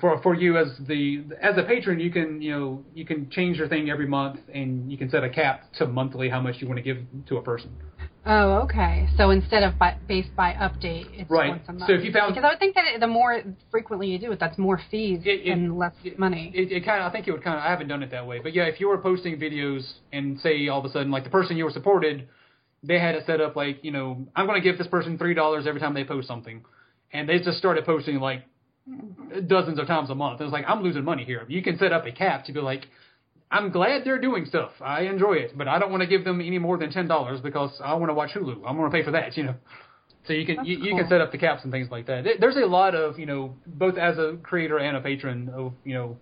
For 0.00 0.18
for 0.22 0.34
you 0.34 0.56
as 0.56 0.68
the 0.88 1.22
as 1.40 1.58
a 1.58 1.62
patron, 1.64 2.00
you 2.00 2.10
can 2.10 2.40
you 2.40 2.50
know 2.52 2.84
you 2.94 3.04
can 3.04 3.28
change 3.28 3.58
your 3.58 3.68
thing 3.68 3.90
every 3.90 4.06
month, 4.06 4.40
and 4.52 4.90
you 4.90 4.96
can 4.96 5.10
set 5.10 5.22
a 5.22 5.28
cap 5.28 5.70
to 5.74 5.86
monthly 5.86 6.30
how 6.30 6.40
much 6.40 6.56
you 6.60 6.66
want 6.66 6.78
to 6.78 6.82
give 6.82 6.98
to 7.28 7.36
a 7.36 7.42
person. 7.42 7.76
Oh, 8.24 8.60
okay. 8.62 9.08
So 9.16 9.30
instead 9.30 9.64
of 9.64 9.76
by, 9.80 9.96
based 10.06 10.34
by 10.36 10.52
update, 10.52 11.08
it's 11.12 11.28
Right. 11.28 11.50
once 11.50 11.68
a 11.68 11.72
month. 11.72 11.86
So 11.86 11.92
if 11.92 12.04
you 12.04 12.12
found- 12.12 12.32
because 12.32 12.44
I 12.44 12.50
would 12.52 12.60
think 12.60 12.76
that 12.76 13.00
the 13.00 13.08
more 13.08 13.42
frequently 13.72 14.06
you 14.12 14.18
do 14.20 14.30
it, 14.30 14.38
that's 14.38 14.56
more 14.58 14.78
fees 14.92 15.26
It- 15.26 15.40
it- 15.44 15.50
and 15.50 15.76
less 15.76 15.92
it- 16.04 16.20
money. 16.20 16.52
It, 16.54 16.70
it 16.70 16.84
kind 16.84 17.00
of, 17.00 17.06
I 17.08 17.10
think 17.10 17.26
it 17.26 17.32
would 17.32 17.42
kind 17.42 17.58
of. 17.58 17.64
I 17.64 17.68
haven't 17.70 17.88
done 17.88 18.00
it 18.04 18.10
that 18.12 18.24
way, 18.24 18.38
but 18.38 18.54
yeah, 18.54 18.64
if 18.66 18.80
you 18.80 18.88
were 18.88 18.98
posting 18.98 19.38
videos 19.38 19.92
and 20.12 20.38
say 20.38 20.68
all 20.68 20.78
of 20.78 20.84
a 20.84 20.90
sudden, 20.90 21.10
like 21.10 21.24
the 21.24 21.30
person 21.30 21.56
you 21.56 21.64
were 21.64 21.72
supported, 21.72 22.28
they 22.84 23.00
had 23.00 23.16
it 23.16 23.26
set 23.26 23.40
up 23.40 23.56
like, 23.56 23.82
you 23.82 23.90
know, 23.90 24.24
I'm 24.36 24.46
going 24.46 24.60
to 24.60 24.64
give 24.66 24.78
this 24.78 24.86
person 24.86 25.18
three 25.18 25.34
dollars 25.34 25.66
every 25.66 25.80
time 25.80 25.92
they 25.92 26.04
post 26.04 26.28
something, 26.28 26.64
and 27.12 27.28
they 27.28 27.40
just 27.40 27.58
started 27.58 27.84
posting 27.84 28.20
like 28.20 28.44
dozens 29.46 29.78
of 29.78 29.86
times 29.86 30.10
a 30.10 30.14
month. 30.14 30.40
It 30.40 30.44
was 30.44 30.52
like 30.52 30.64
I'm 30.66 30.82
losing 30.82 31.04
money 31.04 31.24
here. 31.24 31.44
You 31.48 31.62
can 31.62 31.78
set 31.78 31.92
up 31.92 32.06
a 32.06 32.12
cap 32.12 32.44
to 32.46 32.52
be 32.52 32.60
like, 32.60 32.86
I'm 33.50 33.70
glad 33.70 34.02
they're 34.04 34.20
doing 34.20 34.46
stuff. 34.46 34.72
I 34.80 35.02
enjoy 35.02 35.34
it, 35.34 35.56
but 35.56 35.68
I 35.68 35.78
don't 35.78 35.90
want 35.90 36.02
to 36.02 36.06
give 36.06 36.24
them 36.24 36.40
any 36.40 36.58
more 36.58 36.78
than 36.78 36.90
ten 36.90 37.06
dollars 37.06 37.40
because 37.40 37.70
I 37.84 37.94
want 37.94 38.10
to 38.10 38.14
watch 38.14 38.30
Hulu. 38.34 38.62
I'm 38.66 38.76
going 38.76 38.90
to 38.90 38.96
pay 38.96 39.04
for 39.04 39.12
that, 39.12 39.36
you 39.36 39.44
know. 39.44 39.54
So 40.26 40.32
you 40.32 40.46
can 40.46 40.56
That's 40.56 40.68
you, 40.68 40.78
you 40.78 40.96
can 40.96 41.08
set 41.08 41.20
up 41.20 41.32
the 41.32 41.38
caps 41.38 41.64
and 41.64 41.72
things 41.72 41.88
like 41.90 42.06
that. 42.06 42.24
There's 42.38 42.56
a 42.56 42.66
lot 42.66 42.94
of 42.94 43.18
you 43.18 43.26
know 43.26 43.54
both 43.66 43.96
as 43.98 44.18
a 44.18 44.36
creator 44.42 44.78
and 44.78 44.96
a 44.96 45.00
patron 45.00 45.50
of 45.54 45.72
you 45.84 45.94
know 45.94 46.16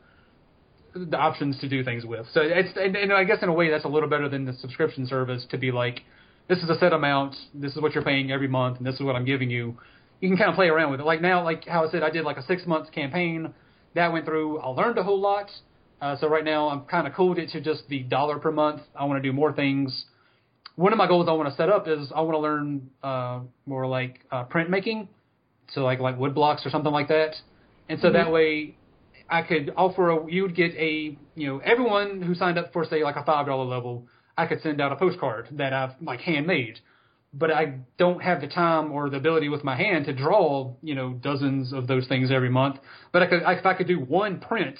the 0.94 1.16
options 1.16 1.58
to 1.61 1.68
do 1.68 1.84
things 1.84 2.04
with. 2.04 2.26
So 2.32 2.40
it's 2.42 2.70
and, 2.76 2.96
and 2.96 3.12
I 3.12 3.24
guess 3.24 3.42
in 3.42 3.48
a 3.48 3.52
way 3.52 3.70
that's 3.70 3.84
a 3.84 3.88
little 3.88 4.08
better 4.08 4.28
than 4.28 4.44
the 4.44 4.54
subscription 4.54 5.06
service 5.06 5.46
to 5.50 5.58
be 5.58 5.70
like 5.70 6.00
this 6.48 6.58
is 6.58 6.68
a 6.68 6.78
set 6.78 6.92
amount, 6.92 7.36
this 7.54 7.76
is 7.76 7.80
what 7.80 7.94
you're 7.94 8.02
paying 8.02 8.32
every 8.32 8.48
month, 8.48 8.78
and 8.78 8.86
this 8.86 8.96
is 8.96 9.02
what 9.02 9.14
I'm 9.14 9.24
giving 9.24 9.50
you. 9.50 9.78
You 10.20 10.28
can 10.28 10.36
kind 10.36 10.50
of 10.50 10.56
play 10.56 10.68
around 10.68 10.90
with 10.90 11.00
it. 11.00 11.04
Like 11.04 11.20
now, 11.20 11.42
like 11.42 11.66
how 11.66 11.86
I 11.86 11.90
said, 11.90 12.02
I 12.02 12.10
did 12.10 12.24
like 12.24 12.36
a 12.36 12.42
six 12.44 12.66
months 12.66 12.90
campaign 12.90 13.52
that 13.94 14.12
went 14.12 14.26
through. 14.26 14.58
I 14.58 14.68
learned 14.68 14.98
a 14.98 15.02
whole 15.02 15.20
lot. 15.20 15.50
Uh, 16.00 16.16
so 16.18 16.28
right 16.28 16.44
now 16.44 16.68
I'm 16.68 16.82
kind 16.82 17.06
of 17.06 17.14
cooled 17.14 17.38
it 17.38 17.50
to 17.50 17.60
just 17.60 17.82
the 17.88 18.00
dollar 18.00 18.38
per 18.38 18.50
month. 18.50 18.82
I 18.94 19.04
want 19.04 19.22
to 19.22 19.28
do 19.28 19.34
more 19.34 19.52
things. 19.52 20.04
One 20.76 20.92
of 20.92 20.98
my 20.98 21.06
goals 21.06 21.26
I 21.28 21.32
want 21.32 21.48
to 21.48 21.54
set 21.56 21.68
up 21.68 21.88
is 21.88 22.10
I 22.14 22.20
want 22.22 22.34
to 22.34 22.38
learn 22.38 22.90
uh, 23.02 23.40
more 23.66 23.86
like 23.86 24.20
uh, 24.30 24.44
printmaking, 24.44 25.08
so 25.72 25.82
like 25.82 26.00
like 26.00 26.18
wood 26.18 26.34
blocks 26.34 26.64
or 26.64 26.70
something 26.70 26.92
like 26.92 27.08
that. 27.08 27.34
And 27.88 28.00
so 28.00 28.10
that 28.12 28.30
way 28.30 28.76
I 29.28 29.42
could 29.42 29.72
offer 29.76 30.10
a 30.10 30.30
you 30.30 30.42
would 30.42 30.56
get 30.56 30.72
a 30.74 31.18
you 31.34 31.46
know 31.48 31.58
everyone 31.58 32.22
who 32.22 32.34
signed 32.34 32.58
up 32.58 32.72
for 32.72 32.84
say 32.84 33.02
like 33.02 33.16
a 33.16 33.24
five 33.24 33.46
dollar 33.46 33.64
level 33.64 34.06
I 34.40 34.46
could 34.46 34.62
send 34.62 34.80
out 34.80 34.90
a 34.90 34.96
postcard 34.96 35.48
that 35.52 35.74
I've 35.74 35.90
like 36.00 36.20
handmade, 36.20 36.78
but 37.33 37.51
I 37.51 37.78
don't 37.97 38.20
have 38.22 38.41
the 38.41 38.49
time 38.49 38.93
or 38.93 39.09
the 39.09 39.16
ability 39.16 39.49
with 39.49 39.62
my 39.62 39.76
hand 39.76 40.07
to 40.07 40.12
draw 40.12 40.74
you 40.83 40.95
know 40.95 41.12
dozens 41.12 41.72
of 41.72 41.87
those 41.87 42.07
things 42.09 42.31
every 42.31 42.51
month. 42.51 42.76
But 43.12 43.22
I 43.22 43.26
could 43.26 43.43
I, 43.43 43.53
if 43.55 43.66
I 43.66 43.74
could 43.74 43.87
do 43.87 44.01
one 44.01 44.41
print 44.41 44.78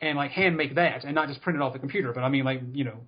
and 0.00 0.16
like 0.16 0.32
hand 0.32 0.56
make 0.56 0.74
that 0.74 1.04
and 1.04 1.14
not 1.14 1.28
just 1.28 1.40
print 1.42 1.56
it 1.56 1.62
off 1.62 1.72
the 1.72 1.78
computer, 1.78 2.12
but 2.12 2.22
I 2.22 2.28
mean 2.28 2.44
like 2.44 2.60
you 2.72 2.84
know 2.84 2.98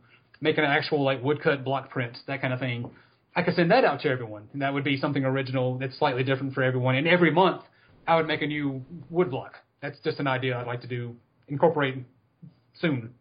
make 0.40 0.58
an 0.58 0.64
actual 0.64 1.02
like 1.02 1.22
woodcut 1.22 1.64
block 1.64 1.90
print 1.90 2.16
that 2.26 2.40
kind 2.40 2.52
of 2.52 2.60
thing. 2.60 2.90
I 3.36 3.42
could 3.42 3.54
send 3.54 3.72
that 3.72 3.84
out 3.84 4.00
to 4.02 4.08
everyone, 4.08 4.48
and 4.52 4.62
that 4.62 4.72
would 4.72 4.84
be 4.84 4.96
something 4.96 5.24
original 5.24 5.76
that's 5.78 5.98
slightly 5.98 6.22
different 6.22 6.54
for 6.54 6.62
everyone. 6.62 6.94
And 6.94 7.08
every 7.08 7.32
month, 7.32 7.62
I 8.06 8.14
would 8.14 8.28
make 8.28 8.42
a 8.42 8.46
new 8.46 8.84
wood 9.10 9.28
block. 9.28 9.54
That's 9.82 9.98
just 10.04 10.20
an 10.20 10.28
idea 10.28 10.56
I'd 10.56 10.68
like 10.68 10.82
to 10.82 10.86
do, 10.86 11.16
incorporate 11.48 11.96
soon. 12.80 13.12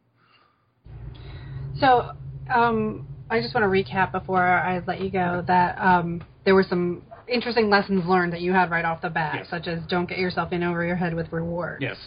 So, 1.80 2.12
um, 2.54 3.08
I 3.34 3.42
just 3.42 3.56
want 3.56 3.64
to 3.64 3.68
recap 3.68 4.12
before 4.12 4.44
I 4.44 4.80
let 4.86 5.02
you 5.02 5.10
go 5.10 5.44
that 5.48 5.76
um, 5.80 6.24
there 6.46 6.54
were 6.54 6.64
some 6.64 7.02
interesting 7.28 7.68
lessons 7.68 8.06
learned 8.06 8.32
that 8.34 8.42
you 8.42 8.54
had 8.54 8.70
right 8.70 8.86
off 8.86 9.02
the 9.02 9.10
bat, 9.10 9.36
Yes. 9.40 9.50
such 9.50 9.66
as 9.68 9.80
don't 9.90 10.08
get 10.08 10.20
yourself 10.20 10.52
in 10.52 10.62
over 10.62 10.86
your 10.86 10.96
head 10.96 11.16
with 11.16 11.32
rewards. 11.34 11.82
Yes. 11.82 11.98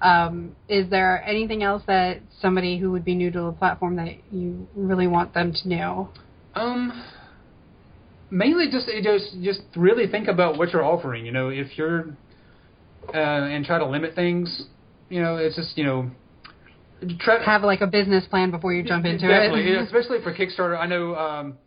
Um, 0.00 0.56
is 0.70 0.88
there 0.88 1.22
anything 1.26 1.62
else 1.62 1.82
that 1.86 2.20
somebody 2.40 2.78
who 2.78 2.90
would 2.92 3.04
be 3.04 3.14
new 3.14 3.30
to 3.30 3.40
the 3.42 3.52
platform 3.52 3.96
that 3.96 4.14
you 4.32 4.66
really 4.74 5.06
want 5.06 5.34
them 5.34 5.52
to 5.52 5.68
know? 5.68 6.08
Um, 6.54 7.04
mainly 8.30 8.70
just 8.70 8.88
just 9.02 9.42
just 9.42 9.60
really 9.76 10.06
think 10.06 10.28
about 10.28 10.56
what 10.56 10.70
you're 10.72 10.84
offering. 10.84 11.26
You 11.26 11.32
know, 11.32 11.50
if 11.50 11.76
you're 11.76 12.16
uh, 13.12 13.18
and 13.18 13.64
try 13.66 13.78
to 13.78 13.86
limit 13.86 14.14
things. 14.14 14.64
You 15.10 15.20
know, 15.20 15.36
it's 15.36 15.56
just 15.56 15.76
you 15.76 15.84
know 15.84 16.10
try 17.20 17.38
to 17.38 17.44
Have 17.44 17.62
like 17.62 17.80
a 17.80 17.86
business 17.86 18.24
plan 18.26 18.50
before 18.50 18.72
you 18.72 18.82
jump 18.82 19.04
into 19.04 19.28
Definitely, 19.28 19.72
it. 19.72 19.82
especially 19.82 20.20
for 20.22 20.34
Kickstarter. 20.34 20.78
I 20.78 20.86
know 20.86 21.14
um, 21.14 21.58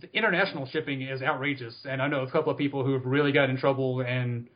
the 0.00 0.14
international 0.16 0.66
shipping 0.66 1.02
is 1.02 1.22
outrageous, 1.22 1.74
and 1.84 2.00
I 2.00 2.08
know 2.08 2.22
a 2.22 2.30
couple 2.30 2.52
of 2.52 2.58
people 2.58 2.84
who 2.84 2.92
have 2.92 3.04
really 3.04 3.32
got 3.32 3.50
in 3.50 3.56
trouble 3.56 4.00
and 4.00 4.48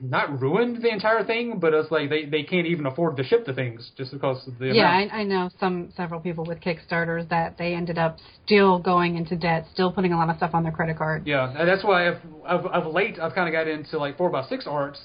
not 0.00 0.40
ruined 0.40 0.82
the 0.82 0.92
entire 0.92 1.24
thing, 1.24 1.58
but 1.58 1.72
it's 1.72 1.90
like 1.90 2.10
they 2.10 2.26
they 2.26 2.42
can't 2.42 2.66
even 2.66 2.86
afford 2.86 3.16
to 3.16 3.24
ship 3.24 3.46
the 3.46 3.52
things 3.52 3.90
just 3.96 4.12
because 4.12 4.46
of 4.46 4.58
the 4.58 4.66
yeah. 4.66 4.88
I, 4.88 5.20
I 5.20 5.24
know 5.24 5.50
some 5.58 5.92
several 5.96 6.20
people 6.20 6.44
with 6.44 6.60
Kickstarters 6.60 7.28
that 7.30 7.56
they 7.58 7.74
ended 7.74 7.98
up 7.98 8.18
still 8.44 8.78
going 8.78 9.16
into 9.16 9.36
debt, 9.36 9.66
still 9.72 9.90
putting 9.90 10.12
a 10.12 10.16
lot 10.16 10.28
of 10.28 10.36
stuff 10.36 10.50
on 10.54 10.62
their 10.62 10.72
credit 10.72 10.98
card. 10.98 11.26
Yeah, 11.26 11.52
that's 11.64 11.82
why 11.82 12.08
I've, 12.08 12.20
I've, 12.46 12.66
of 12.66 12.92
late 12.92 13.18
I've 13.18 13.34
kind 13.34 13.48
of 13.48 13.52
got 13.52 13.68
into 13.68 13.98
like 13.98 14.18
four 14.18 14.30
by 14.30 14.46
six 14.48 14.66
arts. 14.66 15.00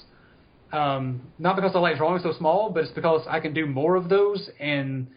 Um, 0.72 1.20
not 1.38 1.56
because 1.56 1.72
I 1.74 1.78
like 1.78 1.98
drawing 1.98 2.22
so 2.22 2.32
small, 2.38 2.70
but 2.70 2.84
it's 2.84 2.92
because 2.92 3.26
I 3.28 3.40
can 3.40 3.52
do 3.52 3.66
more 3.66 3.94
of 3.94 4.08
those, 4.08 4.48
and 4.58 5.08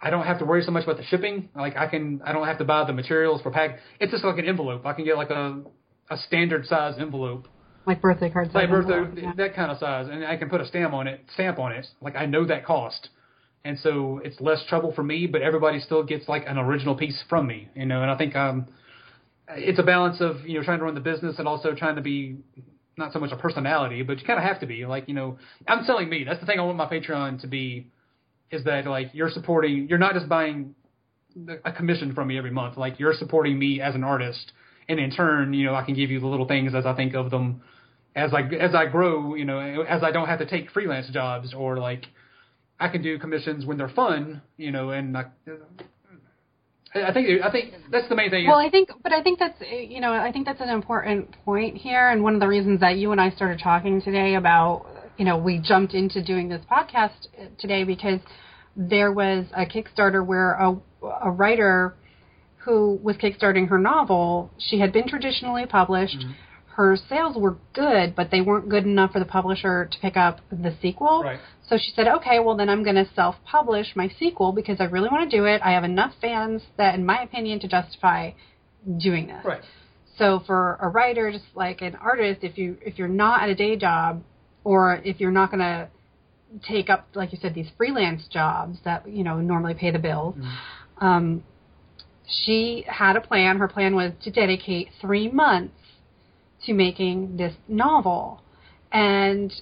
I 0.00 0.10
don't 0.10 0.24
have 0.26 0.38
to 0.40 0.44
worry 0.44 0.62
so 0.62 0.70
much 0.70 0.84
about 0.84 0.98
the 0.98 1.04
shipping. 1.04 1.48
Like 1.56 1.76
I 1.76 1.86
can, 1.88 2.20
I 2.24 2.32
don't 2.32 2.46
have 2.46 2.58
to 2.58 2.64
buy 2.64 2.84
the 2.84 2.92
materials 2.92 3.40
for 3.42 3.50
pack. 3.50 3.78
It's 4.00 4.12
just 4.12 4.22
like 4.24 4.38
an 4.38 4.46
envelope. 4.46 4.84
I 4.84 4.92
can 4.92 5.04
get 5.04 5.16
like 5.16 5.30
a 5.30 5.62
a 6.10 6.16
standard 6.18 6.66
size 6.66 6.94
envelope, 6.98 7.48
Like 7.86 8.00
birthday 8.00 8.30
cards. 8.30 8.54
like 8.54 8.62
like 8.62 8.70
birthday, 8.70 8.94
envelope, 8.98 9.18
yeah. 9.22 9.32
that 9.36 9.54
kind 9.54 9.70
of 9.70 9.78
size, 9.78 10.08
and 10.10 10.24
I 10.24 10.36
can 10.36 10.48
put 10.50 10.60
a 10.60 10.66
stamp 10.66 10.92
on 10.94 11.06
it, 11.06 11.20
stamp 11.34 11.58
on 11.58 11.72
it. 11.72 11.86
Like 12.00 12.16
I 12.16 12.26
know 12.26 12.46
that 12.46 12.64
cost. 12.64 13.08
And 13.64 13.78
so 13.80 14.20
it's 14.24 14.40
less 14.40 14.62
trouble 14.68 14.92
for 14.94 15.02
me, 15.02 15.26
but 15.26 15.42
everybody 15.42 15.80
still 15.80 16.02
gets 16.02 16.28
like 16.28 16.44
an 16.46 16.56
original 16.58 16.94
piece 16.94 17.22
from 17.28 17.46
me, 17.46 17.68
you 17.74 17.84
know. 17.86 18.00
And 18.02 18.10
I 18.10 18.16
think 18.16 18.36
um, 18.36 18.66
it's 19.48 19.78
a 19.78 19.82
balance 19.82 20.20
of 20.20 20.46
you 20.46 20.58
know 20.58 20.64
trying 20.64 20.78
to 20.78 20.84
run 20.84 20.94
the 20.94 21.00
business 21.00 21.36
and 21.38 21.48
also 21.48 21.74
trying 21.74 21.96
to 21.96 22.00
be 22.02 22.36
not 22.98 23.12
so 23.12 23.18
much 23.18 23.32
a 23.32 23.36
personality, 23.36 24.02
but 24.02 24.18
you 24.18 24.26
kind 24.26 24.38
of 24.38 24.44
have 24.44 24.60
to 24.60 24.66
be 24.66 24.84
like 24.86 25.08
you 25.08 25.14
know 25.14 25.38
I'm 25.66 25.84
selling 25.84 26.08
me. 26.08 26.24
That's 26.24 26.40
the 26.40 26.46
thing 26.46 26.58
I 26.58 26.62
want 26.62 26.76
my 26.76 26.86
Patreon 26.86 27.40
to 27.42 27.46
be, 27.46 27.86
is 28.50 28.64
that 28.64 28.86
like 28.86 29.10
you're 29.12 29.30
supporting. 29.30 29.88
You're 29.88 29.98
not 29.98 30.14
just 30.14 30.28
buying 30.28 30.74
a 31.64 31.72
commission 31.72 32.14
from 32.14 32.28
me 32.28 32.38
every 32.38 32.50
month. 32.50 32.76
Like 32.76 32.98
you're 32.98 33.14
supporting 33.14 33.58
me 33.58 33.80
as 33.80 33.94
an 33.94 34.04
artist, 34.04 34.52
and 34.88 34.98
in 34.98 35.10
turn, 35.10 35.54
you 35.54 35.66
know 35.66 35.74
I 35.74 35.84
can 35.84 35.94
give 35.94 36.10
you 36.10 36.20
the 36.20 36.26
little 36.26 36.46
things 36.46 36.74
as 36.74 36.84
I 36.84 36.94
think 36.94 37.14
of 37.14 37.30
them, 37.30 37.62
as 38.14 38.32
I 38.34 38.42
as 38.54 38.74
I 38.74 38.86
grow. 38.86 39.34
You 39.34 39.44
know, 39.44 39.58
as 39.82 40.02
I 40.02 40.10
don't 40.10 40.28
have 40.28 40.40
to 40.40 40.46
take 40.46 40.70
freelance 40.70 41.08
jobs 41.10 41.54
or 41.54 41.78
like 41.78 42.04
I 42.80 42.88
can 42.88 43.02
do 43.02 43.18
commissions 43.18 43.64
when 43.64 43.78
they're 43.78 43.88
fun. 43.88 44.42
You 44.56 44.72
know, 44.72 44.90
and 44.90 45.16
I, 45.16 45.26
I 46.94 47.12
think 47.12 47.42
I 47.42 47.50
think 47.50 47.74
that's 47.90 48.08
the 48.08 48.14
main 48.14 48.30
thing. 48.30 48.46
Well, 48.46 48.58
I 48.58 48.70
think, 48.70 48.90
but 49.02 49.12
I 49.12 49.22
think 49.22 49.38
that's 49.38 49.60
you 49.70 50.00
know, 50.00 50.12
I 50.12 50.32
think 50.32 50.46
that's 50.46 50.60
an 50.60 50.70
important 50.70 51.34
point 51.44 51.76
here, 51.76 52.10
and 52.10 52.22
one 52.22 52.34
of 52.34 52.40
the 52.40 52.48
reasons 52.48 52.80
that 52.80 52.96
you 52.96 53.12
and 53.12 53.20
I 53.20 53.30
started 53.30 53.60
talking 53.62 54.00
today 54.00 54.34
about, 54.36 54.86
you 55.18 55.24
know, 55.24 55.36
we 55.36 55.58
jumped 55.58 55.94
into 55.94 56.22
doing 56.24 56.48
this 56.48 56.64
podcast 56.70 57.28
today 57.58 57.84
because 57.84 58.20
there 58.76 59.12
was 59.12 59.46
a 59.54 59.66
Kickstarter 59.66 60.24
where 60.24 60.52
a 60.52 60.76
a 61.22 61.30
writer 61.30 61.94
who 62.64 62.98
was 63.02 63.16
kickstarting 63.16 63.68
her 63.68 63.78
novel, 63.78 64.50
she 64.58 64.78
had 64.80 64.92
been 64.92 65.08
traditionally 65.08 65.66
published. 65.66 66.18
Mm-hmm. 66.18 66.32
Her 66.78 66.96
sales 67.08 67.34
were 67.36 67.56
good, 67.72 68.14
but 68.14 68.30
they 68.30 68.40
weren't 68.40 68.68
good 68.68 68.84
enough 68.84 69.10
for 69.10 69.18
the 69.18 69.24
publisher 69.24 69.88
to 69.90 69.98
pick 69.98 70.16
up 70.16 70.38
the 70.52 70.76
sequel. 70.80 71.24
Right. 71.24 71.40
So 71.68 71.76
she 71.76 71.90
said, 71.96 72.06
okay, 72.06 72.38
well, 72.38 72.56
then 72.56 72.68
I'm 72.68 72.84
going 72.84 72.94
to 72.94 73.08
self 73.16 73.34
publish 73.44 73.96
my 73.96 74.08
sequel 74.16 74.52
because 74.52 74.76
I 74.78 74.84
really 74.84 75.08
want 75.10 75.28
to 75.28 75.36
do 75.36 75.44
it. 75.44 75.60
I 75.64 75.72
have 75.72 75.82
enough 75.82 76.12
fans 76.20 76.62
that, 76.76 76.94
in 76.94 77.04
my 77.04 77.20
opinion, 77.24 77.58
to 77.60 77.68
justify 77.68 78.30
doing 78.96 79.26
this. 79.26 79.44
right. 79.44 79.62
So 80.18 80.40
for 80.46 80.78
a 80.80 80.88
writer, 80.88 81.32
just 81.32 81.46
like 81.56 81.80
an 81.80 81.96
artist, 81.96 82.44
if 82.44 82.56
you 82.56 82.76
if 82.80 82.96
you're 82.96 83.08
not 83.08 83.42
at 83.42 83.48
a 83.48 83.56
day 83.56 83.76
job, 83.76 84.22
or 84.62 85.00
if 85.04 85.18
you're 85.18 85.32
not 85.32 85.50
going 85.50 85.60
to 85.60 85.88
take 86.68 86.90
up, 86.90 87.08
like 87.14 87.32
you 87.32 87.38
said, 87.42 87.56
these 87.56 87.70
freelance 87.76 88.28
jobs 88.28 88.78
that 88.84 89.08
you 89.08 89.24
know 89.24 89.40
normally 89.40 89.74
pay 89.74 89.90
the 89.90 89.98
bills. 89.98 90.36
Mm-hmm. 90.36 91.04
Um, 91.04 91.44
she 92.44 92.84
had 92.86 93.16
a 93.16 93.20
plan. 93.20 93.58
Her 93.58 93.66
plan 93.66 93.96
was 93.96 94.12
to 94.22 94.30
dedicate 94.30 94.90
three 95.00 95.28
months 95.28 95.74
to 96.66 96.72
making 96.74 97.36
this 97.36 97.54
novel, 97.68 98.42
and 98.92 99.52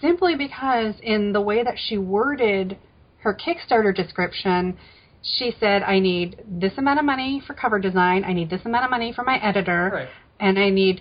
simply 0.00 0.34
because 0.36 0.94
in 1.02 1.32
the 1.32 1.40
way 1.40 1.62
that 1.62 1.74
she 1.78 1.98
worded 1.98 2.78
her 3.18 3.34
Kickstarter 3.34 3.94
description, 3.94 4.76
she 5.22 5.54
said, 5.58 5.82
"I 5.82 5.98
need 5.98 6.42
this 6.46 6.76
amount 6.76 6.98
of 6.98 7.04
money 7.04 7.40
for 7.46 7.54
cover 7.54 7.78
design. 7.78 8.24
I 8.24 8.32
need 8.32 8.50
this 8.50 8.64
amount 8.64 8.84
of 8.84 8.90
money 8.90 9.12
for 9.12 9.24
my 9.24 9.38
editor, 9.42 9.90
Right. 9.92 10.08
and 10.40 10.58
I 10.58 10.70
need 10.70 11.00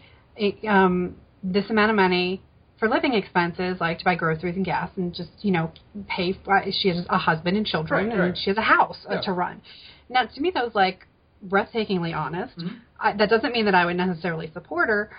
um, 0.67 1.15
this 1.43 1.69
amount 1.69 1.89
of 1.91 1.95
money 1.97 2.41
for 2.80 2.89
living 2.89 3.13
expenses, 3.13 3.80
like 3.80 3.99
to 3.99 4.05
buy 4.05 4.15
groceries 4.15 4.55
and 4.55 4.65
gas, 4.65 4.89
and 4.95 5.13
just 5.13 5.30
you 5.41 5.51
know 5.51 5.71
pay. 6.07 6.34
For, 6.34 6.63
she 6.71 6.89
has 6.89 7.05
a 7.09 7.17
husband 7.17 7.57
and 7.57 7.65
children, 7.65 8.07
Right, 8.07 8.13
and 8.13 8.21
right. 8.21 8.38
she 8.38 8.49
has 8.49 8.57
a 8.57 8.61
house 8.61 9.05
uh, 9.09 9.15
Yeah. 9.15 9.21
to 9.21 9.34
run. 9.34 9.61
Now, 10.09 10.26
to 10.26 10.41
me, 10.41 10.51
that 10.53 10.63
was 10.63 10.76
like 10.76 11.07
breathtakingly 11.48 12.16
honest. 12.16 12.58
Mhm. 12.58 12.80
I, 13.00 13.14
that 13.14 13.30
doesn't 13.30 13.52
mean 13.52 13.66
that 13.66 13.76
I 13.76 13.86
would 13.86 13.98
necessarily 13.98 14.50
support 14.54 14.89
her, 14.89 15.10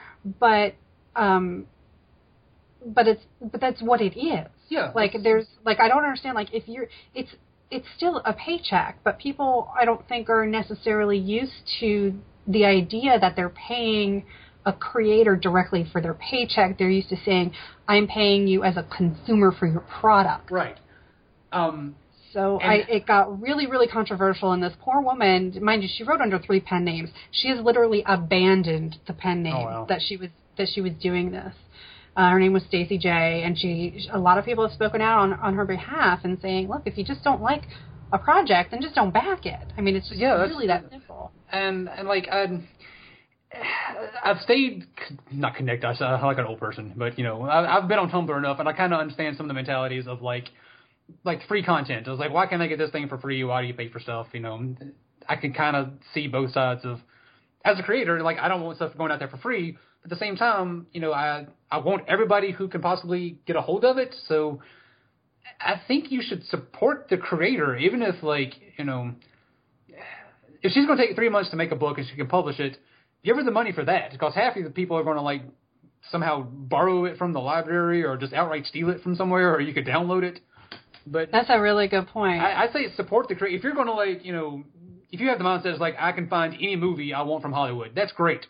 but 0.40 0.74
um, 1.16 1.66
but 2.86 3.06
it's 3.06 3.22
but 3.40 3.60
that's 3.60 3.80
what 3.82 4.00
it 4.00 4.18
is. 4.18 4.48
Yeah, 4.68 4.92
Like 4.94 5.14
there's 5.22 5.46
like 5.64 5.80
I 5.80 5.88
don't 5.88 6.04
understand 6.04 6.34
like 6.34 6.52
if 6.52 6.68
you're 6.68 6.88
it's 7.14 7.30
it's 7.70 7.86
still 7.96 8.22
a 8.24 8.32
paycheck, 8.32 8.98
but 9.04 9.18
people 9.18 9.70
I 9.78 9.84
don't 9.84 10.06
think 10.08 10.28
are 10.30 10.46
necessarily 10.46 11.18
used 11.18 11.52
to 11.80 12.14
the 12.46 12.64
idea 12.64 13.18
that 13.18 13.36
they're 13.36 13.48
paying 13.68 14.24
a 14.66 14.72
creator 14.72 15.36
directly 15.36 15.84
for 15.90 16.00
their 16.00 16.14
paycheck. 16.14 16.78
They're 16.78 16.90
used 16.90 17.10
to 17.10 17.16
saying 17.24 17.52
I'm 17.86 18.06
paying 18.06 18.46
you 18.46 18.64
as 18.64 18.76
a 18.76 18.82
consumer 18.82 19.52
for 19.52 19.66
your 19.66 19.80
product. 19.80 20.50
Right. 20.50 20.78
Um, 21.52 21.96
So 22.34 22.58
I, 22.60 22.74
it 22.88 23.06
got 23.06 23.40
really, 23.40 23.66
really 23.66 23.86
controversial. 23.86 24.52
And 24.52 24.62
this 24.62 24.74
poor 24.80 25.00
woman, 25.00 25.56
mind 25.62 25.82
you, 25.84 25.88
she 25.96 26.02
wrote 26.04 26.20
under 26.20 26.38
three 26.38 26.60
pen 26.60 26.84
names. 26.84 27.08
She 27.30 27.48
has 27.48 27.60
literally 27.64 28.02
abandoned 28.06 28.96
the 29.06 29.12
pen 29.14 29.42
name 29.42 29.54
Oh, 29.54 29.62
wow. 29.64 29.86
that 29.88 30.00
she 30.06 30.16
was 30.18 30.28
that 30.58 30.68
she 30.74 30.80
was 30.80 30.92
doing 31.00 31.30
this. 31.30 31.54
Uh, 32.16 32.30
her 32.30 32.38
name 32.38 32.52
was 32.52 32.62
Stacey 32.64 32.98
Jay, 32.98 33.42
and 33.44 33.56
she. 33.58 34.06
A 34.12 34.18
lot 34.18 34.36
of 34.38 34.44
people 34.44 34.66
have 34.66 34.74
spoken 34.74 35.00
out 35.00 35.20
on 35.20 35.32
on 35.34 35.54
her 35.54 35.64
behalf 35.64 36.20
and 36.24 36.38
saying, 36.42 36.68
look, 36.68 36.82
if 36.86 36.98
you 36.98 37.04
just 37.04 37.22
don't 37.24 37.40
like 37.40 37.62
a 38.12 38.18
project, 38.18 38.72
then 38.72 38.82
just 38.82 38.94
don't 38.96 39.12
back 39.12 39.46
it. 39.46 39.72
I 39.76 39.80
mean, 39.80 39.96
it's 39.96 40.08
just 40.08 40.20
Yeah, 40.20 40.34
really 40.42 40.66
that 40.66 40.84
simple. 40.90 41.30
and 41.52 41.88
and 41.88 42.06
like 42.08 42.28
I, 42.30 42.46
I've 44.24 44.40
stayed 44.42 44.86
not 45.32 45.54
connected. 45.54 45.86
I 45.86 45.94
sound 45.94 46.22
like 46.22 46.38
an 46.38 46.46
old 46.46 46.58
person, 46.58 46.94
but 46.96 47.16
you 47.18 47.24
know 47.24 47.42
I, 47.42 47.76
I've 47.78 47.88
been 47.88 47.98
on 47.98 48.10
Tumblr 48.10 48.36
enough, 48.36 48.58
and 48.58 48.68
I 48.68 48.72
kind 48.72 48.92
of 48.92 49.00
understand 49.00 49.36
some 49.36 49.46
of 49.46 49.48
the 49.48 49.54
mentalities 49.54 50.06
of 50.06 50.22
like 50.22 50.48
like 51.24 51.46
free 51.48 51.62
content. 51.62 52.06
I 52.06 52.10
was 52.10 52.20
like, 52.20 52.32
why 52.32 52.46
can't 52.46 52.62
I 52.62 52.66
get 52.66 52.78
this 52.78 52.90
thing 52.90 53.08
for 53.08 53.18
free? 53.18 53.44
Why 53.44 53.62
do 53.62 53.68
you 53.68 53.74
pay 53.74 53.88
for 53.88 54.00
stuff? 54.00 54.28
You 54.32 54.40
know, 54.40 54.74
I 55.28 55.36
can 55.36 55.52
kind 55.52 55.76
of 55.76 55.90
see 56.12 56.28
both 56.28 56.52
sides 56.52 56.84
of 56.84 56.98
as 57.64 57.78
a 57.78 57.82
creator. 57.82 58.22
Like 58.22 58.38
I 58.38 58.48
don't 58.48 58.62
want 58.62 58.76
stuff 58.76 58.96
going 58.96 59.12
out 59.12 59.18
there 59.18 59.28
for 59.28 59.38
free. 59.38 59.76
But 60.02 60.12
at 60.12 60.18
the 60.18 60.24
same 60.24 60.36
time, 60.36 60.86
you 60.92 61.00
know, 61.00 61.12
I 61.12 61.46
I 61.70 61.78
want 61.78 62.08
everybody 62.08 62.52
who 62.52 62.68
can 62.68 62.80
possibly 62.80 63.38
get 63.46 63.56
a 63.56 63.60
hold 63.60 63.84
of 63.84 63.98
it. 63.98 64.14
So 64.28 64.60
I 65.60 65.80
think 65.86 66.10
you 66.10 66.22
should 66.22 66.44
support 66.46 67.06
the 67.08 67.16
creator, 67.16 67.76
even 67.76 68.02
if 68.02 68.22
like 68.22 68.54
you 68.78 68.84
know 68.84 69.14
if 70.64 70.72
she's 70.72 70.86
going 70.86 70.98
to 70.98 71.06
take 71.06 71.14
three 71.14 71.28
months 71.28 71.50
to 71.50 71.56
make 71.56 71.70
a 71.70 71.76
book 71.76 71.98
and 71.98 72.06
she 72.08 72.16
can 72.16 72.26
publish 72.26 72.58
it, 72.58 72.78
give 73.22 73.36
her 73.36 73.44
the 73.44 73.50
money 73.50 73.70
for 73.70 73.84
that 73.84 74.12
because 74.12 74.34
half 74.34 74.56
of 74.56 74.64
the 74.64 74.70
people 74.70 74.96
are 74.96 75.04
going 75.04 75.16
to 75.16 75.22
like 75.22 75.42
somehow 76.10 76.42
borrow 76.42 77.04
it 77.04 77.18
from 77.18 77.32
the 77.34 77.38
library 77.38 78.02
or 78.02 78.16
just 78.16 78.32
outright 78.32 78.64
steal 78.66 78.88
it 78.88 79.02
from 79.02 79.14
somewhere 79.14 79.54
or 79.54 79.60
you 79.60 79.74
could 79.74 79.86
download 79.86 80.22
it. 80.22 80.40
But 81.06 81.30
That's 81.30 81.50
a 81.50 81.60
really 81.60 81.88
good 81.88 82.08
point. 82.08 82.40
I, 82.40 82.64
I 82.64 82.72
say 82.72 82.86
support 82.96 83.28
the 83.28 83.34
creator. 83.34 83.56
If 83.56 83.62
you're 83.62 83.74
going 83.74 83.86
to 83.86 83.92
like, 83.92 84.24
you 84.24 84.32
know, 84.32 84.64
if 85.10 85.20
you 85.20 85.28
have 85.28 85.38
the 85.38 85.44
mindset 85.44 85.78
like 85.78 85.96
I 85.98 86.12
can 86.12 86.28
find 86.28 86.54
any 86.54 86.76
movie 86.76 87.12
I 87.12 87.22
want 87.22 87.42
from 87.42 87.52
Hollywood, 87.52 87.92
that's 87.94 88.12
great. 88.12 88.46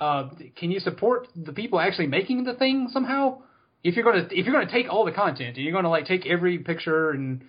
Uh, 0.00 0.30
can 0.56 0.70
you 0.70 0.80
support 0.80 1.28
the 1.36 1.52
people 1.52 1.78
actually 1.78 2.06
making 2.06 2.44
the 2.44 2.54
thing 2.54 2.88
somehow? 2.90 3.42
If 3.84 3.96
you're 3.96 4.04
gonna 4.04 4.28
if 4.30 4.44
you're 4.46 4.54
gonna 4.54 4.70
take 4.70 4.90
all 4.90 5.04
the 5.04 5.12
content 5.12 5.56
and 5.56 5.64
you're 5.64 5.72
gonna 5.72 5.90
like 5.90 6.06
take 6.06 6.26
every 6.26 6.58
picture 6.58 7.10
and 7.10 7.42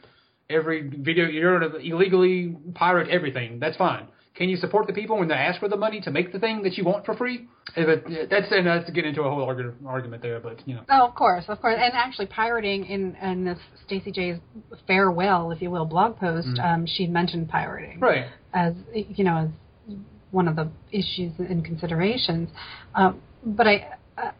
every 0.49 0.87
video, 0.87 1.25
you're 1.25 1.59
gonna 1.59 1.75
illegally 1.77 2.55
pirate 2.73 3.09
everything. 3.09 3.59
That's 3.59 3.77
fine. 3.77 4.07
Can 4.33 4.47
you 4.47 4.55
support 4.55 4.87
the 4.87 4.93
people 4.93 5.17
when 5.19 5.27
they 5.27 5.35
ask 5.35 5.59
for 5.59 5.67
the 5.67 5.75
money 5.75 5.99
to 6.01 6.11
make 6.11 6.31
the 6.31 6.39
thing 6.39 6.63
that 6.63 6.77
you 6.77 6.85
want 6.85 7.05
for 7.05 7.15
free? 7.15 7.47
If 7.75 7.87
it, 7.87 8.29
that's 8.29 8.51
and 8.51 8.65
that's 8.65 8.85
to 8.85 8.91
get 8.91 9.05
into 9.05 9.21
a 9.21 9.29
whole 9.29 9.45
argu- 9.45 9.73
argument 9.85 10.21
there, 10.21 10.39
but 10.39 10.65
you 10.67 10.75
know. 10.75 10.81
Oh, 10.89 11.07
of 11.07 11.15
course, 11.15 11.45
of 11.49 11.61
course, 11.61 11.75
and 11.77 11.93
actually, 11.93 12.27
pirating 12.27 12.85
in 12.85 13.15
in 13.15 13.43
this 13.45 13.59
Stacey 13.85 14.11
Jay's 14.11 14.37
farewell, 14.87 15.51
if 15.51 15.61
you 15.61 15.69
will, 15.69 15.85
blog 15.85 16.17
post, 16.17 16.47
um, 16.63 16.85
she 16.85 17.07
mentioned 17.07 17.49
pirating 17.49 17.99
Right. 17.99 18.25
as 18.53 18.73
you 18.93 19.23
know 19.25 19.37
as 19.37 19.95
one 20.31 20.47
of 20.47 20.55
the 20.55 20.69
issues 20.91 21.33
and 21.37 21.63
considerations. 21.63 22.49
Um, 22.95 23.21
but 23.45 23.67
I 23.67 23.95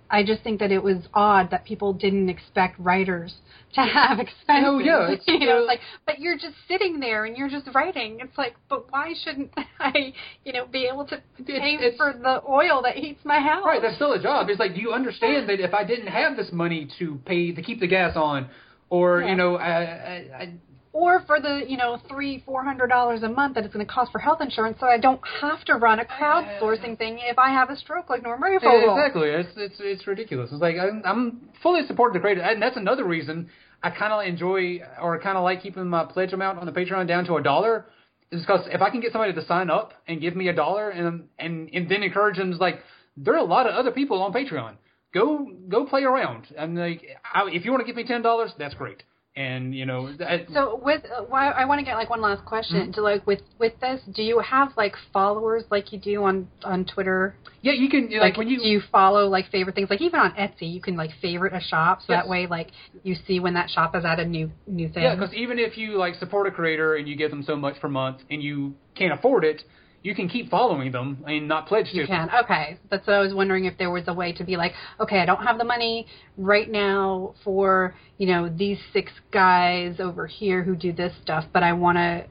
I 0.10 0.24
just 0.24 0.44
think 0.44 0.60
that 0.60 0.72
it 0.72 0.82
was 0.84 0.98
odd 1.14 1.52
that 1.52 1.66
people 1.66 1.94
didn't 1.94 2.30
expect 2.30 2.80
writers 2.80 3.34
to 3.74 3.82
have 3.82 4.18
oh, 4.20 4.22
expenses. 4.22 4.66
Oh, 4.68 4.80
yeah, 4.80 5.12
it's, 5.12 5.24
you 5.28 5.40
know, 5.48 5.60
it's 5.60 5.68
like, 5.68 5.80
but 6.06 6.20
you're 6.20 6.36
just 6.38 6.56
sitting 6.68 7.00
there 7.00 7.26
and 7.26 7.38
you're 7.38 7.50
just 7.50 7.68
writing. 7.74 8.20
It's 8.22 8.38
like, 8.38 8.56
but 8.70 8.92
why 8.92 9.14
shouldn't 9.24 9.52
I, 9.80 10.14
you 10.44 10.54
know, 10.54 10.66
be 10.66 10.86
able 10.92 11.06
to 11.08 11.18
pay 11.46 11.76
it's- 11.76 11.98
for 11.98 12.14
the 12.14 12.42
oil 12.48 12.82
that 12.84 12.96
heats 12.96 13.22
my 13.24 13.40
house? 13.40 13.64
Right, 13.66 13.82
that's 13.82 13.96
still 13.96 14.14
a 14.14 14.22
job. 14.22 14.50
It's 14.50 14.60
like, 14.60 14.76
do 14.76 14.82
you 14.82 14.92
understand 14.94 15.48
that 15.50 15.60
if 15.60 15.74
I 15.74 15.84
didn't 15.84 16.08
have 16.08 16.36
this 16.36 16.52
money 16.52 16.88
to 17.00 17.20
pay 17.26 17.52
to 17.54 17.62
keep 17.62 17.80
the 17.80 17.88
gas 17.88 18.16
on, 18.16 18.50
or 18.90 19.22
Yeah. 19.22 19.30
you 19.30 19.36
know, 19.36 19.56
I, 19.56 19.72
I, 19.72 20.16
I, 20.38 20.54
or 20.94 21.22
for 21.26 21.40
the 21.40 21.62
you 21.68 21.78
know 21.78 22.00
three 22.10 22.44
four 22.46 22.64
hundred 22.64 22.88
dollars 22.88 23.24
a 23.24 23.30
month 23.30 23.56
that 23.56 23.64
it's 23.64 23.74
going 23.74 23.86
to 23.86 23.92
cost 23.92 24.12
for 24.12 24.20
health 24.20 24.42
insurance, 24.42 24.78
so 24.80 24.88
I 24.88 24.98
don't 24.98 25.22
have 25.42 25.64
to 25.66 25.76
run 25.76 26.00
a 26.00 26.06
crowdsourcing 26.06 26.98
thing 26.98 27.20
if 27.22 27.38
I 27.38 27.50
have 27.50 27.70
a 27.70 27.78
stroke 27.78 28.10
like 28.10 28.24
Norm 28.24 28.42
Breyfogle. 28.42 28.98
exactly, 28.98 29.30
it's 29.30 29.50
it's 29.56 29.76
it's 29.80 30.08
ridiculous. 30.08 30.52
It's 30.52 30.62
like 30.62 30.76
I'm, 30.78 31.02
I'm 31.06 31.50
fully 31.64 31.86
supporting 31.88 32.14
the 32.14 32.20
creator, 32.20 32.42
and 32.42 32.62
that's 32.62 32.78
another 32.78 33.06
reason 33.06 33.50
I 33.84 33.90
kind 33.92 34.14
of 34.14 34.26
enjoy 34.26 34.82
or 35.02 35.20
kind 35.20 35.38
of 35.38 35.44
like 35.44 35.62
keeping 35.62 35.88
my 35.88 36.06
pledge 36.06 36.34
amount 36.34 36.60
on 36.60 36.66
the 36.66 36.72
Patreon 36.72 37.08
down 37.08 37.26
to 37.26 37.36
a 37.36 37.44
dollar. 37.44 37.86
Is 38.32 38.42
because 38.42 38.66
if 38.72 38.82
I 38.82 38.90
can 38.90 39.02
get 39.02 39.12
somebody 39.12 39.34
to 39.34 39.46
sign 39.46 39.70
up 39.70 39.94
and 40.08 40.22
give 40.22 40.36
me 40.36 40.48
a 40.48 40.54
dollar, 40.54 40.90
and 40.90 41.28
and 41.38 41.70
and 41.74 41.90
then 41.90 42.04
encourage 42.04 42.38
them, 42.38 42.52
like 42.52 42.80
there 43.18 43.34
are 43.34 43.38
a 43.40 43.44
lot 43.44 43.68
of 43.68 43.76
other 43.76 43.92
people 43.92 44.22
on 44.22 44.34
Patreon. 44.34 44.76
Go 45.14 45.52
go 45.68 45.86
play 45.86 46.04
around, 46.04 46.48
and 46.58 46.78
like 46.78 47.04
I, 47.34 47.50
if 47.50 47.66
you 47.66 47.72
want 47.72 47.82
to 47.82 47.86
give 47.86 47.96
me 47.96 48.06
ten 48.06 48.22
dollars, 48.22 48.52
that's 48.58 48.74
great. 48.76 49.04
And 49.36 49.74
you 49.74 49.86
know, 49.86 50.12
that, 50.18 50.48
So 50.54 50.78
with 50.84 51.04
uh, 51.06 51.24
why 51.24 51.52
I 51.52 51.64
want 51.64 51.80
to 51.80 51.86
get 51.86 51.96
like 51.96 52.10
one 52.10 52.22
last 52.22 52.44
question 52.46 52.82
Mm-hmm. 52.82 52.92
to 52.94 53.02
like 53.02 53.26
with 53.26 53.40
with 53.60 53.80
this, 53.80 54.02
do 54.14 54.22
you 54.24 54.40
have 54.40 54.74
like 54.76 54.94
followers 55.14 55.64
like 55.72 55.94
you 55.94 56.00
do 56.00 56.24
on 56.26 56.50
on 56.66 56.84
Twitter? 56.86 57.36
yeah, 57.62 57.72
you 57.74 57.90
can 57.90 58.10
like, 58.20 58.36
when 58.38 58.50
you 58.50 58.60
do 58.60 58.68
you 58.68 58.82
follow 58.92 59.28
like 59.30 59.50
favorite 59.50 59.76
things 59.76 59.90
like 59.90 60.02
even 60.02 60.20
on 60.20 60.32
Etsy 60.34 60.74
you 60.74 60.82
can 60.82 60.98
like 60.98 61.12
favorite 61.22 61.54
a 61.54 61.62
shop 61.62 62.00
so 62.00 62.06
Yes. 62.10 62.24
that 62.24 62.30
way 62.30 62.48
like 62.48 62.72
you 63.04 63.16
see 63.28 63.40
when 63.40 63.54
that 63.54 63.70
shop 63.70 63.94
has 63.94 64.04
added 64.04 64.28
new 64.28 64.52
new 64.68 64.88
things. 64.88 65.04
Yeah, 65.04 65.16
because 65.16 65.34
even 65.34 65.60
if 65.60 65.78
you 65.78 65.98
like 65.98 66.16
support 66.16 66.48
a 66.48 66.52
creator 66.52 66.96
and 66.96 67.08
you 67.08 67.16
give 67.16 67.30
them 67.32 67.44
so 67.44 67.56
much 67.56 67.80
per 67.80 67.88
month 67.88 68.18
and 68.30 68.44
you 68.44 68.76
can't 68.96 69.14
afford 69.14 69.46
it, 69.46 69.64
you 70.04 70.16
can 70.16 70.28
keep 70.28 70.50
following 70.50 70.92
them 70.92 71.24
and 71.28 71.48
not 71.48 71.68
pledge 71.68 71.92
to. 71.92 71.98
You 71.98 72.08
can. 72.08 72.30
Okay. 72.44 72.78
That's 72.90 73.06
what 73.06 73.16
I 73.16 73.20
was 73.20 73.34
wondering 73.34 73.66
if 73.66 73.78
there 73.78 73.92
was 73.92 74.04
a 74.08 74.14
way 74.14 74.34
to 74.34 74.44
be 74.44 74.58
like, 74.58 74.74
okay, 75.00 75.20
I 75.20 75.26
don't 75.26 75.44
have 75.44 75.58
the 75.58 75.64
money 75.64 76.08
right 76.38 76.70
now 76.70 77.36
for, 77.44 77.96
you 78.18 78.28
know, 78.28 78.50
these 78.50 78.80
six 78.94 79.12
guys 79.32 80.00
over 80.00 80.26
here 80.26 80.64
who 80.64 80.76
do 80.76 80.92
this 80.92 81.14
stuff, 81.22 81.46
but 81.54 81.64
I 81.64 81.74
want 81.74 81.98
to 81.98 82.26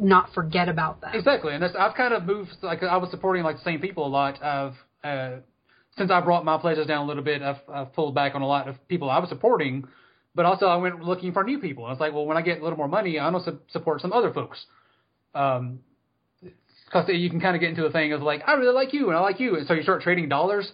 not 0.00 0.32
forget 0.34 0.68
about 0.68 1.00
them. 1.00 1.10
Exactly, 1.14 1.54
and 1.54 1.62
that's, 1.62 1.74
I've 1.78 1.94
kind 1.94 2.12
of 2.12 2.24
moved. 2.24 2.50
Like 2.62 2.82
I 2.82 2.96
was 2.96 3.10
supporting 3.10 3.44
like 3.44 3.58
the 3.58 3.62
same 3.62 3.80
people 3.80 4.06
a 4.06 4.08
lot. 4.08 4.42
I've 4.42 4.74
uh, 5.04 5.36
since 5.96 6.10
I 6.10 6.20
brought 6.20 6.44
my 6.44 6.58
pledges 6.58 6.86
down 6.86 7.04
a 7.04 7.06
little 7.06 7.22
bit, 7.22 7.42
I've, 7.42 7.60
I've 7.72 7.92
pulled 7.92 8.14
back 8.14 8.34
on 8.34 8.42
a 8.42 8.46
lot 8.46 8.66
of 8.66 8.76
people 8.88 9.08
I 9.08 9.18
was 9.18 9.28
supporting. 9.28 9.86
But 10.34 10.46
also, 10.46 10.66
I 10.66 10.76
went 10.76 11.00
looking 11.00 11.32
for 11.32 11.44
new 11.44 11.60
people. 11.60 11.84
I 11.84 11.90
was 11.90 12.00
like, 12.00 12.12
well, 12.12 12.26
when 12.26 12.36
I 12.36 12.42
get 12.42 12.58
a 12.58 12.62
little 12.62 12.76
more 12.76 12.88
money, 12.88 13.20
I 13.20 13.30
want 13.30 13.44
to 13.44 13.52
su- 13.52 13.60
support 13.68 14.00
some 14.00 14.12
other 14.12 14.32
folks. 14.32 14.66
Um, 15.32 15.78
because 16.94 17.08
you 17.12 17.28
can 17.28 17.40
kind 17.40 17.56
of 17.56 17.60
get 17.60 17.70
into 17.70 17.84
a 17.86 17.90
thing 17.90 18.12
of 18.12 18.22
like, 18.22 18.42
I 18.46 18.52
really 18.52 18.72
like 18.72 18.92
you 18.92 19.08
and 19.08 19.16
I 19.16 19.20
like 19.20 19.40
you, 19.40 19.56
and 19.56 19.66
so 19.66 19.74
you 19.74 19.82
start 19.82 20.02
trading 20.02 20.28
dollars. 20.28 20.70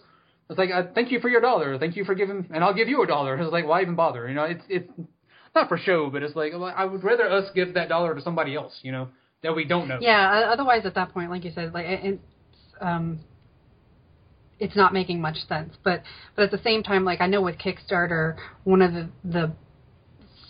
It's 0.51 0.59
like, 0.59 0.71
uh, 0.71 0.83
thank 0.95 1.11
you 1.13 1.21
for 1.21 1.29
your 1.29 1.41
dollar, 1.41 1.79
thank 1.79 1.97
you 1.97 2.05
for 2.05 2.15
giving, 2.15 2.47
and 2.53 2.63
I'll 2.63 2.75
give 2.75 2.89
you 2.89 3.03
a 3.03 3.07
dollar. 3.07 3.37
It's 3.37 3.53
like, 3.53 3.67
why 3.67 3.83
even 3.83 3.95
bother? 3.95 4.29
You 4.29 4.35
know, 4.35 4.45
it's 4.45 4.63
it's 4.69 4.91
not 5.55 5.69
for 5.69 5.79
show, 5.79 6.11
but 6.11 6.23
it's 6.23 6.37
like 6.37 6.53
I 6.53 6.85
would 6.85 7.03
rather 7.03 7.29
us 7.31 7.49
give 7.55 7.75
that 7.75 7.89
dollar 7.89 8.15
to 8.15 8.21
somebody 8.21 8.55
else, 8.55 8.79
you 8.83 8.93
know, 8.93 9.09
that 9.43 9.55
we 9.57 9.65
don't 9.65 9.89
know. 9.89 9.99
Yeah, 10.01 10.51
otherwise 10.53 10.85
at 10.85 10.95
that 10.97 11.13
point, 11.15 11.31
like 11.31 11.45
you 11.45 11.53
said, 11.55 11.73
like 11.73 11.87
it's, 11.89 12.23
um, 12.81 13.21
it's 14.59 14.77
not 14.77 14.93
making 14.93 15.21
much 15.21 15.37
sense. 15.49 15.75
But 15.83 16.03
but 16.37 16.43
at 16.43 16.51
the 16.51 16.61
same 16.63 16.83
time, 16.83 17.05
like 17.05 17.21
I 17.21 17.29
know 17.29 17.41
with 17.41 17.57
Kickstarter, 17.57 18.37
one 18.65 18.83
of 18.83 18.93
the 18.93 19.09
the 19.25 19.53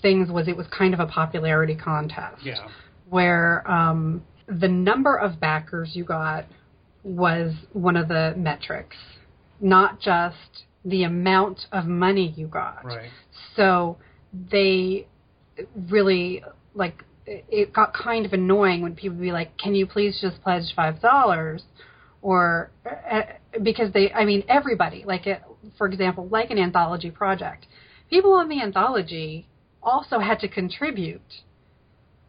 things 0.03 0.31
was 0.31 0.49
it 0.49 0.57
was 0.57 0.67
kind 0.77 0.95
of 0.95 1.01
a 1.01 1.07
popularity 1.07 1.77
contest. 1.77 2.43
Yeah. 2.43 2.67
where 3.11 3.71
um, 3.71 4.23
the 4.51 4.69
number 4.69 5.17
of 5.17 5.41
backers 5.41 5.91
you 5.95 6.05
got 6.05 6.45
was 7.03 7.55
one 7.73 7.97
of 7.97 8.09
the 8.09 8.35
metrics, 8.37 8.97
not 9.61 10.01
just 10.01 10.65
the 10.85 11.05
amount 11.05 11.61
of 11.73 11.87
money 11.87 12.33
you 12.37 12.47
got. 12.47 12.85
Right. 12.85 13.11
So 13.57 13.99
they 14.33 15.07
really 15.89 16.43
like 16.75 17.05
it 17.27 17.73
got 17.73 17.93
kind 17.95 18.27
of 18.27 18.33
annoying 18.33 18.83
when 18.83 18.95
people 18.95 19.17
would 19.17 19.23
be 19.23 19.33
like, 19.33 19.57
"Can 19.57 19.75
you 19.75 19.87
please 19.87 20.19
just 20.21 20.43
pledge 20.43 20.75
five 20.75 21.01
dollars?" 21.01 21.63
Or 22.23 22.71
uh, 22.85 23.23
because 23.63 23.93
they, 23.93 24.13
I 24.13 24.25
mean, 24.25 24.45
everybody 24.49 25.05
like 25.07 25.27
it. 25.27 25.43
For 25.79 25.87
example, 25.87 26.29
like 26.29 26.51
an 26.51 26.59
anthology 26.59 27.11
project, 27.11 27.67
people 28.09 28.33
on 28.33 28.49
the 28.49 28.61
anthology 28.61 29.47
also 29.83 30.19
had 30.19 30.41
to 30.41 30.49
contribute. 30.49 31.21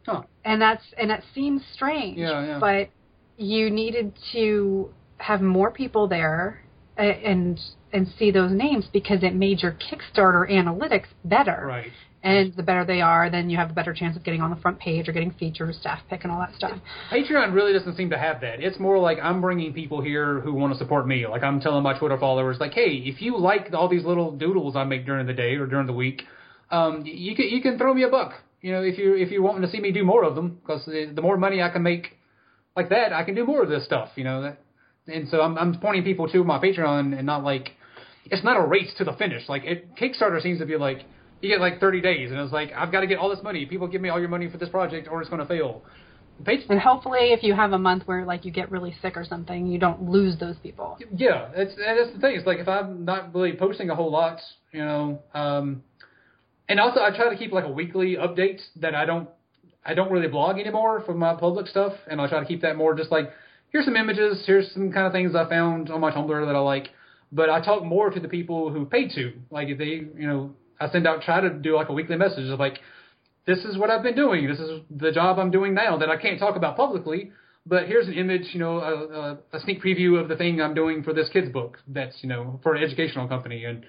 Huh. 0.06 0.24
And 0.46 0.62
that's 0.62 0.84
and 0.98 1.10
that 1.10 1.24
seems 1.34 1.62
strange. 1.74 2.18
Yeah, 2.18 2.46
yeah. 2.46 2.60
But 2.60 2.90
you 3.38 3.70
needed 3.70 4.14
to 4.34 4.90
have 5.18 5.42
more 5.42 5.72
people 5.72 6.08
there 6.08 6.64
and 6.98 7.60
and 7.94 8.08
see 8.18 8.32
those 8.32 8.52
names 8.52 8.88
because 8.92 9.24
it 9.24 9.36
made 9.36 9.62
your 9.62 9.74
Kickstarter 9.74 10.50
analytics 10.50 11.08
better. 11.26 11.66
Right. 11.68 11.92
And 12.24 12.54
the 12.56 12.62
better 12.62 12.86
they 12.86 13.02
are, 13.02 13.32
then 13.32 13.50
you 13.50 13.58
have 13.58 13.72
a 13.72 13.74
better 13.74 13.96
chance 13.96 14.16
of 14.16 14.24
getting 14.24 14.42
on 14.42 14.52
the 14.52 14.56
front 14.58 14.78
page 14.78 15.10
or 15.10 15.12
getting 15.12 15.32
featured, 15.32 15.74
staff 15.74 16.02
pick, 16.08 16.24
and 16.24 16.32
all 16.32 16.40
that 16.40 16.54
stuff. 16.56 16.78
Patreon 17.12 17.52
really 17.52 17.74
doesn't 17.74 17.98
seem 17.98 18.12
to 18.12 18.18
have 18.18 18.42
that. 18.42 18.60
It's 18.62 18.80
more 18.80 19.00
like 19.00 19.18
I'm 19.24 19.42
bringing 19.42 19.74
people 19.74 20.02
here 20.02 20.40
who 20.40 20.54
want 20.54 20.72
to 20.72 20.78
support 20.78 21.08
me. 21.08 21.26
Like 21.26 21.42
I'm 21.42 21.60
telling 21.60 21.82
my 21.82 21.98
Twitter 21.98 22.20
followers, 22.20 22.58
like, 22.60 22.74
hey, 22.74 23.02
if 23.06 23.24
you 23.24 23.40
like 23.40 23.74
all 23.74 23.90
these 23.90 24.06
little 24.06 24.32
doodles 24.32 24.76
I 24.76 24.84
make 24.84 25.04
during 25.04 25.26
the 25.26 25.34
day 25.34 25.56
or 25.56 25.66
during 25.66 25.88
the 25.88 25.94
week, 25.94 26.22
um, 26.70 27.04
you 27.06 27.36
can 27.36 27.50
you 27.50 27.60
can 27.60 27.80
throw 27.80 27.92
me 27.92 28.04
a 28.04 28.10
buck. 28.10 28.34
You 28.62 28.72
know, 28.74 28.82
if 28.84 28.98
you 28.98 29.16
if 29.16 29.32
you're 29.32 29.42
wanting 29.42 29.64
to 29.64 29.70
see 29.70 29.80
me 29.80 29.92
do 29.92 30.04
more 30.04 30.24
of 30.24 30.36
them, 30.36 30.60
because 30.62 30.86
the 30.86 31.22
more 31.22 31.38
money 31.38 31.62
I 31.62 31.70
can 31.70 31.84
make 31.84 32.18
like 32.76 32.90
that, 32.90 33.12
I 33.14 33.24
can 33.24 33.36
do 33.36 33.46
more 33.46 33.64
of 33.64 33.70
this 33.70 33.86
stuff. 33.86 34.10
You 34.16 34.24
know, 34.24 34.42
that, 34.44 34.60
and 35.08 35.28
so 35.30 35.42
I'm 35.42 35.58
I'm 35.58 35.80
pointing 35.80 36.04
people 36.04 36.28
to 36.30 36.44
my 36.44 36.60
Patreon 36.60 37.18
and 37.18 37.26
not 37.26 37.44
like 37.44 37.72
it's 38.26 38.44
not 38.44 38.58
a 38.58 38.66
race 38.66 38.94
to 39.00 39.04
the 39.04 39.14
finish. 39.14 39.50
Like 39.50 39.64
it, 39.66 39.96
Kickstarter 39.96 40.42
seems 40.42 40.60
to 40.60 40.66
be 40.66 40.78
like 40.78 41.06
you 41.42 41.50
get 41.50 41.60
like 41.60 41.80
30 41.80 42.02
days, 42.02 42.30
and 42.32 42.40
it's 42.40 42.54
like 42.54 42.72
I've 42.78 42.92
got 42.92 43.02
to 43.02 43.08
get 43.08 43.18
all 43.18 43.30
this 43.30 43.44
money. 43.44 43.66
People 43.66 43.88
give 43.88 44.02
me 44.02 44.10
all 44.10 44.20
your 44.20 44.30
money 44.30 44.48
for 44.50 44.58
this 44.58 44.70
project, 44.70 45.08
or 45.10 45.22
it's 45.22 45.30
going 45.30 45.42
to 45.42 45.48
fail. 45.48 45.82
Page- 46.46 46.66
And 46.70 46.80
hopefully, 46.80 47.34
if 47.34 47.44
you 47.44 47.54
have 47.56 47.72
a 47.74 47.78
month 47.80 48.04
where 48.08 48.26
like 48.26 48.46
you 48.46 48.52
get 48.52 48.72
really 48.72 48.96
sick 49.02 49.18
or 49.18 49.26
something, 49.26 49.68
you 49.68 49.80
don't 49.80 50.04
lose 50.10 50.38
those 50.40 50.56
people. 50.58 50.98
Yeah, 51.16 51.50
that's 51.56 51.72
that's 51.76 52.14
the 52.14 52.20
thing. 52.20 52.36
It's 52.36 52.46
like 52.48 52.60
if 52.60 52.68
I'm 52.68 53.06
not 53.06 53.34
really 53.34 53.54
posting 53.54 53.90
a 53.90 53.96
whole 53.96 54.12
lot, 54.12 54.40
you 54.72 54.80
know, 54.86 55.20
um, 55.34 55.84
and 56.72 56.80
also 56.80 57.02
I 57.02 57.16
try 57.16 57.30
to 57.30 57.36
keep 57.36 57.52
like 57.52 57.66
a 57.66 57.72
weekly 57.72 58.16
update 58.16 58.62
that 58.78 58.96
I 58.96 59.06
don't 59.06 59.30
I 59.84 59.94
don't 59.94 60.12
really 60.12 60.28
blog 60.28 60.58
anymore 60.58 61.04
for 61.06 61.14
my 61.14 61.36
public 61.36 61.68
stuff, 61.68 61.94
and 62.10 62.22
I 62.22 62.28
try 62.30 62.40
to 62.40 62.46
keep 62.46 62.62
that 62.62 62.78
more 62.78 62.96
just 62.96 63.12
like 63.12 63.32
here's 63.72 63.86
some 63.86 63.96
images, 63.96 64.44
here's 64.46 64.72
some 64.74 64.92
kind 64.92 65.08
of 65.08 65.12
things 65.12 65.36
I 65.36 65.50
found 65.50 65.90
on 65.90 66.00
my 66.02 66.12
Tumblr 66.12 66.46
that 66.46 66.56
I 66.56 66.60
like. 66.60 66.90
But 67.32 67.50
I 67.50 67.62
talk 67.62 67.84
more 67.84 68.10
to 68.10 68.20
the 68.20 68.28
people 68.28 68.70
who 68.70 68.86
pay 68.86 69.08
to, 69.16 69.34
like 69.50 69.70
if 69.70 69.78
they, 69.78 70.04
you 70.20 70.28
know, 70.28 70.52
I 70.80 70.90
send 70.90 71.08
out 71.08 71.22
try 71.22 71.40
to 71.42 71.50
do 71.50 71.76
like 71.76 71.90
a 71.90 71.94
weekly 71.94 72.18
message 72.18 72.50
of 72.50 72.60
like, 72.60 72.80
this 73.48 73.60
is 73.60 73.78
what 73.78 73.90
I've 73.90 74.04
been 74.04 74.16
doing, 74.16 74.48
this 74.48 74.60
is 74.60 74.82
the 74.90 75.12
job 75.12 75.40
I'm 75.40 75.52
doing 75.52 75.74
now 75.74 75.98
that 75.98 76.10
I 76.10 76.18
can't 76.18 76.40
talk 76.40 76.56
about 76.56 76.76
publicly. 76.76 77.32
But 77.66 77.88
here's 77.88 78.08
an 78.08 78.16
image, 78.16 78.50
you 78.54 78.60
know, 78.60 78.80
a, 78.80 78.94
a, 78.94 79.58
a 79.58 79.60
sneak 79.62 79.84
preview 79.84 80.20
of 80.20 80.28
the 80.28 80.36
thing 80.36 80.60
I'm 80.60 80.74
doing 80.74 81.04
for 81.04 81.14
this 81.14 81.30
kid's 81.30 81.52
book. 81.52 81.78
That's 81.88 82.16
you 82.22 82.28
know 82.28 82.60
for 82.64 82.74
an 82.74 82.84
educational 82.84 83.28
company, 83.28 83.66
and 83.66 83.86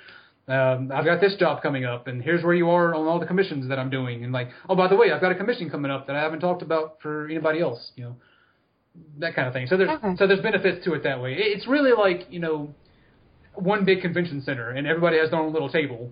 um, 0.49 0.91
I've 0.93 1.05
got 1.05 1.21
this 1.21 1.35
job 1.37 1.63
coming 1.63 1.85
up, 1.85 2.09
and 2.09 2.23
here's 2.23 2.43
where 2.43 2.55
you 2.55 2.69
are 2.71 2.95
on 2.95 3.07
all 3.07 3.21
the 3.21 3.27
commissions 3.27 3.69
that 3.69 3.79
I'm 3.79 3.91
doing, 3.91 4.25
and 4.25 4.33
like, 4.33 4.49
oh 4.69 4.75
by 4.75 4.89
the 4.89 4.97
way, 4.97 5.13
I've 5.13 5.21
got 5.21 5.33
a 5.33 5.37
commission 5.37 5.71
coming 5.71 5.91
up 5.91 6.07
that 6.09 6.17
I 6.17 6.21
haven't 6.21 6.41
talked 6.41 6.63
about 6.63 6.99
for 7.01 7.27
anybody 7.27 7.61
else, 7.61 7.93
you 7.97 8.05
know, 8.05 8.17
that 9.19 9.35
kind 9.35 9.47
of 9.47 9.55
thing. 9.55 9.67
So 9.69 9.77
there's 9.77 9.91
Okay. 9.91 10.17
so 10.17 10.27
there's 10.27 10.41
benefits 10.41 10.85
to 10.85 10.95
it 10.95 11.03
that 11.05 11.21
way. 11.21 11.35
It's 11.35 11.67
really 11.67 11.93
like 11.93 12.27
you 12.29 12.41
know, 12.41 12.75
one 13.55 13.85
big 13.85 14.03
convention 14.03 14.43
center, 14.43 14.71
and 14.71 14.87
everybody 14.87 15.19
has 15.19 15.31
their 15.31 15.41
own 15.41 15.53
little 15.53 15.69
table, 15.71 16.11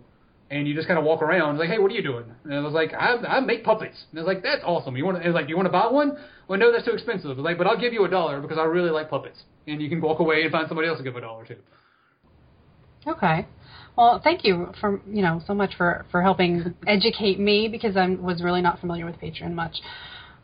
and 0.50 0.66
you 0.68 0.74
just 0.74 0.86
kind 0.86 0.98
of 0.98 1.04
walk 1.04 1.22
around 1.22 1.58
like, 1.58 1.68
hey, 1.68 1.78
what 1.78 1.90
are 1.90 1.94
you 1.94 2.02
doing? 2.02 2.24
And 2.44 2.54
I 2.54 2.60
was 2.60 2.72
like, 2.72 2.92
I, 2.94 3.16
I 3.16 3.40
make 3.40 3.64
puppets. 3.64 3.96
And 4.10 4.20
I 4.20 4.22
was 4.22 4.28
like, 4.32 4.42
that's 4.42 4.62
awesome. 4.64 4.96
You 4.96 5.04
want? 5.04 5.22
To, 5.22 5.30
like, 5.30 5.48
you 5.48 5.56
want 5.56 5.66
to 5.66 5.72
buy 5.72 5.86
one? 5.88 6.16
Well, 6.48 6.58
no, 6.58 6.72
that's 6.72 6.84
too 6.84 6.92
expensive. 6.92 7.36
Was 7.36 7.38
like, 7.38 7.58
but 7.58 7.66
I'll 7.66 7.78
give 7.80 7.92
you 7.92 8.04
a 8.04 8.08
dollar 8.08 8.40
because 8.40 8.58
I 8.58 8.64
really 8.64 8.90
like 8.90 9.10
puppets, 9.10 9.38
and 9.66 9.82
you 9.82 9.88
can 9.88 10.00
walk 10.00 10.20
away 10.20 10.42
and 10.42 10.52
find 10.52 10.68
somebody 10.68 10.88
else 10.88 10.98
to 10.98 11.04
give 11.04 11.16
a 11.16 11.20
dollar 11.20 11.44
to. 11.46 11.56
Okay. 13.06 13.46
Well, 14.00 14.18
thank 14.24 14.44
you 14.46 14.72
for 14.80 14.98
you 15.06 15.20
know 15.20 15.42
so 15.46 15.52
much 15.52 15.76
for 15.76 16.06
for 16.10 16.22
helping 16.22 16.74
educate 16.86 17.38
me 17.38 17.68
because 17.68 17.98
I 17.98 18.08
was 18.08 18.42
really 18.42 18.62
not 18.62 18.80
familiar 18.80 19.04
with 19.04 19.16
Patreon 19.20 19.52
much. 19.52 19.76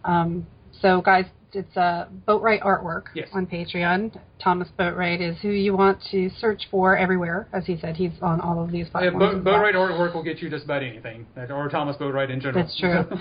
Um, 0.05 0.47
so, 0.83 1.01
guys, 1.01 1.25
it's 1.55 1.75
uh, 1.75 2.07
Boatwright 2.29 2.61
Artwork 2.63 3.05
Yes. 3.15 3.29
on 3.33 3.47
Patreon. 3.47 4.21
Thomas 4.39 4.69
Boatwright 4.79 5.23
is 5.23 5.39
who 5.41 5.49
you 5.49 5.75
want 5.75 5.99
to 6.11 6.29
search 6.39 6.65
for 6.71 6.99
everywhere. 6.99 7.49
As 7.55 7.65
he 7.65 7.79
said, 7.79 7.97
he's 7.97 8.13
on 8.21 8.43
all 8.43 8.63
of 8.63 8.71
these 8.71 8.89
Yeah, 8.89 9.09
platforms. 9.11 9.19
Bo- 9.19 9.39
as 9.39 9.45
well. 9.47 9.55
Boatwright 9.55 9.75
artwork 9.75 10.15
will 10.15 10.23
get 10.23 10.43
you 10.43 10.51
just 10.51 10.67
about 10.67 10.83
anything, 10.83 11.27
or 11.49 11.71
Thomas 11.71 11.97
Boatwright 11.97 12.29
in 12.29 12.41
general. 12.41 12.63
That's 12.63 12.79
true. 12.79 13.05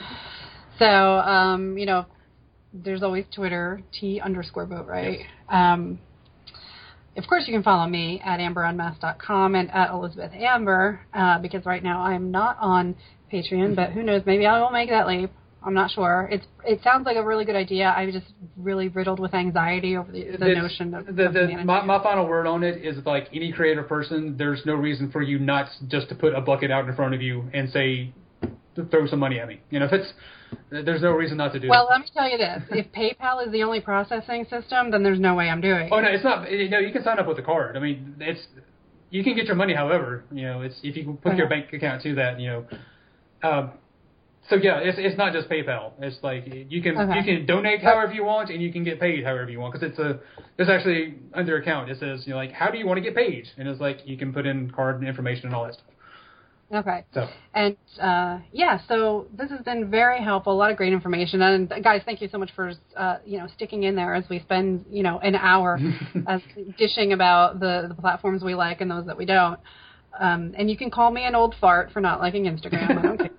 So, 0.78 0.86
um, 0.86 1.78
you 1.78 1.86
know, 1.86 2.06
there's 2.74 3.02
always 3.02 3.24
Twitter, 3.34 3.82
T 3.98 4.20
underscore 4.20 4.68
Boatwright? 4.68 5.20
Um, 5.48 6.00
of 7.18 7.28
course, 7.28 7.44
you 7.48 7.54
can 7.54 7.64
follow 7.64 7.88
me 7.88 8.22
at 8.24 8.40
amberunmasked.com 8.40 9.56
and 9.56 9.72
at 9.72 9.92
Elizabeth 9.92 10.32
Amber, 10.34 11.00
uh, 11.14 11.40
because 11.40 11.66
right 11.66 11.84
now 11.84 12.02
I'm 12.02 12.32
not 12.32 12.58
on 12.60 12.96
Patreon, 13.32 13.76
but 13.76 13.92
who 13.92 14.04
knows, 14.04 14.22
maybe 14.26 14.46
I 14.46 14.60
will 14.60 14.72
make 14.72 14.90
that 14.90 15.08
leap. 15.08 15.32
I'm 15.64 15.74
not 15.74 15.90
sure. 15.90 16.30
It's 16.32 16.46
it 16.64 16.82
sounds 16.84 17.08
like 17.08 17.18
a 17.18 17.24
really 17.24 17.44
good 17.44 17.56
idea. 17.56 17.88
I'm 17.88 18.12
just 18.12 18.28
really 18.56 18.88
riddled 18.90 19.20
with 19.20 19.34
anxiety 19.34 19.98
over 19.98 20.12
the, 20.12 20.24
the 20.24 20.52
It's- 20.52 20.58
notion 20.58 20.94
of, 20.94 21.08
the, 21.08 21.30
the, 21.30 21.64
my, 21.66 21.84
my 21.84 22.04
final 22.04 22.28
word 22.28 22.46
on 22.46 22.64
it 22.64 22.86
is 22.86 23.04
like 23.04 23.30
any 23.34 23.52
creative 23.52 23.88
person, 23.88 24.36
there's 24.38 24.64
no 24.66 24.76
reason 24.76 25.12
for 25.12 25.24
you 25.24 25.40
not 25.40 25.68
just 25.88 26.08
to 26.10 26.16
put 26.16 26.36
a 26.36 26.42
bucket 26.42 26.70
out 26.70 26.88
in 26.88 26.96
front 26.96 27.16
of 27.16 27.22
you 27.22 27.46
and 27.52 27.70
say, 27.72 28.14
throw 28.84 29.08
some 29.08 29.20
money 29.20 29.40
at 29.40 29.48
me. 29.48 29.62
You 29.70 29.80
know, 29.80 29.86
if 29.86 29.94
it's 29.94 30.14
there's 30.70 31.02
no 31.02 31.12
reason 31.12 31.38
not 31.38 31.54
to 31.54 31.60
do 31.60 31.68
Well, 31.70 31.88
it. 31.88 31.92
let 31.92 32.02
me 32.02 32.08
tell 32.14 32.30
you 32.30 32.38
this: 32.38 32.62
if 32.72 32.92
PayPal 32.92 33.46
is 33.46 33.52
the 33.52 33.64
only 33.64 33.80
processing 33.82 34.46
system, 34.50 34.92
then 34.92 35.04
there's 35.04 35.20
no 35.20 35.36
way 35.36 35.50
I'm 35.50 35.62
doing. 35.62 35.90
Oh 35.92 36.00
no, 36.02 36.10
it's 36.10 36.24
not. 36.24 36.52
You 36.52 36.70
know, 36.70 36.80
you 36.80 36.92
can 36.92 37.04
sign 37.04 37.20
up 37.20 37.28
with 37.28 37.40
a 37.40 37.44
card. 37.44 37.78
I 37.78 37.80
mean, 37.80 38.16
it's 38.20 38.46
you 39.10 39.24
can 39.24 39.36
get 39.36 39.46
your 39.46 39.56
money 39.56 39.74
however. 39.74 40.26
You 40.32 40.44
know, 40.44 40.62
it's 40.62 40.80
if 40.84 40.96
you 40.98 41.04
can 41.04 41.18
put 41.18 41.36
your 41.38 41.48
bank 41.48 41.72
account 41.74 42.02
to 42.04 42.16
that. 42.16 42.40
You 42.40 42.48
know, 42.48 42.66
um, 43.44 43.72
so 44.50 44.56
yeah, 44.58 44.78
it's 44.80 44.98
it's 45.00 45.18
not 45.18 45.34
just 45.34 45.50
PayPal. 45.50 45.94
It's 46.00 46.18
like 46.22 46.46
you 46.70 46.82
can 46.82 46.98
Okay. 46.98 47.18
you 47.20 47.24
can 47.24 47.46
donate 47.46 47.82
however 47.82 48.14
you 48.14 48.24
want 48.24 48.50
and 48.50 48.62
you 48.62 48.72
can 48.72 48.84
get 48.84 49.00
paid 49.00 49.24
however 49.24 49.50
you 49.50 49.60
want 49.60 49.74
because 49.74 49.90
it's 49.90 50.00
a 50.00 50.20
there's 50.58 50.70
actually 50.70 51.16
under 51.34 51.58
account 51.58 51.90
it 51.90 52.00
says 52.00 52.24
you 52.26 52.32
know 52.32 52.38
like 52.38 52.52
how 52.52 52.70
do 52.70 52.78
you 52.78 52.86
want 52.86 52.98
to 52.98 53.02
get 53.02 53.16
paid 53.16 53.48
and 53.58 53.68
it's 53.68 53.82
like 53.82 54.00
you 54.06 54.18
can 54.18 54.32
put 54.32 54.46
in 54.46 54.70
card 54.72 55.04
information 55.04 55.48
and 55.48 55.56
all 55.56 55.66
that 55.66 55.74
stuff. 55.74 55.86
Okay. 56.74 57.06
So 57.14 57.28
And 57.54 57.78
uh, 58.02 58.40
yeah, 58.52 58.80
so 58.88 59.28
this 59.38 59.52
has 59.52 59.62
been 59.62 59.90
very 59.90 60.22
helpful. 60.22 60.54
A 60.54 60.56
lot 60.56 60.72
of 60.72 60.78
great 60.78 60.94
information. 60.94 61.42
And 61.42 61.72
guys, 61.84 62.02
thank 62.06 62.22
you 62.22 62.28
so 62.32 62.38
much 62.38 62.52
for 62.56 62.74
uh, 62.98 63.18
you 63.26 63.38
know 63.38 63.48
sticking 63.56 63.84
in 63.84 63.96
there 63.96 64.16
as 64.16 64.28
we 64.30 64.40
spend 64.40 64.86
you 64.90 65.04
know 65.04 65.20
an 65.20 65.36
hour 65.36 65.80
as 66.28 66.42
dishing 66.78 67.14
about 67.14 67.60
the 67.60 67.86
the 67.88 67.96
platforms 67.96 68.44
we 68.44 68.56
like 68.56 68.82
and 68.82 68.90
those 68.90 69.06
that 69.06 69.18
we 69.18 69.26
don't. 69.26 69.60
Um, 70.20 70.54
and 70.58 70.70
you 70.70 70.78
can 70.78 70.90
call 70.90 71.12
me 71.12 71.26
an 71.26 71.36
old 71.36 71.56
fart 71.60 71.92
for 71.92 72.02
not 72.02 72.20
liking 72.20 72.46
Instagram. 72.46 72.98
I 72.98 73.02
don't 73.02 73.18
care. 73.18 73.30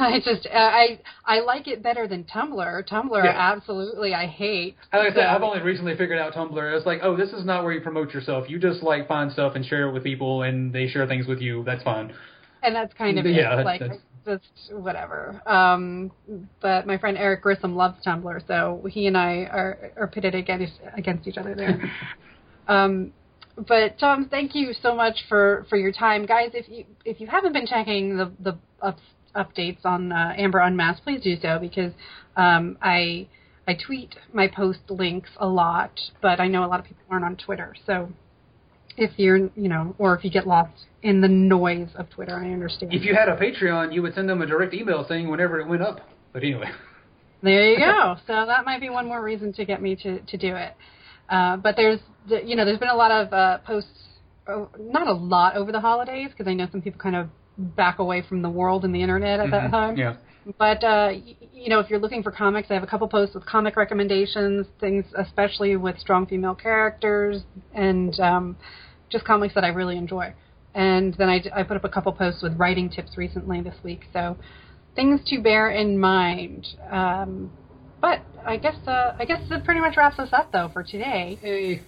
I 0.14 0.18
just 0.24 0.46
uh, 0.46 0.56
I 0.58 0.98
I 1.26 1.40
like 1.40 1.68
it 1.68 1.82
better 1.82 2.08
than 2.08 2.24
Tumblr. 2.24 2.88
Tumblr, 2.88 3.24
Yeah. 3.24 3.34
absolutely, 3.36 4.14
I 4.14 4.26
hate. 4.26 4.76
Like 4.92 5.12
I 5.12 5.14
said, 5.14 5.26
I've 5.26 5.42
only 5.42 5.60
recently 5.62 5.96
figured 5.96 6.18
out 6.18 6.32
Tumblr. 6.34 6.76
It's 6.76 6.86
like, 6.86 7.00
oh, 7.02 7.16
this 7.16 7.30
is 7.30 7.44
not 7.44 7.64
where 7.64 7.72
you 7.72 7.80
promote 7.80 8.12
yourself. 8.14 8.48
You 8.48 8.58
just 8.58 8.82
like 8.82 9.06
find 9.06 9.30
stuff 9.30 9.54
and 9.56 9.64
share 9.64 9.88
it 9.88 9.92
with 9.92 10.02
people, 10.02 10.42
and 10.42 10.72
they 10.72 10.88
share 10.88 11.06
things 11.06 11.26
with 11.26 11.40
you. 11.40 11.62
That's 11.64 11.82
fine. 11.82 12.12
and 12.62 12.74
that's 12.74 12.92
kind 12.94 13.18
of 13.18 13.26
Yeah, 13.26 13.60
it. 13.60 13.64
like 13.64 13.82
just 14.26 14.44
whatever. 14.72 15.40
Um, 15.46 16.10
but 16.60 16.86
my 16.86 16.98
friend 16.98 17.16
Eric 17.16 17.42
Grissom 17.42 17.74
loves 17.76 17.96
Tumblr, 18.06 18.46
so 18.46 18.86
he 18.90 19.06
and 19.06 19.16
I 19.16 19.48
are 19.50 19.92
are 19.96 20.06
pitted 20.08 20.34
against 20.34 20.74
against 20.96 21.26
each 21.28 21.36
other 21.38 21.54
there. 21.54 21.90
um, 22.68 23.12
but 23.68 23.98
Tom, 23.98 24.28
thank 24.30 24.54
you 24.54 24.72
so 24.82 24.94
much 24.94 25.16
for 25.28 25.66
for 25.68 25.76
your 25.76 25.92
time, 25.92 26.24
guys. 26.26 26.50
If 26.54 26.68
you 26.68 26.84
if 27.04 27.20
you 27.20 27.26
haven't 27.26 27.52
been 27.52 27.66
checking 27.66 28.16
the 28.16 28.32
the 28.40 28.58
updates 29.34 29.84
on 29.84 30.12
uh, 30.12 30.34
Amber 30.36 30.58
Unmasked, 30.58 31.04
please 31.04 31.22
do 31.22 31.36
so 31.40 31.58
because 31.60 31.92
um, 32.36 32.78
I. 32.82 33.28
I 33.68 33.74
tweet 33.74 34.16
my 34.32 34.48
post 34.48 34.80
links 34.88 35.28
a 35.36 35.46
lot, 35.46 35.92
but 36.20 36.40
I 36.40 36.48
know 36.48 36.64
a 36.64 36.66
lot 36.66 36.80
of 36.80 36.86
people 36.86 37.04
aren't 37.08 37.24
on 37.24 37.36
Twitter. 37.36 37.76
So 37.86 38.08
if 38.96 39.12
you're, 39.16 39.36
you 39.54 39.68
know, 39.68 39.94
or 39.96 40.16
if 40.16 40.24
you 40.24 40.30
get 40.30 40.44
lost 40.44 40.72
in 41.02 41.20
the 41.20 41.28
noise 41.28 41.90
of 41.94 42.10
Twitter, 42.10 42.36
I 42.36 42.50
understand. 42.50 42.92
If 42.92 43.04
you 43.04 43.14
had 43.14 43.28
a 43.28 43.36
Patreon, 43.36 43.94
you 43.94 44.02
would 44.02 44.14
send 44.14 44.28
them 44.28 44.42
a 44.42 44.46
direct 44.46 44.74
email 44.74 45.06
saying 45.08 45.30
whenever 45.30 45.60
it 45.60 45.68
went 45.68 45.82
up. 45.82 46.00
But 46.32 46.42
anyway, 46.42 46.70
There 47.42 47.72
you 47.72 47.78
go. 47.78 48.16
so 48.26 48.46
that 48.46 48.64
might 48.64 48.80
be 48.80 48.90
one 48.90 49.06
more 49.06 49.22
reason 49.22 49.52
to 49.54 49.64
get 49.64 49.80
me 49.80 49.96
to 49.96 50.20
to 50.20 50.36
do 50.36 50.56
it. 50.56 50.74
Uh, 51.28 51.56
but 51.56 51.76
there's, 51.76 52.00
you 52.26 52.56
know, 52.56 52.64
there's 52.64 52.80
been 52.80 52.88
a 52.88 52.94
lot 52.94 53.12
of 53.12 53.32
uh, 53.32 53.58
posts, 53.58 53.88
oh, 54.48 54.68
not 54.80 55.06
a 55.06 55.12
lot 55.12 55.54
over 55.54 55.70
the 55.70 55.80
holidays 55.80 56.30
because 56.30 56.48
I 56.48 56.54
know 56.54 56.66
some 56.72 56.82
people 56.82 57.00
kind 57.00 57.14
of 57.14 57.28
back 57.60 57.98
away 57.98 58.22
from 58.28 58.42
the 58.42 58.50
world 58.50 58.84
and 58.84 58.94
the 58.94 59.02
internet 59.02 59.40
at 59.40 59.50
that 59.50 59.70
time. 59.70 59.96
yeah. 59.96 60.16
But 60.58 60.82
uh, 60.82 61.10
you 61.52 61.68
know, 61.68 61.80
if 61.80 61.90
you're 61.90 61.98
looking 62.00 62.22
for 62.22 62.30
comics, 62.30 62.70
I 62.70 62.74
have 62.74 62.82
a 62.82 62.86
couple 62.86 63.06
posts 63.08 63.34
with 63.34 63.44
comic 63.46 63.76
recommendations, 63.76 64.66
things 64.80 65.04
especially 65.16 65.76
with 65.76 65.98
strong 65.98 66.26
female 66.26 66.54
characters 66.54 67.42
and 67.74 68.18
um, 68.20 68.56
just 69.10 69.24
comics 69.24 69.54
that 69.54 69.64
I 69.64 69.68
really 69.68 69.96
enjoy. 69.98 70.32
and 70.74 71.14
then 71.14 71.28
I, 71.28 71.42
I 71.54 71.62
put 71.62 71.76
up 71.76 71.84
a 71.84 71.88
couple 71.88 72.12
posts 72.12 72.42
with 72.42 72.56
writing 72.56 72.88
tips 72.88 73.16
recently 73.16 73.60
this 73.60 73.74
week. 73.84 74.02
So 74.12 74.36
things 74.94 75.20
to 75.26 75.40
bear 75.40 75.70
in 75.70 75.98
mind. 75.98 76.66
Um, 76.90 77.50
but 78.00 78.20
I 78.46 78.56
guess 78.56 78.76
uh, 78.86 79.14
I 79.18 79.24
guess 79.26 79.40
that 79.50 79.64
pretty 79.64 79.80
much 79.80 79.96
wraps 79.96 80.18
us 80.18 80.30
up 80.32 80.52
though 80.52 80.70
for 80.72 80.82
today. 80.82 81.38
Hey. 81.40 81.82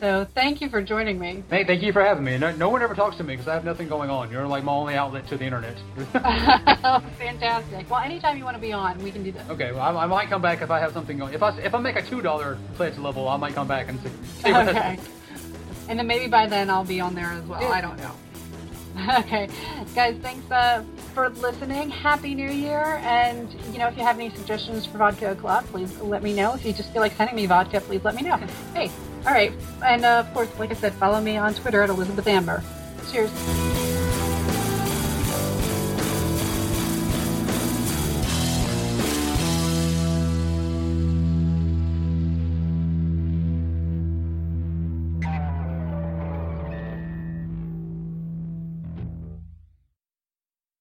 So 0.00 0.26
thank 0.34 0.60
you 0.60 0.68
for 0.68 0.82
joining 0.82 1.18
me. 1.18 1.44
Hey, 1.48 1.64
thank 1.64 1.82
you 1.82 1.92
for 1.92 2.02
having 2.02 2.24
me. 2.24 2.36
No, 2.36 2.54
no 2.56 2.68
one 2.68 2.82
ever 2.82 2.94
talks 2.94 3.16
to 3.16 3.24
me 3.24 3.34
because 3.34 3.48
I 3.48 3.54
have 3.54 3.64
nothing 3.64 3.88
going 3.88 4.10
on. 4.10 4.30
You're 4.30 4.46
like 4.46 4.64
my 4.64 4.72
only 4.72 4.94
outlet 4.94 5.26
to 5.28 5.36
the 5.36 5.44
internet. 5.44 5.76
Fantastic. 6.12 7.88
Well, 7.88 8.00
anytime 8.00 8.36
you 8.36 8.44
want 8.44 8.56
to 8.56 8.60
be 8.60 8.72
on, 8.72 9.02
we 9.02 9.10
can 9.10 9.22
do 9.22 9.32
this. 9.32 9.48
okay, 9.48 9.72
well, 9.72 9.80
I, 9.80 10.02
I 10.02 10.06
might 10.06 10.28
come 10.28 10.42
back 10.42 10.62
if 10.62 10.70
I 10.70 10.80
have 10.80 10.92
something 10.92 11.16
going. 11.16 11.32
If 11.32 11.42
I 11.42 11.56
if 11.58 11.74
I 11.74 11.78
make 11.78 11.96
a 11.96 12.02
two 12.02 12.20
dollar 12.20 12.58
pledge 12.74 12.98
level, 12.98 13.28
I 13.28 13.36
might 13.36 13.54
come 13.54 13.68
back 13.68 13.88
and 13.88 14.00
see. 14.00 14.10
see 14.42 14.54
Okay. 14.54 14.98
And 15.88 15.98
then 15.98 16.06
maybe 16.06 16.28
by 16.28 16.46
then 16.46 16.70
I'll 16.70 16.84
be 16.84 17.00
on 17.00 17.14
there 17.14 17.30
as 17.30 17.44
well. 17.44 17.72
I 17.72 17.80
don't 17.80 17.98
know. 17.98 18.12
Okay, 19.18 19.48
guys, 19.92 20.16
thanks 20.22 20.48
uh, 20.52 20.84
for 21.14 21.28
listening. 21.30 21.90
Happy 21.90 22.32
New 22.32 22.48
Year! 22.48 23.00
And 23.02 23.52
you 23.72 23.78
know, 23.80 23.88
if 23.88 23.96
you 23.96 24.04
have 24.04 24.14
any 24.14 24.30
suggestions 24.30 24.86
for 24.86 24.98
Vodka 24.98 25.34
Club, 25.34 25.64
please 25.66 25.98
let 25.98 26.22
me 26.22 26.32
know. 26.32 26.54
If 26.54 26.64
you 26.64 26.72
just 26.72 26.92
feel 26.92 27.02
like 27.02 27.12
sending 27.16 27.34
me 27.34 27.46
vodka, 27.46 27.80
please 27.80 28.04
let 28.04 28.14
me 28.14 28.22
know. 28.22 28.36
Hey, 28.72 28.92
all 29.26 29.32
right, 29.32 29.52
and 29.84 30.04
uh, 30.04 30.24
of 30.26 30.32
course, 30.34 30.50
like 30.58 30.70
I 30.70 30.74
said, 30.74 30.92
follow 30.94 31.20
me 31.20 31.36
on 31.36 31.54
Twitter 31.54 31.82
at 31.82 31.90
Elizabeth 31.90 32.26
Amber. 32.26 32.62
Cheers. 33.10 33.83